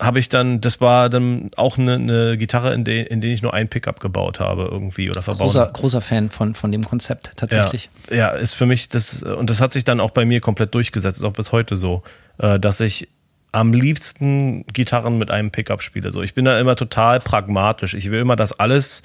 habe 0.00 0.18
ich 0.18 0.30
dann, 0.30 0.62
das 0.62 0.80
war 0.80 1.10
dann 1.10 1.50
auch 1.56 1.76
eine, 1.76 1.94
eine 1.94 2.38
Gitarre, 2.38 2.72
in 2.72 2.84
der 2.84 3.10
in 3.10 3.20
der 3.20 3.30
ich 3.32 3.42
nur 3.42 3.52
ein 3.52 3.68
Pickup 3.68 4.00
gebaut 4.00 4.40
habe 4.40 4.62
irgendwie 4.70 5.10
oder 5.10 5.20
verbaut 5.20 5.42
Großer, 5.48 5.66
großer 5.66 6.00
Fan 6.00 6.30
von, 6.30 6.54
von 6.54 6.72
dem 6.72 6.84
Konzept, 6.84 7.32
tatsächlich. 7.36 7.90
Ja, 8.08 8.16
ja, 8.16 8.28
ist 8.30 8.54
für 8.54 8.64
mich 8.64 8.88
das, 8.88 9.22
und 9.22 9.50
das 9.50 9.60
hat 9.60 9.74
sich 9.74 9.84
dann 9.84 10.00
auch 10.00 10.12
bei 10.12 10.24
mir 10.24 10.40
komplett 10.40 10.72
durchgesetzt, 10.74 11.18
ist 11.18 11.24
auch 11.24 11.34
bis 11.34 11.52
heute 11.52 11.76
so, 11.76 12.02
äh, 12.38 12.58
dass 12.58 12.80
ich 12.80 13.08
am 13.52 13.72
liebsten 13.72 14.64
Gitarren 14.66 15.18
mit 15.18 15.30
einem 15.30 15.50
Pickup 15.50 15.82
spiele. 15.82 16.12
So, 16.12 16.22
ich 16.22 16.34
bin 16.34 16.44
da 16.44 16.58
immer 16.60 16.76
total 16.76 17.20
pragmatisch. 17.20 17.94
Ich 17.94 18.10
will 18.10 18.20
immer, 18.20 18.36
dass 18.36 18.58
alles 18.58 19.02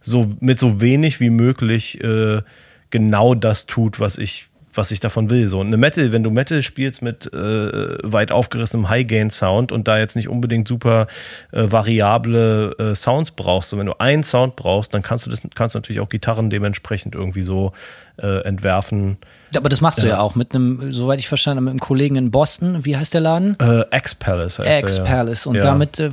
so 0.00 0.34
mit 0.40 0.58
so 0.58 0.80
wenig 0.80 1.20
wie 1.20 1.30
möglich 1.30 2.02
äh, 2.02 2.42
genau 2.90 3.34
das 3.34 3.66
tut, 3.66 4.00
was 4.00 4.18
ich 4.18 4.50
was 4.74 4.90
ich 4.90 5.00
davon 5.00 5.30
will. 5.30 5.48
So 5.48 5.60
eine 5.60 5.76
Metal, 5.76 6.12
wenn 6.12 6.22
du 6.22 6.30
Metal 6.30 6.62
spielst 6.62 7.02
mit 7.02 7.32
äh, 7.32 7.98
weit 8.02 8.32
aufgerissenem 8.32 8.88
High-Gain-Sound 8.88 9.72
und 9.72 9.88
da 9.88 9.98
jetzt 9.98 10.16
nicht 10.16 10.28
unbedingt 10.28 10.68
super 10.68 11.06
äh, 11.52 11.70
variable 11.70 12.76
äh, 12.78 12.94
Sounds 12.94 13.32
brauchst, 13.32 13.70
so 13.70 13.78
wenn 13.78 13.86
du 13.86 13.98
einen 13.98 14.22
Sound 14.22 14.56
brauchst, 14.56 14.94
dann 14.94 15.02
kannst 15.02 15.26
du 15.26 15.30
das 15.30 15.42
kannst 15.54 15.74
du 15.74 15.78
natürlich 15.78 16.00
auch 16.00 16.08
Gitarren 16.08 16.50
dementsprechend 16.50 17.14
irgendwie 17.14 17.42
so 17.42 17.72
äh, 18.22 18.40
entwerfen. 18.44 19.16
Aber 19.56 19.68
das 19.68 19.80
machst 19.80 20.02
du 20.02 20.06
Ja. 20.06 20.20
auch 20.20 20.34
mit 20.34 20.54
einem, 20.54 20.92
soweit 20.92 21.18
ich 21.18 21.26
verstanden 21.28 21.56
habe, 21.58 21.64
mit 21.64 21.70
einem 21.72 21.80
Kollegen 21.80 22.16
in 22.16 22.30
Boston. 22.30 22.84
Wie 22.84 22.96
heißt 22.96 23.12
der 23.14 23.20
Laden? 23.20 23.56
Äh, 23.58 23.84
X-Palace 23.96 24.58
heißt 24.60 24.68
der, 24.68 24.78
X-Palace. 24.80 25.46
Und 25.46 25.56
damit, 25.56 25.98
äh, 25.98 26.10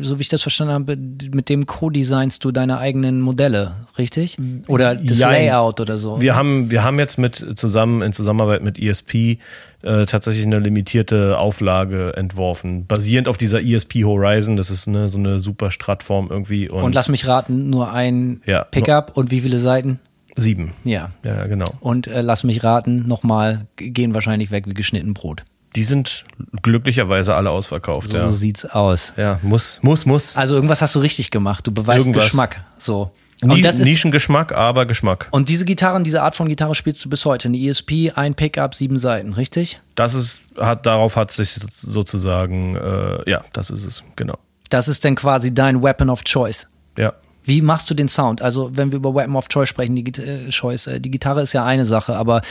so 0.00 0.18
wie 0.18 0.22
ich 0.22 0.28
das 0.28 0.42
verstanden 0.42 0.72
habe, 0.74 0.96
mit 1.32 1.48
dem 1.48 1.66
co-designst 1.66 2.44
du 2.44 2.50
deine 2.52 2.78
eigenen 2.78 3.20
Modelle, 3.20 3.72
richtig? 3.98 4.38
Oder 4.68 4.94
das. 4.94 5.18
Layout 5.18 5.80
oder 5.80 5.98
so. 5.98 6.20
Wir 6.20 6.34
haben, 6.34 6.70
wir 6.70 6.82
haben 6.82 6.98
jetzt 6.98 7.18
mit 7.18 7.44
zusammen 7.58 8.00
in 8.02 8.12
Zusammenarbeit 8.12 8.62
mit 8.62 8.78
ESP 8.78 9.38
äh, 9.82 10.06
tatsächlich 10.06 10.44
eine 10.44 10.58
limitierte 10.58 11.38
Auflage 11.38 12.16
entworfen, 12.16 12.86
basierend 12.86 13.28
auf 13.28 13.36
dieser 13.36 13.60
ESP 13.62 14.04
Horizon. 14.04 14.56
Das 14.56 14.70
ist 14.70 14.88
eine, 14.88 15.08
so 15.08 15.18
eine 15.18 15.38
super 15.40 15.70
Stratform 15.70 16.28
irgendwie 16.30 16.68
und, 16.68 16.82
Und 16.82 16.94
lass 16.94 17.08
mich 17.08 17.26
raten, 17.28 17.70
nur 17.70 17.92
ein 17.92 18.40
Ja. 18.46 18.64
Pickup 18.64 19.16
und 19.16 19.30
wie 19.30 19.40
viele 19.40 19.58
Seiten? 19.58 20.00
Sieben. 20.40 20.72
Ja. 20.84 21.10
Ja, 21.24 21.46
genau. 21.46 21.66
Und 21.80 22.06
äh, 22.06 22.20
lass 22.22 22.44
mich 22.44 22.62
raten, 22.64 23.06
nochmal, 23.06 23.66
gehen 23.76 24.14
wahrscheinlich 24.14 24.50
weg 24.50 24.66
wie 24.66 24.74
geschnitten 24.74 25.14
Brot. 25.14 25.44
Die 25.76 25.84
sind 25.84 26.24
glücklicherweise 26.62 27.34
alle 27.34 27.50
ausverkauft. 27.50 28.08
So 28.08 28.16
ja. 28.16 28.28
sieht's 28.28 28.64
aus. 28.64 29.12
ja, 29.16 29.38
muss, 29.42 29.80
muss, 29.82 30.06
muss. 30.06 30.36
Also 30.36 30.54
irgendwas 30.54 30.80
hast 30.80 30.94
du 30.94 31.00
richtig 31.00 31.30
gemacht. 31.30 31.66
Du 31.66 31.72
beweist 31.72 32.00
Irgendwas. 32.06 32.24
Geschmack. 32.24 32.64
So. 32.78 33.10
Und 33.42 33.64
das 33.64 33.78
ist- 33.78 33.86
Nischengeschmack, 33.86 34.52
aber 34.52 34.86
Geschmack. 34.86 35.28
Und 35.30 35.48
diese 35.48 35.64
Gitarren, 35.64 36.02
diese 36.02 36.22
Art 36.22 36.34
von 36.34 36.48
Gitarre 36.48 36.74
spielst 36.74 37.04
du 37.04 37.08
bis 37.08 37.24
heute. 37.24 37.48
Eine 37.48 37.58
ESP, 37.58 38.12
ein 38.16 38.34
Pickup, 38.34 38.74
sieben 38.74 38.96
Seiten, 38.96 39.32
richtig? 39.34 39.80
Das 39.94 40.14
ist, 40.14 40.42
hat, 40.58 40.86
darauf 40.86 41.14
hat 41.16 41.30
sich 41.30 41.60
sozusagen, 41.70 42.74
äh, 42.76 43.30
ja, 43.30 43.42
das 43.52 43.70
ist 43.70 43.84
es, 43.84 44.02
genau. 44.16 44.38
Das 44.70 44.88
ist 44.88 45.04
dann 45.04 45.14
quasi 45.14 45.54
dein 45.54 45.82
Weapon 45.82 46.10
of 46.10 46.24
Choice. 46.24 46.66
Ja. 46.96 47.12
Wie 47.48 47.62
machst 47.62 47.88
du 47.88 47.94
den 47.94 48.08
Sound? 48.08 48.42
Also, 48.42 48.76
wenn 48.76 48.92
wir 48.92 48.98
über 48.98 49.14
Weapon 49.14 49.34
of 49.34 49.48
Choice 49.48 49.70
sprechen, 49.70 49.96
die, 49.96 50.04
äh, 50.20 50.50
Choice, 50.50 50.86
äh, 50.86 51.00
die 51.00 51.10
Gitarre 51.10 51.40
ist 51.40 51.54
ja 51.54 51.64
eine 51.64 51.86
Sache, 51.86 52.14
aber 52.14 52.42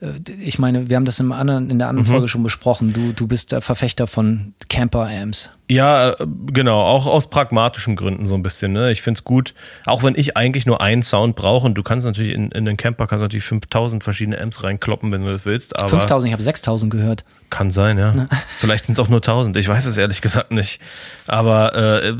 äh, 0.00 0.06
ich 0.40 0.58
meine, 0.58 0.88
wir 0.88 0.96
haben 0.96 1.04
das 1.04 1.20
im 1.20 1.32
anderen, 1.32 1.68
in 1.68 1.78
der 1.78 1.88
anderen 1.88 2.06
Folge 2.06 2.28
schon 2.28 2.42
besprochen. 2.42 2.94
Du, 2.94 3.12
du 3.12 3.26
bist 3.26 3.52
der 3.52 3.60
Verfechter 3.60 4.06
von 4.06 4.54
Camper-Amps. 4.70 5.50
Ja, 5.72 6.10
äh, 6.10 6.26
genau, 6.52 6.82
auch 6.82 7.06
aus 7.06 7.30
pragmatischen 7.30 7.96
Gründen 7.96 8.26
so 8.26 8.34
ein 8.34 8.42
bisschen. 8.42 8.72
Ne? 8.72 8.92
Ich 8.92 9.00
find's 9.00 9.24
gut, 9.24 9.54
auch 9.86 10.02
wenn 10.02 10.14
ich 10.16 10.36
eigentlich 10.36 10.66
nur 10.66 10.82
einen 10.82 11.02
Sound 11.02 11.34
brauche 11.34 11.66
und 11.66 11.74
du 11.74 11.82
kannst 11.82 12.06
natürlich 12.06 12.34
in, 12.34 12.50
in 12.50 12.66
den 12.66 12.76
Camper 12.76 13.06
kannst 13.06 13.22
natürlich 13.22 13.44
5000 13.44 14.04
verschiedene 14.04 14.38
Amps 14.38 14.62
reinkloppen, 14.62 15.10
wenn 15.12 15.24
du 15.24 15.30
das 15.30 15.46
willst, 15.46 15.80
aber 15.80 15.88
5000, 15.88 16.28
ich 16.28 16.32
habe 16.32 16.42
6000 16.42 16.92
gehört. 16.92 17.24
kann 17.48 17.70
sein, 17.70 17.98
ja. 17.98 18.12
Vielleicht 18.58 18.84
sind's 18.84 19.00
auch 19.00 19.08
nur 19.08 19.18
1000, 19.18 19.56
ich 19.56 19.68
weiß 19.68 19.86
es 19.86 19.96
ehrlich 19.96 20.20
gesagt 20.20 20.52
nicht. 20.52 20.78
Aber 21.26 21.74
äh, 21.74 22.12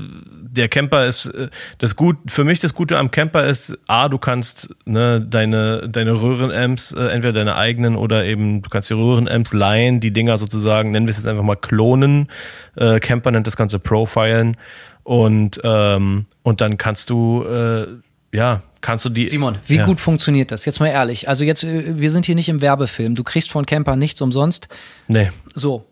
der 0.52 0.68
Camper 0.68 1.06
ist 1.06 1.26
äh, 1.26 1.48
das 1.78 1.94
gut 1.96 2.16
für 2.26 2.44
mich 2.44 2.60
das 2.60 2.74
Gute 2.74 2.98
am 2.98 3.10
Camper 3.10 3.44
ist 3.44 3.78
A, 3.86 4.08
du 4.08 4.16
kannst 4.16 4.74
ne, 4.86 5.20
deine 5.20 5.88
deine 5.88 6.12
Röhrenamps 6.12 6.92
äh, 6.92 7.04
entweder 7.08 7.32
deine 7.32 7.56
eigenen 7.56 7.96
oder 7.96 8.24
eben 8.24 8.62
du 8.62 8.70
kannst 8.70 8.88
die 8.88 8.94
Röhrenamps 8.94 9.52
leihen, 9.52 10.00
die 10.00 10.10
Dinger 10.10 10.38
sozusagen, 10.38 10.90
nennen 10.90 11.06
wir 11.06 11.10
es 11.10 11.18
jetzt 11.18 11.26
einfach 11.26 11.42
mal 11.42 11.56
klonen. 11.56 12.28
Äh, 12.76 13.00
Camper 13.00 13.30
nennt 13.30 13.41
das 13.46 13.56
Ganze 13.56 13.78
Profilen 13.78 14.56
und 15.04 15.60
ähm, 15.64 16.26
und 16.42 16.60
dann 16.60 16.78
kannst 16.78 17.10
du 17.10 17.44
äh, 17.44 17.86
ja, 18.32 18.62
kannst 18.80 19.04
du 19.04 19.08
die 19.08 19.26
Simon, 19.26 19.56
wie 19.66 19.76
ja. 19.76 19.84
gut 19.84 20.00
funktioniert 20.00 20.50
das? 20.50 20.64
Jetzt 20.64 20.80
mal 20.80 20.88
ehrlich. 20.88 21.28
Also 21.28 21.44
jetzt, 21.44 21.64
äh, 21.64 21.98
wir 21.98 22.10
sind 22.10 22.26
hier 22.26 22.34
nicht 22.34 22.48
im 22.48 22.60
Werbefilm. 22.60 23.14
Du 23.14 23.24
kriegst 23.24 23.50
von 23.50 23.66
Camper 23.66 23.96
nichts 23.96 24.20
umsonst. 24.20 24.68
Nee. 25.08 25.30
So. 25.54 25.86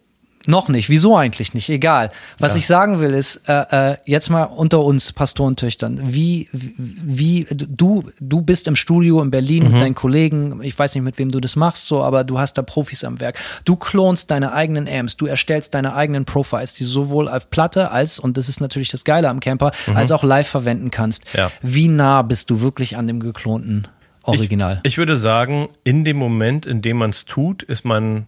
Noch 0.51 0.69
nicht. 0.69 0.89
Wieso 0.89 1.17
eigentlich 1.17 1.55
nicht? 1.55 1.69
Egal. 1.69 2.11
Was 2.39 2.57
ich 2.57 2.67
sagen 2.67 2.99
will 3.01 3.13
ist, 3.13 3.49
äh, 3.49 3.93
äh, 3.93 3.97
jetzt 4.05 4.29
mal 4.31 4.43
unter 4.45 4.81
uns 4.81 5.13
Pastorentöchtern, 5.13 6.01
wie, 6.13 6.49
wie, 6.53 7.47
du, 7.51 8.05
du 8.21 8.43
bist 8.43 8.67
im 8.69 8.77
Studio 8.77 9.23
in 9.23 9.31
Berlin 9.31 9.65
Mhm. 9.65 9.71
mit 9.73 9.81
deinen 9.81 9.95
Kollegen, 9.95 10.61
ich 10.63 10.79
weiß 10.79 10.95
nicht, 10.95 11.05
mit 11.05 11.19
wem 11.19 11.31
du 11.31 11.41
das 11.41 11.57
machst, 11.57 11.87
so, 11.87 12.03
aber 12.03 12.25
du 12.25 12.39
hast 12.39 12.55
da 12.55 12.63
Profis 12.63 13.05
am 13.05 13.21
Werk. 13.21 13.39
Du 13.65 13.77
klonst 13.77 14.31
deine 14.31 14.53
eigenen 14.53 14.89
Amps, 14.89 15.17
du 15.17 15.27
erstellst 15.27 15.75
deine 15.75 15.95
eigenen 15.95 16.25
Profiles, 16.25 16.75
die 16.75 16.85
sowohl 16.85 17.29
auf 17.29 17.49
Platte 17.51 17.91
als, 17.91 18.19
und 18.19 18.37
das 18.37 18.49
ist 18.49 18.61
natürlich 18.61 18.89
das 18.89 19.05
Geile 19.05 19.29
am 19.29 19.41
Camper, 19.41 19.73
als 19.95 20.11
auch 20.11 20.25
live 20.25 20.49
verwenden 20.49 20.91
kannst. 20.91 21.25
Mhm. 21.33 21.39
Ja. 21.39 21.51
Wie 21.63 21.89
nah 21.89 22.23
bist 22.23 22.51
du 22.51 22.61
wirklich 22.61 22.97
an 22.97 23.07
dem 23.07 23.21
geklonten 23.21 23.87
Original? 24.23 24.81
Ich, 24.83 24.93
ich 24.93 24.99
würde 24.99 25.17
sagen, 25.17 25.69
in 25.85 26.05
dem 26.05 26.17
Moment, 26.17 26.67
in 26.67 26.83
dem 26.83 26.97
man 26.97 27.11
es 27.11 27.25
tut, 27.25 27.63
ist 27.63 27.85
man 27.85 28.27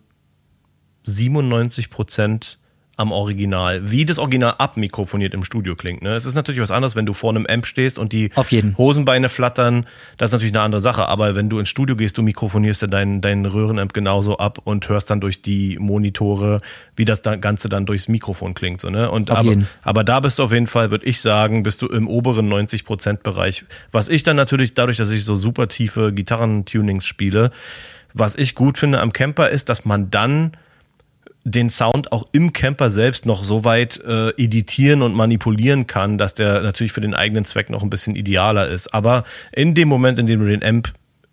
97 1.04 1.90
Prozent 1.90 2.58
am 2.96 3.10
Original. 3.10 3.90
Wie 3.90 4.04
das 4.04 4.18
Original 4.18 4.54
abmikrofoniert 4.58 5.32
im 5.32 5.44
Studio 5.44 5.74
klingt. 5.74 6.02
Ne? 6.02 6.14
Es 6.14 6.26
ist 6.26 6.34
natürlich 6.34 6.60
was 6.60 6.70
anderes, 6.70 6.94
wenn 6.94 7.06
du 7.06 7.14
vor 7.14 7.30
einem 7.30 7.46
Amp 7.46 7.66
stehst 7.66 7.98
und 7.98 8.12
die 8.12 8.30
Auf 8.34 8.52
jeden. 8.52 8.76
Hosenbeine 8.76 9.28
flattern. 9.28 9.86
Das 10.18 10.30
ist 10.30 10.32
natürlich 10.32 10.54
eine 10.54 10.62
andere 10.62 10.80
Sache. 10.80 11.08
Aber 11.08 11.34
wenn 11.34 11.48
du 11.48 11.58
ins 11.58 11.70
Studio 11.70 11.96
gehst, 11.96 12.18
du 12.18 12.22
mikrofonierst 12.22 12.82
ja 12.82 12.88
deinen, 12.88 13.20
deinen 13.22 13.46
Röhrenamp 13.46 13.94
genauso 13.94 14.36
ab 14.36 14.58
und 14.64 14.88
hörst 14.88 15.10
dann 15.10 15.20
durch 15.20 15.40
die 15.40 15.78
Monitore, 15.78 16.60
wie 16.94 17.06
das 17.06 17.22
Ganze 17.22 17.68
dann 17.70 17.86
durchs 17.86 18.08
Mikrofon 18.08 18.52
klingt. 18.52 18.80
So, 18.80 18.90
ne? 18.90 19.10
und 19.10 19.30
Auf 19.30 19.38
aber, 19.38 19.48
jeden. 19.48 19.68
aber 19.82 20.04
da 20.04 20.20
bist 20.20 20.38
du 20.38 20.44
auf 20.44 20.52
jeden 20.52 20.66
Fall, 20.66 20.90
würde 20.90 21.06
ich 21.06 21.20
sagen, 21.20 21.62
bist 21.62 21.80
du 21.80 21.86
im 21.86 22.08
oberen 22.08 22.52
90%-Bereich. 22.52 23.64
Was 23.90 24.10
ich 24.10 24.22
dann 24.22 24.36
natürlich, 24.36 24.74
dadurch, 24.74 24.98
dass 24.98 25.10
ich 25.10 25.24
so 25.24 25.34
super 25.34 25.66
tiefe 25.68 26.12
Gitarrentunings 26.12 27.06
spiele, 27.06 27.50
was 28.12 28.34
ich 28.34 28.54
gut 28.54 28.76
finde 28.76 29.00
am 29.00 29.14
Camper 29.14 29.48
ist, 29.48 29.70
dass 29.70 29.86
man 29.86 30.10
dann 30.10 30.52
den 31.44 31.70
Sound 31.70 32.12
auch 32.12 32.26
im 32.32 32.52
Camper 32.52 32.90
selbst 32.90 33.26
noch 33.26 33.44
so 33.44 33.64
weit 33.64 34.00
äh, 34.04 34.30
editieren 34.30 35.02
und 35.02 35.14
manipulieren 35.14 35.86
kann, 35.86 36.18
dass 36.18 36.34
der 36.34 36.60
natürlich 36.60 36.92
für 36.92 37.00
den 37.00 37.14
eigenen 37.14 37.44
Zweck 37.44 37.70
noch 37.70 37.82
ein 37.82 37.90
bisschen 37.90 38.14
idealer 38.14 38.68
ist. 38.68 38.94
Aber 38.94 39.24
in 39.52 39.74
dem 39.74 39.88
Moment, 39.88 40.18
in 40.18 40.26
dem 40.26 40.40
du 40.40 40.46
den 40.46 40.62
Amp 40.62 40.92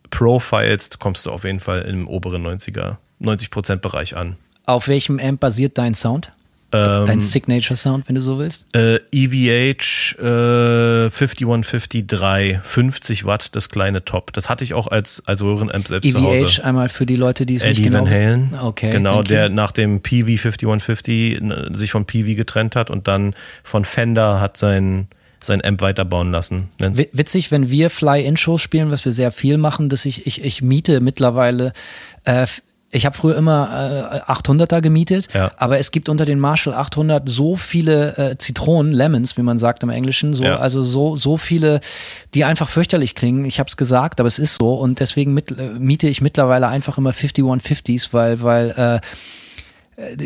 profilst, 0.10 1.00
kommst 1.00 1.26
du 1.26 1.32
auf 1.32 1.44
jeden 1.44 1.60
Fall 1.60 1.82
im 1.84 2.08
oberen 2.08 2.46
90er, 2.46 2.98
90% 3.22 3.78
Bereich 3.78 4.16
an. 4.16 4.38
Auf 4.66 4.88
welchem 4.88 5.20
Amp 5.20 5.40
basiert 5.40 5.78
dein 5.78 5.94
Sound? 5.94 6.32
Ähm, 6.72 7.06
Dein 7.06 7.22
Signature 7.22 7.76
Sound, 7.76 8.08
wenn 8.08 8.16
du 8.16 8.22
so 8.22 8.38
willst? 8.38 8.66
Äh, 8.76 9.00
EVH 9.12 10.16
äh, 10.20 11.10
5153, 11.10 12.60
50 12.62 13.26
Watt, 13.26 13.50
das 13.56 13.70
kleine 13.70 14.06
Top. 14.06 14.34
Das 14.34 14.50
hatte 14.50 14.64
ich 14.64 14.74
auch 14.74 14.88
als, 14.88 15.24
als 15.26 15.42
Röhrenamp 15.42 15.88
selbst 15.88 16.12
zu 16.12 16.18
EVH 16.18 16.24
Hause. 16.24 16.64
einmal 16.64 16.90
für 16.90 17.06
die 17.06 17.16
Leute, 17.16 17.46
die 17.46 17.56
es 17.56 17.64
Eddie 17.64 17.82
nicht 17.82 17.92
genau 17.92 18.06
Van 18.06 18.12
Halen. 18.14 18.54
Okay. 18.62 18.92
Genau, 18.92 19.16
thank 19.18 19.30
you. 19.30 19.36
der 19.36 19.50
nach 19.50 19.72
dem 19.72 20.02
PV 20.02 20.38
5150 20.42 21.42
ne, 21.42 21.70
sich 21.74 21.92
von 21.92 22.06
PV 22.06 22.36
getrennt 22.36 22.76
hat 22.76 22.90
und 22.90 23.08
dann 23.08 23.34
von 23.64 23.86
Fender 23.86 24.40
hat 24.40 24.58
sein, 24.58 25.08
sein 25.42 25.64
Amp 25.64 25.82
weiterbauen 25.82 26.32
lassen. 26.32 26.70
Wi- 26.80 27.10
Witzig, 27.14 27.52
wenn 27.52 27.70
wir 27.70 27.90
Fly-In-Shows 27.90 28.62
spielen, 28.62 28.92
was 28.92 29.06
wir 29.06 29.12
sehr 29.12 29.32
viel 29.32 29.58
machen, 29.58 29.90
dass 29.90 30.06
ich, 30.06 30.28
ich, 30.28 30.44
ich 30.44 30.62
miete 30.62 31.00
mittlerweile, 31.02 31.74
äh, 32.26 32.46
ich 32.92 33.06
habe 33.06 33.16
früher 33.16 33.36
immer 33.38 34.24
äh, 34.28 34.32
800er 34.32 34.82
gemietet, 34.82 35.28
Ja. 35.34 35.52
aber 35.58 35.78
es 35.80 35.92
gibt 35.92 36.10
unter 36.10 36.26
den 36.26 36.40
Marshall 36.40 36.74
800 36.74 37.30
so 37.30 37.56
viele 37.56 38.18
äh, 38.18 38.38
Zitronen, 38.38 38.94
Lemons, 38.94 39.38
wie 39.38 39.44
man 39.44 39.58
sagt 39.60 39.84
im 39.84 39.90
Englischen, 39.90 40.34
so, 40.34 40.44
Ja. 40.44 40.58
also 40.58 40.82
so, 40.82 41.16
so 41.16 41.38
viele, 41.38 41.82
die 42.34 42.46
einfach 42.46 42.68
fürchterlich 42.70 43.14
klingen. 43.14 43.46
Ich 43.46 43.60
habe 43.60 43.70
es 43.70 43.78
gesagt, 43.78 44.20
aber 44.20 44.28
es 44.28 44.40
ist 44.40 44.56
so 44.60 44.74
und 44.74 45.00
deswegen 45.00 45.34
mit, 45.34 45.52
äh, 45.52 45.70
miete 45.78 46.08
ich 46.08 46.22
mittlerweile 46.22 46.68
einfach 46.68 46.98
immer 46.98 47.12
5150s, 47.12 48.10
weil, 48.12 48.42
weil 48.42 48.70
äh, 48.72 49.00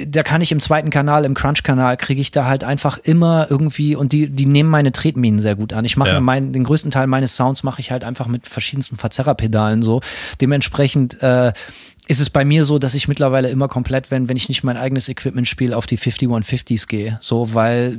da 0.07 0.21
kann 0.21 0.39
ich 0.41 0.51
im 0.51 0.59
zweiten 0.59 0.91
Kanal, 0.91 1.25
im 1.25 1.33
Crunch-Kanal, 1.33 1.97
kriege 1.97 2.21
ich 2.21 2.29
da 2.29 2.45
halt 2.45 2.63
einfach 2.63 2.99
immer 2.99 3.47
irgendwie 3.49 3.95
und 3.95 4.11
die, 4.13 4.29
die 4.29 4.45
nehmen 4.45 4.69
meine 4.69 4.91
Tretminen 4.91 5.39
sehr 5.39 5.55
gut 5.55 5.73
an. 5.73 5.83
Ich 5.83 5.97
mache 5.97 6.09
Ja. 6.11 6.19
meinen, 6.19 6.53
den 6.53 6.63
größten 6.63 6.91
Teil 6.91 7.07
meines 7.07 7.35
Sounds 7.35 7.63
mache 7.63 7.79
ich 7.79 7.89
halt 7.91 8.03
einfach 8.03 8.27
mit 8.27 8.45
verschiedensten 8.45 8.97
Verzerrerpedalen 8.97 9.81
so. 9.81 10.01
Dementsprechend 10.41 11.23
äh, 11.23 11.53
ist 12.07 12.19
es 12.19 12.29
bei 12.29 12.43
mir 12.43 12.65
so, 12.65 12.79
dass 12.79 12.95
ich 12.95 13.07
mittlerweile 13.07 13.49
immer 13.49 13.67
komplett, 13.67 14.11
wenn, 14.11 14.27
wenn 14.29 14.37
ich 14.37 14.49
nicht 14.49 14.63
mein 14.63 14.77
eigenes 14.77 15.07
Equipment 15.09 15.47
spiele, 15.47 15.77
auf 15.77 15.85
die 15.85 15.97
5150s 15.97 16.87
gehe. 16.87 17.17
So, 17.21 17.53
weil, 17.53 17.97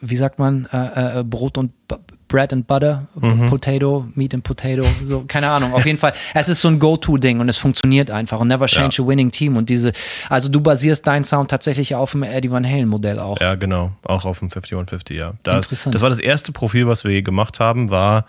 wie 0.00 0.16
sagt 0.16 0.38
man, 0.38 0.66
äh, 0.72 1.20
äh, 1.20 1.24
Brot 1.24 1.58
und 1.58 1.72
B 1.88 1.96
Bread 2.28 2.50
and 2.54 2.66
Butter, 2.66 3.06
Mhm. 3.14 3.44
Potato, 3.44 4.06
Meat 4.14 4.32
and 4.32 4.42
Potato, 4.42 4.86
so, 5.02 5.22
keine 5.28 5.50
Ahnung. 5.50 5.74
Auf 5.74 5.84
jeden 5.84 5.98
Fall, 5.98 6.14
es 6.32 6.48
ist 6.48 6.62
so 6.62 6.68
ein 6.68 6.78
Go-To-Ding 6.78 7.40
und 7.40 7.48
es 7.50 7.58
funktioniert 7.58 8.10
einfach 8.10 8.40
und 8.40 8.48
never 8.48 8.64
change 8.64 9.02
a 9.02 9.06
winning 9.06 9.30
team. 9.30 9.58
Und 9.58 9.68
diese, 9.68 9.92
also 10.30 10.48
du 10.48 10.62
basierst 10.62 11.06
deinen 11.06 11.24
Sound 11.24 11.50
tatsächlich 11.50 11.94
auf 11.94 12.12
dem 12.12 12.22
Eddie 12.22 12.50
Van 12.50 12.66
Halen 12.66 12.88
Modell 12.88 13.18
auch. 13.18 13.38
Ja, 13.38 13.54
genau. 13.56 13.92
Auch 14.02 14.24
auf 14.24 14.38
dem 14.38 14.48
5150, 14.48 15.14
ja. 15.14 15.34
Da, 15.42 15.56
Interessant. 15.56 15.94
Das 15.94 16.00
war 16.00 16.08
das 16.08 16.20
erste 16.20 16.52
Profil, 16.52 16.86
was 16.86 17.04
wir 17.04 17.20
gemacht 17.20 17.60
haben, 17.60 17.90
war 17.90 18.24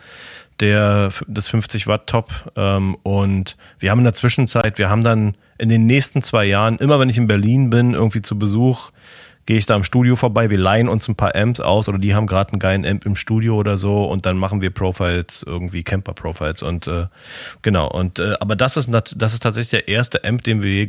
der, 0.59 1.11
das 1.27 1.47
50 1.47 1.87
Watt 1.87 2.07
Top. 2.07 2.29
Ähm, 2.55 2.95
und 3.03 3.57
wir 3.79 3.91
haben 3.91 3.99
in 3.99 4.05
der 4.05 4.13
Zwischenzeit, 4.13 4.77
wir 4.77 4.89
haben 4.89 5.03
dann 5.03 5.35
in 5.57 5.69
den 5.69 5.85
nächsten 5.85 6.21
zwei 6.21 6.45
Jahren, 6.45 6.77
immer 6.77 6.99
wenn 6.99 7.09
ich 7.09 7.17
in 7.17 7.27
Berlin 7.27 7.69
bin, 7.69 7.93
irgendwie 7.93 8.21
zu 8.21 8.37
Besuch, 8.37 8.91
gehe 9.45 9.57
ich 9.57 9.65
da 9.65 9.75
im 9.75 9.83
Studio 9.83 10.15
vorbei, 10.15 10.49
wir 10.49 10.57
leihen 10.57 10.87
uns 10.87 11.07
ein 11.07 11.15
paar 11.15 11.35
Amps 11.35 11.59
aus 11.59 11.89
oder 11.89 11.97
die 11.97 12.15
haben 12.15 12.27
gerade 12.27 12.53
einen 12.53 12.59
geilen 12.59 12.85
Amp 12.85 13.05
im 13.05 13.15
Studio 13.15 13.55
oder 13.55 13.77
so 13.77 14.05
und 14.05 14.25
dann 14.25 14.37
machen 14.37 14.61
wir 14.61 14.69
Profiles, 14.69 15.43
irgendwie 15.43 15.83
Camper-Profiles 15.83 16.63
und 16.63 16.87
äh, 16.87 17.07
genau. 17.61 17.89
Und 17.89 18.19
äh, 18.19 18.35
aber 18.39 18.55
das 18.55 18.77
ist 18.77 18.89
das 18.91 19.33
ist 19.33 19.43
tatsächlich 19.43 19.71
der 19.71 19.87
erste 19.89 20.23
Amp, 20.23 20.43
den 20.43 20.63
wir 20.63 20.71
je 20.71 20.87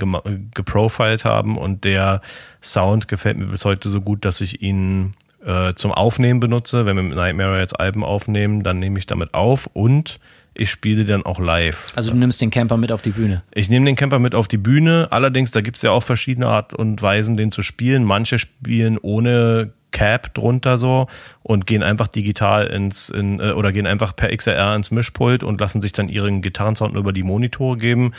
geprofiled 0.54 1.24
haben 1.24 1.58
und 1.58 1.84
der 1.84 2.20
Sound 2.62 3.08
gefällt 3.08 3.38
mir 3.38 3.46
bis 3.46 3.64
heute 3.64 3.90
so 3.90 4.00
gut, 4.00 4.24
dass 4.24 4.40
ich 4.40 4.62
ihn 4.62 5.12
äh, 5.44 5.74
zum 5.74 5.92
Aufnehmen 5.92 6.40
benutze. 6.40 6.86
Wenn 6.86 6.96
wir 6.96 7.02
mit 7.02 7.16
Nightmare 7.16 7.60
jetzt 7.60 7.78
Alben 7.78 8.04
aufnehmen, 8.04 8.62
dann 8.62 8.78
nehme 8.78 8.98
ich 8.98 9.06
damit 9.06 9.34
auf 9.34 9.68
und 9.72 10.18
ich 10.54 10.70
spiele 10.70 11.04
dann 11.04 11.24
auch 11.24 11.40
live. 11.40 11.88
Also 11.96 12.12
du 12.12 12.16
nimmst 12.16 12.40
den 12.40 12.50
Camper 12.50 12.76
mit 12.76 12.92
auf 12.92 13.02
die 13.02 13.10
Bühne. 13.10 13.42
Ich 13.52 13.68
nehme 13.68 13.86
den 13.86 13.96
Camper 13.96 14.20
mit 14.20 14.34
auf 14.34 14.46
die 14.46 14.56
Bühne. 14.56 15.08
Allerdings, 15.10 15.50
da 15.50 15.60
gibt's 15.60 15.82
ja 15.82 15.90
auch 15.90 16.04
verschiedene 16.04 16.46
Art 16.46 16.72
und 16.72 17.02
Weisen, 17.02 17.36
den 17.36 17.50
zu 17.50 17.62
spielen. 17.62 18.04
Manche 18.04 18.38
spielen 18.38 18.98
ohne 18.98 19.72
Cap 19.90 20.34
drunter 20.34 20.78
so 20.78 21.08
und 21.42 21.66
gehen 21.66 21.82
einfach 21.82 22.08
digital 22.08 22.66
ins 22.66 23.08
in, 23.08 23.40
äh, 23.40 23.52
oder 23.52 23.72
gehen 23.72 23.86
einfach 23.86 24.14
per 24.14 24.34
XLR 24.34 24.74
ins 24.74 24.90
Mischpult 24.90 25.42
und 25.42 25.60
lassen 25.60 25.82
sich 25.82 25.92
dann 25.92 26.08
ihren 26.08 26.42
Gitarrensound 26.42 26.96
über 26.96 27.12
die 27.12 27.22
Monitore 27.22 27.76
geben. 27.76 28.12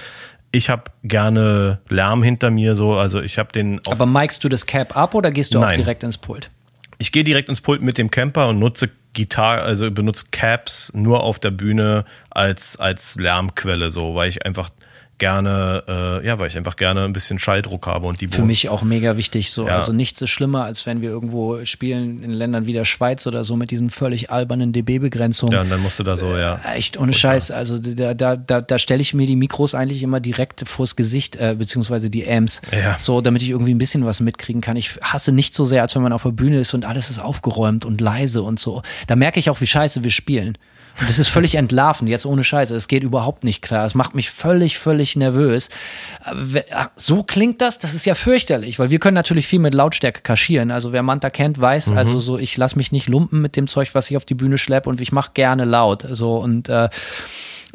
Ich 0.52 0.70
habe 0.70 0.84
gerne 1.04 1.80
Lärm 1.90 2.24
hinter 2.24 2.50
mir 2.50 2.76
so, 2.76 2.96
also 2.96 3.22
ich 3.22 3.38
habe 3.38 3.52
den 3.52 3.82
Aber 3.90 4.06
micst 4.06 4.44
du 4.44 4.50
das 4.50 4.66
Cap 4.66 4.96
ab 4.96 5.16
oder 5.16 5.32
gehst 5.32 5.54
du 5.54 5.60
auch 5.60 5.64
Nein. 5.64 5.76
direkt 5.76 6.04
ins 6.04 6.18
Pult? 6.18 6.50
Ich 6.98 7.12
gehe 7.12 7.24
direkt 7.24 7.50
ins 7.50 7.62
Pult 7.62 7.82
mit 7.82 7.98
dem 7.98 8.12
Camper 8.12 8.50
und 8.50 8.60
nutze 8.60 8.90
Gitarre, 9.14 9.62
also 9.62 9.90
benutze 9.90 10.26
Caps 10.32 10.92
nur 10.94 11.24
auf 11.24 11.40
der 11.40 11.52
Bühne 11.52 12.06
als, 12.30 12.78
als 12.78 13.16
Lärmquelle, 13.16 13.90
so, 13.90 14.14
weil 14.14 14.30
ich 14.30 14.46
einfach 14.46 14.70
gerne, 15.18 15.84
äh, 16.22 16.26
ja, 16.28 16.40
weil 16.40 16.48
ich 16.48 16.58
einfach 16.58 16.76
gerne 16.76 17.04
ein 17.06 17.14
bisschen 17.14 17.40
Schalldruck 17.40 17.88
habe 17.88 18.08
und 18.08 18.20
die 18.22 18.28
Für 18.28 18.38
Bohnen- 18.38 18.48
mich 18.48 18.70
auch 18.70 18.84
mega 18.84 19.18
wichtig. 19.18 19.52
So. 19.52 19.68
Ja. 19.68 19.78
Also 19.78 19.94
nichts 19.94 20.22
ist 20.22 20.30
schlimmer, 20.30 20.66
als 20.66 20.86
wenn 20.86 21.02
wir 21.02 21.10
irgendwo 21.10 21.64
spielen 21.66 22.22
in 22.22 22.32
Ländern 22.32 22.66
wie 22.66 22.74
der 22.74 22.86
Schweiz 22.86 23.26
oder 23.28 23.44
so 23.44 23.56
mit 23.56 23.72
diesen 23.72 23.90
völlig 23.90 24.30
albernen 24.30 24.74
dB-Begrenzungen. 24.74 25.54
Ja, 25.54 25.62
und 25.62 25.70
dann 25.70 25.82
musst 25.82 26.00
du 26.00 26.04
da 26.04 26.18
so, 26.18 26.36
ja. 26.38 26.60
Echt 26.76 26.98
ohne 27.00 27.14
Scheiß. 27.14 27.52
Also 27.52 27.80
da, 27.80 28.14
da, 28.14 28.36
da, 28.36 28.62
da 28.62 28.80
stelle 28.80 29.02
ich 29.02 29.14
mir 29.14 29.26
die 29.28 29.36
Mikros 29.36 29.74
eigentlich 29.76 30.04
immer 30.04 30.20
direkt 30.20 30.68
vors 30.68 30.96
Gesicht, 30.96 31.36
äh, 31.38 31.56
beziehungsweise 31.58 32.10
die 32.10 32.28
Amps, 32.30 32.62
Ja. 32.72 32.98
so 33.00 33.22
damit 33.22 33.42
ich 33.42 33.50
irgendwie 33.52 33.74
ein 33.74 33.78
bisschen 33.80 34.06
was 34.06 34.20
mitkriegen 34.20 34.62
kann. 34.62 34.76
Ich 34.78 34.98
hasse 35.02 35.32
nicht 35.32 35.54
so 35.54 35.66
sehr, 35.66 35.82
als 35.82 35.96
wenn 35.96 36.02
man 36.04 36.14
auf 36.14 36.24
der 36.24 36.32
Bühne 36.32 36.60
ist 36.60 36.74
und 36.74 36.86
alles 36.86 37.10
ist 37.10 37.20
aufgeräumt 37.20 37.86
und 37.86 38.02
leise 38.02 38.44
und 38.44 38.60
so. 38.60 38.82
Da 39.08 39.16
merke 39.16 39.40
ich 39.40 39.50
auch, 39.50 39.62
wie 39.62 39.68
scheiße 39.68 40.04
wir 40.04 40.12
spielen. 40.12 40.58
Und 41.00 41.10
das 41.10 41.20
ist 41.20 41.28
völlig 41.28 41.56
entlarvend, 41.56 42.10
jetzt 42.10 42.26
ohne 42.26 42.44
Scheiße. 42.44 42.74
Es 42.76 42.88
geht 42.88 43.04
überhaupt 43.04 43.44
nicht 43.44 43.62
klar. 43.62 43.86
Es 43.86 43.96
macht 43.96 44.16
mich 44.16 44.30
völlig, 44.30 44.78
völlig 44.80 45.16
nervös. 45.16 45.70
Ah, 46.24 46.88
So 46.96 47.24
klingt 47.24 47.62
das, 47.62 47.80
das 47.80 47.94
ist 47.94 48.06
ja 48.06 48.16
fürchterlich, 48.16 48.80
weil 48.80 48.90
wir 48.92 49.00
können 49.00 49.16
natürlich 49.16 49.46
viel 49.48 49.60
mit 49.60 49.74
Lautstärke 49.74 50.22
kaschieren. 50.22 50.72
Also 50.72 50.94
wer 50.94 51.04
Manta 51.04 51.30
kennt, 51.30 51.60
weiß, 51.60 51.88
Mhm. 51.88 51.98
also 51.98 52.20
so, 52.20 52.38
ich 52.38 52.56
lasse 52.56 52.78
mich 52.78 52.92
nicht 52.94 53.10
lumpen 53.10 53.42
mit 53.42 53.56
dem 53.58 53.68
Zeug, 53.68 53.90
was 53.94 54.10
ich 54.10 54.16
auf 54.18 54.26
die 54.26 54.36
Bühne 54.36 54.58
schleppe 54.58 54.90
und 54.90 55.02
ich 55.02 55.12
mache 55.12 55.32
gerne 55.34 55.66
laut. 55.66 56.06
So 56.12 56.38
und 56.38 56.70
äh, 56.70 56.90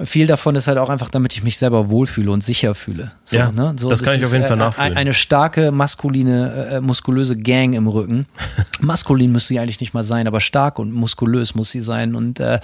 viel 0.05 0.26
davon 0.26 0.55
ist 0.55 0.66
halt 0.68 0.78
auch 0.78 0.88
einfach, 0.88 1.11
damit 1.11 1.32
ich 1.34 1.43
mich 1.43 1.59
selber 1.59 1.91
wohlfühle 1.91 2.30
und 2.30 2.43
sicher 2.43 2.74
fühle. 2.74 3.12
So, 3.24 3.36
Ja, 3.36 3.53
ne? 3.53 3.74
so, 3.78 3.88
das 3.91 4.03
kann 4.03 4.16
ich 4.18 4.24
auf 4.24 4.32
jeden 4.32 4.47
Fall 4.47 4.57
äh, 4.57 4.61
nachfühlen. 4.61 4.97
Eine 4.97 5.12
starke, 5.14 5.72
maskuline, 5.72 6.70
äh, 6.72 6.80
muskulöse 6.80 7.36
Gang 7.36 7.74
im 7.74 7.86
Rücken. 7.86 8.26
Maskulin 8.80 9.32
muss 9.32 9.47
sie 9.49 9.59
eigentlich 9.59 9.80
nicht 9.80 9.93
mal 9.93 10.05
sein, 10.05 10.26
aber 10.26 10.41
stark 10.41 10.78
und 10.78 10.93
muskulös 10.93 11.55
muss 11.55 11.70
sie 11.70 11.82
sein. 11.82 12.14
Und 12.14 12.41
äh, 12.41 12.61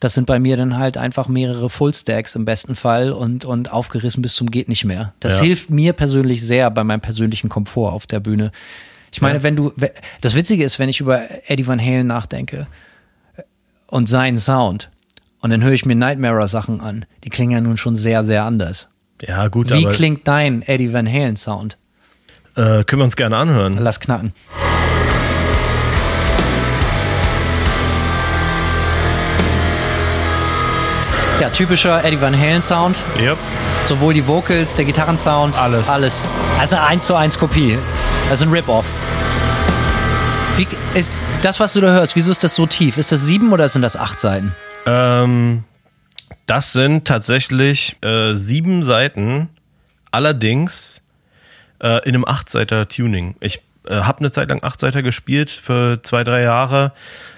das 0.00 0.14
sind 0.14 0.26
bei 0.26 0.38
mir 0.40 0.56
dann 0.56 0.76
halt 0.78 0.96
einfach 0.96 1.28
mehrere 1.28 1.70
Fullstacks 1.70 2.34
im 2.34 2.44
besten 2.44 2.74
Fall 2.74 3.12
und, 3.12 3.44
und 3.44 3.72
aufgerissen 3.72 4.22
bis 4.22 4.34
zum 4.34 4.50
geht 4.50 4.68
nicht 4.68 4.84
mehr. 4.84 5.12
Das 5.20 5.36
Ja. 5.38 5.42
hilft 5.44 5.70
mir 5.70 5.92
persönlich 5.92 6.44
sehr 6.44 6.70
bei 6.70 6.82
meinem 6.84 7.00
persönlichen 7.00 7.48
Komfort 7.48 7.92
auf 7.92 8.06
der 8.06 8.20
Bühne. 8.20 8.50
Ich 9.12 9.20
meine, 9.20 9.38
Ja. 9.38 9.42
wenn 9.42 9.56
du, 9.56 9.72
das 10.20 10.34
Witzige 10.34 10.64
ist, 10.64 10.78
wenn 10.78 10.88
ich 10.88 11.00
über 11.00 11.20
Eddie 11.48 11.66
Van 11.66 11.80
Halen 11.80 12.06
nachdenke 12.06 12.66
und 13.88 14.08
seinen 14.08 14.38
Sound 14.38 14.88
und 15.40 15.50
dann 15.50 15.62
höre 15.62 15.72
ich 15.72 15.84
mir 15.86 15.94
Nightmare 15.94 16.46
Sachen 16.48 16.80
an, 16.80 17.04
die 17.24 17.30
klingen 17.30 17.52
ja 17.52 17.60
nun 17.60 17.76
schon 17.76 17.96
sehr, 17.96 18.24
sehr 18.24 18.44
anders. 18.44 18.88
Ja, 19.22 19.48
gut, 19.48 19.70
Wie 19.70 19.84
aber 19.84 19.94
klingt 19.94 20.26
dein 20.26 20.62
Eddie 20.62 20.92
Van 20.92 21.06
Halen 21.10 21.36
Sound? 21.36 21.76
äh, 22.56 22.84
können 22.84 23.00
wir 23.00 23.04
uns 23.04 23.16
gerne 23.16 23.36
anhören. 23.36 23.78
Lass 23.78 24.00
knacken. 24.00 24.32
Ja, 31.40 31.48
typischer 31.48 32.04
Eddie 32.04 32.20
Van 32.20 32.38
Halen 32.38 32.60
Sound. 32.60 33.00
Yep. 33.18 33.38
Sowohl 33.86 34.12
die 34.12 34.26
Vocals, 34.28 34.74
der 34.74 34.84
Gitarrensound. 34.84 35.58
Alles. 35.58 35.88
Alles. 35.88 36.22
Also 36.58 36.76
eine 36.76 36.86
1 36.86 37.06
zu 37.06 37.14
1 37.14 37.38
Kopie. 37.38 37.78
Das 38.28 38.40
ist 38.40 38.46
ein 38.46 38.52
Rip-Off. 38.52 38.84
Das, 41.42 41.58
was 41.58 41.72
du 41.72 41.80
da 41.80 41.88
hörst, 41.92 42.14
wieso 42.16 42.30
ist 42.30 42.44
das 42.44 42.54
so 42.54 42.66
tief? 42.66 42.98
Ist 42.98 43.12
das 43.12 43.22
sieben 43.22 43.52
oder 43.52 43.66
sind 43.68 43.80
das 43.80 43.96
acht 43.96 44.20
Seiten? 44.20 44.54
Ähm, 44.86 45.64
das 46.46 46.72
sind 46.72 47.06
tatsächlich 47.06 47.96
äh, 48.02 48.34
sieben 48.34 48.82
Seiten, 48.82 49.48
allerdings 50.10 51.02
äh, 51.80 52.02
in 52.08 52.14
einem 52.14 52.24
Achtseiter 52.24 52.88
Tuning. 52.88 53.36
Ich 53.40 53.62
äh, 53.90 53.94
habe 54.02 54.20
eine 54.20 54.30
Zeit 54.30 54.48
lang 54.48 54.62
Achtseiter 54.62 55.02
gespielt 55.02 55.50
für 55.50 56.00
zwei, 56.02 56.24
drei 56.24 56.42
Jahre. 56.42 56.92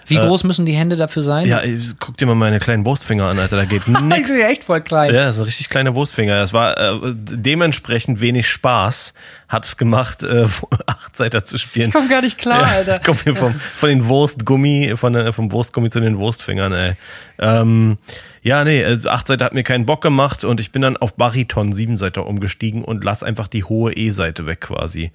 Wie 0.09 0.17
groß 0.17 0.45
müssen 0.45 0.67
die 0.67 0.73
Hände 0.75 0.97
dafür 0.97 1.23
sein? 1.23 1.47
Ja, 1.47 1.61
ey, 1.61 1.81
guck 2.01 2.17
dir 2.19 2.27
mal 2.27 2.35
meine 2.35 2.59
kleinen 2.59 2.85
Wurstfinger 2.85 3.29
an, 3.29 3.39
Alter, 3.39 3.57
da 3.57 3.65
geht 3.65 3.83
ich 3.89 4.01
nix. 4.01 4.31
sehe 4.33 4.47
echt 4.47 4.65
voll 4.65 4.81
klein. 4.83 5.15
Ja, 5.15 5.25
das 5.27 5.37
sind 5.37 5.45
richtig 5.47 5.71
kleine 5.71 5.95
Wurstfinger. 5.95 6.37
Es 6.43 6.53
war 6.53 6.77
äh, 6.77 6.99
dementsprechend 7.15 8.21
wenig 8.21 8.49
Spaß, 8.49 9.15
hat 9.49 9.65
es 9.65 9.77
gemacht, 9.77 10.23
äh, 10.25 10.47
Achtseiter 10.87 11.45
zu 11.45 11.57
spielen. 11.59 11.89
Ich 11.89 11.95
komm 11.95 12.09
gar 12.09 12.21
nicht 12.21 12.37
klar, 12.37 12.65
Alter. 12.67 12.99
Kommt 12.99 13.25
mir 13.25 13.35
vom, 13.37 13.55
von 13.55 13.89
den 13.89 14.07
Wurstgummi, 14.09 14.95
von, 14.97 15.13
der- 15.13 15.33
vom 15.33 15.53
Wurstgummi 15.53 15.89
zu 15.89 16.01
den 16.01 16.19
Wurstfingern, 16.19 16.73
ey. 16.73 16.93
Ähm, 17.39 17.97
ja, 18.43 18.65
nee, 18.65 18.83
äh, 18.83 18.99
Achtseiter 19.07 19.45
hat 19.45 19.55
mir 19.55 19.63
keinen 19.63 19.87
Bock 19.87 20.03
gemacht 20.03 20.45
und 20.45 20.61
ich 20.61 20.73
bin 20.73 20.83
dann 20.83 20.97
auf 20.97 21.15
Bariton 21.15 21.73
Siebenseiter 21.73 22.27
umgestiegen 22.27 22.85
und 22.85 23.05
lass 23.05 23.23
einfach 23.23 23.47
die 23.49 23.65
hohe 23.65 23.93
E-Seite 23.93 24.47
weg 24.47 24.61
quasi. 24.63 25.13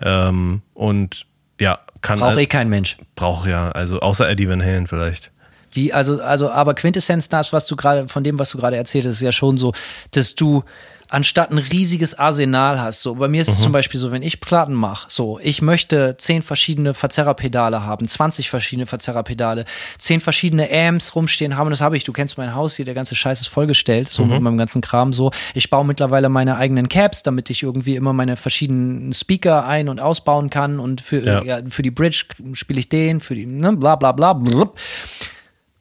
Ähm, 0.00 0.62
und 0.74 1.26
ja, 1.60 1.78
kann 2.00 2.18
Braucht 2.18 2.38
eh 2.38 2.46
kein 2.46 2.68
Mensch. 2.68 2.96
braucht 3.14 3.46
ja, 3.48 3.70
also 3.72 3.98
außer 4.00 4.28
Eddie 4.28 4.48
Van 4.48 4.62
Halen 4.62 4.86
vielleicht. 4.86 5.30
Wie, 5.72 5.92
also, 5.92 6.20
also, 6.20 6.50
aber 6.50 6.74
Quintessenz 6.74 7.28
das, 7.28 7.52
was 7.52 7.66
du 7.66 7.76
gerade, 7.76 8.08
von 8.08 8.24
dem, 8.24 8.38
was 8.38 8.50
du 8.50 8.58
gerade 8.58 8.76
erzählt 8.76 9.06
hast, 9.06 9.14
ist 9.14 9.20
ja 9.20 9.32
schon 9.32 9.56
so, 9.56 9.72
dass 10.12 10.34
du 10.34 10.64
anstatt 11.10 11.50
ein 11.50 11.58
riesiges 11.58 12.18
Arsenal 12.18 12.80
hast. 12.80 13.02
So, 13.02 13.14
bei 13.16 13.28
mir 13.28 13.40
ist 13.40 13.48
es 13.48 13.60
zum 13.60 13.72
Beispiel 13.72 13.98
so, 14.00 14.12
wenn 14.12 14.22
ich 14.22 14.40
Platten 14.40 14.74
mache, 14.74 15.06
so, 15.08 15.38
ich 15.42 15.60
möchte 15.62 16.16
zehn 16.18 16.42
verschiedene 16.42 16.94
Verzerrerpedale 16.94 17.84
haben, 17.84 18.06
20 18.06 18.48
verschiedene 18.50 18.86
Verzerrerpedale, 18.86 19.64
zehn 19.98 20.20
verschiedene 20.20 20.68
Amps 20.70 21.14
rumstehen 21.14 21.56
haben, 21.56 21.66
und 21.66 21.70
das 21.72 21.80
habe 21.80 21.96
ich. 21.96 22.04
Du 22.04 22.12
kennst 22.12 22.38
mein 22.38 22.54
Haus 22.54 22.76
hier, 22.76 22.84
der 22.84 22.94
ganze 22.94 23.14
Scheiß 23.14 23.40
ist 23.40 23.48
vollgestellt, 23.48 24.08
so 24.08 24.24
mit 24.24 24.40
meinem 24.40 24.58
ganzen 24.58 24.80
Kram 24.80 25.12
so. 25.12 25.30
Ich 25.54 25.68
baue 25.70 25.84
mittlerweile 25.84 26.28
meine 26.28 26.56
eigenen 26.56 26.88
Caps, 26.88 27.22
damit 27.22 27.50
ich 27.50 27.62
irgendwie 27.62 27.96
immer 27.96 28.12
meine 28.12 28.36
verschiedenen 28.36 29.12
Speaker 29.12 29.66
ein- 29.66 29.88
und 29.88 30.00
ausbauen 30.00 30.50
kann 30.50 30.80
und 30.80 31.00
für, 31.00 31.24
Ja. 31.24 31.42
ja, 31.44 31.60
für 31.68 31.82
die 31.82 31.90
Bridge 31.90 32.24
spiele 32.52 32.78
ich 32.80 32.88
den, 32.88 33.20
für 33.20 33.34
die, 33.34 33.46
ne, 33.46 33.72
bla 33.76 33.96
bla 33.96 34.12
bla. 34.12 34.32
blub. 34.32 34.78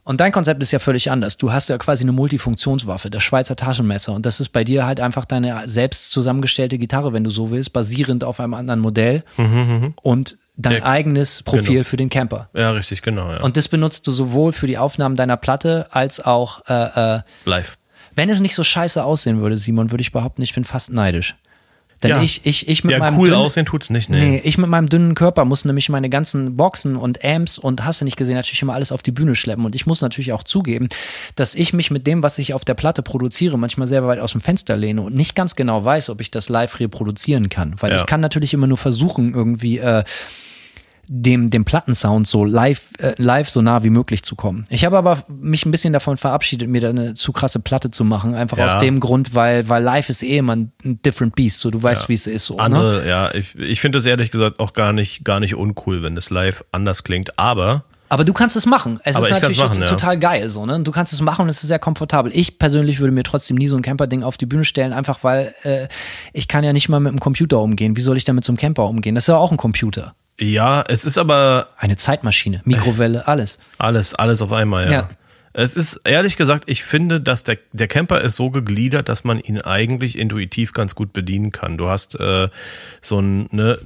Und 0.10 0.22
dein 0.22 0.32
Konzept 0.32 0.60
ist 0.64 0.72
ja 0.72 0.80
völlig 0.80 1.12
anders. 1.12 1.38
Du 1.38 1.52
hast 1.52 1.70
ja 1.70 1.78
quasi 1.78 2.04
eine 2.04 2.12
Multifunktionswaffe, 2.14 3.12
das 3.12 3.22
Schweizer 3.22 3.56
Taschenmesser. 3.56 4.12
Und 4.12 4.26
das 4.26 4.40
ist 4.40 4.50
bei 4.50 4.64
dir 4.64 4.88
halt 4.88 5.00
einfach 5.00 5.24
deine 5.24 5.62
selbst 5.70 6.10
zusammengestellte 6.10 6.80
Gitarre, 6.80 7.14
wenn 7.14 7.24
du 7.24 7.30
so 7.30 7.52
willst, 7.52 7.74
basierend 7.74 8.24
auf 8.24 8.40
einem 8.40 8.56
anderen 8.56 8.80
Modell 8.80 9.24
und 10.02 10.36
dein 10.58 10.78
Ja, 10.78 10.86
eigenes 10.86 11.44
Profil 11.44 11.74
genau. 11.74 11.84
für 11.84 11.98
den 11.98 12.10
Camper. 12.10 12.50
Ja, 12.56 12.72
richtig, 12.72 13.04
genau, 13.04 13.30
ja. 13.32 13.42
Und 13.42 13.56
das 13.56 13.68
benutzt 13.68 14.08
du 14.08 14.12
sowohl 14.12 14.52
für 14.52 14.66
die 14.66 14.80
Aufnahmen 14.80 15.16
deiner 15.16 15.38
Platte 15.38 15.86
als 15.92 16.20
auch, 16.20 16.64
äh, 16.68 17.18
äh, 17.18 17.22
live. 17.46 17.78
wenn 18.16 18.30
es 18.30 18.40
nicht 18.40 18.56
so 18.56 18.64
scheiße 18.64 19.04
aussehen 19.04 19.42
würde, 19.42 19.58
Simon, 19.58 19.92
würde 19.92 20.02
ich 20.02 20.12
behaupten, 20.12 20.42
ich 20.42 20.56
bin 20.56 20.64
fast 20.66 20.92
neidisch. 20.92 21.36
Denn 22.02 22.12
Ja. 22.12 22.22
ich, 22.22 22.42
ich, 22.46 22.68
ich 22.70 22.84
mit 22.86 22.94
Ja, 22.94 23.00
meinem 23.00 23.18
cool 23.20 23.28
dünnen- 23.28 23.42
aussehen 23.42 23.66
tut's 23.66 23.90
nicht, 23.90 24.10
nee. 24.10 24.20
Nee, 24.20 24.42
ich 24.46 24.58
mit 24.58 24.70
meinem 24.70 24.88
dünnen 24.88 25.16
Körper 25.16 25.44
muss 25.44 25.66
nämlich 25.66 25.90
meine 25.90 26.10
ganzen 26.10 26.56
Boxen 26.56 26.96
und 26.96 27.26
Amps 27.26 27.58
und 27.58 27.84
hast 27.84 28.00
du 28.00 28.06
nicht 28.06 28.16
gesehen, 28.16 28.36
natürlich 28.36 28.62
immer 28.62 28.74
alles 28.74 28.92
auf 28.94 29.04
die 29.04 29.12
Bühne 29.12 29.36
schleppen. 29.36 29.66
Und 29.66 29.76
ich 29.76 29.86
muss 29.86 30.00
natürlich 30.02 30.32
auch 30.32 30.44
zugeben, 30.44 30.88
dass 31.36 31.56
ich 31.56 31.74
mich 31.74 31.92
mit 31.92 32.08
dem, 32.08 32.24
was 32.24 32.40
ich 32.40 32.54
auf 32.54 32.64
der 32.64 32.74
Platte 32.76 33.04
produziere, 33.04 33.58
manchmal 33.60 33.88
sehr 33.88 34.06
weit 34.08 34.20
aus 34.20 34.32
dem 34.32 34.40
Fenster 34.42 34.78
lehne 34.78 35.02
und 35.02 35.14
nicht 35.14 35.36
ganz 35.36 35.56
genau 35.56 35.84
weiß, 35.84 36.10
ob 36.10 36.22
ich 36.22 36.32
das 36.32 36.48
live 36.48 36.80
reproduzieren 36.80 37.50
kann. 37.50 37.76
Weil 37.80 37.92
Ja. 37.92 37.98
ich 37.98 38.06
kann 38.06 38.22
natürlich 38.22 38.54
immer 38.54 38.68
nur 38.68 38.78
versuchen, 38.78 39.34
irgendwie 39.34 39.80
äh, 39.80 40.04
dem, 41.12 41.50
dem 41.50 41.66
Plattensound 41.66 42.28
so 42.28 42.46
live, 42.46 42.84
äh, 43.00 43.14
live 43.18 43.50
so 43.50 43.62
nah 43.62 43.84
wie 43.84 43.90
möglich 43.90 44.24
zu 44.24 44.36
kommen. 44.36 44.64
Ich 44.70 44.86
habe 44.86 44.98
aber 44.98 45.24
mich 45.28 45.66
ein 45.66 45.72
bisschen 45.72 45.92
davon 45.92 46.18
verabschiedet, 46.18 46.70
mir 46.70 46.82
da 46.82 46.90
eine 46.90 47.16
zu 47.16 47.32
krasse 47.32 47.60
Platte 47.60 47.90
zu 47.90 48.04
machen. 48.04 48.36
Einfach 48.36 48.58
Ja. 48.60 48.68
aus 48.68 48.78
dem 48.78 49.00
Grund, 49.00 49.34
weil, 49.36 49.68
weil 49.68 49.82
live 49.84 50.10
ist 50.10 50.22
eh 50.24 50.38
immer 50.38 50.56
ein 50.56 50.72
different 50.84 51.36
beast. 51.36 51.60
So, 51.60 51.72
du 51.72 51.82
weißt, 51.82 52.10
wie 52.10 52.14
es 52.14 52.28
ist. 52.28 52.46
So, 52.46 52.56
ne? 52.58 52.62
Andere, 52.62 53.08
ja, 53.10 53.34
ich, 53.34 53.56
ich 53.56 53.82
finde 53.82 53.98
es 53.98 54.06
ehrlich 54.06 54.30
gesagt 54.32 54.60
auch 54.60 54.74
gar 54.74 54.94
nicht, 54.94 55.26
gar 55.26 55.40
nicht 55.40 55.56
uncool, 55.56 56.04
wenn 56.04 56.16
das 56.16 56.30
live 56.30 56.64
anders 56.72 57.04
klingt, 57.04 57.38
aber 57.40 57.84
Aber 58.10 58.24
du 58.26 58.34
kannst 58.34 58.56
es 58.56 58.66
machen. 58.66 59.00
Es 59.04 59.16
Aber 59.16 59.26
ist 59.26 59.32
natürlich 59.32 59.58
machen, 59.58 59.82
ja. 59.82 59.88
total 59.88 60.18
geil 60.20 60.50
so, 60.50 60.66
ne? 60.66 60.82
Du 60.84 60.92
kannst 60.92 61.14
es 61.14 61.22
machen 61.22 61.44
und 61.44 61.50
es 61.50 61.62
ist 61.62 61.68
sehr 61.70 61.80
komfortabel. 61.80 62.32
Ich 62.36 62.60
persönlich 62.60 63.00
würde 63.00 63.14
mir 63.14 63.24
trotzdem 63.24 63.58
nie 63.58 63.68
so 63.68 63.76
ein 63.76 63.82
Camper-Ding 63.82 64.24
auf 64.24 64.38
die 64.38 64.46
Bühne 64.46 64.66
stellen, 64.66 64.94
einfach 64.94 65.24
weil 65.24 65.54
äh, 65.64 65.88
ich 66.34 66.48
kann 66.48 66.64
ja 66.64 66.74
nicht 66.74 66.90
mal 66.90 67.00
mit 67.00 67.10
einem 67.12 67.20
Computer 67.20 67.60
umgehen. 67.60 67.96
Wie 67.96 68.02
soll 68.02 68.18
ich 68.18 68.26
denn 68.26 68.36
mit 68.36 68.44
so 68.46 68.52
einem 68.52 68.58
Camper 68.58 68.86
umgehen? 68.88 69.16
Das 69.16 69.24
ist 69.26 69.28
ja 69.28 69.38
auch 69.38 69.52
ein 69.52 69.58
Computer. 69.58 70.16
Ja, 70.40 70.84
es 70.88 71.06
ist 71.06 71.18
aber 71.18 71.70
Eine 71.78 71.98
Zeitmaschine, 71.98 72.62
Mikrowelle, 72.66 73.28
alles. 73.28 73.60
alles, 73.78 74.14
alles 74.16 74.42
auf 74.42 74.52
einmal, 74.52 74.86
ja. 74.86 74.92
Ja. 74.92 75.10
Es 75.52 75.76
ist, 75.76 76.02
ehrlich 76.06 76.38
gesagt, 76.38 76.66
ich 76.68 76.84
finde, 76.84 77.20
dass 77.20 77.44
der, 77.44 77.58
der 77.74 77.88
Camper 77.88 78.22
ist 78.22 78.36
so 78.36 78.52
gegliedert, 78.52 79.10
dass 79.10 79.24
man 79.24 79.40
ihn 79.40 79.60
eigentlich 79.60 80.18
intuitiv 80.18 80.74
ganz 80.74 80.94
gut 80.94 81.12
bedienen 81.12 81.52
kann. 81.52 81.78
Du 81.78 81.90
hast 81.90 82.20
äh, 82.20 82.50
so 83.02 83.20
ein, 83.20 83.50
ne, 83.52 83.80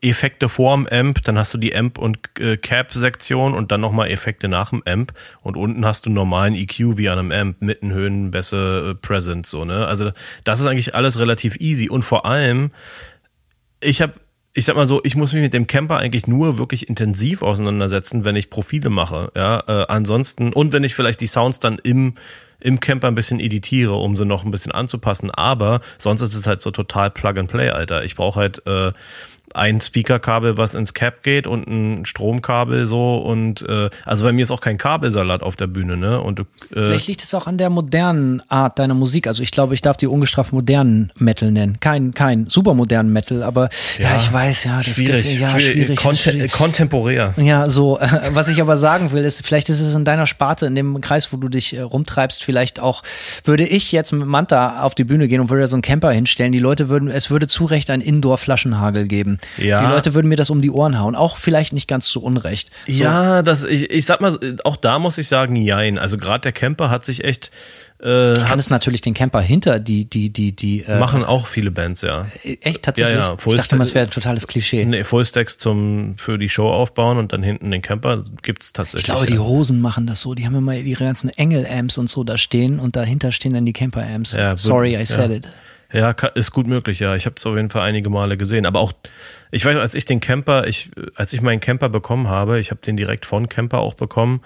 Effekte 0.00 0.48
vorm 0.48 0.86
Amp, 0.90 1.22
dann 1.22 1.38
hast 1.38 1.54
du 1.54 1.58
die 1.58 1.74
Amp- 1.74 1.98
und 1.98 2.18
äh, 2.38 2.56
Cap-Sektion 2.56 3.54
und 3.54 3.72
dann 3.72 3.80
nochmal 3.80 4.10
Effekte 4.10 4.48
nach 4.48 4.70
dem 4.70 4.82
Amp 4.86 5.12
und 5.40 5.56
unten 5.56 5.84
hast 5.86 6.06
du 6.06 6.10
normalen 6.10 6.54
EQ 6.54 6.98
wie 6.98 7.08
an 7.08 7.18
einem 7.18 7.32
Amp, 7.32 7.62
Mittenhöhen, 7.62 8.30
Bässe, 8.32 8.90
äh, 8.90 8.94
Presence, 8.94 9.50
so, 9.50 9.64
ne? 9.64 9.86
Also 9.86 10.10
das 10.44 10.60
ist 10.60 10.66
eigentlich 10.66 10.94
alles 10.94 11.18
relativ 11.18 11.56
easy 11.56 11.88
und 11.88 12.02
vor 12.02 12.26
allem, 12.26 12.70
ich 13.80 14.02
habe 14.02 14.14
ich 14.58 14.64
sag 14.64 14.74
mal 14.74 14.86
so, 14.86 15.00
ich 15.04 15.14
muss 15.14 15.32
mich 15.32 15.42
mit 15.42 15.52
dem 15.52 15.68
Camper 15.68 15.98
eigentlich 15.98 16.26
nur 16.26 16.58
wirklich 16.58 16.88
intensiv 16.88 17.42
auseinandersetzen, 17.42 18.24
wenn 18.24 18.34
ich 18.34 18.50
Profile 18.50 18.90
mache. 18.90 19.30
Ja, 19.36 19.62
äh, 19.68 19.86
ansonsten 19.86 20.52
und 20.52 20.72
wenn 20.72 20.82
ich 20.82 20.96
vielleicht 20.96 21.20
die 21.20 21.28
Sounds 21.28 21.60
dann 21.60 21.78
im 21.78 22.14
im 22.60 22.80
Camper 22.80 23.06
ein 23.06 23.14
bisschen 23.14 23.38
editiere, 23.38 23.94
um 23.94 24.16
sie 24.16 24.24
noch 24.24 24.44
ein 24.44 24.50
bisschen 24.50 24.72
anzupassen. 24.72 25.30
Aber 25.30 25.80
sonst 25.96 26.22
ist 26.22 26.34
es 26.34 26.48
halt 26.48 26.60
so 26.60 26.72
total 26.72 27.08
Plug 27.08 27.38
and 27.38 27.48
Play, 27.48 27.70
Alter. 27.70 28.02
Ich 28.02 28.16
brauche 28.16 28.40
halt 28.40 28.66
äh, 28.66 28.90
ein 29.54 29.80
Speakerkabel, 29.80 30.56
was 30.56 30.74
ins 30.74 30.94
Cap 30.94 31.22
geht 31.22 31.46
und 31.46 31.66
ein 31.66 32.06
Stromkabel 32.06 32.86
so 32.86 33.16
und 33.16 33.62
äh, 33.62 33.90
also 34.04 34.24
bei 34.24 34.32
mir 34.32 34.42
ist 34.42 34.50
auch 34.50 34.60
kein 34.60 34.78
Kabelsalat 34.78 35.42
auf 35.42 35.56
der 35.56 35.66
Bühne, 35.66 35.96
ne? 35.96 36.20
Und 36.20 36.40
äh, 36.40 36.44
Vielleicht 36.70 37.08
liegt 37.08 37.22
es 37.22 37.34
auch 37.34 37.46
an 37.46 37.58
der 37.58 37.70
modernen 37.70 38.42
Art 38.48 38.78
deiner 38.78 38.94
Musik. 38.94 39.26
Also 39.26 39.42
ich 39.42 39.50
glaube, 39.50 39.74
ich 39.74 39.82
darf 39.82 39.96
die 39.96 40.06
ungestraft 40.06 40.52
modernen 40.52 41.12
Metal 41.16 41.50
nennen. 41.50 41.80
Kein, 41.80 42.14
kein 42.14 42.46
supermodernen 42.48 43.12
Metal, 43.12 43.42
aber 43.42 43.68
ja, 43.98 44.16
ich 44.16 44.32
weiß, 44.32 44.64
ja, 44.64 44.78
das 44.78 44.88
schwierig, 44.88 45.38
ja, 45.38 45.50
schwierig, 45.50 45.72
schwierig, 45.72 45.98
konte 45.98 46.30
schwierig. 46.30 46.52
kontemporär. 46.52 47.34
Ja, 47.36 47.68
so, 47.68 47.98
äh, 47.98 48.08
was 48.32 48.48
ich 48.48 48.60
aber 48.60 48.76
sagen 48.76 49.12
will, 49.12 49.24
ist, 49.24 49.44
vielleicht 49.44 49.68
ist 49.68 49.80
es 49.80 49.94
in 49.94 50.04
deiner 50.04 50.26
Sparte, 50.26 50.66
in 50.66 50.74
dem 50.74 51.00
Kreis, 51.00 51.32
wo 51.32 51.36
du 51.36 51.48
dich 51.48 51.74
äh, 51.74 51.80
rumtreibst, 51.80 52.44
vielleicht 52.44 52.80
auch, 52.80 53.02
würde 53.44 53.66
ich 53.66 53.92
jetzt 53.92 54.12
mit 54.12 54.26
Manta 54.26 54.82
auf 54.82 54.94
die 54.94 55.04
Bühne 55.04 55.28
gehen 55.28 55.40
und 55.40 55.50
würde 55.50 55.62
da 55.62 55.68
so 55.68 55.76
einen 55.76 55.82
Camper 55.82 56.10
hinstellen, 56.10 56.52
die 56.52 56.58
Leute 56.58 56.88
würden, 56.88 57.08
es 57.08 57.30
würde 57.30 57.46
zu 57.46 57.64
Recht 57.64 57.90
einen 57.90 58.02
Indoor-Flaschenhagel 58.02 59.06
geben. 59.06 59.37
Ja. 59.56 59.80
Die 59.80 59.86
Leute 59.86 60.14
würden 60.14 60.28
mir 60.28 60.36
das 60.36 60.50
um 60.50 60.60
die 60.60 60.70
Ohren 60.70 60.98
hauen, 60.98 61.14
auch 61.14 61.36
vielleicht 61.36 61.72
nicht 61.72 61.88
ganz 61.88 62.06
zu 62.06 62.22
Unrecht. 62.22 62.70
So, 62.86 63.02
Ja, 63.02 63.42
das, 63.42 63.64
ich, 63.64 63.90
ich 63.90 64.06
sag 64.06 64.20
mal, 64.20 64.38
auch 64.64 64.76
da 64.76 64.98
muss 64.98 65.18
ich 65.18 65.28
sagen, 65.28 65.56
jein. 65.56 65.98
Also 65.98 66.16
gerade 66.16 66.40
der 66.40 66.52
Camper 66.52 66.90
hat 66.90 67.04
sich 67.04 67.24
echt, 67.24 67.50
äh, 68.00 68.34
kann 68.34 68.48
hat, 68.48 68.58
es 68.58 68.70
natürlich 68.70 69.00
den 69.00 69.14
Camper 69.14 69.40
hinter 69.40 69.80
die, 69.80 70.04
die, 70.04 70.30
die, 70.30 70.54
die, 70.54 70.84
äh, 70.84 70.98
machen 70.98 71.24
auch 71.24 71.46
viele 71.46 71.70
Bands, 71.70 72.02
ja. 72.02 72.26
echt 72.42 72.84
tatsächlich. 72.84 73.16
Ja, 73.16 73.30
ja, 73.30 73.36
ich 73.44 73.54
dachte 73.54 73.76
mal, 73.76 73.82
es 73.82 73.94
wäre 73.94 74.06
ein 74.06 74.10
totales 74.10 74.46
Klischee. 74.46 74.84
Nee, 74.84 75.02
Fullstacks 75.04 75.58
zum, 75.58 76.14
für 76.16 76.38
die 76.38 76.48
Show 76.48 76.68
aufbauen 76.70 77.18
und 77.18 77.32
dann 77.32 77.42
hinten 77.42 77.70
den 77.70 77.82
Camper 77.82 78.22
gibt's 78.42 78.72
tatsächlich. 78.72 79.00
Ich 79.00 79.04
glaube, 79.06 79.26
die 79.26 79.34
ja. 79.34 79.40
Hosen 79.40 79.80
machen 79.80 80.06
das 80.06 80.20
so. 80.20 80.34
Die 80.34 80.46
haben 80.46 80.54
immer 80.54 80.76
ihre 80.76 81.04
ganzen 81.04 81.30
Engel-Amps 81.30 81.98
und 81.98 82.08
so 82.08 82.22
da 82.22 82.38
stehen 82.38 82.78
und 82.78 82.96
dahinter 82.96 83.32
stehen 83.32 83.54
dann 83.54 83.66
die 83.66 83.72
Camper-Amps. 83.72 84.32
Ja, 84.32 84.56
Sorry, 84.56 84.94
I 84.94 84.98
ja. 84.98 85.06
said 85.06 85.30
it. 85.30 85.48
Ja, 85.92 86.10
ist 86.10 86.52
gut 86.52 86.66
möglich, 86.66 87.00
ja. 87.00 87.14
Ich 87.14 87.24
habe 87.24 87.36
es 87.38 87.46
auf 87.46 87.56
jeden 87.56 87.70
Fall 87.70 87.82
einige 87.82 88.10
Male 88.10 88.36
gesehen. 88.36 88.66
Aber 88.66 88.80
auch, 88.80 88.92
ich 89.50 89.64
weiß, 89.64 89.76
als 89.76 89.94
ich 89.94 90.04
den 90.04 90.20
Camper, 90.20 90.66
ich, 90.66 90.90
als 91.14 91.32
ich 91.32 91.40
meinen 91.40 91.60
Camper 91.60 91.88
bekommen 91.88 92.28
habe, 92.28 92.58
ich 92.60 92.70
habe 92.70 92.80
den 92.84 92.96
direkt 92.96 93.26
von 93.26 93.48
Camper 93.48 93.78
auch 93.78 93.94
bekommen, 93.94 94.40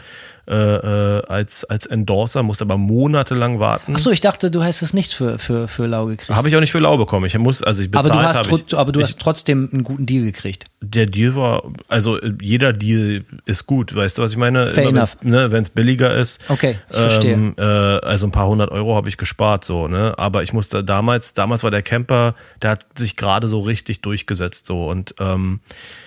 äh, 0.49 0.55
äh, 0.55 1.23
als, 1.29 1.63
als 1.65 1.87
Endorser, 1.87 2.43
musste 2.43 2.65
aber 2.65 2.77
monatelang 2.77 3.61
warten. 3.61 3.95
Achso, 3.95 4.11
ich 4.11 4.21
dachte, 4.21 4.51
du 4.51 4.65
hast 4.65 4.83
es 4.83 4.93
nicht 4.93 5.13
für, 5.15 5.39
für, 5.39 5.69
für 5.69 5.87
lau 5.87 6.07
gekriegt. 6.07 6.31
Habe 6.37 6.49
ich 6.49 6.57
auch 6.57 6.61
nicht 6.61 6.73
für 6.73 6.81
lau 6.81 6.97
bekommen. 6.97 7.27
Ich 7.27 7.39
muss, 7.39 7.63
also 7.63 7.83
ich 7.83 7.89
aber 7.95 8.03
bezahlt 8.09 8.47
du 8.47 8.51
hast, 8.51 8.63
ich, 8.73 8.77
aber 8.77 8.91
du 8.91 9.01
ich, 9.01 9.07
hast 9.07 9.21
trotzdem 9.21 9.69
einen 9.73 9.85
guten 9.85 10.05
Deal 10.05 10.25
gekriegt. 10.25 10.65
der 10.81 11.07
Deal 11.07 11.37
war, 11.37 11.63
also 11.87 12.21
äh, 12.21 12.33
jeder 12.43 12.73
Deal 12.73 13.25
ist 13.47 13.67
gut, 13.67 13.95
weißt 13.95 14.19
du, 14.19 14.23
was 14.23 14.33
ich 14.33 14.37
meine? 14.37 14.69
Fair 14.71 14.89
Immer 14.89 15.03
wenn's- 15.03 15.17
Ne, 15.23 15.53
Wenn 15.53 15.63
es 15.63 15.71
billiger 15.71 16.13
ist. 16.15 16.41
Okay, 16.49 16.77
ich 16.91 16.97
verstehe. 16.99 17.35
Ähm, 17.35 17.55
äh, 17.57 17.63
also 17.63 18.27
ein 18.27 18.33
paar 18.33 18.49
hundert 18.49 18.73
Euro 18.73 18.97
habe 18.97 19.09
ich 19.09 19.17
gespart, 19.19 19.65
so, 19.65 19.87
ne? 19.87 20.15
Aber 20.19 20.43
ich 20.43 20.53
musste 20.53 20.83
damals, 20.83 21.35
damals 21.35 21.63
war 21.63 21.71
der 21.71 21.83
Camper, 21.83 22.35
der 22.63 22.71
hat 22.73 22.87
sich 22.99 23.17
gerade 23.17 23.47
so 23.47 23.61
richtig 23.61 24.01
durchgesetzt, 24.03 24.67
so. 24.67 24.92
Und 24.93 25.17
ähm, 25.19 25.59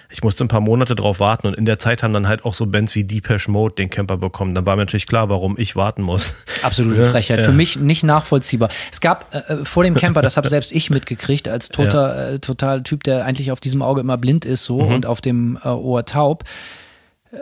ich 0.09 0.23
musste 0.23 0.45
ein 0.45 0.47
paar 0.47 0.61
Monate 0.61 0.95
drauf 0.95 1.19
warten 1.19 1.47
und 1.47 1.55
in 1.55 1.65
der 1.65 1.77
Zeit 1.79 2.01
haben 2.03 2.13
dann 2.13 2.29
halt 2.29 2.45
auch 2.45 2.53
so 2.53 2.65
Bands 2.67 2.95
wie 2.95 3.03
Depeche 3.03 3.51
Mode 3.51 3.75
den 3.75 3.89
Camper 3.89 4.15
bekommen. 4.15 4.55
Dann 4.55 4.65
war 4.65 4.77
mir 4.77 4.83
natürlich 4.83 5.07
klar, 5.07 5.27
warum 5.27 5.57
ich 5.57 5.75
warten 5.75 6.03
muss. 6.03 6.33
Absolute 6.63 7.01
Ja, 7.01 7.11
Frechheit. 7.11 7.39
ja. 7.39 7.45
Für 7.45 7.51
mich 7.51 7.75
nicht 7.75 8.03
nachvollziehbar. 8.03 8.69
Es 8.91 9.01
gab 9.01 9.33
äh, 9.35 9.39
äh, 9.53 9.65
vor 9.65 9.83
dem 9.83 9.95
Camper, 9.95 10.21
das 10.21 10.37
habe 10.37 10.47
selbst 10.47 10.71
ich 10.71 10.89
mitgekriegt, 10.89 11.49
als 11.49 11.67
toter, 11.69 12.33
äh, 12.35 12.39
total 12.39 12.83
Typ, 12.83 13.03
der 13.03 13.25
eigentlich 13.25 13.51
auf 13.51 13.59
diesem 13.59 13.81
Auge 13.81 13.99
immer 13.99 14.17
blind 14.17 14.45
ist 14.45 14.63
so 14.63 14.81
Mhm. 14.83 14.93
und 14.93 15.05
auf 15.05 15.19
dem 15.19 15.59
äh, 15.65 15.67
Ohr 15.67 16.05
taub. 16.05 16.43
Äh, 17.31 17.37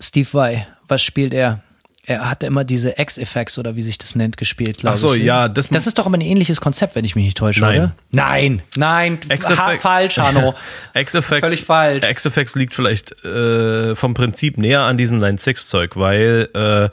Steve 0.00 0.28
Vai, 0.32 0.66
was 0.88 1.02
spielt 1.02 1.32
er? 1.34 1.62
Er 2.10 2.28
hatte 2.28 2.46
immer 2.46 2.64
diese 2.64 2.94
X-Effects 2.98 3.56
oder 3.58 3.76
wie 3.76 3.82
sich 3.82 3.96
das 3.96 4.16
nennt, 4.16 4.36
gespielt, 4.36 4.78
glaube 4.78 4.94
Ach 4.94 4.98
so, 4.98 5.14
ich. 5.14 5.22
ja, 5.22 5.48
das- 5.48 5.68
das 5.68 5.86
ist 5.86 5.96
doch 5.96 6.06
immer 6.06 6.16
ein 6.18 6.22
ähnliches 6.22 6.60
Konzept, 6.60 6.96
wenn 6.96 7.04
ich 7.04 7.14
mich 7.14 7.24
nicht 7.24 7.36
täusche, 7.38 7.60
Nein. 7.60 7.78
oder? 7.78 7.92
Nein, 8.10 8.62
nein, 8.76 9.18
ha 9.30 9.76
falsch, 9.76 10.18
Hanno. 10.18 10.54
XFX, 11.00 11.24
Völlig 11.26 11.64
falsch. 11.66 12.04
XFX 12.12 12.56
liegt 12.56 12.74
vielleicht 12.74 13.12
äh, 13.24 13.94
vom 13.94 14.14
Prinzip 14.14 14.58
näher 14.58 14.80
an 14.80 14.96
diesem 14.96 15.18
9.6-Zeug, 15.20 15.96
weil 15.96 16.48
äh, 16.52 16.88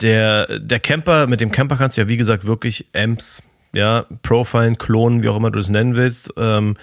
der, 0.00 0.60
der 0.60 0.78
Camper, 0.78 1.26
mit 1.26 1.40
dem 1.40 1.50
Camper 1.50 1.76
kannst 1.76 1.96
du 1.96 2.02
ja 2.02 2.08
wie 2.08 2.16
gesagt 2.16 2.46
wirklich 2.46 2.86
Amps, 2.94 3.42
ja, 3.72 4.06
Profilen, 4.22 4.78
klonen, 4.78 5.24
wie 5.24 5.28
auch 5.30 5.36
immer 5.36 5.50
du 5.50 5.58
es 5.58 5.68
nennen 5.68 5.96
willst. 5.96 6.30
Ähm, 6.36 6.76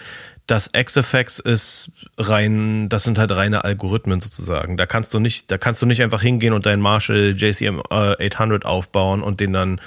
das 0.47 0.71
XFX 0.71 1.39
ist 1.39 1.91
rein, 2.17 2.87
das 2.89 3.03
sind 3.03 3.17
halt 3.17 3.31
reine 3.31 3.63
Algorithmen 3.63 4.21
sozusagen. 4.21 4.77
Da 4.77 4.85
kannst 4.85 5.13
du 5.13 5.19
nicht, 5.19 5.49
da 5.49 5.57
kannst 5.57 5.81
du 5.81 5.85
nicht 5.85 6.03
einfach 6.03 6.21
hingehen 6.21 6.53
und 6.53 6.65
deinen 6.65 6.81
Marshall 6.81 7.35
JCM 7.35 7.81
äh, 7.89 8.29
800 8.29 8.65
aufbauen 8.65 9.23
und 9.23 9.39
den 9.39 9.53
dann 9.53 9.81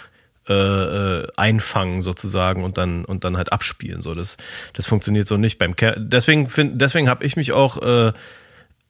äh, 0.48 0.54
äh, 0.54 1.26
einfangen 1.36 2.00
sozusagen 2.00 2.64
und 2.64 2.78
dann 2.78 3.04
und 3.04 3.22
dann 3.24 3.36
halt 3.36 3.52
abspielen 3.52 4.00
so 4.00 4.14
das 4.14 4.38
das 4.72 4.86
funktioniert 4.86 5.26
so 5.26 5.36
nicht 5.36 5.58
beim 5.58 5.76
Ker 5.76 5.94
deswegen 5.98 6.48
find, 6.48 6.80
deswegen 6.80 7.10
habe 7.10 7.22
ich 7.26 7.36
mich 7.36 7.52
auch 7.52 7.82
äh, 7.82 8.14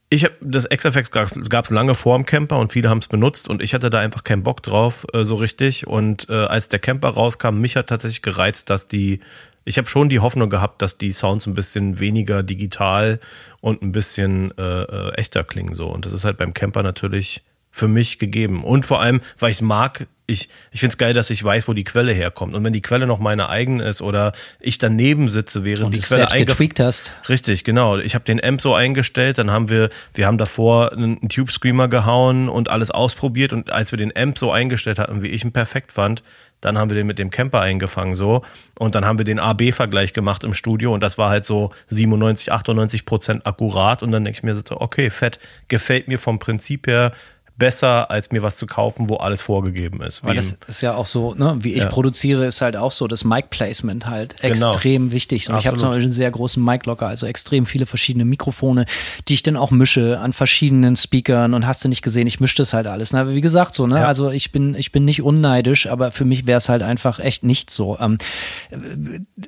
ich 0.08 0.22
habe 0.22 0.34
das 0.40 0.68
XFX 0.68 1.10
gab 1.10 1.64
es 1.64 1.70
lange 1.70 1.96
vor 1.96 2.16
dem 2.16 2.26
Camper 2.26 2.58
und 2.58 2.70
viele 2.70 2.88
haben 2.88 2.98
es 2.98 3.08
benutzt 3.08 3.48
und 3.48 3.60
ich 3.60 3.74
hatte 3.74 3.90
da 3.90 3.98
einfach 3.98 4.22
keinen 4.22 4.44
Bock 4.44 4.62
drauf 4.62 5.04
äh, 5.12 5.24
so 5.24 5.34
richtig 5.34 5.88
und 5.88 6.28
äh, 6.28 6.44
als 6.44 6.68
der 6.68 6.78
Camper 6.78 7.08
rauskam 7.08 7.56
mich 7.58 7.74
hat 7.74 7.88
tatsächlich 7.88 8.22
gereizt 8.22 8.70
dass 8.70 8.86
die 8.86 9.18
ich 9.64 9.78
habe 9.78 9.88
schon 9.88 10.08
die 10.08 10.20
Hoffnung 10.20 10.50
gehabt 10.50 10.82
dass 10.82 10.98
die 10.98 11.12
Sounds 11.12 11.46
ein 11.46 11.54
bisschen 11.54 12.00
weniger 12.00 12.42
digital 12.42 13.20
und 13.60 13.82
ein 13.82 13.92
bisschen 13.92 14.56
äh, 14.58 14.82
äh, 14.82 15.14
echter 15.14 15.44
klingen 15.44 15.74
so 15.74 15.86
und 15.88 16.04
das 16.04 16.12
ist 16.12 16.24
halt 16.24 16.36
beim 16.36 16.54
Camper 16.54 16.82
natürlich 16.82 17.42
für 17.70 17.86
mich 17.86 18.18
gegeben. 18.18 18.64
Und 18.64 18.86
vor 18.86 19.00
allem, 19.00 19.20
weil 19.38 19.50
ich 19.50 19.58
es 19.58 19.60
mag, 19.60 20.08
ich, 20.26 20.48
ich 20.72 20.80
finde 20.80 20.92
es 20.92 20.98
geil, 20.98 21.12
dass 21.12 21.30
ich 21.30 21.44
weiß, 21.44 21.68
wo 21.68 21.74
die 21.74 21.84
Quelle 21.84 22.12
herkommt. 22.12 22.54
Und 22.54 22.64
wenn 22.64 22.72
die 22.72 22.82
Quelle 22.82 23.06
noch 23.06 23.18
meine 23.18 23.50
eigene 23.50 23.84
ist 23.84 24.02
oder 24.02 24.32
ich 24.58 24.78
daneben 24.78 25.30
sitze, 25.30 25.64
während 25.64 25.84
Und 25.84 25.94
die 25.94 26.00
Quelle 26.00 26.22
selbst 26.22 26.34
eingef- 26.34 26.46
getweakt 26.46 26.80
hast. 26.80 27.12
Richtig, 27.28 27.64
genau. 27.64 27.98
Ich 27.98 28.14
habe 28.14 28.24
den 28.24 28.42
Amp 28.42 28.60
so 28.60 28.74
eingestellt, 28.74 29.38
dann 29.38 29.50
haben 29.50 29.68
wir, 29.68 29.90
wir 30.14 30.26
haben 30.26 30.38
davor 30.38 30.92
einen 30.92 31.28
Tube 31.28 31.52
Screamer 31.52 31.88
gehauen 31.88 32.48
und 32.48 32.68
alles 32.68 32.90
ausprobiert 32.90 33.52
und 33.52 33.70
als 33.70 33.92
wir 33.92 33.98
den 33.98 34.16
Amp 34.16 34.38
so 34.38 34.50
eingestellt 34.50 34.98
hatten, 34.98 35.22
wie 35.22 35.28
ich 35.28 35.44
ihn 35.44 35.52
perfekt 35.52 35.92
fand, 35.92 36.22
dann 36.60 36.76
haben 36.76 36.90
wir 36.90 36.96
den 36.96 37.06
mit 37.06 37.18
dem 37.18 37.30
Camper 37.30 37.60
eingefangen 37.60 38.14
so. 38.14 38.42
Und 38.78 38.94
dann 38.94 39.04
haben 39.04 39.18
wir 39.18 39.24
den 39.24 39.38
AB-Vergleich 39.38 40.12
gemacht 40.12 40.44
im 40.44 40.54
Studio 40.54 40.92
und 40.92 41.00
das 41.00 41.18
war 41.18 41.30
halt 41.30 41.44
so 41.44 41.70
97, 41.88 42.52
98 42.52 43.06
Prozent 43.06 43.46
akkurat. 43.46 44.02
Und 44.02 44.12
dann 44.12 44.24
denke 44.24 44.38
ich 44.38 44.42
mir 44.42 44.54
so, 44.54 44.62
okay, 44.68 45.10
fett, 45.10 45.38
gefällt 45.68 46.08
mir 46.08 46.18
vom 46.18 46.38
Prinzip 46.38 46.86
her 46.86 47.12
besser, 47.58 48.10
als 48.10 48.30
mir 48.30 48.42
was 48.42 48.56
zu 48.56 48.66
kaufen, 48.66 49.08
wo 49.08 49.16
alles 49.16 49.40
vorgegeben 49.40 50.00
ist. 50.02 50.24
Weil 50.24 50.36
das 50.36 50.56
ist 50.68 50.80
ja 50.80 50.94
auch 50.94 51.06
so, 51.06 51.34
ne, 51.34 51.56
wie 51.60 51.72
ich 51.72 51.82
Ja. 51.82 51.88
produziere, 51.88 52.46
ist 52.46 52.60
halt 52.60 52.76
auch 52.76 52.92
so 52.92 53.08
das 53.08 53.24
Mic-Placement 53.24 54.06
halt 54.06 54.36
Genau. 54.40 54.70
extrem 54.70 55.10
wichtig. 55.12 55.50
Und 55.50 55.58
ich 55.58 55.66
habe 55.66 55.76
zum 55.76 55.88
Beispiel 55.88 56.04
einen 56.04 56.12
sehr 56.12 56.30
großen 56.30 56.64
Mic-Locker, 56.64 57.06
also 57.08 57.26
extrem 57.26 57.66
viele 57.66 57.86
verschiedene 57.86 58.24
Mikrofone, 58.24 58.84
die 59.26 59.34
ich 59.34 59.42
dann 59.42 59.56
auch 59.56 59.70
mische 59.72 60.20
an 60.20 60.32
verschiedenen 60.32 60.94
Speakern 60.96 61.52
und 61.54 61.66
hast 61.66 61.84
du 61.84 61.88
nicht 61.88 62.02
gesehen, 62.02 62.26
ich 62.28 62.38
mische 62.40 62.56
das 62.56 62.72
halt 62.72 62.86
alles. 62.86 63.12
Ne? 63.12 63.20
Aber 63.20 63.34
wie 63.34 63.40
gesagt, 63.40 63.74
so, 63.74 63.86
ne, 63.86 63.96
Ja. 64.00 64.06
also 64.06 64.30
ich 64.30 64.52
bin, 64.52 64.74
ich 64.76 64.92
bin 64.92 65.04
nicht 65.04 65.22
unneidisch, 65.22 65.88
aber 65.88 66.12
für 66.12 66.24
mich 66.24 66.46
wäre 66.46 66.58
es 66.58 66.68
halt 66.68 66.82
einfach 66.82 67.18
echt 67.18 67.42
nicht 67.42 67.70
so. 67.70 67.98
Ähm, 67.98 68.18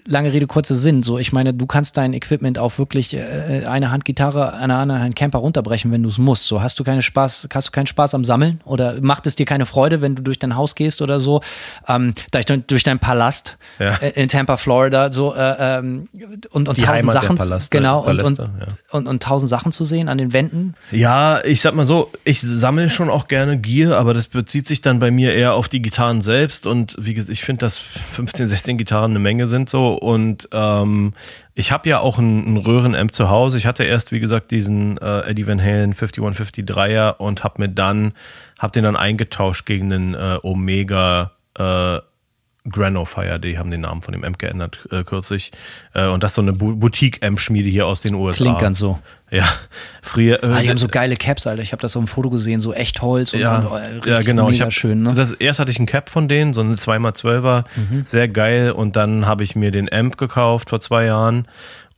lange 0.07 0.33
Rede, 0.33 0.47
kurzer 0.47 0.75
Sinn. 0.75 1.03
So, 1.03 1.19
ich 1.19 1.33
meine, 1.33 1.55
du 1.55 1.67
kannst 1.67 1.97
dein 1.97 2.13
Equipment 2.13 2.59
auch 2.59 2.79
wirklich 2.79 3.15
äh, 3.15 3.65
eine 3.67 3.91
Hand 3.91 4.05
Gitarre, 4.05 4.55
eine 4.55 4.75
andere 4.77 4.99
Hand 5.01 5.15
Camper 5.17 5.39
runterbrechen, 5.39 5.93
wenn 5.93 6.03
du 6.03 6.09
es 6.09 6.19
musst. 6.19 6.47
So, 6.47 6.61
hast 6.63 6.79
du 6.81 6.85
keine 6.85 7.03
Spaß, 7.03 7.49
hast 7.53 7.69
du 7.69 7.73
keinen 7.73 7.87
Spaß 7.87 7.99
am 8.14 8.24
Sammeln 8.24 8.61
oder 8.64 8.94
macht 9.01 9.26
es 9.26 9.36
dir 9.36 9.46
keine 9.46 9.66
Freude, 9.66 10.01
wenn 10.01 10.14
du 10.14 10.22
durch 10.22 10.38
dein 10.38 10.57
Haus 10.57 10.74
gehst 10.74 11.03
oder 11.03 11.20
so, 11.20 11.40
ähm, 11.88 12.14
durch, 12.32 12.46
dein- 12.46 12.66
durch 12.66 12.82
deinen 12.82 12.98
Palast 12.98 13.57
Ja. 13.78 13.94
äh, 13.96 14.11
in 14.20 14.28
Tampa, 14.28 14.57
Florida, 14.57 15.12
so 15.12 15.34
äh, 15.34 15.78
ähm, 15.78 16.09
und, 16.51 16.68
und 16.68 16.76
Die 16.78 16.82
tausend 16.82 16.88
Heimat 16.88 17.12
Sachen, 17.12 17.36
Palaste- 17.36 17.76
genau 17.76 18.01
und, 18.01 18.22
und, 18.22 18.36
Paläste, 18.36 18.51
ja. 18.61 18.66
und, 18.98 19.07
und 19.07 19.22
tausend 19.22 19.48
Sachen 19.51 19.72
zu 19.72 19.84
sehen 19.84 20.09
an 20.09 20.18
den 20.18 20.32
Wänden. 20.32 20.74
Ja, 20.90 21.44
ich 21.44 21.61
sag 21.61 21.74
mal 21.74 21.84
so, 21.84 22.11
ich 22.24 22.40
sammle 22.40 22.90
schon 22.90 23.11
auch 23.11 23.28
gerne 23.28 23.59
Gear, 23.59 23.96
aber 23.98 24.14
das 24.14 24.26
bezieht 24.26 24.66
sich 24.66 24.80
dann 24.80 24.98
bei 24.98 25.11
mir 25.11 25.34
eher 25.34 25.55
auf 25.55 25.68
die 25.68 25.82
Gitarren 25.82 26.22
selbst 26.22 26.66
und 26.66 26.96
wie 26.98 27.14
gesagt, 27.14 27.30
ich 27.32 27.42
finde, 27.42 27.66
dass 27.66 27.78
15, 27.78 28.46
16 28.46 28.78
Gitarren 28.78 29.11
eine 29.12 29.18
Menge 29.18 29.46
sind 29.46 29.68
so 29.68 29.94
und 29.94 30.48
ähm, 30.53 31.12
ich 31.55 31.72
habe 31.72 31.88
ja 31.88 32.01
auch 32.01 32.18
einen, 32.18 32.46
einen 32.46 32.57
Röhrenamp 32.57 33.12
zu 33.12 33.28
Hause. 33.28 33.59
Ich 33.59 33.66
hatte 33.66 33.84
erst, 33.84 34.12
wie 34.12 34.20
gesagt, 34.20 34.51
diesen 34.51 34.98
äh, 34.98 35.30
Eddie 35.30 35.46
Van 35.46 35.61
Halen 35.61 35.94
5153er 35.94 37.16
und 37.16 37.44
habe 37.44 37.62
mir 37.62 37.68
dann, 37.68 38.12
habe 38.59 38.72
den 38.72 38.84
dann 38.84 38.96
eingetauscht 38.96 39.66
gegen 39.66 39.92
einen 39.92 40.14
äh, 40.14 40.38
Omega 40.42 41.32
äh, 41.59 41.98
Granofire, 42.69 43.41
die 43.41 43.59
haben 43.59 43.71
den 43.71 43.81
Namen 43.81 44.03
von 44.03 44.13
dem 44.13 44.23
Amp 44.25 44.39
geändert 44.39 44.79
äh, 44.91 45.03
kürzlich. 45.03 45.51
Äh, 45.95 46.07
und 46.09 46.23
das 46.23 46.33
ist 46.33 46.37
so 46.37 46.43
eine 46.43 46.53
Boutique-Amp-Schmiede 46.53 47.69
hier 47.71 47.87
aus 47.87 48.03
den 48.03 48.15
USA. 48.15 48.45
Klingt 48.45 48.59
ganz 48.59 48.79
so. 48.79 48.99
Ja, 49.31 49.45
früher. 50.03 50.43
Äh, 50.43 50.47
Ah, 50.47 50.61
die 50.61 50.69
haben 50.69 50.77
so 50.77 50.89
geile 50.89 51.15
Caps, 51.15 51.47
Alter. 51.47 51.63
Ich 51.63 51.73
habe 51.73 51.81
das 51.81 51.97
auf 51.97 52.03
dem 52.05 52.09
Foto 52.09 52.31
gesehen, 52.31 52.61
so 52.61 52.73
echt 52.75 53.01
Holz 53.01 53.33
und 53.33 53.41
ja, 53.41 53.61
dann, 53.61 53.67
äh, 53.73 53.87
richtig 53.95 54.07
ja, 54.07 54.21
genau. 54.23 54.43
mega 54.45 54.55
ich 54.55 54.61
hab, 54.63 54.73
schön, 54.73 55.03
ne? 55.05 55.15
das, 55.15 55.33
erst 55.33 55.61
hatte 55.61 55.71
ich 55.71 55.79
einen 55.79 55.87
Cap 55.87 56.11
von 56.11 56.29
denen, 56.29 56.53
so 56.53 56.61
eine 56.61 56.75
2x12er, 56.75 57.65
Mhm. 57.77 58.05
sehr 58.05 58.29
geil. 58.29 58.73
Und 58.73 58.97
dann 58.97 59.27
habe 59.27 59.45
ich 59.45 59.55
mir 59.57 59.71
den 59.71 59.91
Amp 59.93 60.19
gekauft 60.19 60.71
vor 60.71 60.81
zwei 60.81 61.05
Jahren. 61.07 61.47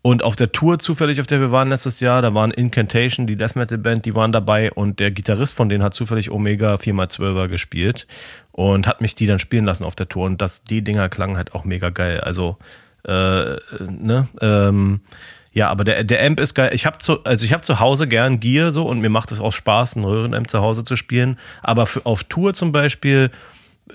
Und 0.03 0.24
auf 0.24 0.34
der 0.34 0.50
Tour 0.50 0.80
zufällig, 0.80 1.20
auf 1.20 1.28
der 1.28 1.40
wir 1.40 1.53
waren 1.53 1.68
letztes 1.68 2.00
Jahr, 2.00 2.22
da 2.22 2.34
waren 2.34 2.50
Incantation, 2.50 3.28
die 3.28 3.36
Death 3.36 3.55
Metal 3.55 3.78
Band, 3.78 4.05
die 4.05 4.16
waren 4.16 4.32
dabei 4.32 4.72
und 4.72 4.98
der 4.98 5.12
Gitarrist 5.12 5.55
von 5.55 5.68
denen 5.68 5.84
hat 5.84 5.94
zufällig 5.94 6.30
Omega 6.30 6.74
4x12er 6.74 7.46
gespielt 7.46 8.09
und 8.50 8.88
hat 8.88 9.00
mich 9.00 9.14
die 9.14 9.26
dann 9.26 9.38
spielen 9.38 9.64
lassen 9.64 9.84
auf 9.84 9.94
der 9.94 10.09
Tour 10.09 10.26
und 10.26 10.42
das, 10.42 10.64
die 10.64 10.82
Dinger 10.82 11.09
klangen 11.09 11.36
halt 11.36 11.55
auch 11.55 11.64
mega 11.64 11.90
geil. 11.90 12.20
Also, 12.20 12.57
äh, 13.05 13.57
ne, 13.78 14.28
ähm, 14.40 15.00
Ja, 15.53 15.68
aber 15.68 15.84
der, 15.84 16.03
der 16.03 16.24
Amp 16.24 16.40
ist 16.40 16.55
geil. 16.55 16.70
Ich 16.72 16.86
habe 16.86 16.98
zu, 16.98 17.22
also 17.24 17.44
ich 17.44 17.53
habe 17.53 17.62
zu 17.62 17.78
Hause 17.78 18.09
gern 18.09 18.40
Gear 18.40 18.72
so 18.72 18.86
und 18.86 19.00
mir 19.00 19.11
macht 19.11 19.30
es 19.32 19.38
auch 19.38 19.53
Spaß, 19.53 19.96
einen 19.96 20.07
Röhrenamp 20.07 20.48
zu 20.48 20.61
Hause 20.61 20.82
zu 20.82 20.96
spielen. 20.96 21.38
Aber 21.62 21.86
für, 21.86 22.07
auf 22.07 22.24
Tour 22.24 22.55
zum 22.55 22.72
Beispiel 22.72 23.30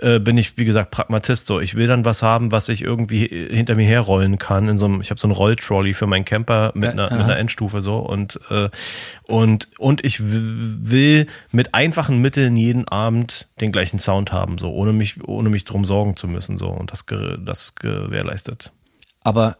äh, 0.01 0.19
bin 0.19 0.37
ich, 0.37 0.57
wie 0.57 0.65
gesagt, 0.65 0.91
Pragmatist. 0.91 1.47
So, 1.47 1.59
ich 1.59 1.75
will 1.75 1.87
dann 1.87 2.05
was 2.05 2.21
haben, 2.21 2.51
was 2.51 2.69
ich 2.69 2.81
irgendwie 2.83 3.27
hinter 3.27 3.75
mir 3.75 3.87
herrollen 3.87 4.37
kann. 4.37 4.67
In 4.67 4.77
so 4.77 4.85
einem, 4.85 5.01
ich 5.01 5.09
habe 5.09 5.19
so 5.19 5.27
einen 5.27 5.35
Rolltrolley 5.35 5.93
für 5.93 6.07
meinen 6.07 6.25
Camper 6.25 6.71
mit, 6.75 6.91
einer, 6.91 7.11
mit 7.11 7.21
einer 7.21 7.37
Endstufe 7.37 7.81
so 7.81 7.97
und 7.97 8.39
äh, 8.49 8.69
und 9.23 9.69
und 9.79 10.03
ich 10.05 10.19
will 10.21 11.27
mit 11.51 11.73
einfachen 11.73 12.21
Mitteln 12.21 12.57
jeden 12.57 12.87
Abend 12.87 13.47
den 13.61 13.71
gleichen 13.71 13.99
Sound 13.99 14.31
haben, 14.31 14.57
so 14.57 14.71
ohne 14.71 14.93
mich 14.93 15.23
ohne 15.27 15.49
mich 15.49 15.63
drum 15.65 15.85
sorgen 15.85 16.15
zu 16.15 16.27
müssen 16.27 16.57
so 16.57 16.67
und 16.67 16.91
das 16.91 17.05
das 17.39 17.75
gewährleistet. 17.75 18.71
Aber 19.23 19.57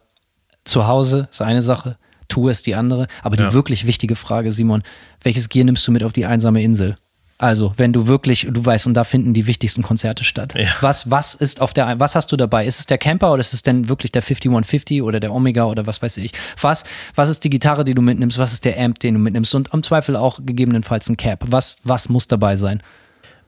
zu 0.64 0.86
Hause 0.86 1.28
ist 1.30 1.42
eine 1.42 1.62
Sache, 1.62 1.96
Tour 2.28 2.50
ist 2.50 2.66
die 2.66 2.74
andere. 2.74 3.08
Aber 3.22 3.36
die 3.36 3.42
Ja. 3.44 3.52
wirklich 3.52 3.86
wichtige 3.86 4.14
Frage, 4.14 4.52
Simon, 4.52 4.82
welches 5.22 5.48
Gear 5.48 5.64
nimmst 5.64 5.86
du 5.86 5.92
mit 5.92 6.04
auf 6.04 6.12
die 6.12 6.26
einsame 6.26 6.62
Insel? 6.62 6.96
Also, 7.40 7.72
wenn 7.76 7.92
du 7.92 8.08
wirklich, 8.08 8.48
du 8.50 8.64
weißt, 8.66 8.88
und 8.88 8.94
da 8.94 9.04
finden 9.04 9.32
die 9.32 9.46
wichtigsten 9.46 9.82
Konzerte 9.82 10.24
statt. 10.24 10.54
Ja. 10.56 10.66
Was, 10.80 11.08
was 11.08 11.36
ist 11.36 11.60
auf 11.60 11.72
der, 11.72 12.00
was 12.00 12.16
hast 12.16 12.32
du 12.32 12.36
dabei? 12.36 12.66
Ist 12.66 12.80
es 12.80 12.86
der 12.86 12.98
Camper 12.98 13.32
oder 13.32 13.40
ist 13.40 13.54
es 13.54 13.62
denn 13.62 13.88
wirklich 13.88 14.10
der 14.10 14.22
5150 14.22 15.02
oder 15.02 15.20
der 15.20 15.32
Omega 15.32 15.64
oder 15.66 15.86
was 15.86 16.02
weiß 16.02 16.16
ich? 16.16 16.32
Was, 16.60 16.82
was 17.14 17.28
ist 17.28 17.44
die 17.44 17.50
Gitarre, 17.50 17.84
die 17.84 17.94
du 17.94 18.02
mitnimmst? 18.02 18.38
Was 18.38 18.52
ist 18.52 18.64
der 18.64 18.76
Amp, 18.76 18.98
den 18.98 19.14
du 19.14 19.20
mitnimmst? 19.20 19.54
Und 19.54 19.72
im 19.72 19.84
Zweifel 19.84 20.16
auch 20.16 20.40
gegebenenfalls 20.44 21.08
ein 21.08 21.16
Cap. 21.16 21.44
Was, 21.46 21.76
was 21.84 22.08
muss 22.08 22.26
dabei 22.26 22.56
sein? 22.56 22.82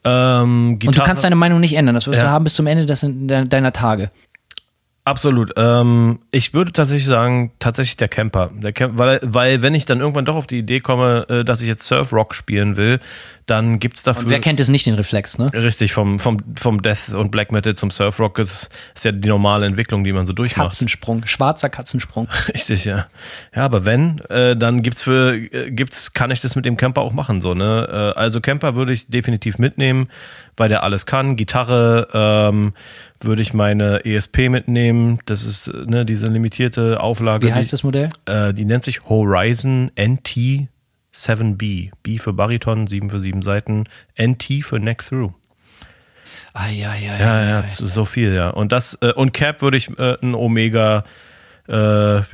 Ähm, 0.04 0.78
Und 0.86 0.96
du 0.96 1.02
kannst 1.02 1.24
deine 1.24 1.36
Meinung 1.36 1.58
nicht 1.60 1.74
ändern. 1.74 1.94
Das 1.96 2.06
wirst 2.06 2.18
Ja. 2.18 2.22
du 2.24 2.30
haben 2.30 2.44
bis 2.44 2.54
zum 2.54 2.66
Ende 2.68 2.86
deiner 2.86 3.72
Tage. 3.72 4.10
Absolut. 5.04 5.52
Ähm, 5.56 6.20
ich 6.30 6.52
würde 6.52 6.72
tatsächlich 6.72 7.06
sagen, 7.06 7.52
tatsächlich 7.58 7.96
der 7.96 8.08
Camper. 8.08 8.50
Der 8.52 8.72
Camp, 8.72 8.98
weil, 8.98 9.18
weil 9.22 9.62
wenn 9.62 9.74
ich 9.74 9.86
dann 9.86 10.00
irgendwann 10.00 10.26
doch 10.26 10.36
auf 10.36 10.46
die 10.46 10.58
Idee 10.58 10.80
komme, 10.80 11.26
äh, 11.28 11.44
dass 11.44 11.62
ich 11.62 11.68
jetzt 11.68 11.84
Surf 11.84 12.12
Rock 12.12 12.34
spielen 12.34 12.76
will, 12.76 13.00
dann 13.46 13.78
gibt's 13.78 14.02
dafür. 14.02 14.24
Und 14.24 14.30
wer 14.30 14.40
kennt 14.40 14.60
es 14.60 14.68
nicht, 14.68 14.86
den 14.86 14.94
Reflex, 14.94 15.38
ne? 15.38 15.50
Richtig, 15.52 15.92
vom, 15.92 16.18
vom, 16.18 16.36
vom 16.56 16.82
Death 16.82 17.14
und 17.14 17.30
Black 17.30 17.50
Metal 17.50 17.74
zum 17.74 17.90
Surf 17.90 18.20
Rock 18.20 18.38
ist, 18.38 18.68
ist 18.94 19.04
ja 19.04 19.12
die 19.12 19.28
normale 19.28 19.66
Entwicklung, 19.66 20.04
die 20.04 20.12
man 20.12 20.26
so 20.26 20.32
durchmacht. 20.32 20.68
Katzensprung, 20.68 21.26
schwarzer 21.26 21.70
Katzensprung. 21.70 22.28
Richtig, 22.48 22.84
ja. 22.84 23.08
Ja, 23.54 23.64
aber 23.64 23.86
wenn, 23.86 24.20
äh, 24.28 24.54
dann 24.56 24.82
gibt's 24.82 25.02
für, 25.02 25.34
äh, 25.34 25.70
gibt's, 25.70 26.12
kann 26.12 26.30
ich 26.30 26.40
das 26.40 26.56
mit 26.56 26.64
dem 26.64 26.76
Camper 26.76 27.00
auch 27.00 27.12
machen, 27.12 27.40
so, 27.40 27.54
ne? 27.54 28.12
Äh, 28.14 28.18
also 28.18 28.40
Camper 28.40 28.76
würde 28.76 28.92
ich 28.92 29.08
definitiv 29.08 29.58
mitnehmen, 29.58 30.08
weil 30.60 30.68
der 30.68 30.84
alles 30.84 31.06
kann. 31.06 31.34
Gitarre, 31.36 32.06
ähm, 32.12 32.74
würde 33.20 33.42
ich 33.42 33.52
meine 33.54 34.04
ESP 34.04 34.48
mitnehmen. 34.50 35.18
Das 35.26 35.44
ist, 35.44 35.66
äh, 35.68 35.86
ne, 35.86 36.04
diese 36.04 36.26
limitierte 36.26 37.00
Auflage. 37.00 37.46
Wie 37.48 37.52
heißt 37.52 37.70
die, 37.70 37.72
das 37.72 37.82
Modell? 37.82 38.10
Äh, 38.26 38.54
die 38.54 38.64
nennt 38.66 38.84
sich 38.84 39.02
Horizon 39.08 39.90
NT 39.98 40.68
7B. 41.12 41.90
B 42.02 42.18
für 42.18 42.32
Bariton, 42.32 42.86
7 42.86 43.10
für 43.10 43.18
7 43.18 43.42
Seiten. 43.42 43.84
NT 44.16 44.62
für 44.62 44.78
Neck 44.78 45.02
Through. 45.04 45.32
Ah, 46.52 46.68
ja, 46.68 46.94
ja, 46.94 47.16
Ja, 47.18 47.44
ja, 47.44 47.66
zu- 47.66 47.86
so 47.86 48.04
viel, 48.04 48.34
ja. 48.34 48.50
Und 48.50 48.70
das, 48.72 48.98
äh, 49.02 49.12
und 49.12 49.32
Cap 49.32 49.62
würde 49.62 49.76
ich 49.76 49.88
äh, 49.98 50.16
ein 50.22 50.34
Omega, 50.34 51.04
äh, 51.70 51.74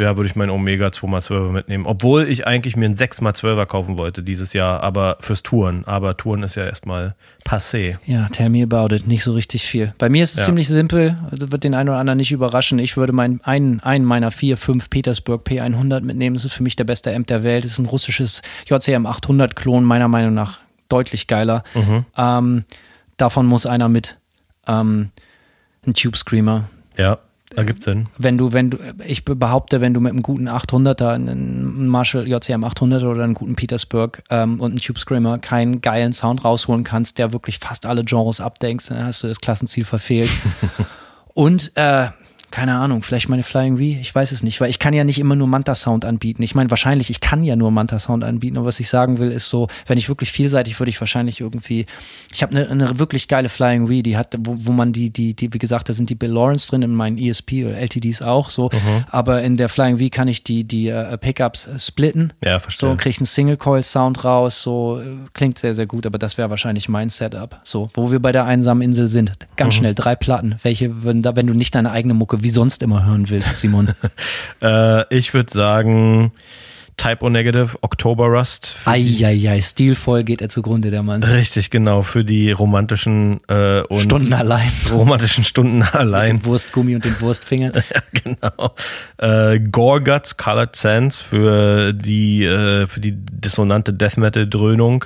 ja, 0.03 0.17
würde 0.17 0.27
ich 0.27 0.35
meinen 0.35 0.49
Omega 0.51 0.87
2x12er 0.89 1.51
mitnehmen. 1.53 1.85
Obwohl 1.87 2.23
ich 2.27 2.47
eigentlich 2.47 2.75
mir 2.75 2.87
einen 2.87 2.95
6x12er 2.97 3.67
kaufen 3.67 3.99
wollte 3.99 4.23
dieses 4.23 4.55
Jahr, 4.55 4.83
aber 4.83 5.19
fürs 5.21 5.43
Touren. 5.43 5.85
Aber 5.87 6.17
Touren 6.17 6.43
ist 6.43 6.55
ja 6.55 6.65
erstmal 6.65 7.15
passé. 7.45 7.99
Ja, 8.07 8.29
tell 8.33 8.49
me 8.49 8.63
about 8.63 8.95
it. 8.95 9.07
Nicht 9.07 9.23
so 9.25 9.33
richtig 9.33 9.65
viel. 9.67 9.93
Bei 9.99 10.09
mir 10.09 10.23
ist 10.23 10.35
es 10.35 10.41
Ja. 10.41 10.47
ziemlich 10.47 10.69
simpel. 10.69 11.19
Also 11.31 11.53
wird 11.53 11.65
den 11.65 11.75
einen 11.75 11.91
oder 11.91 11.99
anderen 11.99 12.17
nicht 12.17 12.33
überraschen. 12.33 12.79
Ich 12.79 12.97
würde 12.97 13.13
meinen, 13.13 13.41
einen, 13.45 13.81
einen 13.81 14.05
meiner 14.07 14.31
vier, 14.31 14.57
fünf 14.57 14.89
Petersburg 14.89 15.47
P100 15.47 16.01
mitnehmen. 16.01 16.35
Das 16.37 16.45
ist 16.47 16.55
für 16.55 16.63
mich 16.63 16.77
der 16.77 16.85
beste 16.85 17.15
Amp 17.15 17.27
der 17.27 17.43
Welt. 17.43 17.65
Das 17.65 17.73
ist 17.73 17.79
ein 17.79 17.87
russisches 17.87 18.41
JCM 18.67 19.05
800 19.05 19.55
Klon, 19.55 19.85
meiner 19.85 20.09
Meinung 20.09 20.33
nach 20.33 20.61
deutlich 20.89 21.27
geiler. 21.27 21.63
Ähm, 22.17 22.65
davon 23.19 23.47
muss 23.47 23.67
einer 23.67 23.89
mit. 23.91 24.17
Ähm, 24.67 25.11
ein 25.87 25.95
Tube 25.95 26.17
Screamer. 26.17 26.65
Ja, 26.97 27.19
da 27.57 27.65
gibt's 27.65 27.87
Sinn. 27.87 28.05
Wenn 28.19 28.37
du, 28.37 28.53
wenn 28.53 28.69
du, 28.69 28.77
ich 29.07 29.25
behaupte, 29.25 29.81
wenn 29.81 29.95
du 29.95 30.01
mit 30.01 30.13
einem 30.13 30.23
guten 30.23 30.47
800er, 30.47 31.15
einen 31.15 31.89
Marshall 31.89 32.29
JCM 32.29 32.65
800 32.65 33.03
oder 33.03 33.25
einen 33.25 33.33
guten 33.33 33.57
Petersburg 33.57 34.23
ähm, 34.29 34.61
und 34.61 34.73
einen 34.73 34.81
Tube 34.81 34.99
Screamer 34.99 35.39
keinen 35.39 35.81
geilen 35.81 36.13
Sound 36.13 36.45
rausholen 36.45 36.85
kannst, 36.85 37.17
der 37.17 37.33
wirklich 37.33 37.59
fast 37.59 37.87
alle 37.87 38.05
Genres 38.05 38.43
abdenkt, 38.43 38.91
dann 38.91 39.03
hast 39.03 39.23
du 39.23 39.29
das 39.29 39.41
Klassenziel 39.41 39.87
verfehlt. 39.87 40.29
und 41.33 41.73
äh, 41.77 42.09
keine 42.57 42.75
Ahnung, 42.79 43.03
vielleicht 43.03 43.29
meine 43.29 43.43
Flying 43.43 43.77
V, 43.77 43.83
ich 43.83 44.15
weiß 44.15 44.33
es 44.33 44.43
nicht, 44.43 44.63
weil 44.63 44.71
ich 44.71 44.79
kann 44.79 44.95
ja 44.95 45.05
nicht 45.05 45.19
immer 45.19 45.37
nur 45.37 45.47
Manta-Sound 45.47 46.07
anbieten. 46.07 46.43
Ich 46.43 46.55
meine, 46.55 46.71
wahrscheinlich, 46.71 47.11
ich 47.11 47.21
kann 47.21 47.45
ja 47.45 47.55
nur 47.55 47.71
Manta-Sound 47.71 48.25
anbieten, 48.25 48.57
aber 48.57 48.65
was 48.69 48.81
ich 48.81 48.89
sagen 48.89 49.19
will, 49.19 49.31
ist 49.31 49.51
so, 49.51 49.69
wenn 49.87 49.99
ich 49.99 50.09
wirklich 50.09 50.33
vielseitig, 50.33 50.81
würde 50.81 50.89
ich 50.89 50.99
wahrscheinlich 50.99 51.43
irgendwie, 51.43 51.85
ich 52.33 52.43
habe 52.43 52.57
eine, 52.57 52.71
eine 52.71 52.99
wirklich 52.99 53.29
geile 53.29 53.51
Flying 53.51 53.89
V, 53.89 54.01
die 54.01 54.17
hat, 54.17 54.37
wo, 54.39 54.55
wo 54.57 54.73
man 54.73 54.95
die, 54.95 55.11
die, 55.11 55.35
die, 55.35 55.53
wie 55.53 55.59
gesagt, 55.59 55.91
da 55.91 55.93
sind 55.93 56.09
die 56.09 56.15
Bill 56.15 56.31
Lawrence 56.31 56.69
drin, 56.71 56.81
in 56.81 56.95
meinen 56.95 57.19
ESP 57.19 57.67
oder 57.67 57.77
LTDs 57.77 58.23
auch 58.23 58.49
so, 58.49 58.71
aber 59.11 59.43
in 59.43 59.59
der 59.59 59.69
Flying 59.69 59.99
V 59.99 60.05
kann 60.11 60.27
ich 60.27 60.43
die, 60.43 60.65
die 60.65 60.89
äh, 60.89 61.19
Pickups 61.19 61.67
äh, 61.67 61.79
splitten. 61.79 62.33
Ja, 62.43 62.59
verstehe. 62.59 62.87
So, 62.89 62.91
und 62.91 62.97
kriege 62.97 63.19
einen 63.19 63.27
Single-Coil-Sound 63.27 64.25
raus, 64.25 64.63
so, 64.63 64.99
äh, 64.99 65.05
klingt 65.35 65.59
sehr, 65.59 65.75
sehr 65.75 65.85
gut, 65.87 66.07
aber 66.07 66.17
das 66.17 66.39
wäre 66.39 66.49
wahrscheinlich 66.49 66.89
mein 66.89 67.11
Setup. 67.11 67.61
So, 67.65 67.91
wo 67.93 68.11
wir 68.11 68.21
bei 68.21 68.33
der 68.33 68.47
einsamen 68.47 68.83
Insel 68.83 69.09
sind. 69.09 69.35
Ganz 69.57 69.75
Mhm. 69.75 69.79
schnell, 69.79 69.95
drei 69.95 70.17
Platten. 70.17 70.57
Welche 70.63 71.03
würden 71.03 71.21
da, 71.21 71.37
wenn 71.37 71.47
du 71.47 71.53
nicht 71.53 71.75
deine 71.75 71.91
eigene 71.91 72.15
Mucke 72.15 72.43
wie 72.47 72.51
sonst 72.51 72.81
immer 72.85 73.05
hören 73.05 73.29
willst, 73.29 73.59
Simon? 73.59 73.95
Äh, 74.63 75.15
ich 75.15 75.35
würde 75.35 75.53
sagen, 75.53 76.31
Type 76.97 77.25
O 77.25 77.29
Negative, 77.29 77.77
October 77.83 78.27
Rust. 78.27 78.77
Eieiei, 78.85 79.61
stilvoll 79.61 80.23
geht 80.23 80.41
er 80.41 80.49
zugrunde, 80.49 80.91
der 80.93 81.03
Mann. 81.03 81.25
Richtig, 81.25 81.71
genau, 81.71 82.03
für 82.03 82.25
die 82.25 82.53
romantischen 82.53 83.41
äh, 83.49 83.81
und 83.81 83.99
Stunden 84.01 84.33
allein. 84.33 84.71
romantischen 84.91 85.43
Stunden 85.43 85.83
allein. 85.93 86.39
Den 86.39 86.45
Wurstgummi 86.45 86.95
und 86.95 87.05
den 87.05 87.21
Wurstfinger. 87.21 87.73
Ja, 87.93 88.03
genau. 88.13 88.75
Äh, 89.19 89.59
Gorguts 89.61 90.37
Colored 90.37 90.77
Sands 90.77 91.21
für 91.21 91.93
die, 91.93 92.45
äh, 92.45 92.87
für 92.87 93.01
die 93.01 93.13
dissonante 93.13 93.93
Death 93.93 94.19
Metal 94.19 94.49
Dröhnung. 94.49 95.05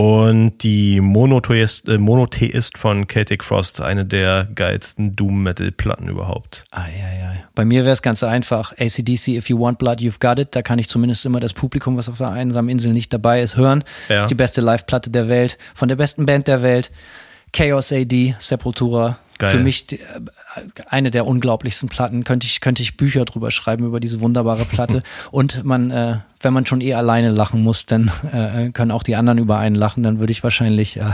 Und 0.00 0.62
die 0.62 0.98
Monotheist, 0.98 1.86
äh, 1.86 1.98
Monotheist 1.98 2.78
von 2.78 3.06
Celtic 3.06 3.44
Frost, 3.44 3.82
eine 3.82 4.06
der 4.06 4.48
geilsten 4.54 5.14
Doom 5.14 5.42
Metal 5.42 5.70
Platten 5.72 6.08
überhaupt. 6.08 6.64
Eieiei. 6.70 7.44
Bei 7.54 7.66
mir 7.66 7.84
wäre 7.84 7.92
es 7.92 8.00
ganz 8.00 8.22
einfach. 8.22 8.72
ACDC, 8.78 9.36
If 9.36 9.50
You 9.50 9.60
Want 9.60 9.78
Blood, 9.78 9.98
You've 9.98 10.18
Got 10.18 10.38
It. 10.38 10.48
Da 10.52 10.62
kann 10.62 10.78
ich 10.78 10.88
zumindest 10.88 11.26
immer 11.26 11.38
das 11.38 11.52
Publikum, 11.52 11.98
was 11.98 12.08
auf 12.08 12.16
der 12.16 12.30
einsamen 12.30 12.70
Insel 12.70 12.94
nicht 12.94 13.12
dabei 13.12 13.42
ist, 13.42 13.58
hören. 13.58 13.84
Ja. 14.08 14.20
Ist 14.20 14.30
die 14.30 14.34
beste 14.34 14.62
Live-Platte 14.62 15.10
der 15.10 15.28
Welt. 15.28 15.58
Von 15.74 15.88
der 15.88 15.96
besten 15.96 16.24
Band 16.24 16.48
der 16.48 16.62
Welt. 16.62 16.90
Chaos 17.52 17.92
AD, 17.92 18.36
Sepultura. 18.38 19.18
Geil. 19.36 19.50
Für 19.50 19.58
mich 19.58 19.92
äh, 19.92 19.98
eine 20.88 21.10
der 21.10 21.26
unglaublichsten 21.26 21.88
Platten. 21.88 22.24
Könnte 22.24 22.46
ich, 22.46 22.60
könnte 22.60 22.82
ich 22.82 22.96
Bücher 22.96 23.24
drüber 23.24 23.50
schreiben 23.50 23.84
über 23.84 24.00
diese 24.00 24.20
wunderbare 24.20 24.64
Platte. 24.64 25.02
Und 25.30 25.64
man, 25.64 25.90
äh, 25.90 26.18
wenn 26.40 26.52
man 26.52 26.66
schon 26.66 26.80
eh 26.80 26.94
alleine 26.94 27.30
lachen 27.30 27.62
muss, 27.62 27.86
dann 27.86 28.10
äh, 28.32 28.70
können 28.70 28.90
auch 28.90 29.02
die 29.02 29.16
anderen 29.16 29.38
über 29.38 29.58
einen 29.58 29.76
lachen. 29.76 30.02
Dann 30.02 30.18
würde 30.18 30.32
ich 30.32 30.42
wahrscheinlich 30.42 30.96
äh, 30.96 31.10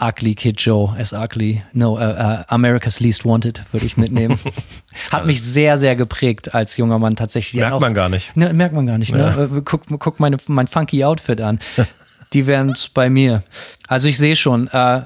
Ugly 0.00 0.34
Kid 0.34 0.60
Joe 0.60 0.96
as 0.98 1.12
Ugly, 1.12 1.62
no, 1.72 1.98
äh, 1.98 2.04
äh, 2.04 2.44
America's 2.48 3.00
Least 3.00 3.26
Wanted 3.26 3.62
würde 3.70 3.84
ich 3.84 3.96
mitnehmen. 3.96 4.38
Hat 5.12 5.26
mich 5.26 5.42
sehr, 5.42 5.76
sehr 5.76 5.94
geprägt 5.94 6.54
als 6.54 6.76
junger 6.78 6.98
Mann 6.98 7.16
tatsächlich. 7.16 7.60
Merkt 7.60 7.80
man 7.80 7.94
gar 7.94 8.08
nicht. 8.08 8.34
Ne, 8.34 8.52
merkt 8.54 8.74
man 8.74 8.86
gar 8.86 8.96
nicht. 8.96 9.12
Ne? 9.12 9.50
Äh, 9.54 9.60
Guck, 9.62 9.82
guck 9.98 10.18
meine, 10.18 10.38
mein 10.46 10.66
funky 10.66 11.04
Outfit 11.04 11.40
an. 11.42 11.60
Die 12.32 12.46
wären 12.46 12.74
bei 12.94 13.10
mir. 13.10 13.42
Also 13.88 14.08
ich 14.08 14.16
sehe 14.16 14.36
schon, 14.36 14.68
äh, 14.68 15.02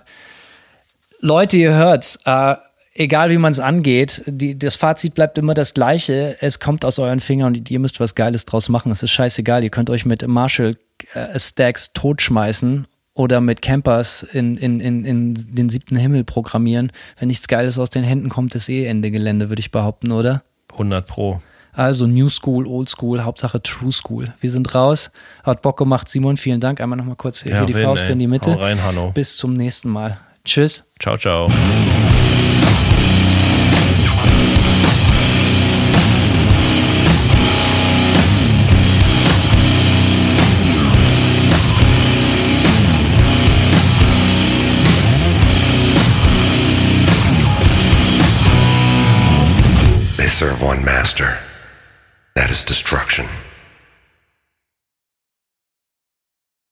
Leute, 1.20 1.56
ihr 1.56 1.74
hört's, 1.74 2.18
äh, 2.26 2.54
egal 2.94 3.30
wie 3.30 3.38
man 3.38 3.52
es 3.52 3.60
angeht, 3.60 4.22
die, 4.26 4.58
das 4.58 4.76
Fazit 4.76 5.14
bleibt 5.14 5.36
immer 5.38 5.54
das 5.54 5.74
gleiche. 5.74 6.36
Es 6.40 6.60
kommt 6.60 6.84
aus 6.84 6.98
euren 6.98 7.20
Fingern 7.20 7.54
und 7.54 7.70
ihr 7.70 7.78
müsst 7.78 8.00
was 8.00 8.14
Geiles 8.14 8.44
draus 8.46 8.68
machen. 8.68 8.90
Es 8.92 9.02
ist 9.02 9.10
scheißegal. 9.10 9.62
Ihr 9.62 9.70
könnt 9.70 9.90
euch 9.90 10.04
mit 10.04 10.26
Marshall 10.26 10.76
äh, 11.12 11.38
Stacks 11.38 11.92
totschmeißen 11.92 12.86
oder 13.14 13.40
mit 13.40 13.62
Campers 13.62 14.22
in, 14.32 14.56
in, 14.56 14.80
in, 14.80 15.04
in 15.04 15.34
den 15.34 15.68
siebten 15.70 15.96
Himmel 15.96 16.24
programmieren. 16.24 16.90
Wenn 17.18 17.28
nichts 17.28 17.48
Geiles 17.48 17.78
aus 17.78 17.90
den 17.90 18.04
Händen 18.04 18.28
kommt, 18.28 18.54
ist 18.54 18.68
eh 18.68 18.86
Ende 18.86 19.10
Gelände, 19.10 19.48
würde 19.48 19.60
ich 19.60 19.70
behaupten, 19.70 20.10
oder? 20.12 20.42
100 20.72 21.06
Pro. 21.06 21.40
Also 21.72 22.06
New 22.06 22.28
School, 22.28 22.66
Old 22.68 22.88
School, 22.88 23.22
Hauptsache 23.24 23.60
True 23.60 23.90
School. 23.90 24.32
Wir 24.40 24.50
sind 24.50 24.74
raus. 24.76 25.10
Hat 25.42 25.60
Bock 25.62 25.76
gemacht. 25.76 26.08
Simon, 26.08 26.36
vielen 26.36 26.60
Dank. 26.60 26.80
Einmal 26.80 26.96
nochmal 26.96 27.16
kurz 27.16 27.42
hier 27.42 27.52
Ja, 27.52 27.64
die 27.64 27.74
Win, 27.74 27.82
Faust 27.84 28.04
ey. 28.04 28.12
in 28.12 28.20
die 28.20 28.28
Mitte. 28.28 28.54
Hau 28.54 28.58
rein, 28.60 28.82
Hanno. 28.82 29.10
Bis 29.12 29.36
zum 29.36 29.54
nächsten 29.54 29.88
Mal. 29.88 30.18
Tschüss. 30.44 30.84
Ciao, 31.00 31.16
ciao. 31.16 31.50
Serve 50.34 50.62
one 50.62 50.84
master. 50.84 51.38
That 52.34 52.50
is 52.50 52.64
destruction. 52.64 53.28